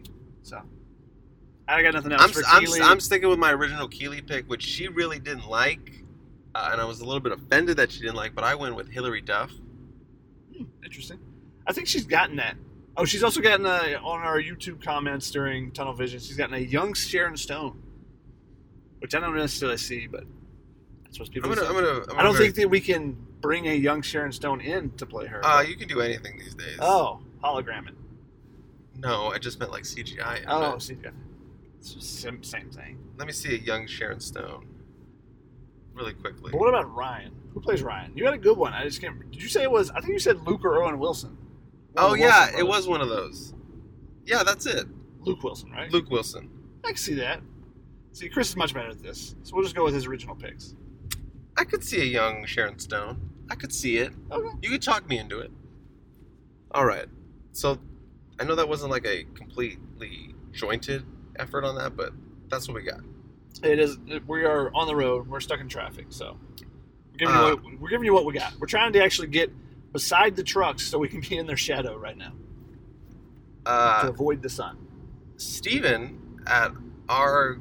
So 0.46 0.62
I 1.66 1.82
got 1.82 1.94
nothing 1.94 2.12
else 2.12 2.22
I'm, 2.22 2.30
for 2.30 2.42
I'm, 2.46 2.64
Keely. 2.64 2.80
I'm 2.80 3.00
sticking 3.00 3.28
with 3.28 3.40
my 3.40 3.52
original 3.52 3.88
Keeley 3.88 4.20
pick, 4.20 4.48
which 4.48 4.62
she 4.62 4.86
really 4.86 5.18
didn't 5.18 5.48
like, 5.48 6.04
uh, 6.54 6.68
and 6.70 6.80
I 6.80 6.84
was 6.84 7.00
a 7.00 7.04
little 7.04 7.20
bit 7.20 7.32
offended 7.32 7.78
that 7.78 7.90
she 7.90 7.98
didn't 8.00 8.14
like. 8.14 8.32
But 8.32 8.44
I 8.44 8.54
went 8.54 8.76
with 8.76 8.88
Hilary 8.88 9.22
Duff. 9.22 9.50
Hmm, 10.56 10.66
interesting. 10.84 11.18
I 11.66 11.72
think 11.72 11.88
she's 11.88 12.04
gotten 12.04 12.36
that. 12.36 12.54
Oh, 12.96 13.04
she's 13.04 13.24
also 13.24 13.40
gotten 13.40 13.66
a, 13.66 13.98
on 14.04 14.20
our 14.20 14.40
YouTube 14.40 14.80
comments 14.80 15.32
during 15.32 15.72
Tunnel 15.72 15.94
Vision. 15.94 16.20
She's 16.20 16.36
gotten 16.36 16.54
a 16.54 16.58
young 16.58 16.94
Sharon 16.94 17.36
Stone, 17.36 17.82
which 19.00 19.16
I 19.16 19.20
don't 19.20 19.34
necessarily 19.36 19.78
see, 19.78 20.06
but 20.06 20.22
that's 21.02 21.18
what 21.18 21.26
I'm 21.26 21.34
people 21.34 21.48
gonna. 21.50 21.62
say. 21.62 21.66
I'm 21.66 21.74
gonna. 21.74 22.04
I'm 22.12 22.18
I 22.20 22.22
don't 22.22 22.36
think 22.36 22.54
that 22.54 22.70
we 22.70 22.80
can 22.80 23.16
bring 23.40 23.66
a 23.66 23.74
young 23.74 24.00
Sharon 24.00 24.30
Stone 24.30 24.60
in 24.60 24.92
to 24.92 25.06
play 25.06 25.26
her. 25.26 25.44
Uh, 25.44 25.62
you 25.62 25.74
can 25.74 25.88
do 25.88 26.02
anything 26.02 26.38
these 26.38 26.54
days. 26.54 26.78
oh, 26.78 27.20
hologram 27.42 27.88
it. 27.88 27.94
No, 28.98 29.28
I 29.28 29.38
just 29.38 29.58
meant 29.60 29.72
like 29.72 29.84
CGI. 29.84 30.44
Oh, 30.48 30.78
see, 30.78 30.96
yeah. 31.02 31.10
it's 31.78 31.94
the 31.94 32.00
same, 32.00 32.42
same 32.42 32.70
thing. 32.70 32.98
Let 33.18 33.26
me 33.26 33.32
see 33.32 33.54
a 33.54 33.58
young 33.58 33.86
Sharon 33.86 34.20
Stone. 34.20 34.66
Really 35.94 36.12
quickly. 36.14 36.50
But 36.52 36.60
what 36.60 36.68
about 36.68 36.94
Ryan? 36.94 37.32
Who 37.54 37.60
plays 37.60 37.82
Ryan? 37.82 38.12
You 38.14 38.24
had 38.24 38.34
a 38.34 38.38
good 38.38 38.56
one. 38.58 38.72
I 38.74 38.84
just 38.84 39.00
can't. 39.00 39.30
Did 39.30 39.42
you 39.42 39.48
say 39.48 39.62
it 39.62 39.70
was? 39.70 39.90
I 39.90 40.00
think 40.00 40.12
you 40.12 40.18
said 40.18 40.46
Luke 40.46 40.64
or 40.64 40.82
Owen 40.82 40.98
Wilson. 40.98 41.30
One 41.92 42.04
Oh 42.04 42.10
the 42.12 42.20
yeah, 42.20 42.26
Wilson 42.26 42.48
it 42.48 42.52
brothers. 42.52 42.68
was 42.68 42.88
one 42.88 43.00
of 43.00 43.08
those. 43.08 43.54
Yeah, 44.26 44.42
that's 44.42 44.66
it. 44.66 44.86
Luke 45.20 45.42
Wilson, 45.42 45.70
right? 45.70 45.90
Luke 45.90 46.10
Wilson. 46.10 46.50
I 46.84 46.88
can 46.88 46.96
see 46.96 47.14
that. 47.14 47.40
See, 48.12 48.28
Chris 48.28 48.50
is 48.50 48.56
much 48.56 48.74
better 48.74 48.90
at 48.90 49.02
this, 49.02 49.34
so 49.42 49.54
we'll 49.54 49.62
just 49.64 49.74
go 49.76 49.84
with 49.84 49.94
his 49.94 50.06
original 50.06 50.34
picks. 50.34 50.74
I 51.56 51.64
could 51.64 51.82
see 51.82 52.00
a 52.00 52.04
young 52.04 52.44
Sharon 52.46 52.78
Stone. 52.78 53.18
I 53.50 53.54
could 53.54 53.72
see 53.72 53.96
it. 53.98 54.12
Okay. 54.30 54.48
You 54.62 54.70
could 54.70 54.82
talk 54.82 55.08
me 55.08 55.18
into 55.18 55.38
it. 55.40 55.50
All 56.72 56.84
right. 56.84 57.06
So, 57.52 57.78
I 58.38 58.44
know 58.44 58.54
that 58.54 58.68
wasn't 58.68 58.90
like 58.90 59.06
a 59.06 59.24
completely 59.34 60.34
jointed 60.52 61.04
effort 61.38 61.64
on 61.64 61.76
that, 61.76 61.96
but 61.96 62.12
that's 62.48 62.68
what 62.68 62.74
we 62.74 62.82
got. 62.82 63.00
It 63.62 63.78
is. 63.78 63.98
We 64.26 64.44
are 64.44 64.70
on 64.74 64.86
the 64.86 64.94
road. 64.96 65.26
We're 65.28 65.40
stuck 65.40 65.60
in 65.60 65.68
traffic, 65.68 66.06
so 66.10 66.36
we're 67.12 67.16
giving, 67.18 67.34
Uh, 67.34 67.48
you 67.48 67.56
what, 67.56 67.80
we're 67.80 67.88
giving 67.88 68.04
you 68.04 68.12
what 68.12 68.26
we 68.26 68.34
got. 68.34 68.52
We're 68.58 68.66
trying 68.66 68.92
to 68.92 69.02
actually 69.02 69.28
get 69.28 69.50
beside 69.92 70.36
the 70.36 70.42
trucks 70.42 70.86
so 70.86 70.98
we 70.98 71.08
can 71.08 71.20
be 71.20 71.36
in 71.38 71.46
their 71.46 71.56
shadow 71.56 71.96
right 71.96 72.16
now 72.18 72.32
to 73.64 73.70
Uh, 73.70 74.06
avoid 74.08 74.42
the 74.42 74.50
sun. 74.50 74.76
Steven 75.38 76.40
at 76.46 76.72
our 77.08 77.58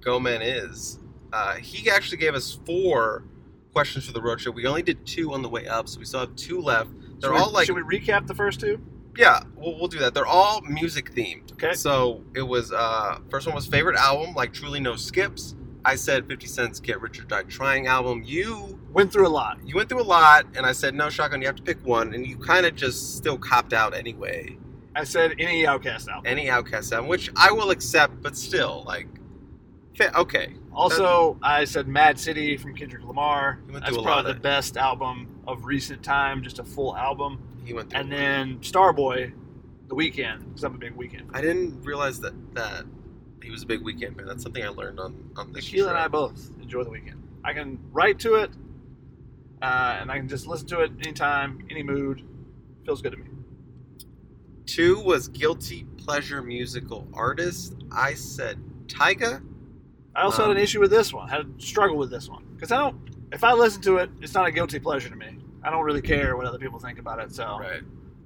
Go 0.00 0.20
Man 0.20 0.42
Is, 0.42 0.98
uh, 1.32 1.54
he 1.56 1.90
actually 1.90 2.18
gave 2.18 2.34
us 2.34 2.58
four 2.66 3.24
questions 3.72 4.04
for 4.06 4.12
the 4.12 4.20
road 4.22 4.40
show. 4.40 4.50
We 4.50 4.66
only 4.66 4.82
did 4.82 5.06
two 5.06 5.32
on 5.32 5.40
the 5.42 5.48
way 5.48 5.66
up, 5.66 5.88
so 5.88 5.98
we 5.98 6.04
still 6.04 6.20
have 6.20 6.36
two 6.36 6.60
left. 6.60 6.90
They're 7.20 7.30
Should 7.30 7.32
we- 7.32 7.38
all 7.40 7.50
like, 7.50 7.66
Should 7.66 7.76
we 7.76 7.98
recap 7.98 8.26
the 8.26 8.34
first 8.34 8.60
two? 8.60 8.80
Yeah, 9.18 9.42
we'll, 9.56 9.76
we'll 9.76 9.88
do 9.88 9.98
that. 9.98 10.14
They're 10.14 10.26
all 10.26 10.60
music 10.60 11.12
themed. 11.12 11.52
Okay. 11.54 11.74
So 11.74 12.22
it 12.36 12.42
was, 12.42 12.72
uh, 12.72 13.18
first 13.28 13.46
one 13.48 13.56
was 13.56 13.66
favorite 13.66 13.96
album, 13.96 14.32
like 14.34 14.52
Truly 14.52 14.78
No 14.78 14.94
Skips. 14.94 15.56
I 15.84 15.96
said 15.96 16.28
50 16.28 16.46
Cent's 16.46 16.78
Get 16.78 17.00
Rich 17.00 17.18
or 17.18 17.24
Die 17.24 17.42
Trying 17.44 17.88
album. 17.88 18.22
You 18.24 18.78
Went 18.92 19.12
through 19.12 19.26
a 19.26 19.28
lot. 19.28 19.58
you 19.64 19.74
went 19.74 19.88
through 19.88 20.02
a 20.02 20.04
lot, 20.04 20.46
and 20.54 20.64
I 20.64 20.72
said, 20.72 20.94
no, 20.94 21.10
Shotgun, 21.10 21.40
you 21.40 21.48
have 21.48 21.56
to 21.56 21.62
pick 21.62 21.84
one, 21.84 22.14
and 22.14 22.26
you 22.26 22.38
kind 22.38 22.64
of 22.64 22.76
just 22.76 23.16
still 23.16 23.36
copped 23.36 23.72
out 23.72 23.92
anyway. 23.92 24.56
I 24.94 25.04
said 25.04 25.34
any 25.38 25.64
OutKast 25.64 26.08
album. 26.08 26.22
Any 26.24 26.46
OutKast 26.46 26.92
album, 26.92 27.08
which 27.08 27.30
I 27.36 27.50
will 27.50 27.70
accept, 27.70 28.22
but 28.22 28.36
still, 28.36 28.84
like, 28.86 29.08
okay. 30.14 30.54
Also, 30.72 31.38
I 31.42 31.64
said 31.64 31.86
m.A.A.d 31.88 32.20
city 32.20 32.56
from 32.56 32.74
Kendrick 32.74 33.04
Lamar. 33.04 33.60
That's 33.68 33.88
through 33.88 33.98
a 33.98 34.00
lot 34.00 34.04
probably 34.04 34.32
the 34.34 34.40
best 34.40 34.76
album 34.76 35.40
of 35.46 35.64
recent 35.64 36.02
time, 36.02 36.42
just 36.42 36.60
a 36.60 36.64
full 36.64 36.96
album. 36.96 37.42
He 37.68 37.74
went 37.74 37.90
through. 37.90 38.00
And 38.00 38.10
then 38.10 38.58
Starboy, 38.60 39.30
The 39.88 39.94
Weeknd, 39.94 40.38
because 40.48 40.64
I'm 40.64 40.74
a 40.74 40.78
big 40.78 40.96
Weeknd. 40.96 41.28
I 41.34 41.42
didn't 41.42 41.82
realize 41.82 42.18
that 42.20 42.32
that 42.54 42.84
he 43.42 43.50
was 43.50 43.62
a 43.62 43.66
big 43.66 43.82
Weeknd 43.82 44.16
fan. 44.16 44.24
That's 44.26 44.42
something 44.42 44.64
I 44.64 44.68
learned 44.68 44.98
on 44.98 45.30
on 45.36 45.52
this 45.52 45.66
trip. 45.68 45.86
and 45.86 45.96
I 45.98 46.08
both 46.08 46.50
enjoy 46.62 46.82
The 46.84 46.90
Weeknd. 46.90 47.20
I 47.44 47.52
can 47.52 47.78
write 47.92 48.18
to 48.20 48.36
it, 48.36 48.50
uh, 49.60 49.98
and 50.00 50.10
I 50.10 50.16
can 50.16 50.28
just 50.28 50.46
listen 50.46 50.66
to 50.68 50.80
it 50.80 50.92
anytime, 51.02 51.66
any 51.70 51.82
mood. 51.82 52.22
Feels 52.86 53.02
good 53.02 53.12
to 53.12 53.18
me. 53.18 53.26
Two 54.64 54.98
was 55.00 55.28
guilty 55.28 55.84
pleasure 55.98 56.42
musical 56.42 57.06
artist. 57.12 57.74
I 57.92 58.14
said 58.14 58.58
Tyga. 58.86 59.42
I 60.16 60.22
also 60.22 60.42
Um, 60.42 60.48
had 60.48 60.56
an 60.56 60.62
issue 60.62 60.80
with 60.80 60.90
this 60.90 61.12
one. 61.12 61.28
Had 61.28 61.40
a 61.42 61.46
struggle 61.62 61.98
with 61.98 62.08
this 62.10 62.30
one 62.30 62.44
because 62.54 62.72
I 62.72 62.78
don't. 62.78 62.96
If 63.30 63.44
I 63.44 63.52
listen 63.52 63.82
to 63.82 63.98
it, 63.98 64.08
it's 64.22 64.32
not 64.32 64.46
a 64.46 64.50
guilty 64.50 64.78
pleasure 64.78 65.10
to 65.10 65.16
me. 65.16 65.36
I 65.62 65.70
don't 65.70 65.84
really 65.84 66.02
care 66.02 66.36
what 66.36 66.46
other 66.46 66.58
people 66.58 66.78
think 66.78 66.98
about 66.98 67.18
it. 67.20 67.32
So, 67.32 67.58
Right. 67.58 67.82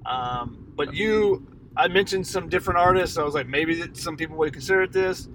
um, 0.07 0.66
but 0.76 0.95
you, 0.95 1.47
I 1.76 1.89
mentioned 1.89 2.26
some 2.26 2.49
different 2.49 2.78
artists. 2.78 3.16
I 3.18 3.22
was 3.22 3.35
like, 3.35 3.47
maybe 3.49 3.74
that 3.83 3.97
some 3.97 4.16
people 4.16 4.37
would 4.37 4.53
consider 4.53 4.83
it 4.83 4.93
this, 4.93 5.28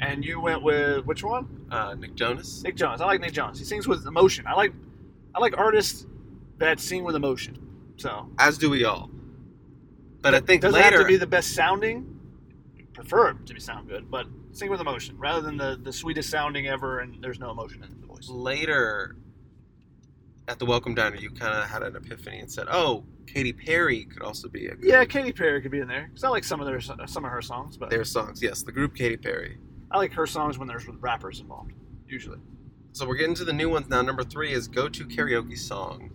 and 0.00 0.24
you 0.24 0.40
went 0.40 0.62
with 0.62 1.04
which 1.06 1.22
one? 1.24 1.66
Uh, 1.70 1.94
Nick 1.94 2.14
Jonas. 2.14 2.62
Nick 2.62 2.76
Jonas. 2.76 3.00
I 3.00 3.06
like 3.06 3.20
Nick 3.20 3.32
Jonas. 3.32 3.58
He 3.58 3.64
sings 3.64 3.86
with 3.88 4.06
emotion. 4.06 4.46
I 4.46 4.54
like, 4.54 4.72
I 5.34 5.40
like 5.40 5.56
artists 5.58 6.06
that 6.58 6.78
sing 6.80 7.04
with 7.04 7.14
emotion. 7.16 7.58
So 7.96 8.30
As 8.38 8.56
do 8.58 8.70
we 8.70 8.84
all. 8.84 9.10
But 10.22 10.34
I 10.34 10.40
think 10.40 10.62
doesn't 10.62 10.78
later. 10.80 10.96
have 10.98 11.06
to 11.06 11.06
be 11.08 11.16
the 11.16 11.26
best 11.26 11.54
sounding. 11.54 12.18
Prefer 12.92 13.30
it 13.30 13.46
to 13.46 13.54
be 13.54 13.60
sound 13.60 13.88
good, 13.88 14.10
but 14.10 14.26
sing 14.52 14.68
with 14.70 14.80
emotion 14.80 15.16
rather 15.16 15.40
than 15.40 15.56
the 15.56 15.78
the 15.82 15.92
sweetest 15.92 16.28
sounding 16.28 16.66
ever 16.66 16.98
and 16.98 17.22
there's 17.22 17.38
no 17.38 17.50
emotion 17.50 17.82
in 17.82 18.00
the 18.00 18.06
voice. 18.06 18.28
later 18.28 19.16
at 20.50 20.58
the 20.58 20.66
welcome 20.66 20.96
diner 20.96 21.14
you 21.14 21.30
kind 21.30 21.56
of 21.56 21.68
had 21.70 21.84
an 21.84 21.94
epiphany 21.94 22.40
and 22.40 22.50
said 22.50 22.66
oh 22.70 23.04
Katy 23.32 23.52
Perry 23.52 24.04
could 24.06 24.22
also 24.22 24.48
be 24.48 24.66
a 24.66 24.74
good 24.74 24.88
Yeah, 24.88 25.04
Katy 25.04 25.32
Perry 25.32 25.62
could 25.62 25.70
be 25.70 25.78
in 25.78 25.86
there. 25.86 26.10
It's 26.12 26.24
not 26.24 26.32
like 26.32 26.42
some 26.42 26.60
of 26.60 26.66
their 26.66 26.80
some 26.80 27.24
of 27.24 27.30
her 27.30 27.40
songs, 27.40 27.76
but 27.76 27.88
their 27.88 28.04
songs 28.04 28.42
yes 28.42 28.62
the 28.64 28.72
group 28.72 28.96
Katy 28.96 29.16
Perry. 29.16 29.58
I 29.92 29.98
like 29.98 30.12
her 30.14 30.26
songs 30.26 30.58
when 30.58 30.66
there's 30.66 30.88
rappers 30.88 31.38
involved. 31.38 31.72
Usually. 32.08 32.38
so 32.90 33.06
we're 33.06 33.14
getting 33.14 33.36
to 33.36 33.44
the 33.44 33.52
new 33.52 33.70
ones 33.70 33.88
now. 33.88 34.02
Number 34.02 34.24
three 34.24 34.52
is 34.52 34.66
go 34.66 34.88
to 34.88 35.04
karaoke 35.06 35.56
song. 35.56 36.10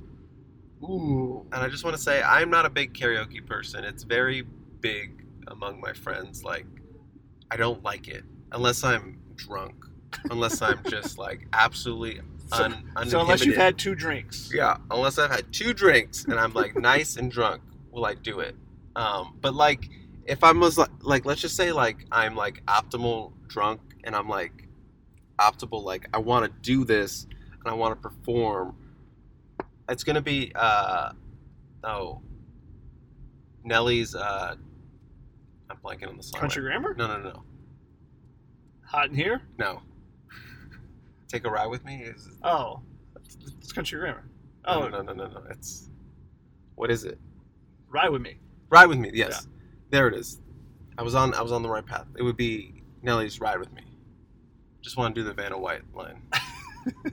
Ooh. 0.83 1.47
and 1.53 1.63
I 1.63 1.69
just 1.69 1.85
want 1.85 1.95
to 1.95 2.01
say 2.01 2.21
I'm 2.21 2.49
not 2.49 2.65
a 2.65 2.69
big 2.69 2.93
karaoke 2.93 3.45
person. 3.45 3.85
It's 3.85 4.03
very 4.03 4.43
big 4.81 5.25
among 5.47 5.79
my 5.79 5.93
friends. 5.93 6.43
Like 6.43 6.65
I 7.49 7.55
don't 7.55 7.81
like 7.83 8.09
it 8.09 8.25
unless 8.51 8.83
I'm 8.83 9.21
drunk. 9.37 9.85
Unless 10.29 10.61
I'm 10.61 10.81
just 10.89 11.17
like 11.25 11.47
absolutely 11.53 12.19
So, 12.47 12.63
un- 12.63 13.09
so 13.09 13.19
unless 13.21 13.43
you've 13.45 13.55
had 13.55 13.77
two 13.77 13.95
drinks. 13.95 14.51
Yeah, 14.53 14.77
unless 14.91 15.17
I've 15.17 15.31
had 15.31 15.51
two 15.51 15.73
drinks 15.73 16.25
and 16.25 16.35
I'm 16.39 16.53
like 16.53 16.75
nice 16.77 17.15
and 17.17 17.31
drunk, 17.31 17.61
will 17.91 18.05
I 18.05 18.13
do 18.13 18.39
it? 18.39 18.55
Um, 18.95 19.37
but 19.41 19.55
like, 19.55 19.89
if 20.25 20.43
I 20.43 20.51
was 20.51 20.77
like, 20.77 20.89
like, 21.01 21.25
let's 21.25 21.41
just 21.41 21.55
say 21.55 21.71
like 21.71 22.05
I'm 22.11 22.35
like 22.35 22.63
optimal 22.65 23.33
drunk 23.47 23.81
and 24.03 24.15
I'm 24.15 24.29
like 24.29 24.67
optimal, 25.39 25.83
like 25.83 26.07
I 26.13 26.19
want 26.19 26.45
to 26.45 26.51
do 26.61 26.85
this 26.85 27.25
and 27.25 27.65
I 27.65 27.73
want 27.73 27.99
to 28.01 28.09
perform. 28.09 28.75
It's 29.89 30.03
gonna 30.03 30.21
be 30.21 30.51
uh, 30.55 31.11
oh, 31.83 32.21
Nelly's. 33.63 34.13
Uh, 34.15 34.55
I'm 35.69 35.77
blanking 35.77 36.07
on 36.07 36.17
the 36.17 36.23
song. 36.23 36.39
Country 36.39 36.61
Grammar? 36.61 36.93
No, 36.95 37.07
no, 37.07 37.17
no, 37.21 37.43
Hot 38.85 39.09
in 39.09 39.15
here? 39.15 39.41
no. 39.57 39.81
Take 41.27 41.45
a 41.45 41.49
ride 41.49 41.67
with 41.67 41.83
me. 41.85 42.03
Is, 42.03 42.29
Oh. 42.43 42.81
It's, 43.61 43.71
Country 43.71 43.99
Grammar. 43.99 44.23
Oh, 44.65 44.87
no, 44.87 45.01
no, 45.01 45.13
no, 45.13 45.13
no, 45.13 45.27
no. 45.27 45.43
It's 45.49 45.89
what 46.75 46.91
is 46.91 47.03
it? 47.03 47.19
ride 47.89 48.09
with 48.09 48.21
me. 48.21 48.37
Ride 48.69 48.87
with 48.87 48.97
me, 48.97 49.11
yes. 49.13 49.47
There 49.89 50.07
it 50.07 50.15
is. 50.15 50.41
I 50.97 51.03
was 51.03 51.15
on 51.15 51.33
I 51.33 51.41
was 51.41 51.51
on 51.51 51.61
the 51.61 51.69
right 51.69 51.85
path. 51.85 52.07
It 52.17 52.23
would 52.23 52.35
be 52.37 52.83
Nelly's 53.01 53.39
Ride 53.39 53.59
with 53.59 53.71
Me. 53.73 53.81
Just 54.81 54.97
want 54.97 55.15
to 55.15 55.21
do 55.21 55.25
the 55.27 55.33
Vanna 55.33 55.57
White 55.57 55.81
line. 55.93 56.21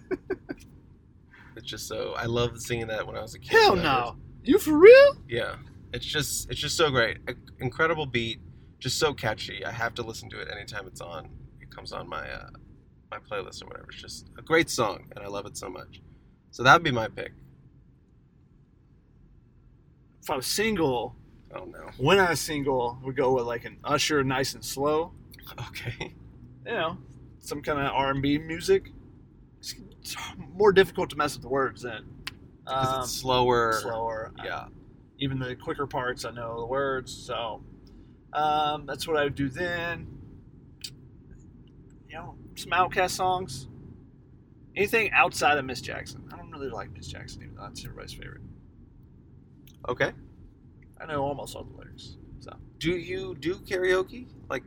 it's 1.57 1.67
just 1.67 1.87
so 1.87 2.15
I 2.17 2.27
loved 2.27 2.61
singing 2.61 2.87
that 2.89 3.07
when 3.07 3.17
I 3.17 3.23
was 3.23 3.35
a 3.35 3.39
kid. 3.39 3.53
Hell 3.53 3.77
no. 3.77 4.17
You 4.43 4.59
for 4.59 4.77
real? 4.77 5.17
yeah. 5.29 5.57
It's 5.93 6.07
just 6.07 6.51
it's 6.51 6.61
just 6.61 6.77
so 6.77 6.91
great. 6.91 7.19
A- 7.29 7.35
incredible 7.61 8.07
beat, 8.07 8.41
just 8.79 8.99
so 8.99 9.13
catchy. 9.13 9.65
I 9.65 9.71
have 9.71 9.95
to 9.95 10.03
listen 10.03 10.31
to 10.31 10.41
it 10.41 10.49
anytime 10.51 10.87
it's 10.87 11.01
on. 11.01 11.29
It 11.61 11.71
comes 11.71 11.93
on 11.93 12.09
my 12.09 12.29
uh, 12.29 12.49
my 13.13 13.19
playlist 13.37 13.63
or 13.63 13.67
whatever. 13.67 13.89
It's 13.91 14.01
just 14.01 14.31
a 14.39 14.43
great 14.43 14.71
song 14.71 15.05
and 15.15 15.25
I 15.25 15.29
love 15.29 15.45
it 15.47 15.57
so 15.57 15.69
much. 15.69 16.01
So 16.51 16.63
that 16.63 16.73
would 16.75 16.83
be 16.83 16.91
my 16.91 17.09
pick. 17.09 17.33
If 20.23 20.31
I 20.31 20.37
was 20.37 20.47
single, 20.47 21.15
Oh 21.55 21.65
no. 21.65 21.91
when 21.99 22.19
I 22.19 22.31
was 22.31 22.41
single, 22.41 22.99
we 23.05 23.13
go 23.13 23.35
with 23.35 23.45
like 23.45 23.65
an 23.65 23.77
Usher, 23.85 24.23
nice 24.25 24.55
and 24.55 24.65
slow. 24.65 25.13
Okay. 25.69 26.15
You 26.65 26.73
know, 26.73 26.99
some 27.41 27.61
kind 27.63 27.79
of 27.81 27.87
R 27.93 28.11
and 28.13 28.23
B 28.23 28.39
music. 28.39 28.91
It's, 29.59 29.75
it's 30.01 30.17
more 30.55 30.73
difficult 30.73 31.11
to 31.11 31.17
mess 31.17 31.35
with 31.35 31.43
the 31.43 31.49
words 31.49 31.83
than 31.83 32.05
Because 32.65 32.89
um, 32.95 33.01
it's 33.03 33.11
slower. 33.13 33.79
slower. 33.83 34.33
Yeah. 34.45 34.67
Even 35.19 35.39
the 35.41 35.57
quicker 35.57 35.87
parts, 35.89 36.25
I 36.25 36.31
know 36.31 36.61
the 36.61 36.67
words. 36.67 37.13
So 37.13 37.63
um, 38.33 38.87
that's 38.87 39.07
what 39.09 39.17
I 39.17 39.25
would 39.25 39.35
do 39.35 39.49
then. 39.49 40.07
Some 42.55 42.71
OutKast 42.71 43.11
songs. 43.11 43.69
Anything 44.77 45.11
outside 45.13 45.59
of 45.59 45.65
Miss 45.65 45.81
Jackson. 45.81 46.29
I 46.33 46.37
don't 46.37 46.51
really 46.51 46.71
like 46.71 46.93
Miss 46.93 47.07
Jackson, 47.07 47.43
even 47.43 47.57
though 47.57 47.63
that's 47.63 47.85
everybody's 47.85 48.13
favorite. 48.13 48.41
Okay. 49.89 50.13
I 51.01 51.07
know 51.07 51.23
almost 51.23 51.57
all 51.57 51.65
the 51.65 51.77
lyrics. 51.77 52.17
So 52.41 52.53
Do 52.79 52.93
you 52.93 53.35
do 53.39 53.57
karaoke? 53.57 54.27
Like 54.49 54.63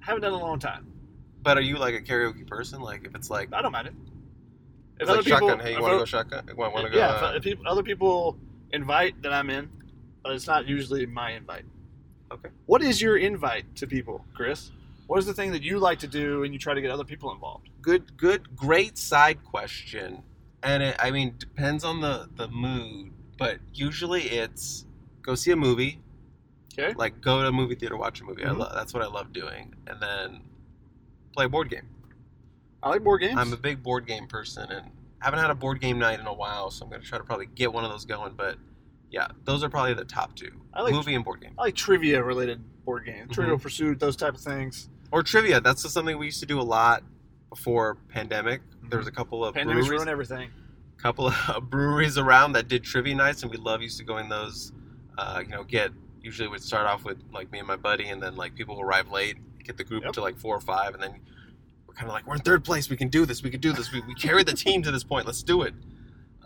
haven't 0.00 0.22
done 0.22 0.34
in 0.34 0.40
a 0.40 0.42
long 0.42 0.58
time. 0.58 0.86
But 1.42 1.56
are 1.56 1.62
you 1.62 1.76
like 1.76 1.94
a 1.94 2.00
karaoke 2.00 2.46
person? 2.46 2.80
Like 2.80 3.06
if 3.06 3.14
it's 3.14 3.30
like, 3.30 3.52
I 3.52 3.62
don't 3.62 3.72
mind 3.72 3.88
it. 3.88 3.94
If 5.00 5.08
it's 5.08 5.10
like 5.10 5.26
shotgun, 5.26 5.60
hey, 5.60 5.74
you 5.74 5.80
want 5.80 5.94
to 5.94 5.98
go 5.98 6.04
shotgun? 6.04 6.48
Want, 6.56 6.74
want 6.74 6.86
to 6.86 6.92
go? 6.92 6.98
yeah, 6.98 7.08
uh, 7.08 7.32
if, 7.34 7.46
if 7.46 7.58
other 7.66 7.82
people 7.82 8.36
invite, 8.72 9.20
then 9.22 9.32
I'm 9.32 9.50
in. 9.50 9.68
But 10.22 10.32
it's 10.32 10.46
not 10.46 10.68
usually 10.68 11.06
my 11.06 11.32
invite. 11.32 11.64
Okay. 12.32 12.50
What 12.66 12.82
is 12.82 13.02
your 13.02 13.16
invite 13.16 13.74
to 13.76 13.86
people, 13.86 14.24
Chris? 14.34 14.70
What 15.06 15.18
is 15.18 15.26
the 15.26 15.34
thing 15.34 15.52
that 15.52 15.62
you 15.62 15.78
like 15.78 15.98
to 16.00 16.06
do 16.06 16.42
and 16.44 16.52
you 16.52 16.58
try 16.58 16.74
to 16.74 16.80
get 16.80 16.90
other 16.90 17.04
people 17.04 17.32
involved? 17.32 17.68
good, 17.82 18.16
good, 18.16 18.54
great 18.56 18.96
side 18.96 19.42
question. 19.44 20.22
And 20.62 20.82
it, 20.84 20.96
I 21.00 21.10
mean, 21.10 21.34
depends 21.38 21.82
on 21.84 22.00
the 22.00 22.28
the 22.36 22.46
mood, 22.48 23.12
but 23.36 23.58
usually 23.74 24.22
it's 24.22 24.86
go 25.22 25.34
see 25.34 25.50
a 25.50 25.56
movie. 25.56 26.00
Okay. 26.78 26.94
Like 26.94 27.20
go 27.20 27.42
to 27.42 27.48
a 27.48 27.52
movie 27.52 27.74
theater, 27.74 27.96
watch 27.96 28.20
a 28.20 28.24
movie. 28.24 28.44
I 28.44 28.50
Mhm. 28.50 28.58
love 28.58 28.72
that's 28.74 28.94
what 28.94 29.02
I 29.02 29.06
love 29.06 29.32
doing, 29.32 29.74
and 29.88 30.00
then 30.00 30.42
play 31.34 31.46
a 31.46 31.48
board 31.48 31.68
game. 31.68 31.88
I 32.82 32.88
like 32.90 33.02
board 33.04 33.20
games. 33.20 33.34
I'm 33.38 33.52
a 33.52 33.56
big 33.56 33.82
board 33.82 34.06
game 34.06 34.26
person, 34.28 34.70
and 34.70 34.90
haven't 35.18 35.40
had 35.40 35.50
a 35.50 35.54
board 35.54 35.80
game 35.80 35.98
night 35.98 36.20
in 36.20 36.26
a 36.26 36.32
while, 36.32 36.70
so 36.70 36.84
I'm 36.84 36.90
gonna 36.90 37.02
try 37.02 37.18
to 37.18 37.24
probably 37.24 37.46
get 37.46 37.72
one 37.72 37.84
of 37.84 37.90
those 37.90 38.04
going. 38.04 38.34
But 38.34 38.56
yeah, 39.12 39.28
those 39.44 39.62
are 39.62 39.68
probably 39.68 39.94
the 39.94 40.04
top 40.04 40.34
two: 40.34 40.50
I 40.74 40.82
like- 40.82 40.92
movie 40.92 41.14
and 41.14 41.24
board 41.24 41.40
game. 41.40 41.52
I 41.58 41.62
like 41.62 41.74
trivia 41.76 42.20
related 42.22 42.60
board 42.84 43.04
games, 43.06 43.18
Mm-hmm. 43.26 43.32
Trivial 43.32 43.58
Pursuit, 43.58 44.00
those 44.00 44.16
type 44.16 44.34
of 44.34 44.40
things. 44.40 44.88
or 45.12 45.22
trivia. 45.22 45.60
That's 45.60 45.82
just 45.82 45.94
something 45.94 46.18
we 46.18 46.26
used 46.26 46.40
to 46.40 46.46
do 46.46 46.60
a 46.60 46.62
lot 46.62 47.04
before 47.50 47.96
pandemic. 48.08 48.62
There 48.88 48.98
was 48.98 49.06
a 49.06 49.12
couple 49.12 49.44
of 49.44 49.54
Pandemics 49.54 49.64
breweries, 49.72 49.90
ruin 49.90 50.08
everything. 50.08 50.50
couple 50.98 51.28
of 51.28 51.70
breweries 51.70 52.18
around 52.18 52.52
that 52.52 52.66
did 52.68 52.82
trivia 52.82 53.14
nights, 53.14 53.42
and 53.42 53.50
we 53.52 53.56
love 53.58 53.82
used 53.82 53.98
to 53.98 54.04
going 54.04 54.28
those. 54.28 54.72
Uh, 55.18 55.40
you 55.44 55.48
know, 55.50 55.62
get 55.62 55.90
usually 56.22 56.48
would 56.48 56.62
start 56.62 56.86
off 56.86 57.04
with 57.04 57.18
like 57.32 57.50
me 57.52 57.58
and 57.58 57.68
my 57.68 57.76
buddy, 57.76 58.08
and 58.08 58.22
then 58.22 58.34
like 58.36 58.54
people 58.54 58.76
will 58.76 58.82
arrive 58.82 59.10
late, 59.10 59.36
get 59.62 59.76
the 59.76 59.84
group 59.84 60.04
Yep. 60.04 60.14
to 60.14 60.20
like 60.22 60.36
four 60.38 60.56
or 60.56 60.60
five, 60.60 60.94
and 60.94 61.02
then 61.02 61.20
we're 61.86 61.94
kind 61.94 62.08
of 62.08 62.14
like 62.14 62.26
we're 62.26 62.34
in 62.36 62.40
third 62.40 62.64
place. 62.64 62.88
We 62.88 62.96
can 62.96 63.08
do 63.08 63.26
this. 63.26 63.42
We 63.42 63.50
can 63.50 63.60
do 63.60 63.72
this. 63.72 63.92
We, 63.92 64.00
we 64.08 64.14
carried 64.14 64.46
the 64.46 64.54
team 64.54 64.82
to 64.82 64.90
this 64.90 65.04
point. 65.04 65.26
Let's 65.26 65.42
do 65.42 65.62
it. 65.62 65.74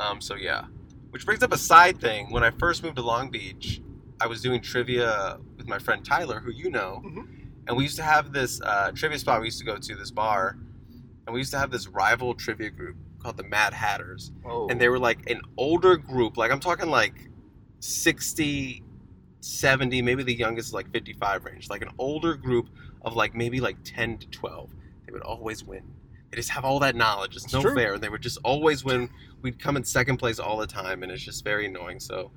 Um, 0.00 0.20
so 0.20 0.34
yeah, 0.34 0.64
which 1.16 1.24
brings 1.24 1.42
up 1.42 1.50
a 1.50 1.56
side 1.56 1.98
thing. 1.98 2.30
When 2.30 2.44
I 2.44 2.50
first 2.50 2.82
moved 2.82 2.96
to 2.96 3.02
Long 3.02 3.30
Beach, 3.30 3.80
I 4.20 4.26
was 4.26 4.42
doing 4.42 4.60
trivia 4.60 5.38
with 5.56 5.66
my 5.66 5.78
friend 5.78 6.04
Tyler, 6.04 6.40
who 6.40 6.50
you 6.52 6.68
know, 6.68 7.00
Mhm. 7.02 7.26
and 7.66 7.74
we 7.74 7.84
used 7.84 7.96
to 7.96 8.02
have 8.02 8.34
this 8.34 8.60
uh, 8.60 8.90
trivia 8.92 9.18
spot 9.18 9.40
we 9.40 9.46
used 9.46 9.58
to 9.60 9.64
go 9.64 9.78
to, 9.78 9.94
this 9.96 10.10
bar, 10.10 10.58
and 11.26 11.32
we 11.32 11.40
used 11.40 11.52
to 11.52 11.58
have 11.58 11.70
this 11.70 11.88
rival 11.88 12.34
trivia 12.34 12.68
group 12.68 12.96
called 13.18 13.38
the 13.38 13.44
Mad 13.44 13.72
Hatters. 13.72 14.30
Oh. 14.44 14.68
and 14.68 14.78
they 14.78 14.90
were 14.90 14.98
like 14.98 15.30
an 15.30 15.40
older 15.56 15.96
group. 15.96 16.36
Like 16.36 16.52
i'm 16.52 16.60
talking 16.60 16.90
like 16.90 17.14
60 17.80 18.82
70 19.40 20.02
maybe 20.02 20.22
the 20.22 20.34
youngest 20.34 20.68
is 20.68 20.74
like 20.74 20.90
55 20.92 21.46
range. 21.46 21.70
Like 21.70 21.80
an 21.80 21.92
older 21.98 22.34
group 22.34 22.68
of 23.06 23.16
like 23.16 23.34
maybe 23.34 23.58
like 23.60 23.78
10 23.84 24.18
to 24.18 24.26
12 24.28 24.68
they 25.06 25.12
would 25.12 25.22
always 25.22 25.64
win. 25.64 25.82
They 26.30 26.36
just 26.36 26.50
have 26.50 26.64
all 26.66 26.80
that 26.80 26.94
knowledge. 26.94 27.36
It's 27.36 27.44
It's 27.46 27.54
no 27.54 27.62
true. 27.62 27.74
fair. 27.74 27.94
And 27.94 28.02
they 28.02 28.08
would 28.10 28.20
just 28.22 28.38
always 28.44 28.84
win 28.84 29.08
we'd 29.42 29.58
come 29.62 29.76
in 29.76 29.84
second 29.84 30.16
place 30.16 30.38
all 30.38 30.56
the 30.56 30.66
time 30.66 31.02
and 31.02 31.12
it's 31.12 31.22
just 31.22 31.44
very 31.44 31.66
annoying 31.66 32.00
so 32.00 32.30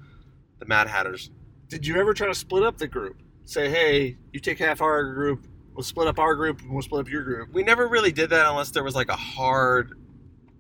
the 0.59 0.65
mad 0.65 0.87
hatters 0.87 1.31
Did 1.67 1.85
you 1.87 1.95
ever 1.97 2.13
try 2.13 2.27
to 2.27 2.35
split 2.35 2.63
up 2.63 2.77
the 2.77 2.87
group? 2.87 3.21
Say, 3.45 3.69
hey, 3.69 4.17
you 4.33 4.39
take 4.39 4.59
half 4.59 4.79
our 4.81 5.03
group, 5.13 5.47
we'll 5.73 5.83
split 5.83 6.07
up 6.07 6.19
our 6.19 6.35
group, 6.35 6.61
and 6.61 6.71
we'll 6.71 6.83
split 6.83 7.01
up 7.01 7.09
your 7.09 7.23
group. 7.23 7.51
we 7.53 7.63
never 7.63 7.87
really 7.87 8.11
did 8.11 8.29
that 8.29 8.45
unless 8.47 8.69
there 8.71 8.83
was 8.83 8.95
like 8.95 9.09
a 9.09 9.15
hard 9.15 9.97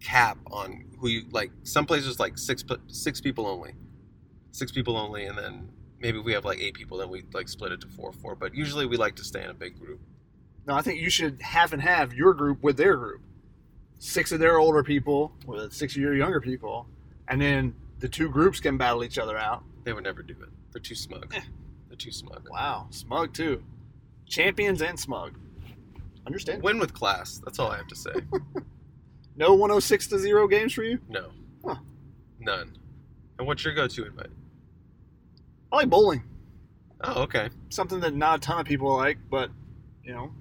cap 0.01 0.37
on 0.49 0.85
who 0.99 1.07
you 1.09 1.23
like 1.31 1.51
some 1.63 1.85
places 1.85 2.19
like 2.19 2.37
six 2.37 2.63
six 2.87 3.19
people 3.21 3.45
only 3.45 3.73
six 4.51 4.71
people 4.71 4.95
only 4.97 5.25
and 5.25 5.37
then 5.37 5.69
maybe 5.99 6.17
we 6.19 6.31
have 6.31 6.45
like 6.45 6.59
eight 6.59 6.73
people 6.73 6.97
then 6.97 7.09
we 7.09 7.23
like 7.33 7.49
split 7.49 7.71
it 7.73 7.81
to 7.81 7.87
four 7.89 8.11
four 8.13 8.33
but 8.35 8.55
usually 8.55 8.85
we 8.85 8.95
like 8.97 9.15
to 9.15 9.23
stay 9.25 9.43
in 9.43 9.49
a 9.49 9.53
big 9.53 9.77
group 9.77 9.99
No, 10.65 10.73
I 10.75 10.81
think 10.81 11.01
you 11.01 11.09
should 11.09 11.41
half 11.41 11.73
and 11.73 11.81
half 11.81 12.13
your 12.13 12.33
group 12.33 12.63
with 12.63 12.77
their 12.77 12.95
group. 12.95 13.21
Six 13.99 14.31
of 14.31 14.39
their 14.39 14.57
older 14.59 14.81
people 14.83 15.33
with 15.45 15.73
six 15.73 15.95
of 15.95 16.01
your 16.01 16.15
younger 16.15 16.39
people, 16.41 16.87
and 17.27 17.39
then 17.41 17.75
the 17.99 18.07
two 18.07 18.29
groups 18.29 18.59
can 18.59 18.77
battle 18.77 19.03
each 19.03 19.17
other 19.17 19.37
out. 19.37 19.63
they 19.83 19.91
would 19.93 20.03
never 20.03 20.23
do 20.23 20.33
it 20.41 20.49
they're 20.71 20.81
too 20.81 20.95
smug 20.95 21.33
Eh. 21.35 21.41
they're 21.87 21.97
too 21.97 22.11
smug 22.11 22.47
Wow, 22.49 22.87
smug 22.91 23.33
too. 23.33 23.61
Champions 24.27 24.81
and 24.81 24.97
smug. 24.99 25.37
Understand? 26.27 26.61
win 26.63 26.79
with 26.79 26.93
class 26.93 27.39
that's 27.43 27.59
all 27.59 27.71
i 27.71 27.77
have 27.77 27.87
to 27.87 27.95
say 27.95 28.11
No 29.35 29.53
106 29.53 30.07
to 30.07 30.19
0 30.19 30.47
games 30.47 30.73
for 30.73 30.83
you? 30.83 30.99
no 31.09 31.31
Huh. 31.65 31.75
none 32.39 32.77
and 33.37 33.47
what's 33.47 33.63
your 33.65 33.73
go-to 33.73 34.05
invite 34.05 34.27
I 35.71 35.75
like 35.77 35.89
bowling. 35.89 36.23
oh 37.03 37.23
okay 37.23 37.49
Something 37.69 37.99
that 38.01 38.13
not 38.15 38.37
a 38.37 38.41
ton 38.41 38.59
of 38.59 38.65
people 38.65 38.95
like, 38.95 39.17
but, 39.29 39.49
you 40.03 40.13
know, 40.13 40.31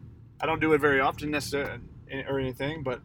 I 0.41 0.47
don't 0.47 0.61
do 0.61 0.73
it 0.75 0.81
very 0.81 1.01
often 1.01 1.31
necessarily 1.31 1.81
or 2.29 2.39
anything, 2.41 2.83
but 2.83 3.01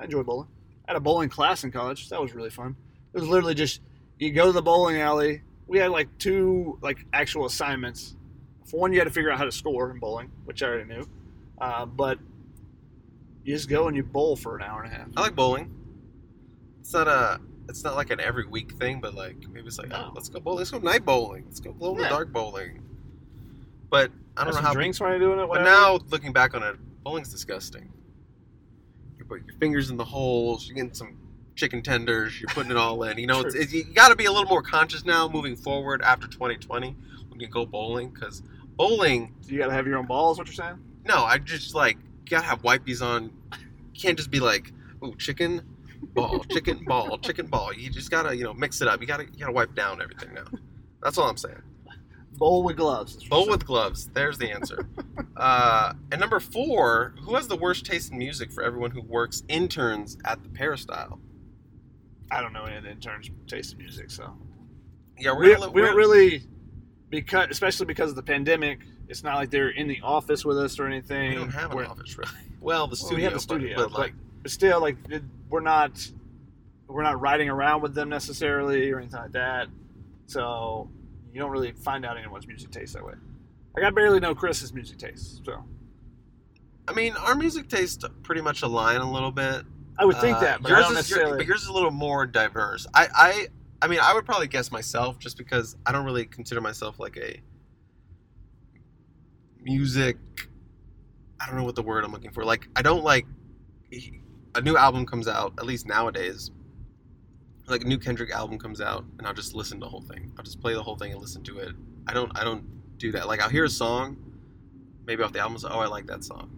I 0.00 0.04
enjoy 0.04 0.22
bowling. 0.24 0.48
I 0.88 0.92
had 0.92 0.96
a 0.96 1.00
bowling 1.00 1.28
class 1.28 1.62
in 1.62 1.70
college. 1.70 2.08
That 2.08 2.20
was 2.20 2.34
really 2.34 2.50
fun. 2.50 2.74
It 3.12 3.20
was 3.20 3.28
literally 3.28 3.54
just 3.54 3.80
you 4.18 4.32
go 4.32 4.46
to 4.46 4.52
the 4.52 4.62
bowling 4.62 5.00
alley. 5.00 5.42
We 5.68 5.78
had 5.78 5.90
like 5.90 6.08
two 6.18 6.78
like 6.82 7.06
actual 7.12 7.44
assignments. 7.46 8.16
For 8.64 8.80
one, 8.80 8.92
you 8.92 8.98
had 8.98 9.04
to 9.04 9.10
figure 9.12 9.30
out 9.30 9.38
how 9.38 9.44
to 9.44 9.52
score 9.52 9.90
in 9.90 9.98
bowling, 10.00 10.30
which 10.44 10.62
I 10.62 10.66
already 10.66 10.84
knew. 10.92 11.08
Uh, 11.60 11.86
but 11.86 12.18
you 13.44 13.54
just 13.54 13.68
go 13.68 13.86
and 13.88 13.96
you 13.96 14.02
bowl 14.02 14.36
for 14.36 14.56
an 14.56 14.62
hour 14.62 14.82
and 14.82 14.92
a 14.92 14.94
half. 14.94 15.08
i 15.16 15.20
like 15.22 15.34
bowling 15.34 15.74
it's 16.80 16.92
not 16.92 17.08
a 17.08 17.40
it's 17.68 17.82
not 17.82 17.96
like 17.96 18.10
an 18.10 18.20
every 18.20 18.46
week 18.46 18.72
thing 18.72 19.00
but 19.00 19.14
like 19.14 19.36
maybe 19.50 19.66
it's 19.66 19.78
like 19.78 19.88
No. 19.88 20.08
oh, 20.08 20.12
let's 20.14 20.28
go 20.28 20.40
bowling 20.40 20.58
let's 20.58 20.70
go 20.70 20.78
night 20.78 21.04
bowling 21.06 21.44
let's 21.46 21.60
go 21.60 21.72
glow 21.72 21.92
in 21.92 22.02
the 22.02 22.08
dark 22.08 22.32
bowling 22.32 22.82
but 23.88 24.10
i 24.36 24.44
don't 24.44 24.54
know 24.54 24.60
how 24.60 24.72
drinks 24.74 25.00
you're 25.00 25.18
doing 25.18 25.40
it. 25.40 25.48
But 25.48 25.62
now, 25.62 25.98
looking 26.10 26.32
back 26.32 26.54
on 26.54 26.62
it, 26.62 26.76
bowling's 27.02 27.30
disgusting. 27.30 27.90
Put 29.30 29.46
your 29.46 29.56
fingers 29.58 29.90
in 29.90 29.96
the 29.96 30.04
holes. 30.04 30.66
You're 30.66 30.74
getting 30.74 30.92
some 30.92 31.16
chicken 31.54 31.82
tenders. 31.82 32.40
You're 32.40 32.48
putting 32.48 32.72
it 32.72 32.76
all 32.76 33.00
in. 33.04 33.16
You 33.16 33.28
know, 33.28 33.42
it's, 33.42 33.54
it's, 33.54 33.72
you 33.72 33.84
got 33.84 34.08
to 34.08 34.16
be 34.16 34.24
a 34.24 34.32
little 34.32 34.48
more 34.48 34.60
conscious 34.60 35.04
now, 35.04 35.28
moving 35.28 35.54
forward 35.54 36.02
after 36.02 36.26
2020 36.26 36.96
when 37.28 37.38
you 37.38 37.46
go 37.46 37.64
bowling, 37.64 38.10
because 38.10 38.42
bowling. 38.74 39.32
Do 39.46 39.54
you 39.54 39.60
got 39.60 39.68
to 39.68 39.72
have 39.72 39.86
your 39.86 39.98
own 39.98 40.06
balls. 40.06 40.36
What 40.36 40.48
you're 40.48 40.54
saying? 40.54 40.80
No, 41.04 41.22
I 41.22 41.38
just 41.38 41.76
like 41.76 41.96
you 41.96 42.30
gotta 42.30 42.44
have 42.44 42.62
wipies 42.62 43.02
on. 43.02 43.30
You 43.94 44.00
can't 44.00 44.18
just 44.18 44.32
be 44.32 44.40
like, 44.40 44.72
"Ooh, 45.04 45.14
chicken 45.16 45.62
ball, 46.12 46.44
chicken 46.50 46.84
ball, 46.84 47.16
chicken 47.18 47.46
ball." 47.46 47.72
You 47.72 47.88
just 47.88 48.10
gotta, 48.10 48.36
you 48.36 48.42
know, 48.42 48.52
mix 48.52 48.80
it 48.82 48.88
up. 48.88 49.00
You 49.00 49.06
gotta, 49.06 49.26
you 49.26 49.38
gotta 49.38 49.52
wipe 49.52 49.76
down 49.76 50.02
everything 50.02 50.34
now. 50.34 50.44
That's 51.02 51.18
all 51.18 51.28
I'm 51.28 51.36
saying. 51.36 51.62
Bowl 52.40 52.64
with 52.64 52.76
gloves. 52.78 53.14
That's 53.14 53.28
Bowl 53.28 53.48
with 53.48 53.64
gloves. 53.66 54.08
There's 54.14 54.38
the 54.38 54.50
answer. 54.50 54.88
uh, 55.36 55.92
and 56.10 56.20
number 56.20 56.40
four, 56.40 57.14
who 57.20 57.34
has 57.36 57.46
the 57.46 57.54
worst 57.56 57.84
taste 57.86 58.10
in 58.10 58.18
music 58.18 58.50
for 58.50 58.64
everyone 58.64 58.90
who 58.90 59.02
works 59.02 59.44
interns 59.48 60.16
at 60.24 60.42
the 60.42 60.48
Peristyle? 60.48 61.20
I 62.32 62.40
don't 62.40 62.52
know 62.52 62.64
any 62.64 62.76
of 62.78 62.82
the 62.84 62.90
interns' 62.90 63.30
taste 63.46 63.72
in 63.74 63.78
music, 63.78 64.10
so 64.10 64.34
Yeah, 65.18 65.32
we're 65.32 65.44
we, 65.44 65.54
gonna, 65.54 65.70
we 65.70 65.80
we're 65.82 65.88
don't 65.88 65.96
really 65.96 66.42
because 67.10 67.48
especially 67.50 67.86
because 67.86 68.10
of 68.10 68.16
the 68.16 68.22
pandemic 68.22 68.78
it's 69.08 69.22
not 69.24 69.34
like 69.34 69.50
they're 69.50 69.70
in 69.70 69.88
the 69.88 70.00
office 70.02 70.44
with 70.44 70.56
us 70.56 70.78
or 70.78 70.86
anything 70.86 71.30
We 71.30 71.34
don't 71.34 71.50
have 71.50 71.72
an 71.72 71.76
We're- 71.76 71.88
office 71.88 72.16
really. 72.16 72.30
Well, 72.60 72.86
the 72.86 72.90
well, 72.92 72.96
studio. 72.96 73.16
we 73.16 73.22
have 73.24 73.32
the 73.32 73.36
but- 73.36 73.42
studio 73.42 73.76
but, 73.76 73.90
but, 73.90 73.98
like, 73.98 74.14
but 74.42 74.50
still 74.50 74.80
like 74.80 74.96
it, 75.08 75.22
we're 75.48 75.60
not 75.60 76.08
we're 76.86 77.02
not 77.02 77.20
riding 77.20 77.48
around 77.48 77.82
with 77.82 77.94
them 77.94 78.08
necessarily 78.08 78.90
or 78.92 78.98
anything 79.00 79.20
like 79.20 79.32
that 79.32 79.66
so 80.26 80.88
you 81.32 81.40
don't 81.40 81.50
really 81.50 81.72
find 81.72 82.04
out 82.04 82.16
anyone's 82.16 82.46
music 82.46 82.70
taste 82.70 82.94
that 82.94 83.04
way 83.04 83.14
like 83.76 83.84
i 83.84 83.90
barely 83.90 84.20
know 84.20 84.34
chris's 84.34 84.72
music 84.72 84.98
taste 84.98 85.42
so 85.44 85.64
I 86.88 86.92
mean, 86.92 87.12
our 87.12 87.36
music 87.36 87.68
tastes 87.68 88.02
pretty 88.24 88.40
much 88.40 88.62
align 88.62 89.00
a 89.00 89.08
little 89.12 89.30
bit. 89.30 89.62
i 89.96 90.04
would 90.04 90.16
think 90.16 90.38
Uh, 90.38 90.40
that 90.40 90.62
but 90.62 90.72
I 90.72 90.76
yours 90.76 90.82
don't 90.86 90.92
is 90.92 90.96
necessarily 90.96 91.36
but 91.38 91.46
yours 91.46 91.62
is 91.62 91.68
a 91.68 91.72
little 91.72 91.92
more 91.92 92.26
diverse. 92.26 92.84
I, 92.94 93.06
I, 93.14 93.46
I 93.82 93.86
mean, 93.86 94.00
I 94.02 94.12
would 94.12 94.24
probably 94.26 94.48
guess 94.48 94.72
myself 94.72 95.16
just 95.20 95.36
because 95.36 95.76
I 95.86 95.92
don't 95.92 96.04
really 96.04 96.24
consider 96.26 96.60
myself 96.60 96.98
like 96.98 97.16
a 97.16 97.40
music. 99.62 100.16
I 101.40 101.46
don't 101.46 101.56
know 101.56 101.64
what 101.64 101.76
the 101.76 101.82
word 101.82 102.04
I'm 102.04 102.10
looking 102.12 102.32
for. 102.32 102.44
Like, 102.44 102.66
I 102.74 102.82
don't 102.82 103.04
like 103.04 103.26
a 104.56 104.60
new 104.60 104.76
album 104.76 105.06
comes 105.06 105.28
out. 105.28 105.52
At 105.58 105.66
least 105.66 105.86
nowadays, 105.86 106.50
like 107.70 107.82
a 107.82 107.86
new 107.86 107.98
Kendrick 107.98 108.30
album 108.30 108.58
comes 108.58 108.80
out, 108.80 109.04
and 109.18 109.26
I'll 109.26 109.34
just 109.34 109.54
listen 109.54 109.78
to 109.80 109.84
the 109.84 109.90
whole 109.90 110.02
thing. 110.02 110.32
I'll 110.38 110.44
just 110.44 110.60
play 110.60 110.74
the 110.74 110.82
whole 110.82 110.96
thing 110.96 111.12
and 111.12 111.20
listen 111.20 111.42
to 111.44 111.58
it. 111.58 111.72
I 112.06 112.12
don't, 112.14 112.30
I 112.38 112.44
don't 112.44 112.64
do 112.98 113.12
that. 113.12 113.26
Like, 113.26 113.40
I'll 113.40 113.48
hear 113.48 113.64
a 113.64 113.70
song, 113.70 114.16
maybe 115.06 115.22
off 115.22 115.32
the 115.32 115.40
album, 115.40 115.58
so, 115.58 115.68
oh, 115.70 115.80
I 115.80 115.86
like 115.86 116.06
that 116.06 116.24
song. 116.24 116.50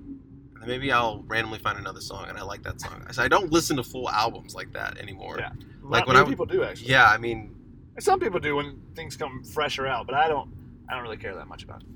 And 0.54 0.62
then 0.62 0.68
maybe 0.68 0.92
I'll 0.92 1.24
randomly 1.26 1.58
find 1.58 1.78
another 1.78 2.00
song 2.00 2.28
and 2.28 2.38
I 2.38 2.42
like 2.42 2.62
that 2.62 2.80
song. 2.80 3.04
So 3.10 3.22
I 3.22 3.26
don't 3.28 3.50
listen 3.50 3.76
to 3.78 3.82
full 3.82 4.08
albums 4.08 4.54
like 4.54 4.72
that 4.74 4.96
anymore. 4.98 5.36
Yeah. 5.38 5.50
like 5.82 6.06
not 6.06 6.08
when 6.08 6.16
I 6.16 6.24
people 6.24 6.46
do 6.46 6.62
actually 6.62 6.88
Yeah, 6.90 7.06
I 7.06 7.18
mean, 7.18 7.54
some 7.98 8.20
people 8.20 8.38
do 8.38 8.54
when 8.56 8.80
things 8.94 9.16
come 9.16 9.42
fresher 9.42 9.86
out, 9.88 10.06
but 10.06 10.14
I 10.14 10.28
don't. 10.28 10.52
I 10.88 10.94
don't 10.94 11.02
really 11.02 11.16
care 11.16 11.34
that 11.34 11.48
much 11.48 11.64
about 11.64 11.82
it. 11.82 11.88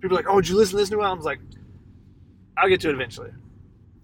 People 0.00 0.16
are 0.16 0.20
like, 0.20 0.28
"Oh, 0.28 0.40
did 0.40 0.48
you 0.48 0.56
listen 0.56 0.72
to 0.72 0.82
this 0.82 0.90
new 0.90 1.02
album?" 1.02 1.24
Like, 1.24 1.40
"I'll 2.56 2.68
get 2.68 2.80
to 2.80 2.88
it 2.88 2.94
eventually." 2.94 3.30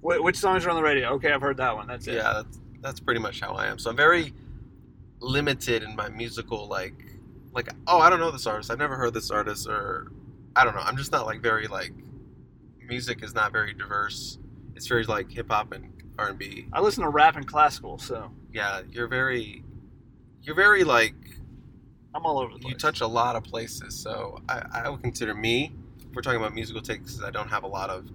Wh- 0.00 0.22
which 0.22 0.36
songs 0.36 0.64
are 0.66 0.70
on 0.70 0.76
the 0.76 0.82
radio? 0.82 1.08
Okay, 1.14 1.32
I've 1.32 1.40
heard 1.40 1.56
that 1.56 1.74
one. 1.74 1.86
That's 1.86 2.06
it. 2.06 2.14
yeah, 2.14 2.32
that's, 2.34 2.60
that's 2.82 3.00
pretty 3.00 3.20
much 3.20 3.40
how 3.40 3.54
I 3.54 3.66
am. 3.66 3.78
So 3.78 3.90
I'm 3.90 3.96
very 3.96 4.32
limited 5.24 5.82
in 5.82 5.96
my 5.96 6.08
musical 6.08 6.68
like 6.68 6.94
like 7.52 7.68
oh, 7.86 7.98
I 7.98 8.10
don't 8.10 8.20
know 8.20 8.30
this 8.30 8.46
artist. 8.46 8.70
I've 8.70 8.78
never 8.78 8.96
heard 8.96 9.14
this 9.14 9.30
artist 9.30 9.68
or 9.68 10.12
I 10.56 10.64
don't 10.64 10.74
know. 10.74 10.82
I'm 10.82 10.96
just 10.96 11.12
not 11.12 11.26
like 11.26 11.40
very 11.40 11.66
like 11.68 11.92
music 12.86 13.22
is 13.22 13.34
not 13.34 13.52
very 13.52 13.72
diverse. 13.74 14.38
It's 14.74 14.86
very 14.86 15.04
like 15.04 15.30
hip 15.30 15.50
hop 15.50 15.72
and 15.72 15.90
R&B. 16.18 16.66
I 16.72 16.80
listen 16.80 17.02
to 17.04 17.10
rap 17.10 17.36
and 17.36 17.46
classical, 17.46 17.98
so 17.98 18.30
Yeah, 18.52 18.82
you're 18.90 19.08
very 19.08 19.64
you're 20.42 20.56
very 20.56 20.84
like 20.84 21.14
I'm 22.14 22.24
all 22.24 22.38
over 22.38 22.52
the 22.52 22.58
place. 22.60 22.72
you 22.72 22.78
touch 22.78 23.00
a 23.00 23.06
lot 23.06 23.34
of 23.34 23.42
places. 23.42 23.94
So 23.96 24.40
I, 24.48 24.62
I 24.72 24.88
would 24.88 25.02
consider 25.02 25.34
me, 25.34 25.74
if 25.98 26.14
we're 26.14 26.22
talking 26.22 26.38
about 26.38 26.54
musical 26.54 26.80
tastes, 26.80 27.22
I 27.22 27.30
don't 27.30 27.48
have 27.48 27.64
a 27.64 27.68
lot 27.68 27.90
of. 27.90 28.08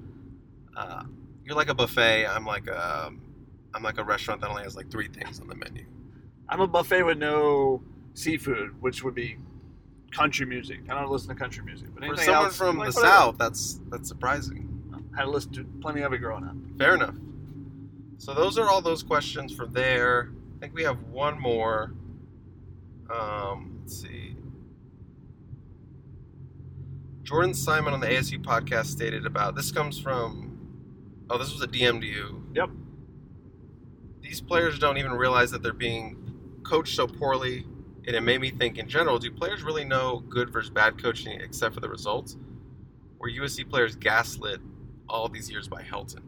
Uh, 0.76 1.04
you're 1.44 1.56
like 1.56 1.68
a 1.70 1.74
buffet. 1.74 2.26
I'm 2.26 2.46
like 2.46 2.68
a, 2.68 3.12
I'm 3.74 3.84
like 3.84 3.98
a 3.98 4.04
restaurant 4.04 4.40
that 4.42 4.50
only 4.50 4.64
has 4.64 4.76
like 4.76 4.90
three 4.90 5.10
things 5.10 5.42
on 5.42 5.48
the 5.48 5.56
menu. 5.56 5.86
I'm 6.50 6.62
a 6.62 6.68
buffet 6.68 7.04
with 7.04 7.18
no 7.18 7.82
seafood, 8.16 8.82
which 8.82 9.04
would 9.04 9.16
be 9.16 9.38
country 10.12 10.46
music. 10.46 10.80
I 10.90 11.00
don't 11.00 11.10
listen 11.12 11.30
to 11.30 11.36
country 11.36 11.64
music, 11.64 11.90
but 11.94 12.00
For 12.02 12.06
anything 12.08 12.26
someone 12.26 12.46
else, 12.46 12.58
from 12.58 12.78
like, 12.78 12.90
the 12.92 12.96
whatever. 12.96 13.16
south, 13.16 13.38
that's 13.38 13.80
that's 13.90 14.08
surprising. 14.10 14.66
I 15.14 15.18
had 15.18 15.26
to 15.26 15.32
listen 15.32 15.52
to 15.54 15.64
plenty 15.82 16.02
of 16.02 16.12
it 16.14 16.18
growing 16.18 16.44
up. 16.44 16.56
Fair 16.78 16.96
enough. 16.96 17.16
So 18.18 18.34
those 18.34 18.58
are 18.58 18.68
all 18.68 18.82
those 18.82 19.04
questions 19.04 19.54
for 19.54 19.66
there. 19.68 20.32
I 20.58 20.60
think 20.60 20.74
we 20.74 20.84
have 20.84 21.02
one 21.04 21.40
more. 21.40 21.94
Um, 23.14 23.80
let's 23.82 24.02
see. 24.02 24.36
Jordan 27.24 27.54
Simone 27.54 27.94
on 27.94 28.00
the 28.00 28.08
ASU 28.08 28.44
podcast 28.44 28.88
stated 28.88 29.26
about 29.26 29.56
this 29.56 29.72
comes 29.72 30.00
from. 30.00 30.48
Oh, 31.30 31.38
this 31.38 31.54
was 31.54 31.62
a 31.62 31.68
DM 31.68 32.02
to 32.02 32.08
you. 32.08 32.44
Yep. 32.56 32.70
These 34.22 34.42
players 34.42 34.80
don't 34.80 34.98
even 34.98 35.12
realize 35.12 35.52
that 35.52 35.62
they're 35.62 35.74
being 35.74 36.29
coached 36.70 36.96
so 36.96 37.08
poorly. 37.08 37.66
and 38.08 38.16
it 38.16 38.22
made 38.22 38.42
me 38.42 38.52
think 38.52 38.78
in 38.78 38.88
general: 38.88 39.20
Do 39.20 39.32
players 39.32 39.64
really 39.64 39.86
know 39.86 40.24
good 40.30 40.50
versus 40.52 40.70
bad 40.70 41.02
coaching 41.02 41.40
except 41.42 41.74
for 41.74 41.82
the 41.82 41.90
results? 41.90 42.38
Were 43.18 43.30
USC 43.30 43.70
players 43.70 43.96
gaslit 43.96 44.62
all 45.10 45.28
these 45.28 45.50
years 45.50 45.68
by 45.68 45.82
Helton, 45.82 46.22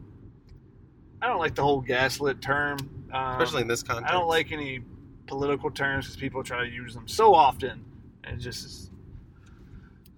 I 1.22 1.28
don't 1.28 1.38
like 1.38 1.54
the 1.54 1.62
whole 1.62 1.80
gaslit 1.80 2.42
term. 2.42 2.78
Um, 3.12 3.40
especially 3.40 3.62
in 3.62 3.68
this 3.68 3.82
context? 3.82 4.10
I 4.10 4.12
don't 4.12 4.28
like 4.28 4.50
any 4.52 4.80
political 5.26 5.70
terms 5.70 6.06
because 6.06 6.16
people 6.16 6.42
try 6.42 6.64
to 6.64 6.70
use 6.70 6.94
them 6.94 7.06
so 7.06 7.34
often, 7.34 7.84
and 8.24 8.38
it 8.38 8.42
just 8.42 8.64
is 8.64 8.90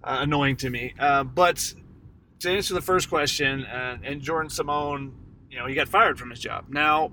uh, 0.03 0.17
annoying 0.21 0.55
to 0.57 0.69
me. 0.69 0.93
Uh, 0.97 1.23
but 1.23 1.73
to 2.39 2.49
answer 2.49 2.73
the 2.73 2.81
first 2.81 3.09
question, 3.09 3.65
uh, 3.65 3.97
and 4.03 4.21
Jordan 4.21 4.49
Simone, 4.49 5.13
you 5.49 5.59
know, 5.59 5.67
he 5.67 5.75
got 5.75 5.87
fired 5.87 6.17
from 6.17 6.31
his 6.31 6.39
job. 6.39 6.65
Now, 6.69 7.11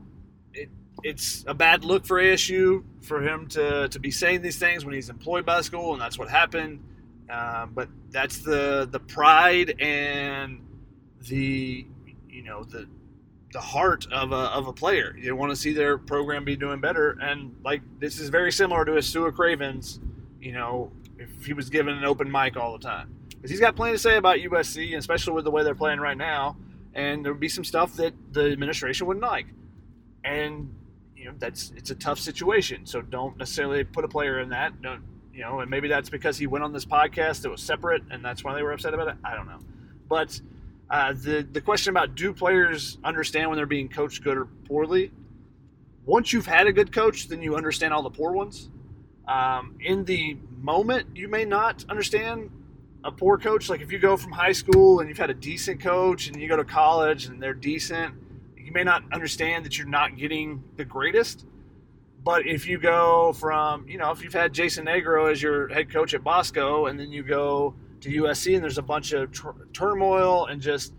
it's 1.03 1.45
a 1.47 1.55
bad 1.55 1.85
look 1.85 2.07
for 2.07 2.21
ASU 2.21 2.85
for 3.03 3.21
him 3.21 3.49
to, 3.49 3.89
to 3.89 3.99
be 3.99 4.11
saying 4.11 4.43
these 4.43 4.59
things 4.59 4.85
when 4.85 4.95
he's 4.95 5.09
employed 5.09 5.45
by 5.45 5.61
school, 5.61 5.93
and 5.93 6.01
that's 6.01 6.19
what 6.19 6.29
happened. 6.29 6.81
Um, 7.31 7.73
but 7.75 7.89
that's 8.11 8.39
the 8.39 8.87
the 8.91 9.01
pride 9.01 9.81
and 9.81 10.61
the 11.29 11.87
you 12.29 12.43
know 12.43 12.65
the 12.65 12.87
the 13.53 13.61
heart 13.61 14.07
of 14.13 14.33
a, 14.33 14.35
of 14.35 14.67
a 14.67 14.73
player. 14.73 15.17
You 15.19 15.35
want 15.37 15.51
to 15.51 15.57
see 15.57 15.73
their 15.73 15.99
program 15.99 16.45
be 16.45 16.57
doing 16.57 16.81
better, 16.81 17.17
and 17.21 17.55
like 17.65 17.83
this 17.99 18.19
is 18.19 18.29
very 18.29 18.53
similar 18.53 18.85
to 18.85 18.95
a 18.95 18.99
Su'a 18.99 19.35
Cravens. 19.35 20.01
You 20.41 20.53
know, 20.53 20.93
if 21.19 21.47
he 21.47 21.53
was 21.53 21.71
given 21.71 21.97
an 21.97 22.05
open 22.05 22.31
mic 22.31 22.57
all 22.57 22.73
the 22.73 22.85
time, 22.85 23.15
because 23.31 23.51
he's 23.51 23.61
got 23.61 23.77
plenty 23.77 23.93
to 23.93 23.99
say 23.99 24.17
about 24.17 24.39
USC, 24.39 24.97
especially 24.97 25.33
with 25.35 25.45
the 25.45 25.51
way 25.51 25.63
they're 25.63 25.75
playing 25.75 26.01
right 26.01 26.17
now. 26.17 26.57
And 26.95 27.25
there 27.25 27.33
would 27.33 27.41
be 27.41 27.49
some 27.49 27.65
stuff 27.65 27.95
that 27.95 28.13
the 28.33 28.53
administration 28.53 29.07
wouldn't 29.07 29.25
like, 29.25 29.47
and 30.25 30.75
you 31.23 31.29
know 31.29 31.35
that's 31.39 31.73
it's 31.77 31.91
a 31.91 31.95
tough 31.95 32.19
situation. 32.19 32.85
So 32.85 33.01
don't 33.01 33.39
necessarily 33.39 33.85
put 33.85 34.05
a 34.05 34.09
player 34.09 34.41
in 34.41 34.49
that. 34.49 34.83
Don't 34.83 35.03
you 35.33 35.43
know? 35.43 35.61
And 35.61 35.71
maybe 35.71 35.87
that's 35.87 36.11
because 36.11 36.37
he 36.37 36.49
went 36.49 36.65
on 36.65 36.73
this 36.73 36.85
podcast 36.85 37.43
that 37.43 37.51
was 37.51 37.63
separate, 37.63 38.03
and 38.11 38.25
that's 38.25 38.43
why 38.43 38.55
they 38.55 38.63
were 38.63 38.73
upset 38.73 38.93
about 38.93 39.09
it. 39.09 39.17
I 39.25 39.35
don't 39.35 39.47
know, 39.47 39.61
but. 40.09 40.41
Uh, 40.91 41.15
the 41.15 41.47
the 41.53 41.61
question 41.61 41.91
about 41.91 42.15
do 42.15 42.35
players 42.35 42.99
understand 43.03 43.49
when 43.49 43.57
they're 43.57 43.65
being 43.65 43.89
coached 43.89 44.23
good 44.23 44.37
or 44.37 44.45
poorly? 44.45 45.11
Once 46.05 46.35
you've 46.35 46.45
had 46.45 46.67
a 46.67 46.73
good 46.73 46.93
coach, 46.93 47.29
then 47.29 47.41
you 47.41 47.57
understand 47.57 47.95
all 47.95 48.03
the 48.03 48.11
poor 48.11 48.33
ones. 48.33 48.69
Um, 49.27 49.79
in 49.81 50.05
the 50.05 50.37
moment, 50.61 51.17
you 51.17 51.29
may 51.29 51.47
not 51.47 51.87
understand 51.89 52.51
a 53.05 53.11
poor 53.11 53.39
coach. 53.39 53.71
Like 53.71 53.81
if 53.81 53.91
you 53.91 53.99
go 53.99 54.19
from 54.19 54.33
high 54.33 54.53
school 54.53 55.01
and 55.01 55.09
you've 55.09 55.17
had 55.17 55.31
a 55.31 55.35
decent 55.35 55.81
coach, 55.81 56.27
and 56.29 56.37
you 56.37 56.47
go 56.47 56.59
to 56.59 56.65
college 56.65 57.25
and 57.25 57.43
they're 57.43 57.55
decent, 57.55 58.15
you 58.73 58.75
may 58.75 58.85
not 58.85 59.03
understand 59.13 59.67
that 59.67 59.77
you're 59.77 59.87
not 59.87 60.17
getting 60.17 60.65
the 60.77 60.85
greatest. 60.85 61.45
But 62.25 62.47
if 62.47 62.67
you 62.67 62.79
go 62.79 63.35
from, 63.35 63.87
you 63.87 63.99
know, 63.99 64.11
if 64.13 64.23
you've 64.23 64.33
had 64.33 64.55
Jason 64.55 64.87
Negro 64.87 65.31
as 65.31 65.43
your 65.43 65.69
head 65.69 65.93
coach 65.93 66.15
at 66.15 66.25
Bosco, 66.25 66.87
and 66.87 66.99
then 66.99 67.13
you 67.13 67.23
go 67.23 67.75
to 68.01 68.09
USC 68.09 68.55
and 68.55 68.65
there's 68.65 68.79
a 68.79 68.83
bunch 68.83 69.13
of 69.13 69.31
turmoil 69.75 70.47
and 70.47 70.61
just 70.61 70.95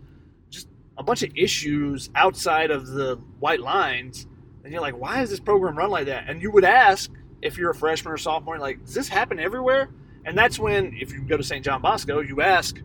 just 0.50 0.68
a 0.96 1.02
bunch 1.02 1.24
of 1.24 1.32
issues 1.34 2.10
outside 2.14 2.70
of 2.70 2.86
the 2.86 3.16
white 3.40 3.60
lines, 3.60 4.28
and 4.62 4.72
you're 4.72 4.82
like, 4.82 4.96
why 4.96 5.22
is 5.22 5.30
this 5.30 5.40
program 5.40 5.76
run 5.76 5.90
like 5.90 6.06
that? 6.06 6.28
And 6.28 6.40
you 6.40 6.52
would 6.52 6.64
ask 6.64 7.10
if 7.42 7.58
you're 7.58 7.70
a 7.70 7.74
freshman 7.74 8.12
or 8.12 8.18
sophomore, 8.18 8.58
like, 8.58 8.84
does 8.84 8.94
this 8.94 9.08
happen 9.08 9.40
everywhere? 9.40 9.90
And 10.24 10.38
that's 10.38 10.60
when, 10.60 10.96
if 10.98 11.12
you 11.12 11.22
go 11.22 11.36
to 11.36 11.42
St. 11.42 11.64
John 11.64 11.82
Bosco, 11.82 12.20
you 12.20 12.40
ask 12.40 12.80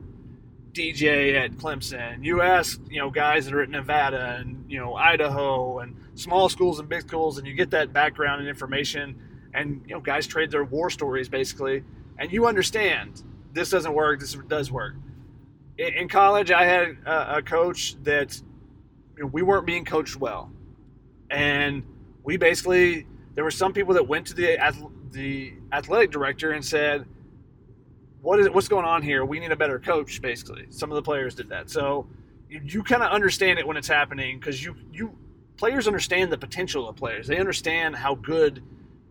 DJ 0.73 1.35
at 1.35 1.51
Clemson, 1.53 2.23
you 2.23 2.41
ask, 2.41 2.79
you 2.89 2.99
know, 2.99 3.09
guys 3.09 3.45
that 3.45 3.53
are 3.53 3.61
at 3.61 3.69
Nevada 3.69 4.37
and, 4.39 4.69
you 4.69 4.79
know, 4.79 4.95
Idaho 4.95 5.79
and 5.79 5.95
small 6.15 6.49
schools 6.49 6.79
and 6.79 6.87
big 6.87 7.01
schools, 7.01 7.37
and 7.37 7.47
you 7.47 7.53
get 7.53 7.71
that 7.71 7.91
background 7.91 8.41
and 8.41 8.49
information. 8.49 9.19
And, 9.53 9.81
you 9.87 9.95
know, 9.95 10.01
guys 10.01 10.27
trade 10.27 10.51
their 10.51 10.63
war 10.63 10.89
stories 10.89 11.27
basically, 11.27 11.83
and 12.17 12.31
you 12.31 12.45
understand 12.45 13.23
this 13.53 13.69
doesn't 13.69 13.93
work, 13.93 14.19
this 14.19 14.37
does 14.47 14.71
work. 14.71 14.95
In, 15.77 16.09
college, 16.09 16.51
I 16.51 16.65
had 16.65 16.97
a, 17.05 17.37
a 17.37 17.41
coach 17.41 17.95
that 18.03 18.39
you 19.17 19.23
know, 19.23 19.27
we 19.27 19.41
weren't 19.41 19.65
being 19.65 19.85
coached 19.85 20.17
well. 20.17 20.51
And 21.31 21.83
we 22.23 22.37
basically, 22.37 23.07
there 23.35 23.43
were 23.43 23.51
some 23.51 23.73
people 23.73 23.93
that 23.93 24.07
went 24.07 24.27
to 24.27 24.33
the, 24.33 24.57
the 25.11 25.53
athletic 25.71 26.11
director 26.11 26.51
and 26.51 26.63
said, 26.63 27.05
what 28.21 28.39
is 28.39 28.49
what's 28.49 28.67
going 28.67 28.85
on 28.85 29.01
here? 29.01 29.23
We 29.25 29.39
need 29.39 29.51
a 29.51 29.55
better 29.55 29.79
coach, 29.79 30.21
basically. 30.21 30.65
Some 30.69 30.91
of 30.91 30.95
the 30.95 31.01
players 31.01 31.35
did 31.35 31.49
that. 31.49 31.69
So 31.69 32.07
you, 32.49 32.61
you 32.63 32.83
kind 32.83 33.03
of 33.03 33.11
understand 33.11 33.59
it 33.59 33.67
when 33.67 33.77
it's 33.77 33.87
happening 33.87 34.39
because 34.39 34.63
you, 34.63 34.75
you 34.91 35.15
players 35.57 35.87
understand 35.87 36.31
the 36.31 36.37
potential 36.37 36.87
of 36.87 36.95
players. 36.95 37.27
They 37.27 37.37
understand 37.37 37.95
how 37.95 38.15
good 38.15 38.63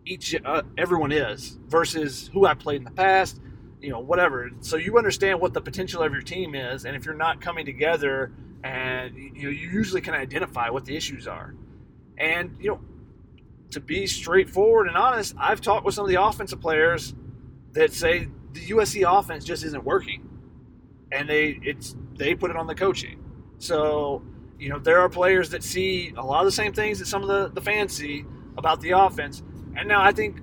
each 0.05 0.35
uh, 0.43 0.63
everyone 0.77 1.11
is 1.11 1.57
versus 1.67 2.29
who 2.33 2.45
I 2.45 2.53
played 2.53 2.77
in 2.77 2.83
the 2.83 2.91
past, 2.91 3.39
you 3.81 3.89
know, 3.89 3.99
whatever. 3.99 4.49
So 4.61 4.77
you 4.77 4.97
understand 4.97 5.39
what 5.39 5.53
the 5.53 5.61
potential 5.61 6.01
of 6.01 6.11
your 6.11 6.21
team 6.21 6.55
is, 6.55 6.85
and 6.85 6.95
if 6.95 7.05
you're 7.05 7.15
not 7.15 7.41
coming 7.41 7.65
together, 7.65 8.31
and 8.63 9.15
you 9.15 9.43
know, 9.43 9.49
you 9.49 9.69
usually 9.71 10.01
can 10.01 10.13
identify 10.13 10.69
what 10.69 10.85
the 10.85 10.95
issues 10.95 11.27
are. 11.27 11.55
And 12.17 12.57
you 12.59 12.71
know, 12.71 12.81
to 13.71 13.79
be 13.79 14.07
straightforward 14.07 14.87
and 14.87 14.97
honest, 14.97 15.35
I've 15.37 15.61
talked 15.61 15.85
with 15.85 15.95
some 15.95 16.05
of 16.05 16.09
the 16.09 16.21
offensive 16.21 16.59
players 16.59 17.13
that 17.73 17.93
say 17.93 18.27
the 18.53 18.67
USC 18.67 19.03
offense 19.07 19.43
just 19.45 19.63
isn't 19.63 19.83
working, 19.83 20.27
and 21.11 21.29
they 21.29 21.59
it's 21.63 21.95
they 22.17 22.35
put 22.35 22.51
it 22.51 22.57
on 22.57 22.67
the 22.67 22.75
coaching. 22.75 23.23
So 23.57 24.23
you 24.59 24.69
know, 24.69 24.79
there 24.79 24.99
are 24.99 25.09
players 25.09 25.49
that 25.51 25.63
see 25.63 26.13
a 26.17 26.23
lot 26.23 26.39
of 26.39 26.45
the 26.45 26.51
same 26.51 26.73
things 26.73 26.99
that 26.99 27.05
some 27.05 27.21
of 27.21 27.29
the, 27.29 27.49
the 27.49 27.61
fans 27.61 27.95
see 27.95 28.25
about 28.57 28.81
the 28.81 28.91
offense. 28.91 29.41
And 29.75 29.87
now 29.87 30.01
I 30.01 30.11
think 30.11 30.41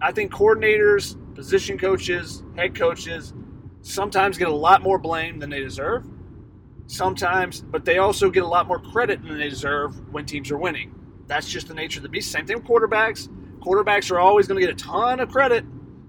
I 0.00 0.12
think 0.12 0.32
coordinators, 0.32 1.16
position 1.34 1.78
coaches, 1.78 2.42
head 2.56 2.74
coaches 2.74 3.32
sometimes 3.80 4.36
get 4.36 4.48
a 4.48 4.54
lot 4.54 4.82
more 4.82 4.98
blame 4.98 5.38
than 5.38 5.48
they 5.48 5.60
deserve. 5.60 6.04
Sometimes, 6.88 7.62
but 7.62 7.84
they 7.84 7.98
also 7.98 8.30
get 8.30 8.42
a 8.42 8.46
lot 8.46 8.68
more 8.68 8.78
credit 8.78 9.22
than 9.22 9.38
they 9.38 9.48
deserve 9.48 10.12
when 10.12 10.24
teams 10.24 10.50
are 10.50 10.58
winning. 10.58 10.94
That's 11.26 11.48
just 11.48 11.68
the 11.68 11.74
nature 11.74 11.98
of 11.98 12.02
the 12.04 12.08
beast. 12.08 12.30
Same 12.30 12.46
thing 12.46 12.56
with 12.56 12.66
quarterbacks. 12.66 13.28
Quarterbacks 13.58 14.10
are 14.12 14.20
always 14.20 14.46
going 14.46 14.60
to 14.60 14.66
get 14.66 14.74
a 14.74 14.84
ton 14.84 15.18
of 15.18 15.30
credit. 15.30 15.64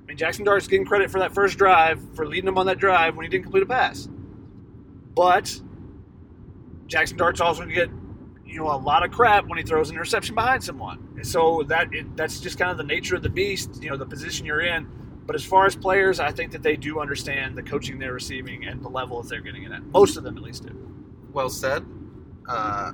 Mean, 0.08 0.18
Jackson 0.18 0.46
Dart's 0.46 0.68
getting 0.68 0.86
credit 0.86 1.12
for 1.12 1.20
that 1.20 1.34
first 1.34 1.58
drive, 1.58 2.02
for 2.16 2.26
leading 2.26 2.46
them 2.46 2.58
on 2.58 2.66
that 2.68 2.80
drive 2.80 3.16
when 3.16 3.26
he 3.26 3.30
didn't 3.30 3.44
complete 3.44 3.64
a 3.64 3.68
pass. 3.68 4.08
But 5.14 5.60
Jackson 6.88 7.18
Dart's 7.18 7.42
also 7.42 7.64
going 7.64 7.70
to 7.70 7.76
get 7.76 7.90
you 8.46 8.60
know 8.60 8.72
a 8.72 8.78
lot 8.78 9.04
of 9.04 9.12
crap 9.12 9.48
when 9.48 9.58
he 9.58 9.64
throws 9.64 9.90
an 9.90 9.96
interception 9.96 10.34
behind 10.34 10.64
someone. 10.64 11.10
And 11.18 11.28
so 11.28 11.64
that 11.68 11.94
it, 11.94 12.16
that's 12.16 12.40
just 12.40 12.58
kind 12.58 12.72
of 12.72 12.78
the 12.78 12.84
nature 12.84 13.16
of 13.16 13.24
the 13.24 13.30
beast, 13.30 13.84
you 13.84 13.90
know, 13.90 13.98
the 13.98 14.06
position 14.06 14.46
you're 14.46 14.62
in. 14.62 14.88
But 15.26 15.36
as 15.36 15.44
far 15.44 15.66
as 15.66 15.76
players, 15.76 16.22
I 16.22 16.32
think 16.32 16.54
that 16.54 16.64
they 16.64 16.78
do 16.78 17.02
understand 17.02 17.58
the 17.58 17.64
coaching 17.64 18.00
they're 18.00 18.14
receiving 18.14 18.66
and 18.66 18.82
the 18.82 18.88
level 18.88 19.22
that 19.22 19.30
they're 19.30 19.42
getting 19.42 19.64
it 19.64 19.74
at. 19.74 19.84
Most 19.84 20.16
of 20.16 20.24
them, 20.24 20.38
at 20.38 20.44
least, 20.44 20.66
do. 20.66 20.74
Well 21.34 21.50
said. 21.50 21.86
Uh, 22.48 22.94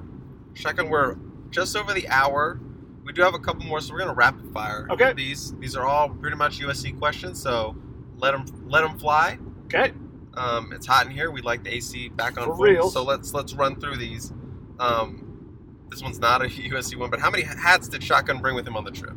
Shotgun, 0.56 0.90
we're 0.90 1.16
just 1.52 1.76
over 1.76 1.94
the 1.94 2.08
hour. 2.10 2.60
We 3.04 3.14
do 3.14 3.22
have 3.22 3.34
a 3.34 3.40
couple 3.40 3.66
more, 3.66 3.82
so 3.82 3.94
we're 3.94 4.00
gonna 4.00 4.14
rapid 4.14 4.52
fire. 4.54 4.88
Okay. 4.90 5.14
These 5.14 5.54
these 5.56 5.76
are 5.76 5.86
all 5.86 6.10
pretty 6.10 6.38
much 6.38 6.60
USC 6.60 6.98
questions, 6.98 7.42
so 7.42 7.76
let 8.18 8.32
them 8.32 8.46
let 8.68 8.82
them 8.82 8.98
fly. 8.98 9.38
Okay. 9.66 9.92
Um, 10.36 10.72
it's 10.74 10.88
hot 10.88 11.06
in 11.06 11.12
here. 11.12 11.30
We'd 11.32 11.46
like 11.46 11.64
the 11.64 11.74
AC 11.76 12.10
back 12.10 12.38
on 12.40 12.46
For 12.48 12.56
full. 12.56 12.64
real. 12.66 12.90
So 12.90 13.04
let's 13.04 13.34
let's 13.34 13.54
run 13.54 13.80
through 13.80 13.98
these. 13.98 14.32
Um, 14.80 15.86
this 15.90 16.02
one's 16.02 16.20
not 16.20 16.42
a 16.42 16.46
USC 16.50 16.96
one, 16.96 17.10
but 17.10 17.20
how 17.20 17.30
many 17.30 17.44
hats 17.44 17.88
did 17.88 18.02
Shotgun 18.04 18.42
bring 18.42 18.56
with 18.56 18.68
him 18.68 18.76
on 18.78 18.84
the 18.84 18.92
trip? 18.92 19.16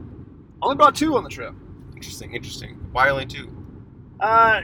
Only 0.60 0.76
brought 0.76 0.94
two 0.94 1.16
on 1.16 1.22
the 1.24 1.30
trip. 1.30 1.54
Interesting, 1.94 2.34
interesting. 2.34 2.74
Why 2.92 3.08
only 3.08 3.26
two? 3.26 3.50
Uh, 4.20 4.60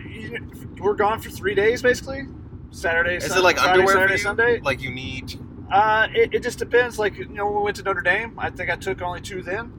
we're 0.79 0.95
gone 0.95 1.21
for 1.21 1.31
three 1.31 1.55
days, 1.55 1.83
basically. 1.83 2.23
Saturday, 2.71 3.21
Sunday. 3.21 3.27
Is 3.27 3.27
Sun- 3.29 3.39
it 3.39 3.43
like 3.43 3.57
Friday, 3.59 3.73
underwear 3.73 3.95
Saturday, 3.95 4.09
for 4.09 4.19
you? 4.19 4.23
Sunday? 4.23 4.61
Like 4.61 4.83
you 4.83 4.91
need? 4.91 5.39
Uh, 5.73 6.07
it, 6.15 6.35
it 6.35 6.43
just 6.43 6.59
depends. 6.59 6.99
Like 6.99 7.17
you 7.17 7.27
know, 7.29 7.47
when 7.47 7.57
we 7.57 7.63
went 7.63 7.77
to 7.79 7.83
Notre 7.83 8.03
Dame, 8.03 8.35
I 8.39 8.51
think 8.51 8.71
I 8.71 8.77
took 8.77 9.01
only 9.01 9.21
two 9.23 9.43
then. 9.43 9.73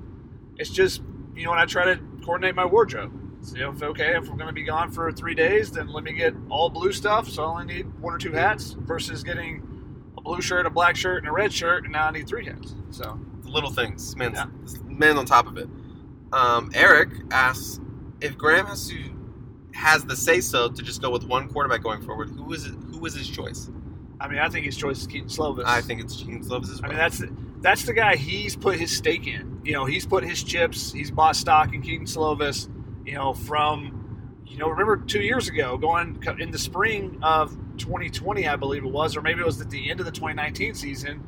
It's 0.58 0.70
just 0.72 1.02
you 1.36 1.46
know, 1.46 1.52
when 1.52 1.60
I 1.60 1.66
try 1.66 1.86
to 1.86 2.00
coordinate 2.24 2.56
my 2.56 2.66
wardrobe. 2.66 3.12
So, 3.41 3.56
you 3.56 3.62
know, 3.64 3.72
if 3.72 3.84
okay, 3.84 4.16
if 4.16 4.30
we're 4.30 4.36
going 4.36 4.48
to 4.48 4.54
be 4.54 4.64
gone 4.64 4.89
for 4.91 5.12
three 5.12 5.36
days, 5.36 5.72
then 5.72 5.88
let 5.89 6.04
me 6.04 6.14
get 6.14 6.34
all 6.50 6.70
blue 6.70 6.91
stuff. 6.94 7.30
So 7.30 7.44
I 7.44 7.48
only 7.62 7.76
need 7.76 8.00
one 8.02 8.14
or 8.14 8.18
two 8.18 8.32
hats 8.32 8.72
versus 8.80 9.24
getting 9.24 9.62
a 10.18 10.22
blue 10.22 10.41
shirt, 10.41 10.66
a 10.66 10.70
black 10.70 10.96
shirt, 10.96 11.20
and 11.20 11.28
a 11.28 11.32
red 11.32 11.52
shirt, 11.54 11.84
and 11.84 11.94
now 11.94 12.08
I 12.08 12.12
need 12.12 12.28
three 12.28 12.46
hats. 12.46 12.74
So 12.89 13.20
The 13.44 13.50
little 13.50 13.70
things. 13.72 14.16
Man's, 14.16 14.38
Yeah. 14.38 15.12
on 15.18 15.26
top 15.26 15.48
of 15.48 15.58
it. 15.58 15.68
Um, 16.32 16.72
Eric 16.74 17.10
asks 17.32 17.80
if 18.22 18.38
Graham 18.38 18.66
has 18.66 18.88
to 18.89 18.98
has 19.74 20.06
the 20.06 20.16
say 20.16 20.39
so 20.39 20.70
to 20.70 20.82
just 20.82 21.02
go 21.02 21.10
with 21.10 21.26
one 21.26 21.50
quarterback 21.50 21.84
going 21.84 22.02
forward. 22.02 22.30
Who 22.30 22.54
is 22.54 22.66
it? 22.66 22.74
Who 22.91 23.06
is 23.06 23.14
his 23.16 23.28
choice? 23.28 23.70
I 24.24 24.30
mean, 24.30 24.39
I 24.39 24.47
think 24.47 24.65
his 24.65 24.78
choice 24.78 25.01
is 25.01 25.07
Kedon 25.07 25.28
Slovis. 25.28 25.65
I 25.65 25.82
think 25.82 25.99
it's 25.99 26.15
Gene 26.15 26.41
Slovis 26.41 26.71
as 26.71 26.82
I 26.82 26.88
mean, 26.88 26.97
that's 26.97 27.21
that's 27.59 27.84
the 27.84 27.93
guy 27.93 28.15
he's 28.15 28.55
put 28.55 28.80
his 28.80 28.95
stake 28.95 29.28
in. 29.28 29.59
You 29.65 29.74
know, 29.74 29.84
he's 29.84 30.05
put 30.05 30.24
his 30.24 30.41
chips. 30.41 30.93
He's 30.93 31.11
bought 31.11 31.36
stock 31.36 31.74
in 31.74 31.82
Kedon 31.82 32.05
Slovis. 32.05 32.69
You 33.05 33.15
know, 33.15 33.34
from 33.34 34.39
you 34.47 34.57
know, 34.57 34.69
remember 34.69 34.95
two 34.95 35.21
years 35.21 35.49
ago, 35.49 35.78
going 35.78 36.24
in 36.39 36.51
the 36.51 36.57
spring 36.57 37.19
of 37.21 37.51
2020, 37.78 38.47
I 38.47 38.55
believe 38.55 38.86
it 38.86 38.91
was, 38.91 39.17
or 39.17 39.21
maybe 39.21 39.41
it 39.41 39.45
was 39.45 39.59
at 39.59 39.69
the 39.69 39.89
end 39.91 39.99
of 39.99 40.05
the 40.05 40.11
2019 40.11 40.74
season, 40.76 41.19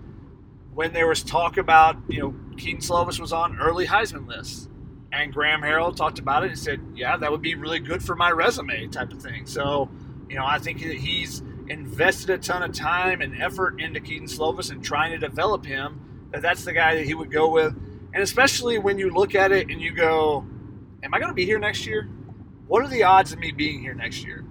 when 0.74 0.94
there 0.94 1.08
was 1.08 1.22
talk 1.22 1.58
about 1.58 1.98
you 2.08 2.20
know 2.20 2.36
Kedon 2.56 2.80
Slovis 2.80 3.20
was 3.20 3.34
on 3.34 3.60
early 3.60 3.88
Heisman 3.88 4.26
lists, 4.26 4.70
And 5.12 5.34
Graham 5.34 5.62
Harrell 5.62 5.94
talked 5.94 6.20
about 6.20 6.46
it 6.46 6.52
and 6.52 6.60
said, 6.60 6.80
"Yeah, 6.96 7.18
that 7.18 7.30
would 7.30 7.42
be 7.42 7.56
really 7.56 7.80
good 7.80 8.02
for 8.02 8.16
my 8.16 8.32
resume," 8.32 8.88
type 8.88 9.12
of 9.12 9.22
thing. 9.22 9.48
So, 9.48 9.90
you 10.30 10.38
know, 10.38 10.46
I 10.46 10.60
think 10.60 10.80
he's 10.80 11.42
invested 11.70 12.30
a 12.30 12.38
ton 12.38 12.64
of 12.64 12.74
time 12.74 13.22
and 13.22 13.42
effort 13.42 13.80
into 13.82 14.00
Kedon 14.00 14.28
Slovis 14.28 14.72
and 14.72 14.84
trying 14.84 15.12
to 15.12 15.18
develop 15.18 15.66
him. 15.66 16.28
That 16.32 16.42
that's 16.42 16.64
the 16.64 16.74
guy 16.74 16.96
that 16.96 17.06
he 17.06 17.14
would 17.14 17.32
go 17.32 17.50
with, 17.50 17.76
and 18.14 18.24
especially 18.24 18.78
when 18.78 18.98
you 18.98 19.10
look 19.10 19.36
at 19.36 19.52
it 19.52 19.70
and 19.70 19.82
you 19.82 19.92
go, 19.92 20.46
"Am 21.04 21.14
I 21.14 21.20
going 21.20 21.30
to 21.30 21.36
be 21.36 21.46
here 21.46 21.60
next 21.60 21.86
year? 21.86 22.10
What 22.68 22.84
are 22.84 22.88
the 22.88 23.04
odds 23.04 23.32
of 23.34 23.40
me 23.40 23.52
being 23.52 23.82
here 23.82 23.94
next 23.94 24.26
year?" 24.26 24.44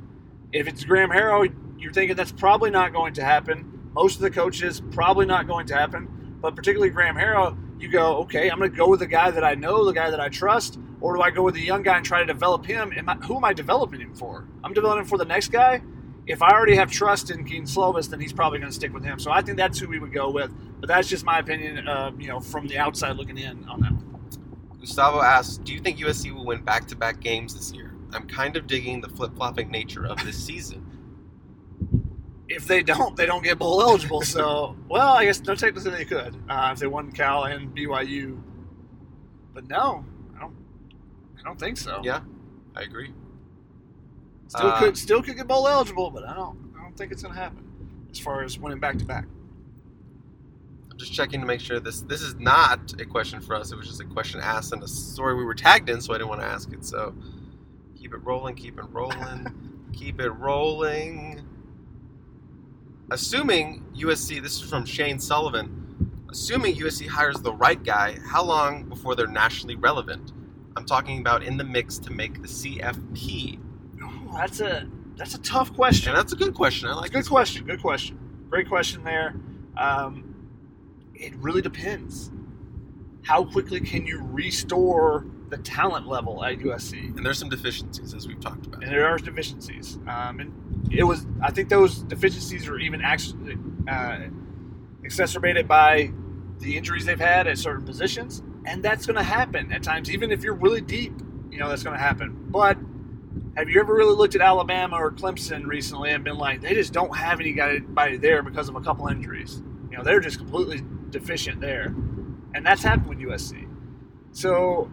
If 0.53 0.69
it's 0.69 0.85
Graham 0.85 1.11
Harrell, 1.11 1.53
you're 1.79 1.93
thinking 1.93 2.17
that's 2.17 2.33
probably 2.33 2.71
not 2.71 2.93
going 2.93 3.15
to 3.15 3.25
happen. 3.25 3.91
Most 3.93 4.17
of 4.17 4.23
the 4.23 4.31
coaches 4.31 4.81
probably 4.93 5.27
not 5.27 5.47
going 5.47 5.67
to 5.67 5.75
happen, 5.75 6.37
but 6.41 6.57
particularly 6.57 6.91
Graham 6.91 7.17
Harrell, 7.17 7.57
you 7.79 7.89
go, 7.89 8.19
okay, 8.19 8.51
I'm 8.51 8.59
going 8.59 8.71
to 8.71 8.77
go 8.77 8.89
with 8.89 9.01
the 9.01 9.07
guy 9.07 9.31
that 9.31 9.45
I 9.45 9.55
know, 9.55 9.85
the 9.85 9.93
guy 9.93 10.11
that 10.11 10.21
I 10.21 10.29
trust, 10.29 10.79
or 11.01 11.15
do 11.17 11.23
I 11.23 11.31
go 11.31 11.43
with 11.43 11.55
the 11.55 11.61
young 11.61 11.83
guy 11.83 11.97
and 11.97 12.07
try 12.07 12.21
to 12.21 12.27
develop 12.27 12.65
him? 12.65 12.93
Am 12.97 13.09
I, 13.09 13.15
who 13.17 13.37
am 13.37 13.45
I 13.45 13.53
developing 13.53 14.01
him 14.01 14.15
for? 14.15 14.47
I'm 14.62 14.73
developing 14.73 15.05
for 15.05 15.19
the 15.19 15.25
next 15.25 15.49
guy. 15.49 15.83
If 16.27 16.43
I 16.43 16.53
already 16.53 16.77
have 16.77 16.91
trust 16.91 17.31
in 17.31 17.45
Kedon 17.45 17.66
Slovis, 17.66 18.09
then 18.09 18.18
he's 18.18 18.33
probably 18.33 18.59
going 18.59 18.70
to 18.70 18.75
stick 18.75 18.95
with 18.95 19.05
him. 19.05 19.18
So 19.18 19.31
I 19.31 19.43
think 19.43 19.59
that's 19.59 19.79
who 19.79 19.89
we 19.89 19.99
would 19.99 20.12
go 20.12 20.31
with. 20.31 20.51
But 20.81 20.89
that's 20.89 21.09
just 21.09 21.25
my 21.25 21.39
opinion, 21.39 21.87
uh, 21.87 22.12
you 22.18 22.29
know, 22.29 22.41
from 22.41 22.66
the 22.66 22.79
outside 22.79 23.16
looking 23.16 23.39
in 23.39 23.64
on 23.68 23.81
that. 23.81 24.81
Gustavo 24.81 25.22
asks, 25.22 25.59
"Do 25.59 25.72
you 25.72 25.81
think 25.81 25.99
USC 25.99 26.31
will 26.31 26.45
win 26.45 26.62
back-to-back 26.62 27.20
games 27.20 27.55
this 27.55 27.72
year?" 27.72 27.95
I'm 28.12 28.27
kind 28.27 28.57
of 28.57 28.66
digging 28.66 29.01
the 29.01 29.09
flip-flopping 29.09 29.70
nature 29.70 30.07
of 30.07 30.22
this 30.25 30.37
season. 30.37 30.85
If 32.49 32.66
they 32.66 32.83
don't, 32.83 33.16
they 33.16 33.27
don't 33.27 33.43
get 33.43 33.59
bowl 33.59 33.83
eligible. 33.83 34.20
So, 34.22 34.77
well, 34.89 35.14
I 35.14 35.25
guess 35.25 35.41
no 35.41 35.55
technically 35.55 35.91
they 35.91 36.05
could 36.05 36.37
uh, 36.49 36.70
if 36.72 36.79
they 36.79 36.87
won 36.87 37.11
Cal 37.12 37.45
and 37.45 37.75
BYU. 37.75 38.41
But 39.53 39.68
no, 39.68 40.05
I 40.37 40.41
don't. 40.41 40.55
I 41.39 41.43
don't 41.43 41.59
think 41.59 41.77
so. 41.77 42.01
Yeah, 42.05 42.20
I 42.77 42.83
agree. 42.83 43.12
Still 44.57 44.68
Uh, 44.68 44.78
could 44.78 44.96
still 44.96 45.20
could 45.22 45.36
get 45.36 45.48
bowl 45.48 45.66
eligible, 45.66 46.11
but 46.11 46.24
I 46.28 46.34
don't. 46.34 46.72
I 46.78 46.82
don't 46.82 46.96
think 46.96 47.11
it's 47.11 47.22
going 47.22 47.34
to 47.34 47.40
happen 47.40 47.64
as 48.11 48.20
far 48.20 48.44
as 48.44 48.57
winning 48.59 48.78
back 48.78 48.98
to 48.98 49.05
back. 49.05 49.26
I'm 50.90 50.96
just 50.96 51.12
checking 51.12 51.40
to 51.40 51.46
make 51.46 51.61
sure 51.61 51.80
this 51.80 52.02
this 52.02 52.22
is 52.22 52.36
not 52.36 53.00
a 53.00 53.05
question 53.05 53.40
for 53.40 53.57
us. 53.57 53.72
It 53.72 53.76
was 53.76 53.88
just 53.88 54.00
a 54.00 54.05
question 54.05 54.40
asked 54.40 54.72
in 54.72 54.80
a 54.80 54.86
story 54.86 55.34
we 55.34 55.44
were 55.44 55.55
tagged 55.57 55.90
in, 55.90 56.00
so 56.00 56.14
I 56.14 56.18
didn't 56.18 56.28
want 56.28 56.40
to 56.40 56.46
ask 56.46 56.72
it. 56.72 56.84
So 56.84 57.14
keep 57.96 58.14
it 58.14 58.18
rolling, 58.18 58.55
keep 58.55 58.78
it 58.78 58.84
rolling, 58.90 59.88
keep 59.92 60.20
it 60.20 60.30
rolling. 60.30 61.42
Assuming 63.11 63.84
USC, 63.96 64.40
this 64.40 64.55
is 64.55 64.62
from 64.62 64.84
Shane 64.84 65.18
Sullivan. 65.18 65.80
Assuming 66.30 66.76
USC 66.76 67.09
hires 67.09 67.40
the 67.40 67.52
right 67.52 67.82
guy, 67.82 68.16
how 68.24 68.44
long 68.44 68.88
before 68.88 69.16
they're 69.16 69.26
nationally 69.26 69.76
relevant? 69.76 70.32
I'm 70.76 70.84
talking 70.84 71.18
about 71.20 71.42
in 71.42 71.57
the 71.57 71.64
mix 71.64 71.98
to 71.98 72.12
make 72.12 72.40
the 72.40 72.48
CFP. 72.48 73.59
That's 74.35 74.61
a 74.61 74.89
that's 75.16 75.35
a 75.35 75.41
tough 75.43 75.74
question. 75.74 76.11
And 76.11 76.18
that's 76.18 76.32
a 76.32 76.37
good 76.37 76.55
question. 76.55 76.89
I 76.89 76.95
like 76.95 77.12
good 77.12 77.26
question. 77.26 77.64
Good 77.64 77.80
question. 77.80 78.18
Great 78.51 78.68
question 78.68 79.05
there. 79.05 79.35
Um, 79.76 80.35
it 81.14 81.35
really 81.37 81.62
depends. 81.62 82.30
How 83.22 83.45
quickly 83.45 83.80
can 83.80 84.07
you 84.07 84.20
restore 84.22 85.24
the 85.49 85.57
talent 85.59 86.07
level 86.07 86.45
at 86.45 86.59
USC? 86.59 87.16
And 87.16 87.24
there's 87.24 87.39
some 87.39 87.49
deficiencies 87.49 88.12
as 88.12 88.26
we've 88.26 88.41
talked 88.41 88.66
about. 88.66 88.82
and 88.82 88.93
there 88.93 89.07
are 89.07 89.18
deficiencies. 89.18 89.99
Um, 90.07 90.41
and 90.41 90.89
it 90.91 91.05
was, 91.05 91.26
I 91.41 91.51
think, 91.51 91.68
those 91.68 91.99
deficiencies 92.03 92.68
are 92.68 92.78
even 92.78 93.01
actually 93.01 93.57
uh, 93.89 94.18
exacerbated 95.03 95.66
by 95.68 96.12
the 96.59 96.76
injuries 96.76 97.07
they've 97.07 97.18
had 97.18 97.47
at 97.47 97.59
certain 97.59 97.85
positions, 97.85 98.43
and 98.64 98.82
that's 98.82 99.07
going 99.07 99.16
to 99.16 99.22
happen 99.22 99.72
at 99.72 99.82
times. 99.82 100.11
Even 100.11 100.30
if 100.30 100.43
you're 100.43 100.55
really 100.55 100.80
deep, 100.80 101.12
you 101.51 101.59
know 101.59 101.68
that's 101.68 101.82
going 101.82 101.97
to 101.97 102.03
happen. 102.03 102.47
But 102.49 102.78
have 103.57 103.68
you 103.68 103.80
ever 103.80 103.94
really 103.94 104.16
looked 104.16 104.34
at 104.34 104.40
Alabama 104.40 104.96
or 104.96 105.12
Clemson 105.12 105.66
recently 105.66 106.11
and 106.11 106.24
been 106.24 106.36
like, 106.36 106.61
they 106.61 106.74
just 106.74 106.92
don't 106.92 107.16
have 107.16 107.40
anybody 107.40 108.16
there 108.16 108.42
because 108.42 108.68
of 108.68 108.74
a 108.74 108.80
couple 108.80 109.07
injuries? 109.07 109.62
You 109.90 109.98
know, 109.98 110.02
they're 110.02 110.20
just 110.20 110.38
completely 110.38 110.82
deficient 111.11 111.61
there, 111.61 111.94
and 112.55 112.66
that's 112.66 112.82
happened 112.82 113.09
with 113.09 113.18
USC. 113.18 113.68
So 114.32 114.90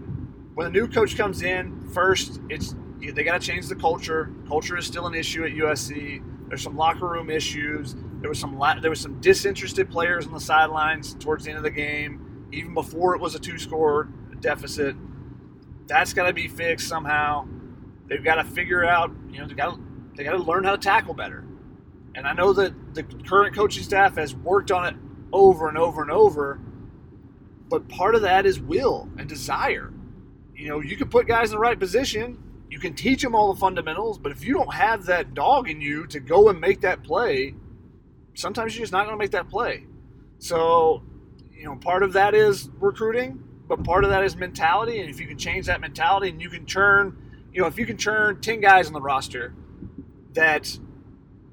when 0.54 0.68
a 0.68 0.70
new 0.70 0.88
coach 0.88 1.18
comes 1.18 1.42
in, 1.42 1.90
first 1.90 2.40
it's 2.50 2.76
they 3.00 3.24
got 3.24 3.42
to 3.42 3.48
change 3.48 3.68
the 3.68 3.76
culture. 3.76 4.32
Culture 4.48 4.78
is 4.78 4.86
still 4.86 5.08
an 5.08 5.16
issue 5.16 5.44
at 5.44 5.54
USC. 5.54 6.24
There's 6.48 6.62
some 6.62 6.78
locker 6.78 7.08
room 7.08 7.32
issues. 7.32 7.96
There 8.20 8.30
was 8.30 8.38
some 8.38 8.62
there 8.82 8.92
was 8.92 9.02
some 9.02 9.20
disinterested 9.22 9.90
players 9.90 10.28
on 10.28 10.34
the 10.34 10.40
sidelines 10.40 11.16
towards 11.16 11.46
the 11.46 11.50
end 11.50 11.58
of 11.58 11.64
the 11.64 11.72
game, 11.72 12.48
even 12.52 12.76
before 12.76 13.16
it 13.16 13.22
was 13.22 13.34
a 13.34 13.40
two-score 13.40 14.10
deficit. 14.40 14.96
That's 15.88 16.14
got 16.14 16.28
to 16.28 16.34
be 16.34 16.48
fixed 16.48 16.88
somehow. 16.88 17.48
They've 18.12 18.24
got 18.24 18.36
to 18.36 18.44
figure 18.44 18.86
out, 18.86 19.10
you 19.32 19.40
know, 19.40 19.48
they 19.48 19.56
got 19.56 19.80
they 20.16 20.24
got 20.24 20.34
to 20.34 20.38
learn 20.38 20.66
how 20.66 20.72
to 20.72 20.78
tackle 20.78 21.16
better. 21.16 21.46
And 22.14 22.28
I 22.28 22.34
know 22.34 22.54
that 22.54 22.94
the 22.94 23.04
current 23.04 23.56
coaching 23.56 23.84
staff 23.84 24.18
has 24.18 24.36
worked 24.36 24.70
on 24.70 24.86
it 24.86 24.96
over 25.34 25.68
and 25.68 25.78
over 25.78 26.04
and 26.04 26.12
over, 26.12 26.60
but 27.70 27.88
part 27.88 28.14
of 28.14 28.22
that 28.24 28.46
is 28.46 28.60
will 28.60 29.10
and 29.18 29.28
desire 29.28 29.92
you 30.62 30.68
know, 30.68 30.80
you 30.80 30.96
can 30.96 31.10
put 31.10 31.28
guys 31.28 31.50
in 31.50 31.56
the 31.56 31.60
right 31.60 31.80
position. 31.80 32.38
You 32.70 32.78
can 32.78 32.94
teach 32.94 33.24
them 33.24 33.34
all 33.34 33.52
the 33.52 33.60
fundamentals, 33.60 34.20
but 34.20 34.32
if 34.32 34.46
you 34.46 34.54
don't 34.54 34.72
have 34.72 35.06
that 35.06 35.34
dog 35.34 35.68
in 35.68 35.82
you 35.82 36.06
to 36.08 36.20
go 36.20 36.50
and 36.50 36.62
make 36.62 36.82
that 36.82 37.04
play, 37.04 37.56
sometimes 38.36 38.76
you're 38.76 38.84
just 38.84 38.94
not 38.94 39.06
going 39.06 39.18
to 39.18 39.18
make 39.18 39.32
that 39.32 39.50
play. 39.50 39.88
So, 40.38 41.02
you 41.52 41.66
know, 41.66 41.78
part 41.78 42.04
of 42.04 42.14
that 42.14 42.36
is 42.36 42.70
recruiting, 42.80 43.44
but 43.68 43.84
part 43.84 44.04
of 44.04 44.12
that 44.12 44.24
is 44.24 44.36
mentality. 44.36 45.00
And 45.00 45.10
if 45.10 45.20
you 45.20 45.26
can 45.26 45.40
change 45.40 45.66
that 45.66 45.82
mentality 45.82 46.30
and 46.30 46.40
you 46.40 46.52
can 46.52 46.68
turn, 46.68 47.18
you 47.54 47.62
know, 47.62 47.68
if 47.68 47.78
you 47.78 47.86
can 47.86 47.98
turn 47.98 48.40
10 48.40 48.60
guys 48.62 48.88
on 48.88 48.94
the 48.94 49.02
roster 49.02 49.54
that 50.34 50.78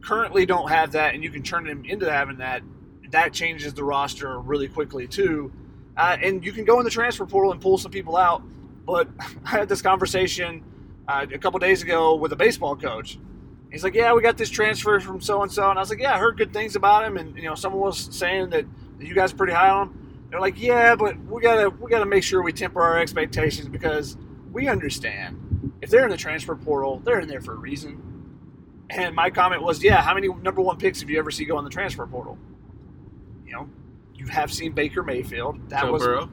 currently 0.00 0.46
don't 0.46 0.68
have 0.68 0.92
that 0.92 1.14
and 1.14 1.24
you 1.24 1.30
can 1.30 1.42
turn 1.42 1.64
them 1.64 1.84
into 1.84 2.10
having 2.10 2.38
that, 2.38 2.62
that 3.10 3.32
changes 3.32 3.74
the 3.74 3.82
roster 3.84 4.38
really 4.38 4.68
quickly 4.68 5.06
too. 5.06 5.52
Uh, 5.96 6.16
and 6.22 6.44
you 6.44 6.52
can 6.52 6.64
go 6.64 6.78
in 6.78 6.84
the 6.84 6.90
transfer 6.90 7.26
portal 7.26 7.50
and 7.50 7.60
pull 7.60 7.78
some 7.78 7.90
people 7.90 8.16
out. 8.16 8.42
But 8.86 9.08
I 9.44 9.50
had 9.50 9.68
this 9.68 9.82
conversation 9.82 10.64
uh, 11.08 11.26
a 11.32 11.38
couple 11.38 11.58
days 11.58 11.82
ago 11.82 12.14
with 12.14 12.32
a 12.32 12.36
baseball 12.36 12.76
coach. 12.76 13.18
He's 13.70 13.84
like, 13.84 13.94
"Yeah, 13.94 14.14
we 14.14 14.22
got 14.22 14.38
this 14.38 14.48
transfer 14.48 14.98
from 14.98 15.20
so 15.20 15.42
and 15.42 15.52
so," 15.52 15.68
and 15.68 15.78
I 15.78 15.82
was 15.82 15.90
like, 15.90 16.00
"Yeah, 16.00 16.14
I 16.14 16.18
heard 16.18 16.38
good 16.38 16.54
things 16.54 16.74
about 16.74 17.04
him." 17.04 17.18
And 17.18 17.36
you 17.36 17.42
know, 17.42 17.54
someone 17.54 17.82
was 17.82 18.08
saying 18.16 18.48
that 18.50 18.64
you 18.98 19.14
guys 19.14 19.34
are 19.34 19.36
pretty 19.36 19.52
high 19.52 19.68
on 19.68 19.88
him. 19.88 20.26
They're 20.30 20.40
like, 20.40 20.58
"Yeah, 20.58 20.96
but 20.96 21.18
we 21.26 21.42
gotta 21.42 21.68
we 21.68 21.90
gotta 21.90 22.06
make 22.06 22.22
sure 22.22 22.42
we 22.42 22.52
temper 22.52 22.80
our 22.80 22.98
expectations 22.98 23.68
because 23.68 24.16
we 24.52 24.68
understand 24.68 25.47
if 25.82 25.90
they're 25.90 26.04
in 26.04 26.10
the 26.10 26.16
transfer 26.16 26.54
portal, 26.56 27.00
they're 27.04 27.20
in 27.20 27.28
there 27.28 27.40
for 27.40 27.54
a 27.54 27.58
reason." 27.58 28.02
And 28.90 29.14
my 29.14 29.30
comment 29.30 29.62
was, 29.62 29.82
"Yeah, 29.82 30.00
how 30.02 30.14
many 30.14 30.28
number 30.28 30.60
one 30.62 30.78
picks 30.78 31.00
have 31.00 31.10
you 31.10 31.18
ever 31.18 31.30
seen 31.30 31.48
go 31.48 31.58
in 31.58 31.64
the 31.64 31.70
transfer 31.70 32.06
portal?" 32.06 32.38
You 33.46 33.52
know, 33.52 33.68
you 34.14 34.26
have 34.26 34.52
seen 34.52 34.72
Baker 34.72 35.02
Mayfield. 35.02 35.68
That 35.70 35.82
Joe 35.84 35.92
was 35.92 36.02
Burrow. 36.02 36.30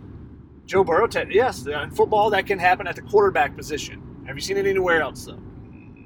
Joe 0.65 0.84
Burrow, 0.84 1.07
yes, 1.30 1.65
in 1.68 1.91
football 1.91 2.30
that 2.32 2.48
can 2.48 2.57
happen 2.57 2.88
at 2.88 2.95
the 2.95 3.02
quarterback 3.03 3.56
position. 3.56 4.02
Have 4.26 4.36
you 4.36 4.41
seen 4.41 4.57
it 4.57 4.65
anywhere 4.65 5.02
else 5.02 5.26
though? 5.26 5.40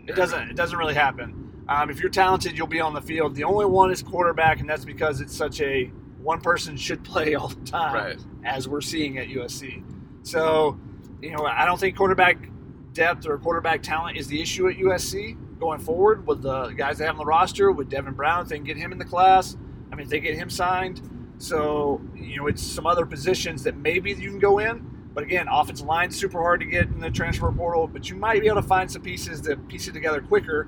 It 0.07 0.15
doesn't. 0.15 0.49
It 0.49 0.55
doesn't 0.55 0.77
really 0.77 0.95
happen. 0.95 1.35
Um, 1.69 1.89
if 1.91 1.99
you're 1.99 2.09
talented, 2.09 2.57
you'll 2.57 2.67
be 2.67 2.81
on 2.81 2.93
the 2.93 3.01
field. 3.01 3.35
The 3.35 3.43
only 3.43 3.65
one 3.65 3.91
is 3.91 4.01
quarterback, 4.01 4.59
and 4.59 4.67
that's 4.67 4.83
because 4.83 5.21
it's 5.21 5.35
such 5.37 5.61
a 5.61 5.85
one 6.21 6.41
person 6.41 6.75
should 6.75 7.03
play 7.03 7.35
all 7.35 7.47
the 7.49 7.63
time, 7.63 7.93
Right. 7.93 8.17
as 8.43 8.67
we're 8.67 8.81
seeing 8.81 9.17
at 9.19 9.27
USC. 9.27 9.83
So, 10.23 10.77
you 11.21 11.31
know, 11.31 11.45
I 11.45 11.65
don't 11.65 11.79
think 11.79 11.95
quarterback 11.95 12.37
depth 12.99 13.25
or 13.25 13.37
quarterback 13.37 13.81
talent 13.81 14.17
is 14.17 14.27
the 14.27 14.41
issue 14.41 14.67
at 14.67 14.75
USC 14.75 15.37
going 15.57 15.79
forward 15.79 16.27
with 16.27 16.41
the 16.41 16.67
guys 16.71 16.97
they 16.97 17.05
have 17.05 17.15
on 17.15 17.19
the 17.19 17.25
roster. 17.25 17.71
With 17.71 17.89
Devin 17.89 18.13
Brown, 18.13 18.43
if 18.43 18.49
they 18.49 18.57
can 18.57 18.65
get 18.65 18.75
him 18.75 18.91
in 18.91 18.97
the 18.97 19.05
class, 19.05 19.55
I 19.89 19.95
mean, 19.95 20.03
if 20.03 20.09
they 20.09 20.19
get 20.19 20.35
him 20.35 20.49
signed. 20.49 21.01
So, 21.37 22.01
you 22.13 22.37
know, 22.37 22.47
it's 22.47 22.61
some 22.61 22.85
other 22.85 23.05
positions 23.05 23.63
that 23.63 23.77
maybe 23.77 24.11
you 24.11 24.29
can 24.29 24.39
go 24.39 24.59
in. 24.59 24.85
But 25.13 25.23
again, 25.23 25.47
offensive 25.49 25.87
line's 25.87 26.17
super 26.17 26.41
hard 26.41 26.59
to 26.59 26.65
get 26.65 26.87
in 26.87 26.99
the 26.99 27.09
transfer 27.09 27.49
portal, 27.51 27.87
but 27.87 28.09
you 28.09 28.17
might 28.17 28.41
be 28.41 28.47
able 28.47 28.61
to 28.61 28.67
find 28.67 28.91
some 28.91 29.01
pieces 29.01 29.41
that 29.43 29.65
piece 29.69 29.87
it 29.87 29.93
together 29.93 30.21
quicker, 30.21 30.67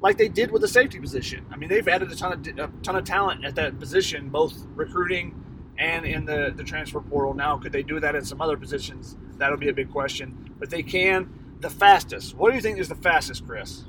like 0.00 0.18
they 0.18 0.28
did 0.28 0.50
with 0.50 0.62
the 0.62 0.68
safety 0.68 0.98
position. 0.98 1.46
I 1.50 1.56
mean, 1.56 1.68
they've 1.68 1.86
added 1.86 2.10
a 2.10 2.16
ton 2.16 2.32
of 2.32 2.46
a 2.58 2.68
ton 2.82 2.96
of 2.96 3.04
talent 3.04 3.44
at 3.44 3.54
that 3.54 3.78
position, 3.78 4.28
both 4.30 4.54
recruiting 4.74 5.44
and 5.78 6.04
in 6.04 6.24
the, 6.24 6.52
the 6.56 6.64
transfer 6.64 7.00
portal. 7.00 7.34
Now, 7.34 7.56
could 7.56 7.70
they 7.70 7.84
do 7.84 8.00
that 8.00 8.16
in 8.16 8.24
some 8.24 8.40
other 8.40 8.56
positions? 8.56 9.16
That'll 9.36 9.56
be 9.56 9.68
a 9.68 9.72
big 9.72 9.90
question. 9.90 10.54
But 10.58 10.70
they 10.70 10.82
can. 10.82 11.30
The 11.60 11.70
fastest. 11.70 12.34
What 12.36 12.50
do 12.50 12.56
you 12.56 12.62
think 12.62 12.78
is 12.78 12.88
the 12.88 12.94
fastest, 12.94 13.46
Chris? 13.46 13.84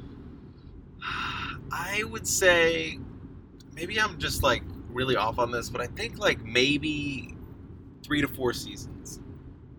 I 1.71 2.03
would 2.09 2.27
say 2.27 2.99
maybe 3.73 3.99
I'm 3.99 4.17
just 4.17 4.43
like 4.43 4.63
really 4.89 5.15
off 5.15 5.39
on 5.39 5.51
this, 5.51 5.69
but 5.69 5.81
I 5.81 5.87
think 5.87 6.17
like 6.17 6.43
maybe 6.43 7.35
three 8.03 8.21
to 8.21 8.27
four 8.27 8.53
seasons. 8.53 9.19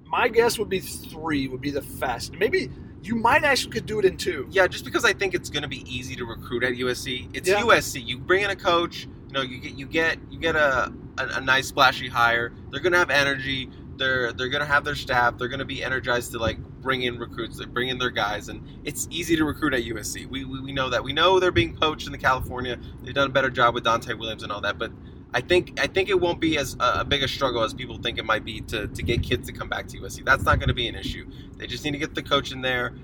My 0.05 0.29
guess 0.29 0.59
would 0.59 0.69
be 0.69 0.81
three 0.81 1.49
would 1.49 1.61
be 1.61 1.71
the 1.71 1.83
fastest. 1.83 2.39
Maybe 2.39 2.71
you 3.03 3.17
might 3.17 3.45
actually 3.45 3.73
could 3.73 3.87
do 3.87 3.99
it 3.99 4.05
in 4.05 4.17
two. 4.17 4.47
Yeah, 4.51 4.67
just 4.67 4.85
because 4.85 5.05
I 5.05 5.13
think 5.13 5.35
it's 5.35 5.51
going 5.51 5.63
to 5.63 5.69
be 5.69 5.83
easy 5.93 6.15
to 6.17 6.25
recruit 6.25 6.63
at 6.63 6.73
USC. 6.75 7.29
It's 7.35 7.49
Yeah. 7.49 7.63
USC. 7.63 8.05
You 8.07 8.19
bring 8.19 8.43
in 8.45 8.51
a 8.51 8.57
coach. 8.57 9.07
You 9.29 9.33
know, 9.33 9.43
you 9.43 9.59
get 9.59 9.73
you 9.79 9.87
get 9.87 10.19
you 10.31 10.39
get 10.39 10.57
a 10.57 10.93
a, 11.19 11.27
a 11.37 11.41
nice 11.41 11.69
splashy 11.69 12.09
hire. 12.09 12.53
They're 12.71 12.81
going 12.81 12.93
to 12.93 12.99
have 12.99 13.11
energy. 13.11 13.69
They're 13.97 14.33
they're 14.33 14.49
going 14.49 14.61
to 14.65 14.67
have 14.73 14.85
their 14.85 14.95
staff. 14.95 15.39
They're 15.39 15.49
going 15.49 15.61
to 15.61 15.65
be 15.65 15.83
energized 15.83 16.33
to 16.33 16.39
like 16.39 16.59
bring 16.81 17.03
in 17.03 17.19
recruits, 17.19 17.59
they 17.59 17.65
bring 17.65 17.89
in 17.89 17.99
their 17.99 18.11
guys, 18.11 18.49
and 18.49 18.63
it's 18.85 19.07
easy 19.11 19.37
to 19.37 19.45
recruit 19.45 19.75
at 19.75 19.83
USC. 19.83 20.29
We, 20.29 20.45
we, 20.45 20.61
we 20.61 20.73
know 20.73 20.91
that. 20.91 21.03
We 21.03 21.13
know 21.13 21.39
they're 21.41 21.51
being 21.51 21.77
poached 21.77 22.07
in 22.07 22.13
the 22.13 22.19
California. 22.19 22.79
They've 23.03 23.15
done 23.15 23.29
a 23.29 23.33
better 23.33 23.51
job 23.51 23.75
with 23.75 23.85
Donte 23.85 24.19
Williams 24.19 24.43
and 24.43 24.51
all 24.53 24.61
that, 24.63 24.79
but 24.79 24.93
I 25.33 25.41
think 25.41 25.79
I 25.81 25.87
think 25.87 26.09
it 26.09 26.21
won't 26.21 26.41
be 26.41 26.59
as 26.59 26.77
uh, 26.81 27.05
big 27.05 27.23
a 27.23 27.29
struggle 27.29 27.63
as 27.63 27.73
people 27.73 27.99
think 27.99 28.19
it 28.19 28.25
might 28.25 28.45
be 28.45 28.61
to, 28.63 28.89
to 28.89 29.03
get 29.03 29.23
kids 29.23 29.47
to 29.49 29.53
come 29.53 29.69
back 29.69 29.87
to 29.89 29.99
USC. 29.99 30.25
That's 30.25 30.45
not 30.45 30.59
going 30.59 30.69
to 30.69 30.75
be 30.75 30.89
an 30.89 30.97
issue. 30.97 31.27
They 31.57 31.67
just 31.67 31.85
need 31.85 31.93
to 31.93 31.99
get 31.99 32.15
the 32.15 32.23
coach 32.23 32.53
in 32.53 32.63
there, 32.63 32.95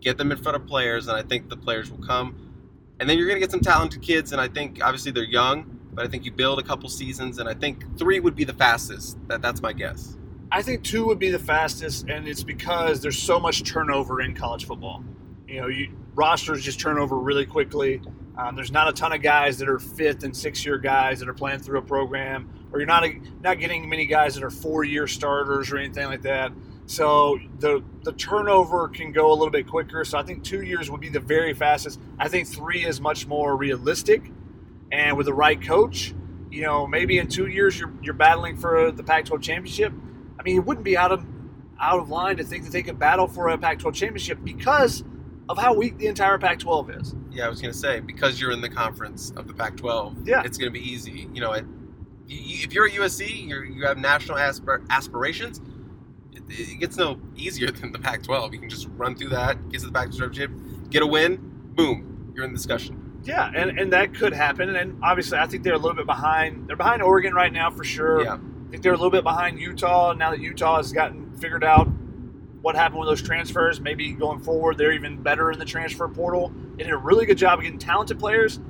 get 0.00 0.18
them 0.18 0.32
in 0.32 0.38
front 0.38 0.56
of 0.56 0.66
players, 0.66 1.08
and 1.08 1.16
I 1.16 1.22
think 1.22 1.48
the 1.48 1.56
players 1.56 1.90
will 1.90 2.04
come. 2.04 2.44
And 3.00 3.08
then 3.08 3.16
you're 3.16 3.28
going 3.28 3.36
to 3.36 3.40
get 3.40 3.52
some 3.52 3.60
talented 3.60 4.02
kids, 4.02 4.32
and 4.32 4.40
I 4.40 4.48
think 4.48 4.82
obviously 4.82 5.12
they're 5.12 5.22
young, 5.22 5.78
but 5.92 6.04
I 6.04 6.08
think 6.08 6.24
you 6.24 6.32
build 6.32 6.58
a 6.58 6.62
couple 6.64 6.88
seasons, 6.88 7.38
and 7.38 7.48
I 7.48 7.54
think 7.54 7.96
three 7.96 8.18
would 8.18 8.34
be 8.34 8.44
the 8.44 8.54
fastest. 8.54 9.16
That 9.28 9.40
that's 9.40 9.62
my 9.62 9.72
guess. 9.72 10.16
I 10.50 10.62
think 10.62 10.82
two 10.82 11.04
would 11.06 11.18
be 11.18 11.30
the 11.30 11.38
fastest, 11.38 12.08
and 12.08 12.26
it's 12.26 12.42
because 12.42 13.00
there's 13.00 13.18
so 13.18 13.38
much 13.38 13.64
turnover 13.64 14.20
in 14.22 14.34
college 14.34 14.64
football. 14.64 15.04
You 15.46 15.60
know, 15.60 15.66
you, 15.68 15.92
rosters 16.14 16.64
just 16.64 16.80
turn 16.80 16.98
over 16.98 17.16
really 17.16 17.44
quickly. 17.46 18.00
Um, 18.36 18.56
there's 18.56 18.72
not 18.72 18.88
a 18.88 18.92
ton 18.92 19.12
of 19.12 19.20
guys 19.20 19.58
that 19.58 19.68
are 19.68 19.78
fifth 19.78 20.22
and 20.22 20.34
six 20.34 20.64
year 20.64 20.78
guys 20.78 21.18
that 21.20 21.28
are 21.28 21.34
playing 21.34 21.58
through 21.58 21.78
a 21.78 21.82
program, 21.82 22.48
or 22.72 22.78
you're 22.78 22.86
not 22.86 23.04
not 23.42 23.58
getting 23.58 23.88
many 23.88 24.06
guys 24.06 24.34
that 24.36 24.44
are 24.44 24.50
four 24.50 24.84
year 24.84 25.06
starters 25.06 25.70
or 25.70 25.76
anything 25.76 26.06
like 26.06 26.22
that. 26.22 26.52
So 26.86 27.38
the 27.58 27.82
the 28.04 28.12
turnover 28.12 28.88
can 28.88 29.12
go 29.12 29.30
a 29.30 29.34
little 29.34 29.50
bit 29.50 29.66
quicker. 29.66 30.04
So 30.04 30.18
I 30.18 30.22
think 30.22 30.44
two 30.44 30.62
years 30.62 30.90
would 30.90 31.00
be 31.00 31.10
the 31.10 31.20
very 31.20 31.52
fastest. 31.52 32.00
I 32.18 32.28
think 32.28 32.48
three 32.48 32.86
is 32.86 33.00
much 33.00 33.26
more 33.26 33.56
realistic, 33.56 34.30
and 34.90 35.16
with 35.16 35.26
the 35.26 35.34
right 35.34 35.60
coach, 35.60 36.14
you 36.50 36.62
know, 36.62 36.86
maybe 36.86 37.18
in 37.18 37.28
two 37.28 37.48
years 37.48 37.78
you're 37.78 37.92
you're 38.02 38.14
battling 38.14 38.56
for 38.56 38.90
the 38.92 39.02
Pac-12 39.02 39.42
championship. 39.42 39.92
I 40.38 40.42
mean, 40.42 40.56
it 40.56 40.64
wouldn't 40.64 40.84
be 40.84 40.96
out 40.96 41.12
of 41.12 41.24
out 41.80 42.00
of 42.00 42.08
line 42.08 42.36
to 42.36 42.44
think 42.44 42.64
that 42.64 42.72
they 42.72 42.82
could 42.82 42.98
battle 42.98 43.26
for 43.26 43.48
a 43.48 43.58
Pac-12 43.58 43.94
championship 43.94 44.38
because 44.42 45.04
of 45.48 45.58
how 45.58 45.72
weak 45.72 45.96
the 45.98 46.06
entire 46.06 46.38
Pac-12 46.38 47.00
is. 47.00 47.14
Yeah, 47.30 47.46
I 47.46 47.48
was 47.48 47.60
going 47.60 47.72
to 47.72 47.78
say 47.78 48.00
because 48.00 48.40
you're 48.40 48.50
in 48.50 48.60
the 48.60 48.68
conference 48.68 49.32
of 49.36 49.46
the 49.46 49.54
Pac-12. 49.54 50.26
Yeah. 50.26 50.42
it's 50.44 50.58
going 50.58 50.72
to 50.72 50.78
be 50.78 50.84
easy. 50.84 51.28
You 51.32 51.40
know, 51.40 51.52
it, 51.52 51.64
you, 52.26 52.64
if 52.64 52.72
you're 52.72 52.86
at 52.86 52.92
USC, 52.92 53.48
you're, 53.48 53.64
you 53.64 53.86
have 53.86 53.96
national 53.96 54.38
aspir- 54.38 54.88
aspirations. 54.90 55.60
It, 56.32 56.42
it, 56.48 56.80
gets 56.80 56.96
no 56.96 57.20
easier 57.36 57.70
than 57.70 57.92
the 57.92 57.98
Pac-12. 57.98 58.52
You 58.52 58.58
can 58.58 58.68
just 58.68 58.88
run 58.96 59.14
through 59.14 59.30
that, 59.30 59.68
get 59.70 59.80
to 59.80 59.86
the 59.86 59.92
Pac-12 59.92 60.18
championship, 60.18 60.90
get 60.90 61.02
a 61.02 61.06
win, 61.06 61.38
boom, 61.74 62.32
you're 62.34 62.44
in 62.44 62.52
the 62.52 62.56
discussion. 62.56 63.20
Yeah, 63.24 63.50
and, 63.54 63.78
and 63.78 63.92
that 63.92 64.14
could 64.14 64.32
happen. 64.32 64.74
And 64.74 65.00
obviously, 65.02 65.38
I 65.38 65.46
think 65.46 65.62
they're 65.62 65.74
a 65.74 65.78
little 65.78 65.96
bit 65.96 66.06
behind. 66.06 66.68
They're 66.68 66.76
behind 66.76 67.02
Oregon 67.02 67.34
right 67.34 67.52
now 67.52 67.70
for 67.70 67.84
sure. 67.84 68.22
Yeah. 68.22 68.38
I 68.68 68.70
think 68.70 68.82
they're 68.82 68.92
a 68.92 68.96
little 68.96 69.10
bit 69.10 69.24
behind 69.24 69.58
Utah 69.58 70.12
now 70.12 70.30
that 70.30 70.40
Utah 70.40 70.76
has 70.76 70.92
gotten 70.92 71.34
figured 71.38 71.64
out 71.64 71.86
what 72.60 72.74
happened 72.74 73.00
with 73.00 73.08
those 73.08 73.22
transfers. 73.22 73.80
Maybe 73.80 74.12
going 74.12 74.40
forward, 74.40 74.76
they're 74.76 74.92
even 74.92 75.22
better 75.22 75.50
in 75.50 75.58
the 75.58 75.64
transfer 75.64 76.06
portal. 76.06 76.52
They 76.76 76.84
did 76.84 76.92
a 76.92 76.98
really 76.98 77.24
good 77.24 77.38
job 77.38 77.58
of 77.58 77.64
getting 77.64 77.78
talented 77.78 78.18
players. 78.18 78.60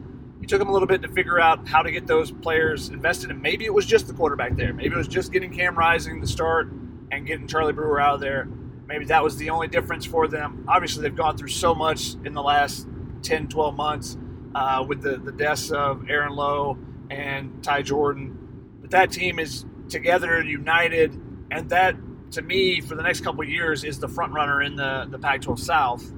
It 0.41 0.49
took 0.49 0.61
them 0.61 0.69
a 0.69 0.73
little 0.73 0.87
bit 0.87 1.03
to 1.03 1.09
figure 1.09 1.41
out 1.41 1.67
how 1.67 1.83
to 1.83 1.91
get 1.91 2.07
those 2.07 2.31
players 2.31 2.91
invested, 2.91 3.33
and 3.33 3.43
maybe 3.43 3.65
it 3.65 3.75
was 3.75 3.87
just 3.87 4.07
the 4.07 4.15
quarterback 4.15 4.55
there. 4.55 4.73
Maybe 4.73 4.95
it 4.95 4.97
was 4.97 5.09
just 5.09 5.33
getting 5.33 5.53
Cam 5.53 5.77
Rising 5.77 6.21
to 6.21 6.29
start 6.29 6.71
and 7.11 7.27
getting 7.27 7.49
Charlie 7.49 7.73
Brewer 7.73 8.01
out 8.01 8.15
of 8.15 8.21
there. 8.21 8.49
Maybe 8.87 9.05
that 9.07 9.25
was 9.25 9.37
the 9.37 9.51
only 9.51 9.67
difference 9.67 10.07
for 10.07 10.29
them. 10.29 10.65
Obviously, 10.69 11.03
they've 11.03 11.17
gone 11.17 11.37
through 11.37 11.49
so 11.49 11.75
much 11.75 12.15
in 12.25 12.35
the 12.35 12.43
last 12.43 12.87
10, 13.23 13.49
12 13.49 13.75
months 13.75 14.17
uh, 14.55 14.85
with 14.87 15.03
the, 15.03 15.17
the 15.17 15.33
deaths 15.33 15.73
of 15.73 16.09
Aaron 16.09 16.37
Lowe 16.37 16.79
and 17.11 17.65
Ty 17.65 17.83
Jordan. 17.83 18.39
But 18.81 18.91
that 18.91 19.11
team 19.11 19.41
is 19.41 19.65
together, 19.89 20.37
and 20.37 20.49
united, 20.49 21.13
and 21.51 21.69
that 21.71 21.97
to 22.33 22.43
me 22.43 22.81
for 22.81 22.95
the 22.95 23.03
next 23.03 23.23
couple 23.23 23.43
years 23.45 23.85
is 23.85 23.99
the 23.99 24.09
front 24.09 24.33
runner 24.33 24.63
in 24.63 24.77
the 24.77 25.07
the 25.11 25.19
Pac-12 25.19 25.59
South. 25.59 26.13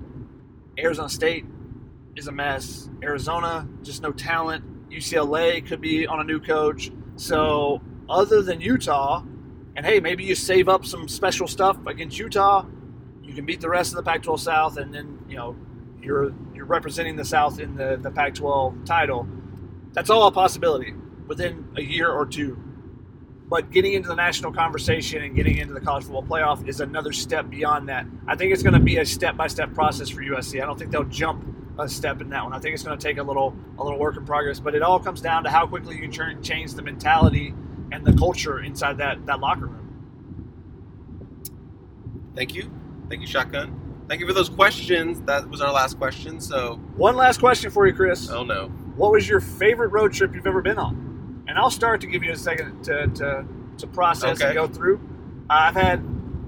Arizona 0.78 1.08
State 1.08 1.44
is 2.16 2.26
a 2.26 2.32
mess. 2.32 2.88
Arizona 3.02 3.68
just 3.82 4.02
no 4.02 4.12
talent. 4.12 4.90
UCLA 4.90 5.64
could 5.64 5.80
be 5.80 6.06
on 6.06 6.20
a 6.20 6.24
new 6.24 6.40
coach. 6.40 6.90
So 7.16 7.80
other 8.08 8.42
than 8.42 8.60
Utah, 8.60 9.22
and 9.76 9.86
hey, 9.86 10.00
maybe 10.00 10.24
you 10.24 10.34
save 10.34 10.68
up 10.68 10.84
some 10.84 11.06
special 11.08 11.46
stuff 11.46 11.78
against 11.86 12.18
Utah, 12.18 12.66
you 13.22 13.34
can 13.34 13.46
beat 13.46 13.60
the 13.60 13.68
rest 13.68 13.92
of 13.92 13.96
the 13.96 14.02
Pac-12 14.02 14.40
South, 14.40 14.76
and 14.76 14.92
then 14.92 15.20
you 15.28 15.36
know 15.36 15.56
you're 16.02 16.32
you're 16.54 16.64
representing 16.64 17.16
the 17.16 17.24
South 17.24 17.60
in 17.60 17.76
the 17.76 17.98
the 18.00 18.10
Pac-12 18.10 18.84
title. 18.84 19.28
That's 19.92 20.10
all 20.10 20.26
a 20.26 20.32
possibility 20.32 20.94
within 21.26 21.68
a 21.76 21.82
year 21.82 22.10
or 22.10 22.26
two 22.26 22.58
but 23.50 23.72
getting 23.72 23.94
into 23.94 24.08
the 24.08 24.14
national 24.14 24.52
conversation 24.52 25.24
and 25.24 25.34
getting 25.34 25.58
into 25.58 25.74
the 25.74 25.80
college 25.80 26.04
football 26.04 26.22
playoff 26.22 26.66
is 26.68 26.80
another 26.80 27.12
step 27.12 27.50
beyond 27.50 27.88
that. 27.88 28.06
I 28.28 28.36
think 28.36 28.52
it's 28.52 28.62
going 28.62 28.74
to 28.74 28.80
be 28.80 28.98
a 28.98 29.04
step 29.04 29.36
by 29.36 29.48
step 29.48 29.74
process 29.74 30.08
for 30.08 30.20
USC. 30.20 30.62
I 30.62 30.66
don't 30.66 30.78
think 30.78 30.92
they'll 30.92 31.02
jump 31.02 31.44
a 31.76 31.88
step 31.88 32.20
in 32.20 32.30
that 32.30 32.44
one. 32.44 32.52
I 32.52 32.60
think 32.60 32.74
it's 32.74 32.84
going 32.84 32.96
to 32.96 33.02
take 33.02 33.18
a 33.18 33.22
little 33.22 33.54
a 33.76 33.82
little 33.82 33.98
work 33.98 34.16
in 34.16 34.24
progress, 34.24 34.60
but 34.60 34.76
it 34.76 34.82
all 34.82 35.00
comes 35.00 35.20
down 35.20 35.42
to 35.44 35.50
how 35.50 35.66
quickly 35.66 35.96
you 35.96 36.08
can 36.08 36.42
change 36.42 36.74
the 36.74 36.82
mentality 36.82 37.52
and 37.90 38.06
the 38.06 38.12
culture 38.12 38.60
inside 38.60 38.98
that 38.98 39.26
that 39.26 39.40
locker 39.40 39.66
room. 39.66 39.88
Thank 42.36 42.54
you, 42.54 42.70
thank 43.08 43.20
you, 43.20 43.26
Shotgun. 43.26 43.76
Thank 44.08 44.20
you 44.20 44.28
for 44.28 44.32
those 44.32 44.48
questions. 44.48 45.20
That 45.22 45.48
was 45.48 45.60
our 45.60 45.72
last 45.72 45.98
question. 45.98 46.40
So 46.40 46.76
one 46.96 47.16
last 47.16 47.40
question 47.40 47.72
for 47.72 47.86
you, 47.86 47.94
Chris. 47.94 48.30
Oh 48.30 48.44
no. 48.44 48.68
What 48.96 49.10
was 49.10 49.28
your 49.28 49.40
favorite 49.40 49.88
road 49.88 50.12
trip 50.12 50.34
you've 50.34 50.46
ever 50.46 50.62
been 50.62 50.78
on? 50.78 51.09
And 51.50 51.58
I'll 51.58 51.68
start 51.68 52.00
to 52.02 52.06
give 52.06 52.22
you 52.22 52.30
a 52.30 52.36
second 52.36 52.84
to, 52.84 53.08
to, 53.08 53.44
to 53.78 53.86
process 53.88 54.40
Okay. 54.40 54.46
and 54.46 54.54
go 54.54 54.68
through. 54.68 55.00
Uh, 55.50 55.54
I've 55.54 55.74
had 55.74 56.00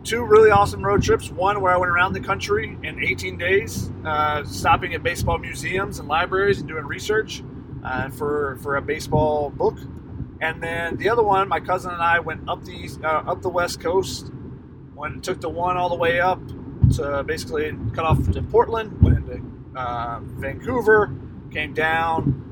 two 0.04 0.24
really 0.24 0.50
awesome 0.52 0.80
road 0.80 1.02
trips. 1.02 1.28
One 1.28 1.60
where 1.60 1.72
I 1.72 1.76
went 1.76 1.90
around 1.90 2.12
the 2.12 2.20
country 2.20 2.78
in 2.84 3.02
18 3.02 3.36
days, 3.36 3.90
uh, 4.04 4.44
stopping 4.44 4.94
at 4.94 5.02
baseball 5.02 5.38
museums 5.38 5.98
and 5.98 6.06
libraries 6.06 6.60
and 6.60 6.68
doing 6.68 6.84
research 6.84 7.42
uh, 7.84 8.10
for 8.10 8.58
for 8.62 8.76
a 8.76 8.80
baseball 8.80 9.50
book. 9.50 9.76
And 10.40 10.62
then 10.62 10.98
the 10.98 11.08
other 11.08 11.24
one, 11.24 11.48
my 11.48 11.58
cousin 11.58 11.90
and 11.90 12.00
I 12.00 12.20
went 12.20 12.48
up 12.48 12.62
the 12.64 12.88
uh, 13.02 13.32
up 13.32 13.42
the 13.42 13.48
west 13.48 13.80
coast. 13.80 14.30
Went 14.94 15.24
took 15.24 15.40
the 15.40 15.48
one 15.50 15.76
all 15.76 15.88
the 15.88 15.96
way 15.96 16.20
up 16.20 16.40
to 16.94 17.24
basically 17.24 17.76
cut 17.92 18.04
off 18.04 18.30
to 18.30 18.40
Portland. 18.40 19.02
Went 19.02 19.18
into 19.18 19.42
uh, 19.74 20.20
Vancouver, 20.20 21.12
came 21.50 21.74
down, 21.74 22.51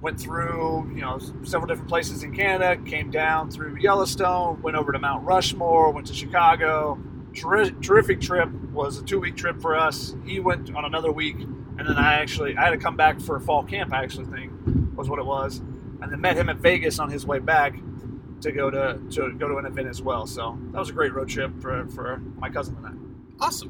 went 0.00 0.18
through 0.20 0.90
you 0.94 1.00
know 1.02 1.18
several 1.42 1.66
different 1.66 1.88
places 1.88 2.22
in 2.22 2.34
Canada, 2.34 2.76
came 2.84 3.10
down 3.10 3.50
through 3.50 3.76
Yellowstone, 3.78 4.60
went 4.62 4.76
over 4.76 4.92
to 4.92 4.98
Mount 4.98 5.24
Rushmore, 5.24 5.90
went 5.92 6.06
to 6.08 6.14
Chicago. 6.14 6.98
Terri- 7.32 7.80
terrific 7.80 8.20
trip 8.20 8.50
was 8.72 8.98
a 8.98 9.04
two 9.04 9.20
week 9.20 9.36
trip 9.36 9.60
for 9.60 9.76
us. 9.76 10.16
He 10.24 10.40
went 10.40 10.74
on 10.74 10.84
another 10.84 11.12
week, 11.12 11.36
and 11.38 11.78
then 11.80 11.96
I 11.96 12.14
actually 12.14 12.56
I 12.56 12.64
had 12.64 12.70
to 12.70 12.78
come 12.78 12.96
back 12.96 13.20
for 13.20 13.36
a 13.36 13.40
fall 13.40 13.62
camp. 13.62 13.92
I 13.92 14.02
actually 14.02 14.26
think 14.26 14.52
was 14.96 15.08
what 15.08 15.18
it 15.18 15.26
was, 15.26 15.58
and 15.58 16.10
then 16.10 16.20
met 16.20 16.36
him 16.36 16.48
at 16.48 16.56
Vegas 16.56 16.98
on 16.98 17.08
his 17.10 17.26
way 17.26 17.38
back 17.38 17.76
to 18.40 18.50
go 18.52 18.70
to 18.70 18.98
to 19.10 19.32
go 19.34 19.48
to 19.48 19.56
an 19.58 19.66
event 19.66 19.86
as 19.88 20.02
well. 20.02 20.26
So 20.26 20.58
that 20.72 20.78
was 20.78 20.88
a 20.88 20.92
great 20.92 21.12
road 21.14 21.28
trip 21.28 21.52
for 21.60 21.86
for 21.88 22.16
my 22.38 22.48
cousin 22.50 22.76
and 22.78 22.86
I, 23.40 23.44
Awesome. 23.46 23.68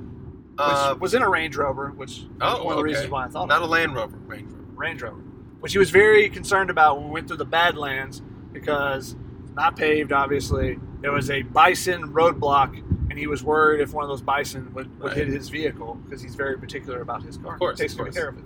which 0.53 0.59
Uh, 0.59 0.95
was 0.99 1.13
in 1.15 1.23
a 1.23 1.29
Range 1.29 1.55
Rover, 1.57 1.91
which 1.91 2.25
oh, 2.41 2.57
was 2.57 2.65
one 2.65 2.73
of 2.73 2.79
the 2.79 2.85
reasons 2.85 3.11
why 3.11 3.25
I 3.25 3.29
thought 3.29 3.43
of 3.45 3.49
Not 3.49 3.63
a 3.63 3.67
Land 3.67 3.95
Rover, 3.95 4.17
Range 4.27 4.49
Rover. 4.51 4.65
Range 4.75 5.03
Rover, 5.03 5.23
which 5.61 5.73
he 5.73 5.79
was 5.79 5.91
very 5.91 6.29
concerned 6.29 6.71
about 6.71 6.97
when 6.99 7.07
we 7.07 7.13
went 7.13 7.29
through 7.29 7.37
the 7.39 7.45
Badlands 7.45 8.23
because 8.53 9.15
not 9.55 9.77
paved, 9.77 10.13
obviously. 10.13 10.79
There 11.01 11.13
was 11.13 11.31
a 11.31 11.43
bison 11.43 12.13
roadblock, 12.13 12.77
and 13.11 13.19
he 13.19 13.27
was 13.27 13.43
worried 13.43 13.81
if 13.81 13.93
one 13.95 14.05
of 14.05 14.11
those 14.11 14.23
bison 14.23 14.73
would, 14.75 15.01
would 15.01 15.09
Right. 15.09 15.17
hit 15.17 15.29
his 15.29 15.49
vehicle 15.49 15.95
because 16.05 16.23
he's 16.23 16.35
very 16.35 16.59
particular 16.59 17.01
about 17.01 17.23
his 17.23 17.37
car. 17.39 17.55
Of 17.55 17.59
course, 17.59 17.79
takes 17.79 17.93
of 17.95 17.99
good 17.99 18.05
course. 18.05 18.17
care 18.17 18.29
of 18.29 18.39
it. 18.39 18.45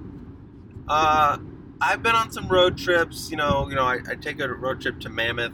Uh, 0.89 1.39
I've 1.81 2.03
been 2.03 2.15
on 2.15 2.31
some 2.31 2.49
road 2.49 2.77
trips. 2.79 3.31
You 3.31 3.37
know, 3.37 3.69
you 3.69 3.75
know, 3.75 3.85
I, 3.85 3.99
I 4.09 4.15
take 4.15 4.41
a 4.41 4.49
road 4.49 4.81
trip 4.81 5.01
to 5.01 5.09
Mammoth 5.09 5.53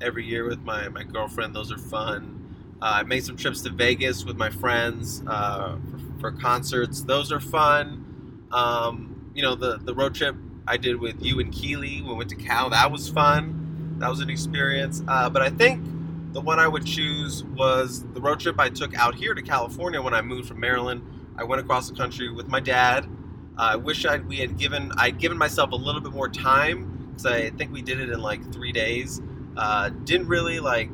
every 0.00 0.24
year 0.24 0.46
with 0.48 0.60
my, 0.60 0.88
my 0.88 1.02
girlfriend. 1.02 1.54
Those 1.54 1.72
are 1.72 1.78
fun. 1.78 2.34
Uh, 2.80 3.00
I 3.00 3.02
made 3.02 3.24
some 3.24 3.36
trips 3.36 3.62
to 3.62 3.70
Vegas 3.70 4.24
with 4.24 4.36
my 4.36 4.50
friends 4.50 5.22
uh, 5.26 5.76
for, 5.90 6.20
for 6.20 6.32
concerts. 6.32 7.02
Those 7.02 7.32
are 7.32 7.40
fun. 7.40 8.46
Um, 8.52 9.30
you 9.34 9.42
know, 9.42 9.54
the 9.54 9.78
the 9.78 9.94
road 9.94 10.14
trip 10.14 10.34
I 10.68 10.76
did 10.76 11.00
with 11.00 11.24
you 11.24 11.40
and 11.40 11.52
Keely 11.52 12.02
we 12.02 12.14
went 12.14 12.30
to 12.30 12.36
Cal. 12.36 12.70
That 12.70 12.92
was 12.92 13.08
fun. 13.08 13.96
That 13.98 14.10
was 14.10 14.20
an 14.20 14.30
experience. 14.30 15.02
Uh, 15.08 15.30
but 15.30 15.42
I 15.42 15.50
think 15.50 15.84
the 16.32 16.40
one 16.40 16.58
I 16.58 16.68
would 16.68 16.84
choose 16.84 17.42
was 17.42 18.04
the 18.12 18.20
road 18.20 18.38
trip 18.40 18.60
I 18.60 18.68
took 18.68 18.94
out 18.96 19.14
here 19.14 19.34
to 19.34 19.42
California 19.42 20.00
when 20.00 20.14
I 20.14 20.20
moved 20.20 20.48
from 20.48 20.60
Maryland. 20.60 21.02
I 21.36 21.44
went 21.44 21.60
across 21.60 21.88
the 21.88 21.96
country 21.96 22.30
with 22.30 22.48
my 22.48 22.60
dad. 22.60 23.08
I 23.56 23.76
wish 23.76 24.04
I'd 24.04 24.28
we 24.28 24.36
had 24.36 24.58
given 24.58 24.92
I'd 24.96 25.18
given 25.18 25.38
myself 25.38 25.72
a 25.72 25.76
little 25.76 26.00
bit 26.00 26.12
more 26.12 26.28
time 26.28 27.08
because 27.10 27.26
I 27.26 27.50
think 27.50 27.72
we 27.72 27.82
did 27.82 27.98
it 27.98 28.10
in 28.10 28.20
like 28.20 28.52
three 28.52 28.72
days. 28.72 29.20
Uh, 29.56 29.88
didn't 29.88 30.28
really 30.28 30.60
like 30.60 30.90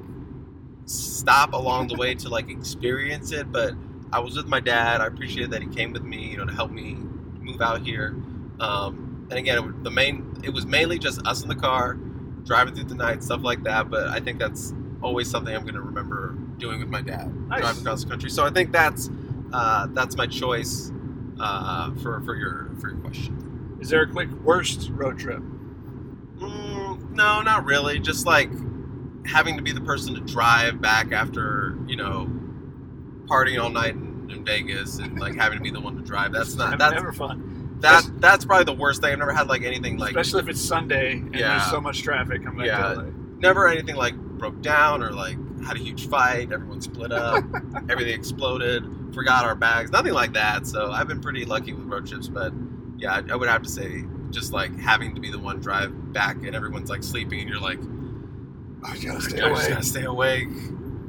stop 0.86 1.52
along 1.52 1.88
the 1.88 1.96
way 1.96 2.14
to 2.14 2.28
like 2.28 2.48
experience 2.48 3.32
it, 3.32 3.50
but 3.50 3.74
I 4.12 4.20
was 4.20 4.36
with 4.36 4.46
my 4.46 4.60
dad. 4.60 5.00
I 5.00 5.06
appreciated 5.06 5.50
that 5.50 5.62
he 5.62 5.68
came 5.68 5.92
with 5.92 6.04
me, 6.04 6.28
you 6.30 6.36
know, 6.38 6.46
to 6.46 6.52
help 6.52 6.70
me 6.70 6.96
move 7.40 7.60
out 7.60 7.82
here. 7.82 8.14
Um, 8.60 9.03
and 9.30 9.38
again, 9.38 9.58
it 9.58 9.84
the 9.84 9.90
main 9.90 10.36
it 10.44 10.50
was 10.50 10.66
mainly 10.66 10.98
just 10.98 11.26
us 11.26 11.42
in 11.42 11.48
the 11.48 11.54
car, 11.54 11.94
driving 12.44 12.74
through 12.74 12.84
the 12.84 12.94
night, 12.94 13.22
stuff 13.22 13.42
like 13.42 13.62
that. 13.64 13.90
But 13.90 14.08
I 14.08 14.20
think 14.20 14.38
that's 14.38 14.72
always 15.02 15.28
something 15.30 15.54
I'm 15.54 15.62
going 15.62 15.74
to 15.74 15.82
remember 15.82 16.36
doing 16.58 16.78
with 16.80 16.88
my 16.88 17.02
dad, 17.02 17.34
Nice. 17.48 17.60
driving 17.60 17.80
across 17.82 18.04
the 18.04 18.10
country. 18.10 18.30
So 18.30 18.44
I 18.44 18.50
think 18.50 18.72
that's 18.72 19.10
uh, 19.52 19.86
that's 19.90 20.16
my 20.16 20.26
choice 20.26 20.92
uh, 21.40 21.94
for 21.96 22.20
for 22.22 22.34
your 22.36 22.70
for 22.80 22.90
your 22.90 22.98
question. 22.98 23.76
Is 23.80 23.88
there 23.90 24.02
a 24.02 24.10
quick 24.10 24.30
worst 24.42 24.88
road 24.90 25.18
trip? 25.18 25.42
Mm, 26.38 27.10
no, 27.10 27.42
not 27.42 27.64
really. 27.64 27.98
Just 27.98 28.26
like 28.26 28.50
having 29.26 29.56
to 29.56 29.62
be 29.62 29.72
the 29.72 29.80
person 29.80 30.14
to 30.14 30.20
drive 30.20 30.80
back 30.80 31.12
after 31.12 31.78
you 31.86 31.96
know 31.96 32.30
partying 33.26 33.62
all 33.62 33.70
night 33.70 33.94
in, 33.94 34.28
in 34.30 34.44
Vegas 34.44 34.98
and 34.98 35.18
like 35.18 35.34
having 35.34 35.58
to 35.58 35.62
be 35.62 35.70
the 35.70 35.80
one 35.80 35.96
to 35.96 36.02
drive. 36.02 36.32
That's 36.32 36.54
not 36.56 36.78
that's 36.78 36.94
never 36.94 37.12
fun. 37.12 37.63
That 37.84 38.20
that's 38.20 38.44
probably 38.44 38.64
the 38.64 38.78
worst 38.80 39.00
thing. 39.02 39.12
I've 39.12 39.18
never 39.18 39.32
had 39.32 39.48
like 39.48 39.62
anything 39.62 39.96
like 39.98 40.10
Especially 40.10 40.40
if 40.42 40.48
it's 40.48 40.60
Sunday 40.60 41.12
and 41.12 41.34
Yeah. 41.34 41.58
there's 41.58 41.70
so 41.70 41.80
much 41.80 42.02
traffic 42.02 42.42
coming 42.42 42.58
back 42.58 42.66
Yeah. 42.66 42.94
to 42.94 43.00
LA. 43.00 43.10
never 43.38 43.68
anything 43.68 43.96
like 43.96 44.14
broke 44.16 44.60
down 44.62 45.02
or 45.02 45.10
like 45.12 45.36
had 45.64 45.76
a 45.76 45.80
huge 45.80 46.08
fight. 46.08 46.52
Everyone 46.52 46.80
split 46.80 47.12
up. 47.12 47.44
everything 47.88 48.14
exploded. 48.18 48.84
Forgot 49.14 49.44
our 49.44 49.54
bags. 49.54 49.90
Nothing 49.92 50.12
like 50.12 50.32
that. 50.34 50.66
So 50.66 50.90
I've 50.90 51.08
been 51.08 51.20
pretty 51.20 51.44
lucky 51.44 51.72
with 51.72 51.86
road 51.86 52.06
trips. 52.06 52.28
But 52.28 52.52
yeah, 52.98 53.14
I, 53.28 53.32
I 53.32 53.36
would 53.36 53.48
have 53.48 53.62
to 53.62 53.68
say 53.68 54.04
just 54.30 54.52
like 54.52 54.76
having 54.78 55.14
to 55.14 55.20
be 55.20 55.30
the 55.30 55.38
one 55.38 55.60
drive 55.60 56.12
back 56.12 56.36
and 56.44 56.54
everyone's 56.56 56.90
like 56.90 57.02
sleeping 57.04 57.40
and 57.40 57.48
you're 57.48 57.60
like 57.60 57.78
I 58.82 58.96
gotta 58.98 59.16
I 59.16 59.20
stay 59.20 59.36
just 59.38 59.42
away. 59.42 59.68
gotta 59.68 59.82
stay 59.84 60.04
awake. 60.04 60.48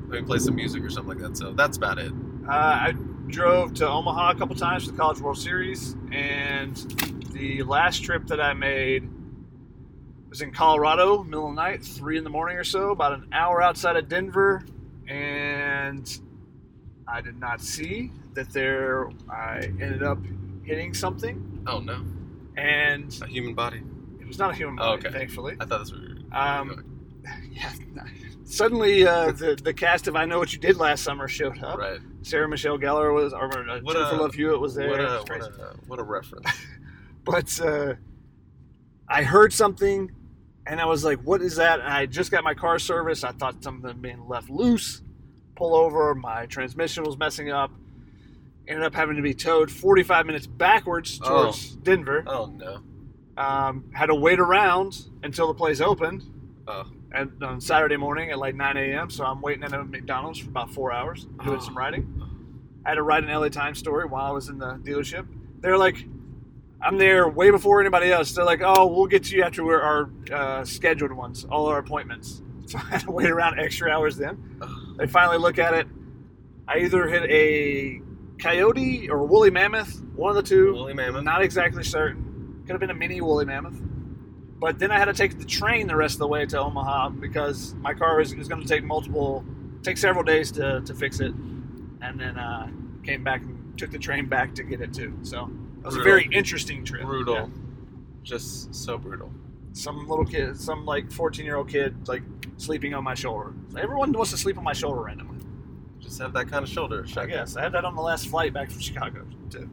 Let 0.08 0.22
me 0.22 0.26
play 0.28 0.38
some 0.38 0.56
music 0.56 0.84
or 0.84 0.90
something 0.90 1.18
like 1.18 1.28
that. 1.28 1.36
So 1.38 1.52
that's 1.54 1.78
about 1.78 1.98
it. 1.98 2.12
Uh, 2.48 2.52
I 2.52 2.94
drove 3.28 3.74
to 3.76 3.88
Omaha 3.90 4.32
a 4.32 4.36
couple 4.36 4.56
times 4.56 4.86
for 4.86 4.92
the 4.92 4.98
College 4.98 5.20
World 5.20 5.38
Series, 5.38 5.96
and 6.12 6.76
the 7.34 7.64
last 7.64 8.04
trip 8.04 8.28
that 8.28 8.40
I 8.40 8.54
made 8.54 9.10
was 10.30 10.42
in 10.42 10.52
Colorado, 10.52 11.24
middle 11.24 11.50
of 11.50 11.56
the 11.56 11.62
night, 11.62 11.84
three 11.84 12.18
in 12.18 12.24
the 12.24 12.30
morning 12.30 12.58
or 12.58 12.64
so, 12.64 12.92
about 12.92 13.14
an 13.14 13.28
hour 13.32 13.62
outside 13.62 13.96
of 13.98 14.08
Denver, 14.08 14.64
and 15.08 16.20
I 17.08 17.22
did 17.22 17.40
not 17.40 17.62
see 17.62 18.12
that 18.34 18.52
there. 18.52 19.10
I 19.30 19.60
ended 19.82 20.04
up 20.04 20.20
hitting 20.64 20.94
something, 20.94 21.64
Oh 21.68 21.80
no, 21.80 22.04
and 22.58 23.18
a 23.22 23.28
human 23.28 23.54
body. 23.54 23.82
it 24.20 24.28
was 24.28 24.38
not 24.40 24.52
a 24.52 24.56
human 24.56 24.78
Oh, 24.80 24.96
body, 24.98 25.08
okay. 25.08 25.18
thankfully. 25.18 25.56
I 25.60 25.66
thought 25.66 25.90
you 25.90 25.96
were. 25.96 26.38
Um, 26.38 26.86
yeah. 27.52 27.72
Suddenly, 28.46 29.06
uh, 29.08 29.32
the 29.32 29.56
the 29.62 29.74
cast 29.74 30.08
of 30.08 30.16
I 30.16 30.26
Know 30.26 30.38
What 30.40 30.54
You 30.54 30.60
Did 30.60 30.78
Last 30.78 31.04
Summer 31.04 31.28
showed 31.28 31.62
up. 31.64 31.78
right. 31.80 32.00
Sarah 32.22 32.48
Michelle 32.48 32.78
Gellar 32.78 33.14
was, 33.14 33.34
or 33.34 33.46
uh, 33.70 33.80
What 33.82 33.96
Jennifer 33.96 34.16
a- 34.16 34.22
Love 34.22 34.34
Hewitt 34.36 34.60
was 34.60 34.76
there. 34.76 34.90
What 34.90 35.00
a, 35.02 35.24
what 35.28 35.42
a 35.42 35.76
what 35.88 36.00
a 36.00 36.04
reference. 36.04 36.48
But 37.24 37.60
uh, 37.60 37.96
I 39.10 39.24
heard 39.24 39.52
something, 39.52 40.12
and 40.68 40.80
I 40.80 40.86
was 40.86 41.04
like, 41.04 41.20
"What 41.22 41.42
is 41.42 41.56
that?" 41.56 41.80
And 41.80 41.90
I 41.90 42.06
just 42.06 42.30
got 42.30 42.44
my 42.44 42.54
car 42.54 42.78
serviced. 42.78 43.26
I 43.26 43.32
thought 43.32 43.64
something 43.64 43.88
had 43.88 44.00
been 44.00 44.28
left 44.28 44.48
loose. 44.50 45.02
Pull 45.56 45.74
over. 45.74 46.14
My 46.14 46.46
transmission 46.46 47.04
was 47.04 47.18
messing 47.18 47.50
up. 47.50 47.72
Ended 48.68 48.84
up 48.86 48.94
having 48.94 49.16
to 49.16 49.24
be 49.24 49.34
towed 49.34 49.72
45 49.72 50.26
minutes 50.28 50.46
backwards 50.46 51.20
Oh. 51.24 51.46
towards 51.46 51.76
Denver. 51.78 52.24
oh 52.28 52.46
no. 52.46 52.82
Um, 53.38 53.90
had 53.94 54.06
to 54.08 54.16
wait 54.16 54.40
around 54.40 55.06
until 55.24 55.48
the 55.48 55.54
place 55.56 55.82
opened. 55.82 56.24
Oh. 56.68 56.86
At, 57.16 57.30
on 57.42 57.62
Saturday 57.62 57.98
morning 57.98 58.32
at 58.32 58.38
like 58.38 58.56
9 58.56 58.78
a.m. 58.78 59.10
So 59.10 59.24
I'm 59.24 59.42
waiting 59.42 59.64
at 59.64 59.74
a 59.74 59.84
McDonald's 59.84 60.40
for 60.40 60.50
about 60.50 60.72
four 60.72 60.92
hours 60.92 61.26
doing 61.44 61.58
Oh. 61.58 61.60
some 61.60 61.78
writing. 61.78 62.22
I 62.86 62.90
had 62.90 62.96
to 62.96 63.04
write 63.04 63.24
an 63.24 63.30
LA 63.30 63.50
Times 63.50 63.80
story 63.80 64.06
while 64.06 64.26
I 64.26 64.32
was 64.32 64.50
in 64.50 64.58
the 64.60 64.74
dealership. 64.84 65.26
They're 65.62 65.78
like, 65.78 65.96
I'm 66.82 66.98
there 66.98 67.28
way 67.28 67.50
before 67.50 67.80
anybody 67.82 68.12
else. 68.12 68.34
They're 68.34 68.46
like, 68.46 68.62
oh, 68.64 68.86
we'll 68.88 69.08
get 69.08 69.24
to 69.26 69.36
you 69.36 69.44
after 69.44 69.64
we're 69.64 69.82
our 69.82 70.10
uh, 70.32 70.66
scheduled 70.66 71.14
ones, 71.14 71.46
all 71.46 71.68
our 71.68 71.80
appointments. 71.80 72.42
So 72.68 72.80
I 72.80 72.82
had 72.82 73.02
to 73.02 73.12
wait 73.12 73.30
around 73.30 73.60
extra 73.60 73.92
hours 73.92 74.18
then. 74.18 74.58
Oh. 74.60 74.96
They 74.98 75.06
finally 75.06 75.38
look 75.38 75.60
at 75.60 75.76
it. 75.76 75.86
I 76.68 76.80
either 76.80 77.08
hit 77.08 77.30
a 77.30 78.02
coyote 78.40 79.08
or 79.08 79.20
a 79.20 79.24
woolly 79.24 79.52
mammoth, 79.52 80.02
one 80.16 80.32
of 80.32 80.36
the 80.36 80.42
two. 80.50 80.74
Woolly 80.74 80.96
mammoth. 80.96 81.24
Not 81.24 81.44
exactly 81.44 81.84
certain. 81.84 82.64
Could 82.66 82.72
have 82.72 82.80
been 82.80 82.90
a 82.90 82.96
mini 82.96 83.22
woolly 83.22 83.46
mammoth. 83.46 83.80
But 84.58 84.80
then 84.80 84.92
I 84.92 84.98
had 84.98 85.06
to 85.06 85.14
take 85.14 85.38
the 85.38 85.46
train 85.46 85.88
the 85.88 85.96
rest 85.96 86.16
of 86.16 86.20
the 86.20 86.28
way 86.28 86.46
to 86.46 86.60
Omaha 86.60 87.10
because 87.10 87.74
my 87.76 87.94
car 87.94 88.22
is, 88.22 88.32
is 88.34 88.48
going 88.48 88.62
to 88.62 88.68
take 88.68 88.84
multiple, 88.84 89.44
take 89.84 89.98
several 89.98 90.24
days 90.24 90.52
to, 90.54 90.82
to 90.82 90.94
fix 90.94 91.20
it. 91.20 91.34
And 92.02 92.20
then 92.20 92.38
uh, 92.38 92.70
came 93.04 93.24
back 93.24 93.42
and 93.42 93.78
took 93.78 93.92
the 93.92 94.00
train 94.00 94.28
back 94.28 94.56
to 94.56 94.64
get 94.64 94.80
it 94.82 94.94
too. 94.94 95.18
So 95.24 95.50
it 95.80 95.86
was 95.86 95.96
a 95.98 96.02
very 96.04 96.28
interesting 96.32 96.84
trip. 96.86 97.04
brutal. 97.04 97.36
Yeah. 97.36 97.48
Just 98.24 98.74
so 98.74 98.98
brutal. 98.98 99.32
Some 99.74 100.08
little 100.08 100.26
kid, 100.26 100.58
some 100.58 100.86
like 100.86 101.12
14 101.12 101.46
year 101.46 101.58
old 101.58 101.68
kid, 101.68 102.08
like 102.08 102.24
sleeping 102.58 102.94
on 102.94 103.04
my 103.04 103.14
shoulder. 103.14 103.54
Everyone 103.78 104.14
wants 104.14 104.32
to 104.32 104.38
sleep 104.38 104.58
on 104.58 104.64
my 104.64 104.74
shoulder 104.74 105.02
randomly. 105.02 105.40
Just 106.00 106.20
have 106.20 106.34
that 106.34 106.48
kind 106.48 106.64
of 106.64 106.70
shoulder. 106.70 107.06
I 107.18 107.26
guess. 107.26 107.58
I 107.58 107.62
had 107.64 107.74
that 107.74 107.84
on 107.84 107.96
the 107.96 108.02
last 108.02 108.28
flight 108.30 108.54
back 108.54 108.70
from 108.72 108.80
Chicago 108.80 109.26
too. 109.50 109.70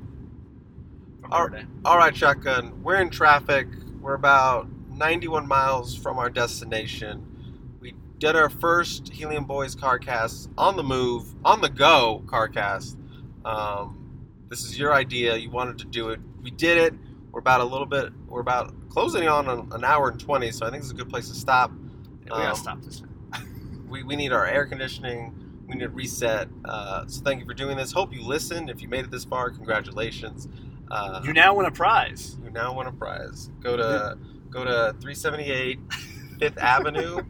All- 1.31 1.45
Riverdale. 1.45 1.69
All 1.85 1.99
right, 1.99 2.17
shotgun. 2.17 2.83
We're 2.83 3.01
in 3.01 3.11
traffic. 3.11 3.69
We're 4.03 4.15
about 4.15 4.69
91 4.91 5.47
miles 5.47 5.95
from 5.97 6.19
our 6.19 6.29
destination. 6.29 7.25
We 7.81 7.95
did 8.19 8.35
our 8.35 8.51
first 8.51 9.13
Helium 9.13 9.45
Boys 9.45 9.77
CarCast 9.77 10.49
on 10.59 10.77
the 10.77 10.83
move, 10.83 11.33
on 11.45 11.61
the 11.61 11.69
go 11.69 12.25
CarCast. 12.27 12.97
Um, 13.45 14.21
this 14.49 14.65
is 14.65 14.77
your 14.77 14.93
idea. 14.93 15.37
You 15.37 15.51
wanted 15.51 15.79
to 15.79 15.85
do 15.85 16.11
it. 16.11 16.19
We 16.43 16.51
did 16.51 16.79
it. 16.79 16.95
We're 17.31 17.39
about 17.39 17.61
a 17.61 17.65
little 17.65 17.87
bit. 17.87 18.13
We're 18.27 18.41
about 18.41 18.75
closing 18.91 19.29
on 19.29 19.49
an, 19.73 19.85
hour 19.85 20.09
and 20.09 20.19
20, 20.19 20.51
so 20.51 20.67
I 20.67 20.71
think 20.71 20.83
it's 20.83 20.91
a 20.93 20.97
good 20.97 21.09
place 21.09 21.29
to 21.29 21.35
stop. 21.37 21.71
Yeah, 21.71 22.25
we 22.25 22.29
gotta 22.29 22.51
Um, 22.51 22.57
stop 22.57 22.83
this. 22.83 23.03
we, 23.89 24.03
we 24.03 24.17
need 24.17 24.33
our 24.33 24.45
air 24.45 24.67
conditioning. 24.67 25.33
We 25.69 25.77
need 25.77 25.85
a 25.85 25.89
reset. 25.91 26.49
Uh, 26.65 27.07
so 27.07 27.23
thank 27.23 27.39
you 27.39 27.47
for 27.47 27.55
doing 27.55 27.77
this. 27.77 27.93
Hope 27.93 28.13
you 28.13 28.23
listened. 28.27 28.69
If 28.69 28.83
you 28.83 28.89
made 28.89 29.05
it 29.05 29.13
this 29.13 29.25
far, 29.25 29.51
congratulations. 29.51 30.49
Uh, 30.93 31.21
You 31.25 31.33
now 31.33 31.55
win 31.55 31.67
a 31.67 31.71
prize. 31.71 32.37
you 32.45 32.51
now 32.51 32.77
win 32.77 32.87
a 32.87 32.93
prize. 32.93 33.51
Go 33.61 33.77
to 33.77 34.19
go 34.51 34.65
to 34.65 34.93
378 35.01 35.79
Fifth 36.39 36.59
Avenue. 36.59 37.23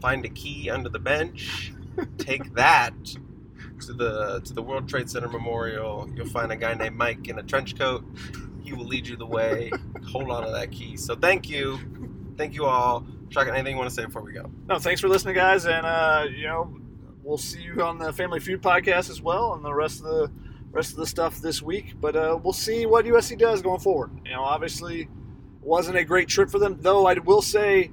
Find 0.00 0.24
a 0.24 0.28
key 0.28 0.68
under 0.68 0.88
the 0.88 0.98
bench. 0.98 1.72
Take 2.18 2.54
that 2.54 2.92
to 3.86 3.92
the 3.92 4.40
to 4.44 4.52
the 4.52 4.62
World 4.62 4.88
Trade 4.88 5.08
Center 5.08 5.28
Memorial. 5.28 6.10
You'll 6.16 6.26
find 6.26 6.50
a 6.50 6.56
guy 6.56 6.74
named 6.74 6.96
Mike 6.96 7.28
in 7.28 7.38
a 7.38 7.42
trench 7.42 7.78
coat. 7.78 8.04
He 8.62 8.72
will 8.72 8.86
lead 8.86 9.06
you 9.06 9.16
the 9.16 9.26
way. 9.26 9.70
Hold 10.10 10.30
on 10.30 10.44
to 10.44 10.50
that 10.52 10.72
key. 10.72 10.96
So 10.96 11.14
thank 11.14 11.48
you, 11.48 11.78
thank 12.36 12.54
you 12.54 12.64
all. 12.64 13.06
Shotgun, 13.28 13.54
anything 13.54 13.72
you 13.74 13.78
want 13.78 13.90
to 13.90 13.94
say 13.94 14.04
before 14.04 14.22
we 14.22 14.32
go? 14.32 14.50
No, 14.68 14.78
thanks 14.78 15.00
for 15.00 15.08
listening, 15.08 15.34
guys, 15.34 15.64
and 15.66 15.86
uh, 15.86 16.26
you 16.34 16.44
know 16.46 16.76
we'll 17.22 17.38
see 17.38 17.60
you 17.62 17.82
on 17.82 17.98
the 17.98 18.12
Family 18.12 18.40
Feud 18.40 18.60
podcast 18.62 19.08
as 19.10 19.22
well, 19.22 19.54
and 19.54 19.64
the 19.64 19.72
rest 19.74 20.00
of 20.00 20.06
the 20.06 20.30
rest 20.72 20.90
of 20.90 20.96
the 20.96 21.06
stuff 21.06 21.40
this 21.40 21.62
week. 21.62 21.94
But 22.00 22.16
uh, 22.16 22.38
we'll 22.42 22.52
see 22.52 22.86
what 22.86 23.04
USC 23.04 23.38
does 23.38 23.62
going 23.62 23.80
forward. 23.80 24.10
You 24.24 24.32
know, 24.32 24.42
obviously, 24.42 25.08
wasn't 25.60 25.98
a 25.98 26.04
great 26.04 26.28
trip 26.28 26.50
for 26.50 26.58
them, 26.58 26.78
though. 26.80 27.06
I 27.06 27.14
will 27.14 27.42
say, 27.42 27.90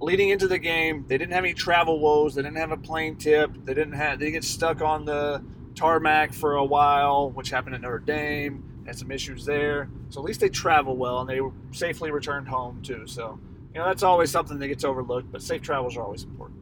leading 0.00 0.28
into 0.28 0.48
the 0.48 0.58
game, 0.58 1.04
they 1.08 1.16
didn't 1.16 1.32
have 1.32 1.44
any 1.44 1.54
travel 1.54 2.00
woes. 2.00 2.34
They 2.34 2.42
didn't 2.42 2.58
have 2.58 2.72
a 2.72 2.76
plane 2.76 3.16
tip. 3.16 3.52
They 3.64 3.74
didn't 3.74 3.94
have. 3.94 4.18
They 4.18 4.30
get 4.30 4.44
stuck 4.44 4.82
on 4.82 5.04
the 5.04 5.42
tarmac 5.74 6.34
for 6.34 6.56
a 6.56 6.64
while, 6.64 7.30
which 7.30 7.50
happened 7.50 7.74
at 7.74 7.80
Notre 7.80 7.98
Dame. 7.98 8.64
Had 8.86 8.98
some 8.98 9.10
issues 9.10 9.44
there, 9.44 9.88
so 10.08 10.20
at 10.20 10.24
least 10.26 10.40
they 10.40 10.48
travel 10.48 10.96
well, 10.96 11.20
and 11.20 11.28
they 11.28 11.40
safely 11.70 12.10
returned 12.10 12.48
home 12.48 12.82
too. 12.82 13.06
So. 13.06 13.38
You 13.72 13.78
know, 13.78 13.86
that's 13.86 14.02
always 14.02 14.32
something 14.32 14.58
that 14.58 14.66
gets 14.66 14.82
overlooked, 14.82 15.30
but 15.30 15.42
safe 15.42 15.62
travels 15.62 15.96
are 15.96 16.02
always 16.02 16.24
important. 16.24 16.58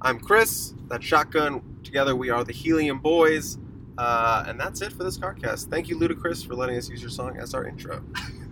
I'm 0.00 0.20
Chris. 0.20 0.74
That 0.88 1.02
Shotgun. 1.02 1.80
Together 1.82 2.14
we 2.14 2.30
are 2.30 2.44
the 2.44 2.52
Helium 2.52 3.00
Boys. 3.00 3.58
Uh, 3.98 4.44
and 4.46 4.60
that's 4.60 4.82
it 4.82 4.92
for 4.92 5.04
this 5.04 5.18
CarCast. 5.18 5.68
Thank 5.68 5.88
you, 5.88 5.98
Ludacris, 5.98 6.46
for 6.46 6.54
letting 6.54 6.76
us 6.76 6.88
use 6.88 7.00
your 7.00 7.10
song 7.10 7.38
as 7.38 7.54
our 7.54 7.66
intro. 7.66 8.02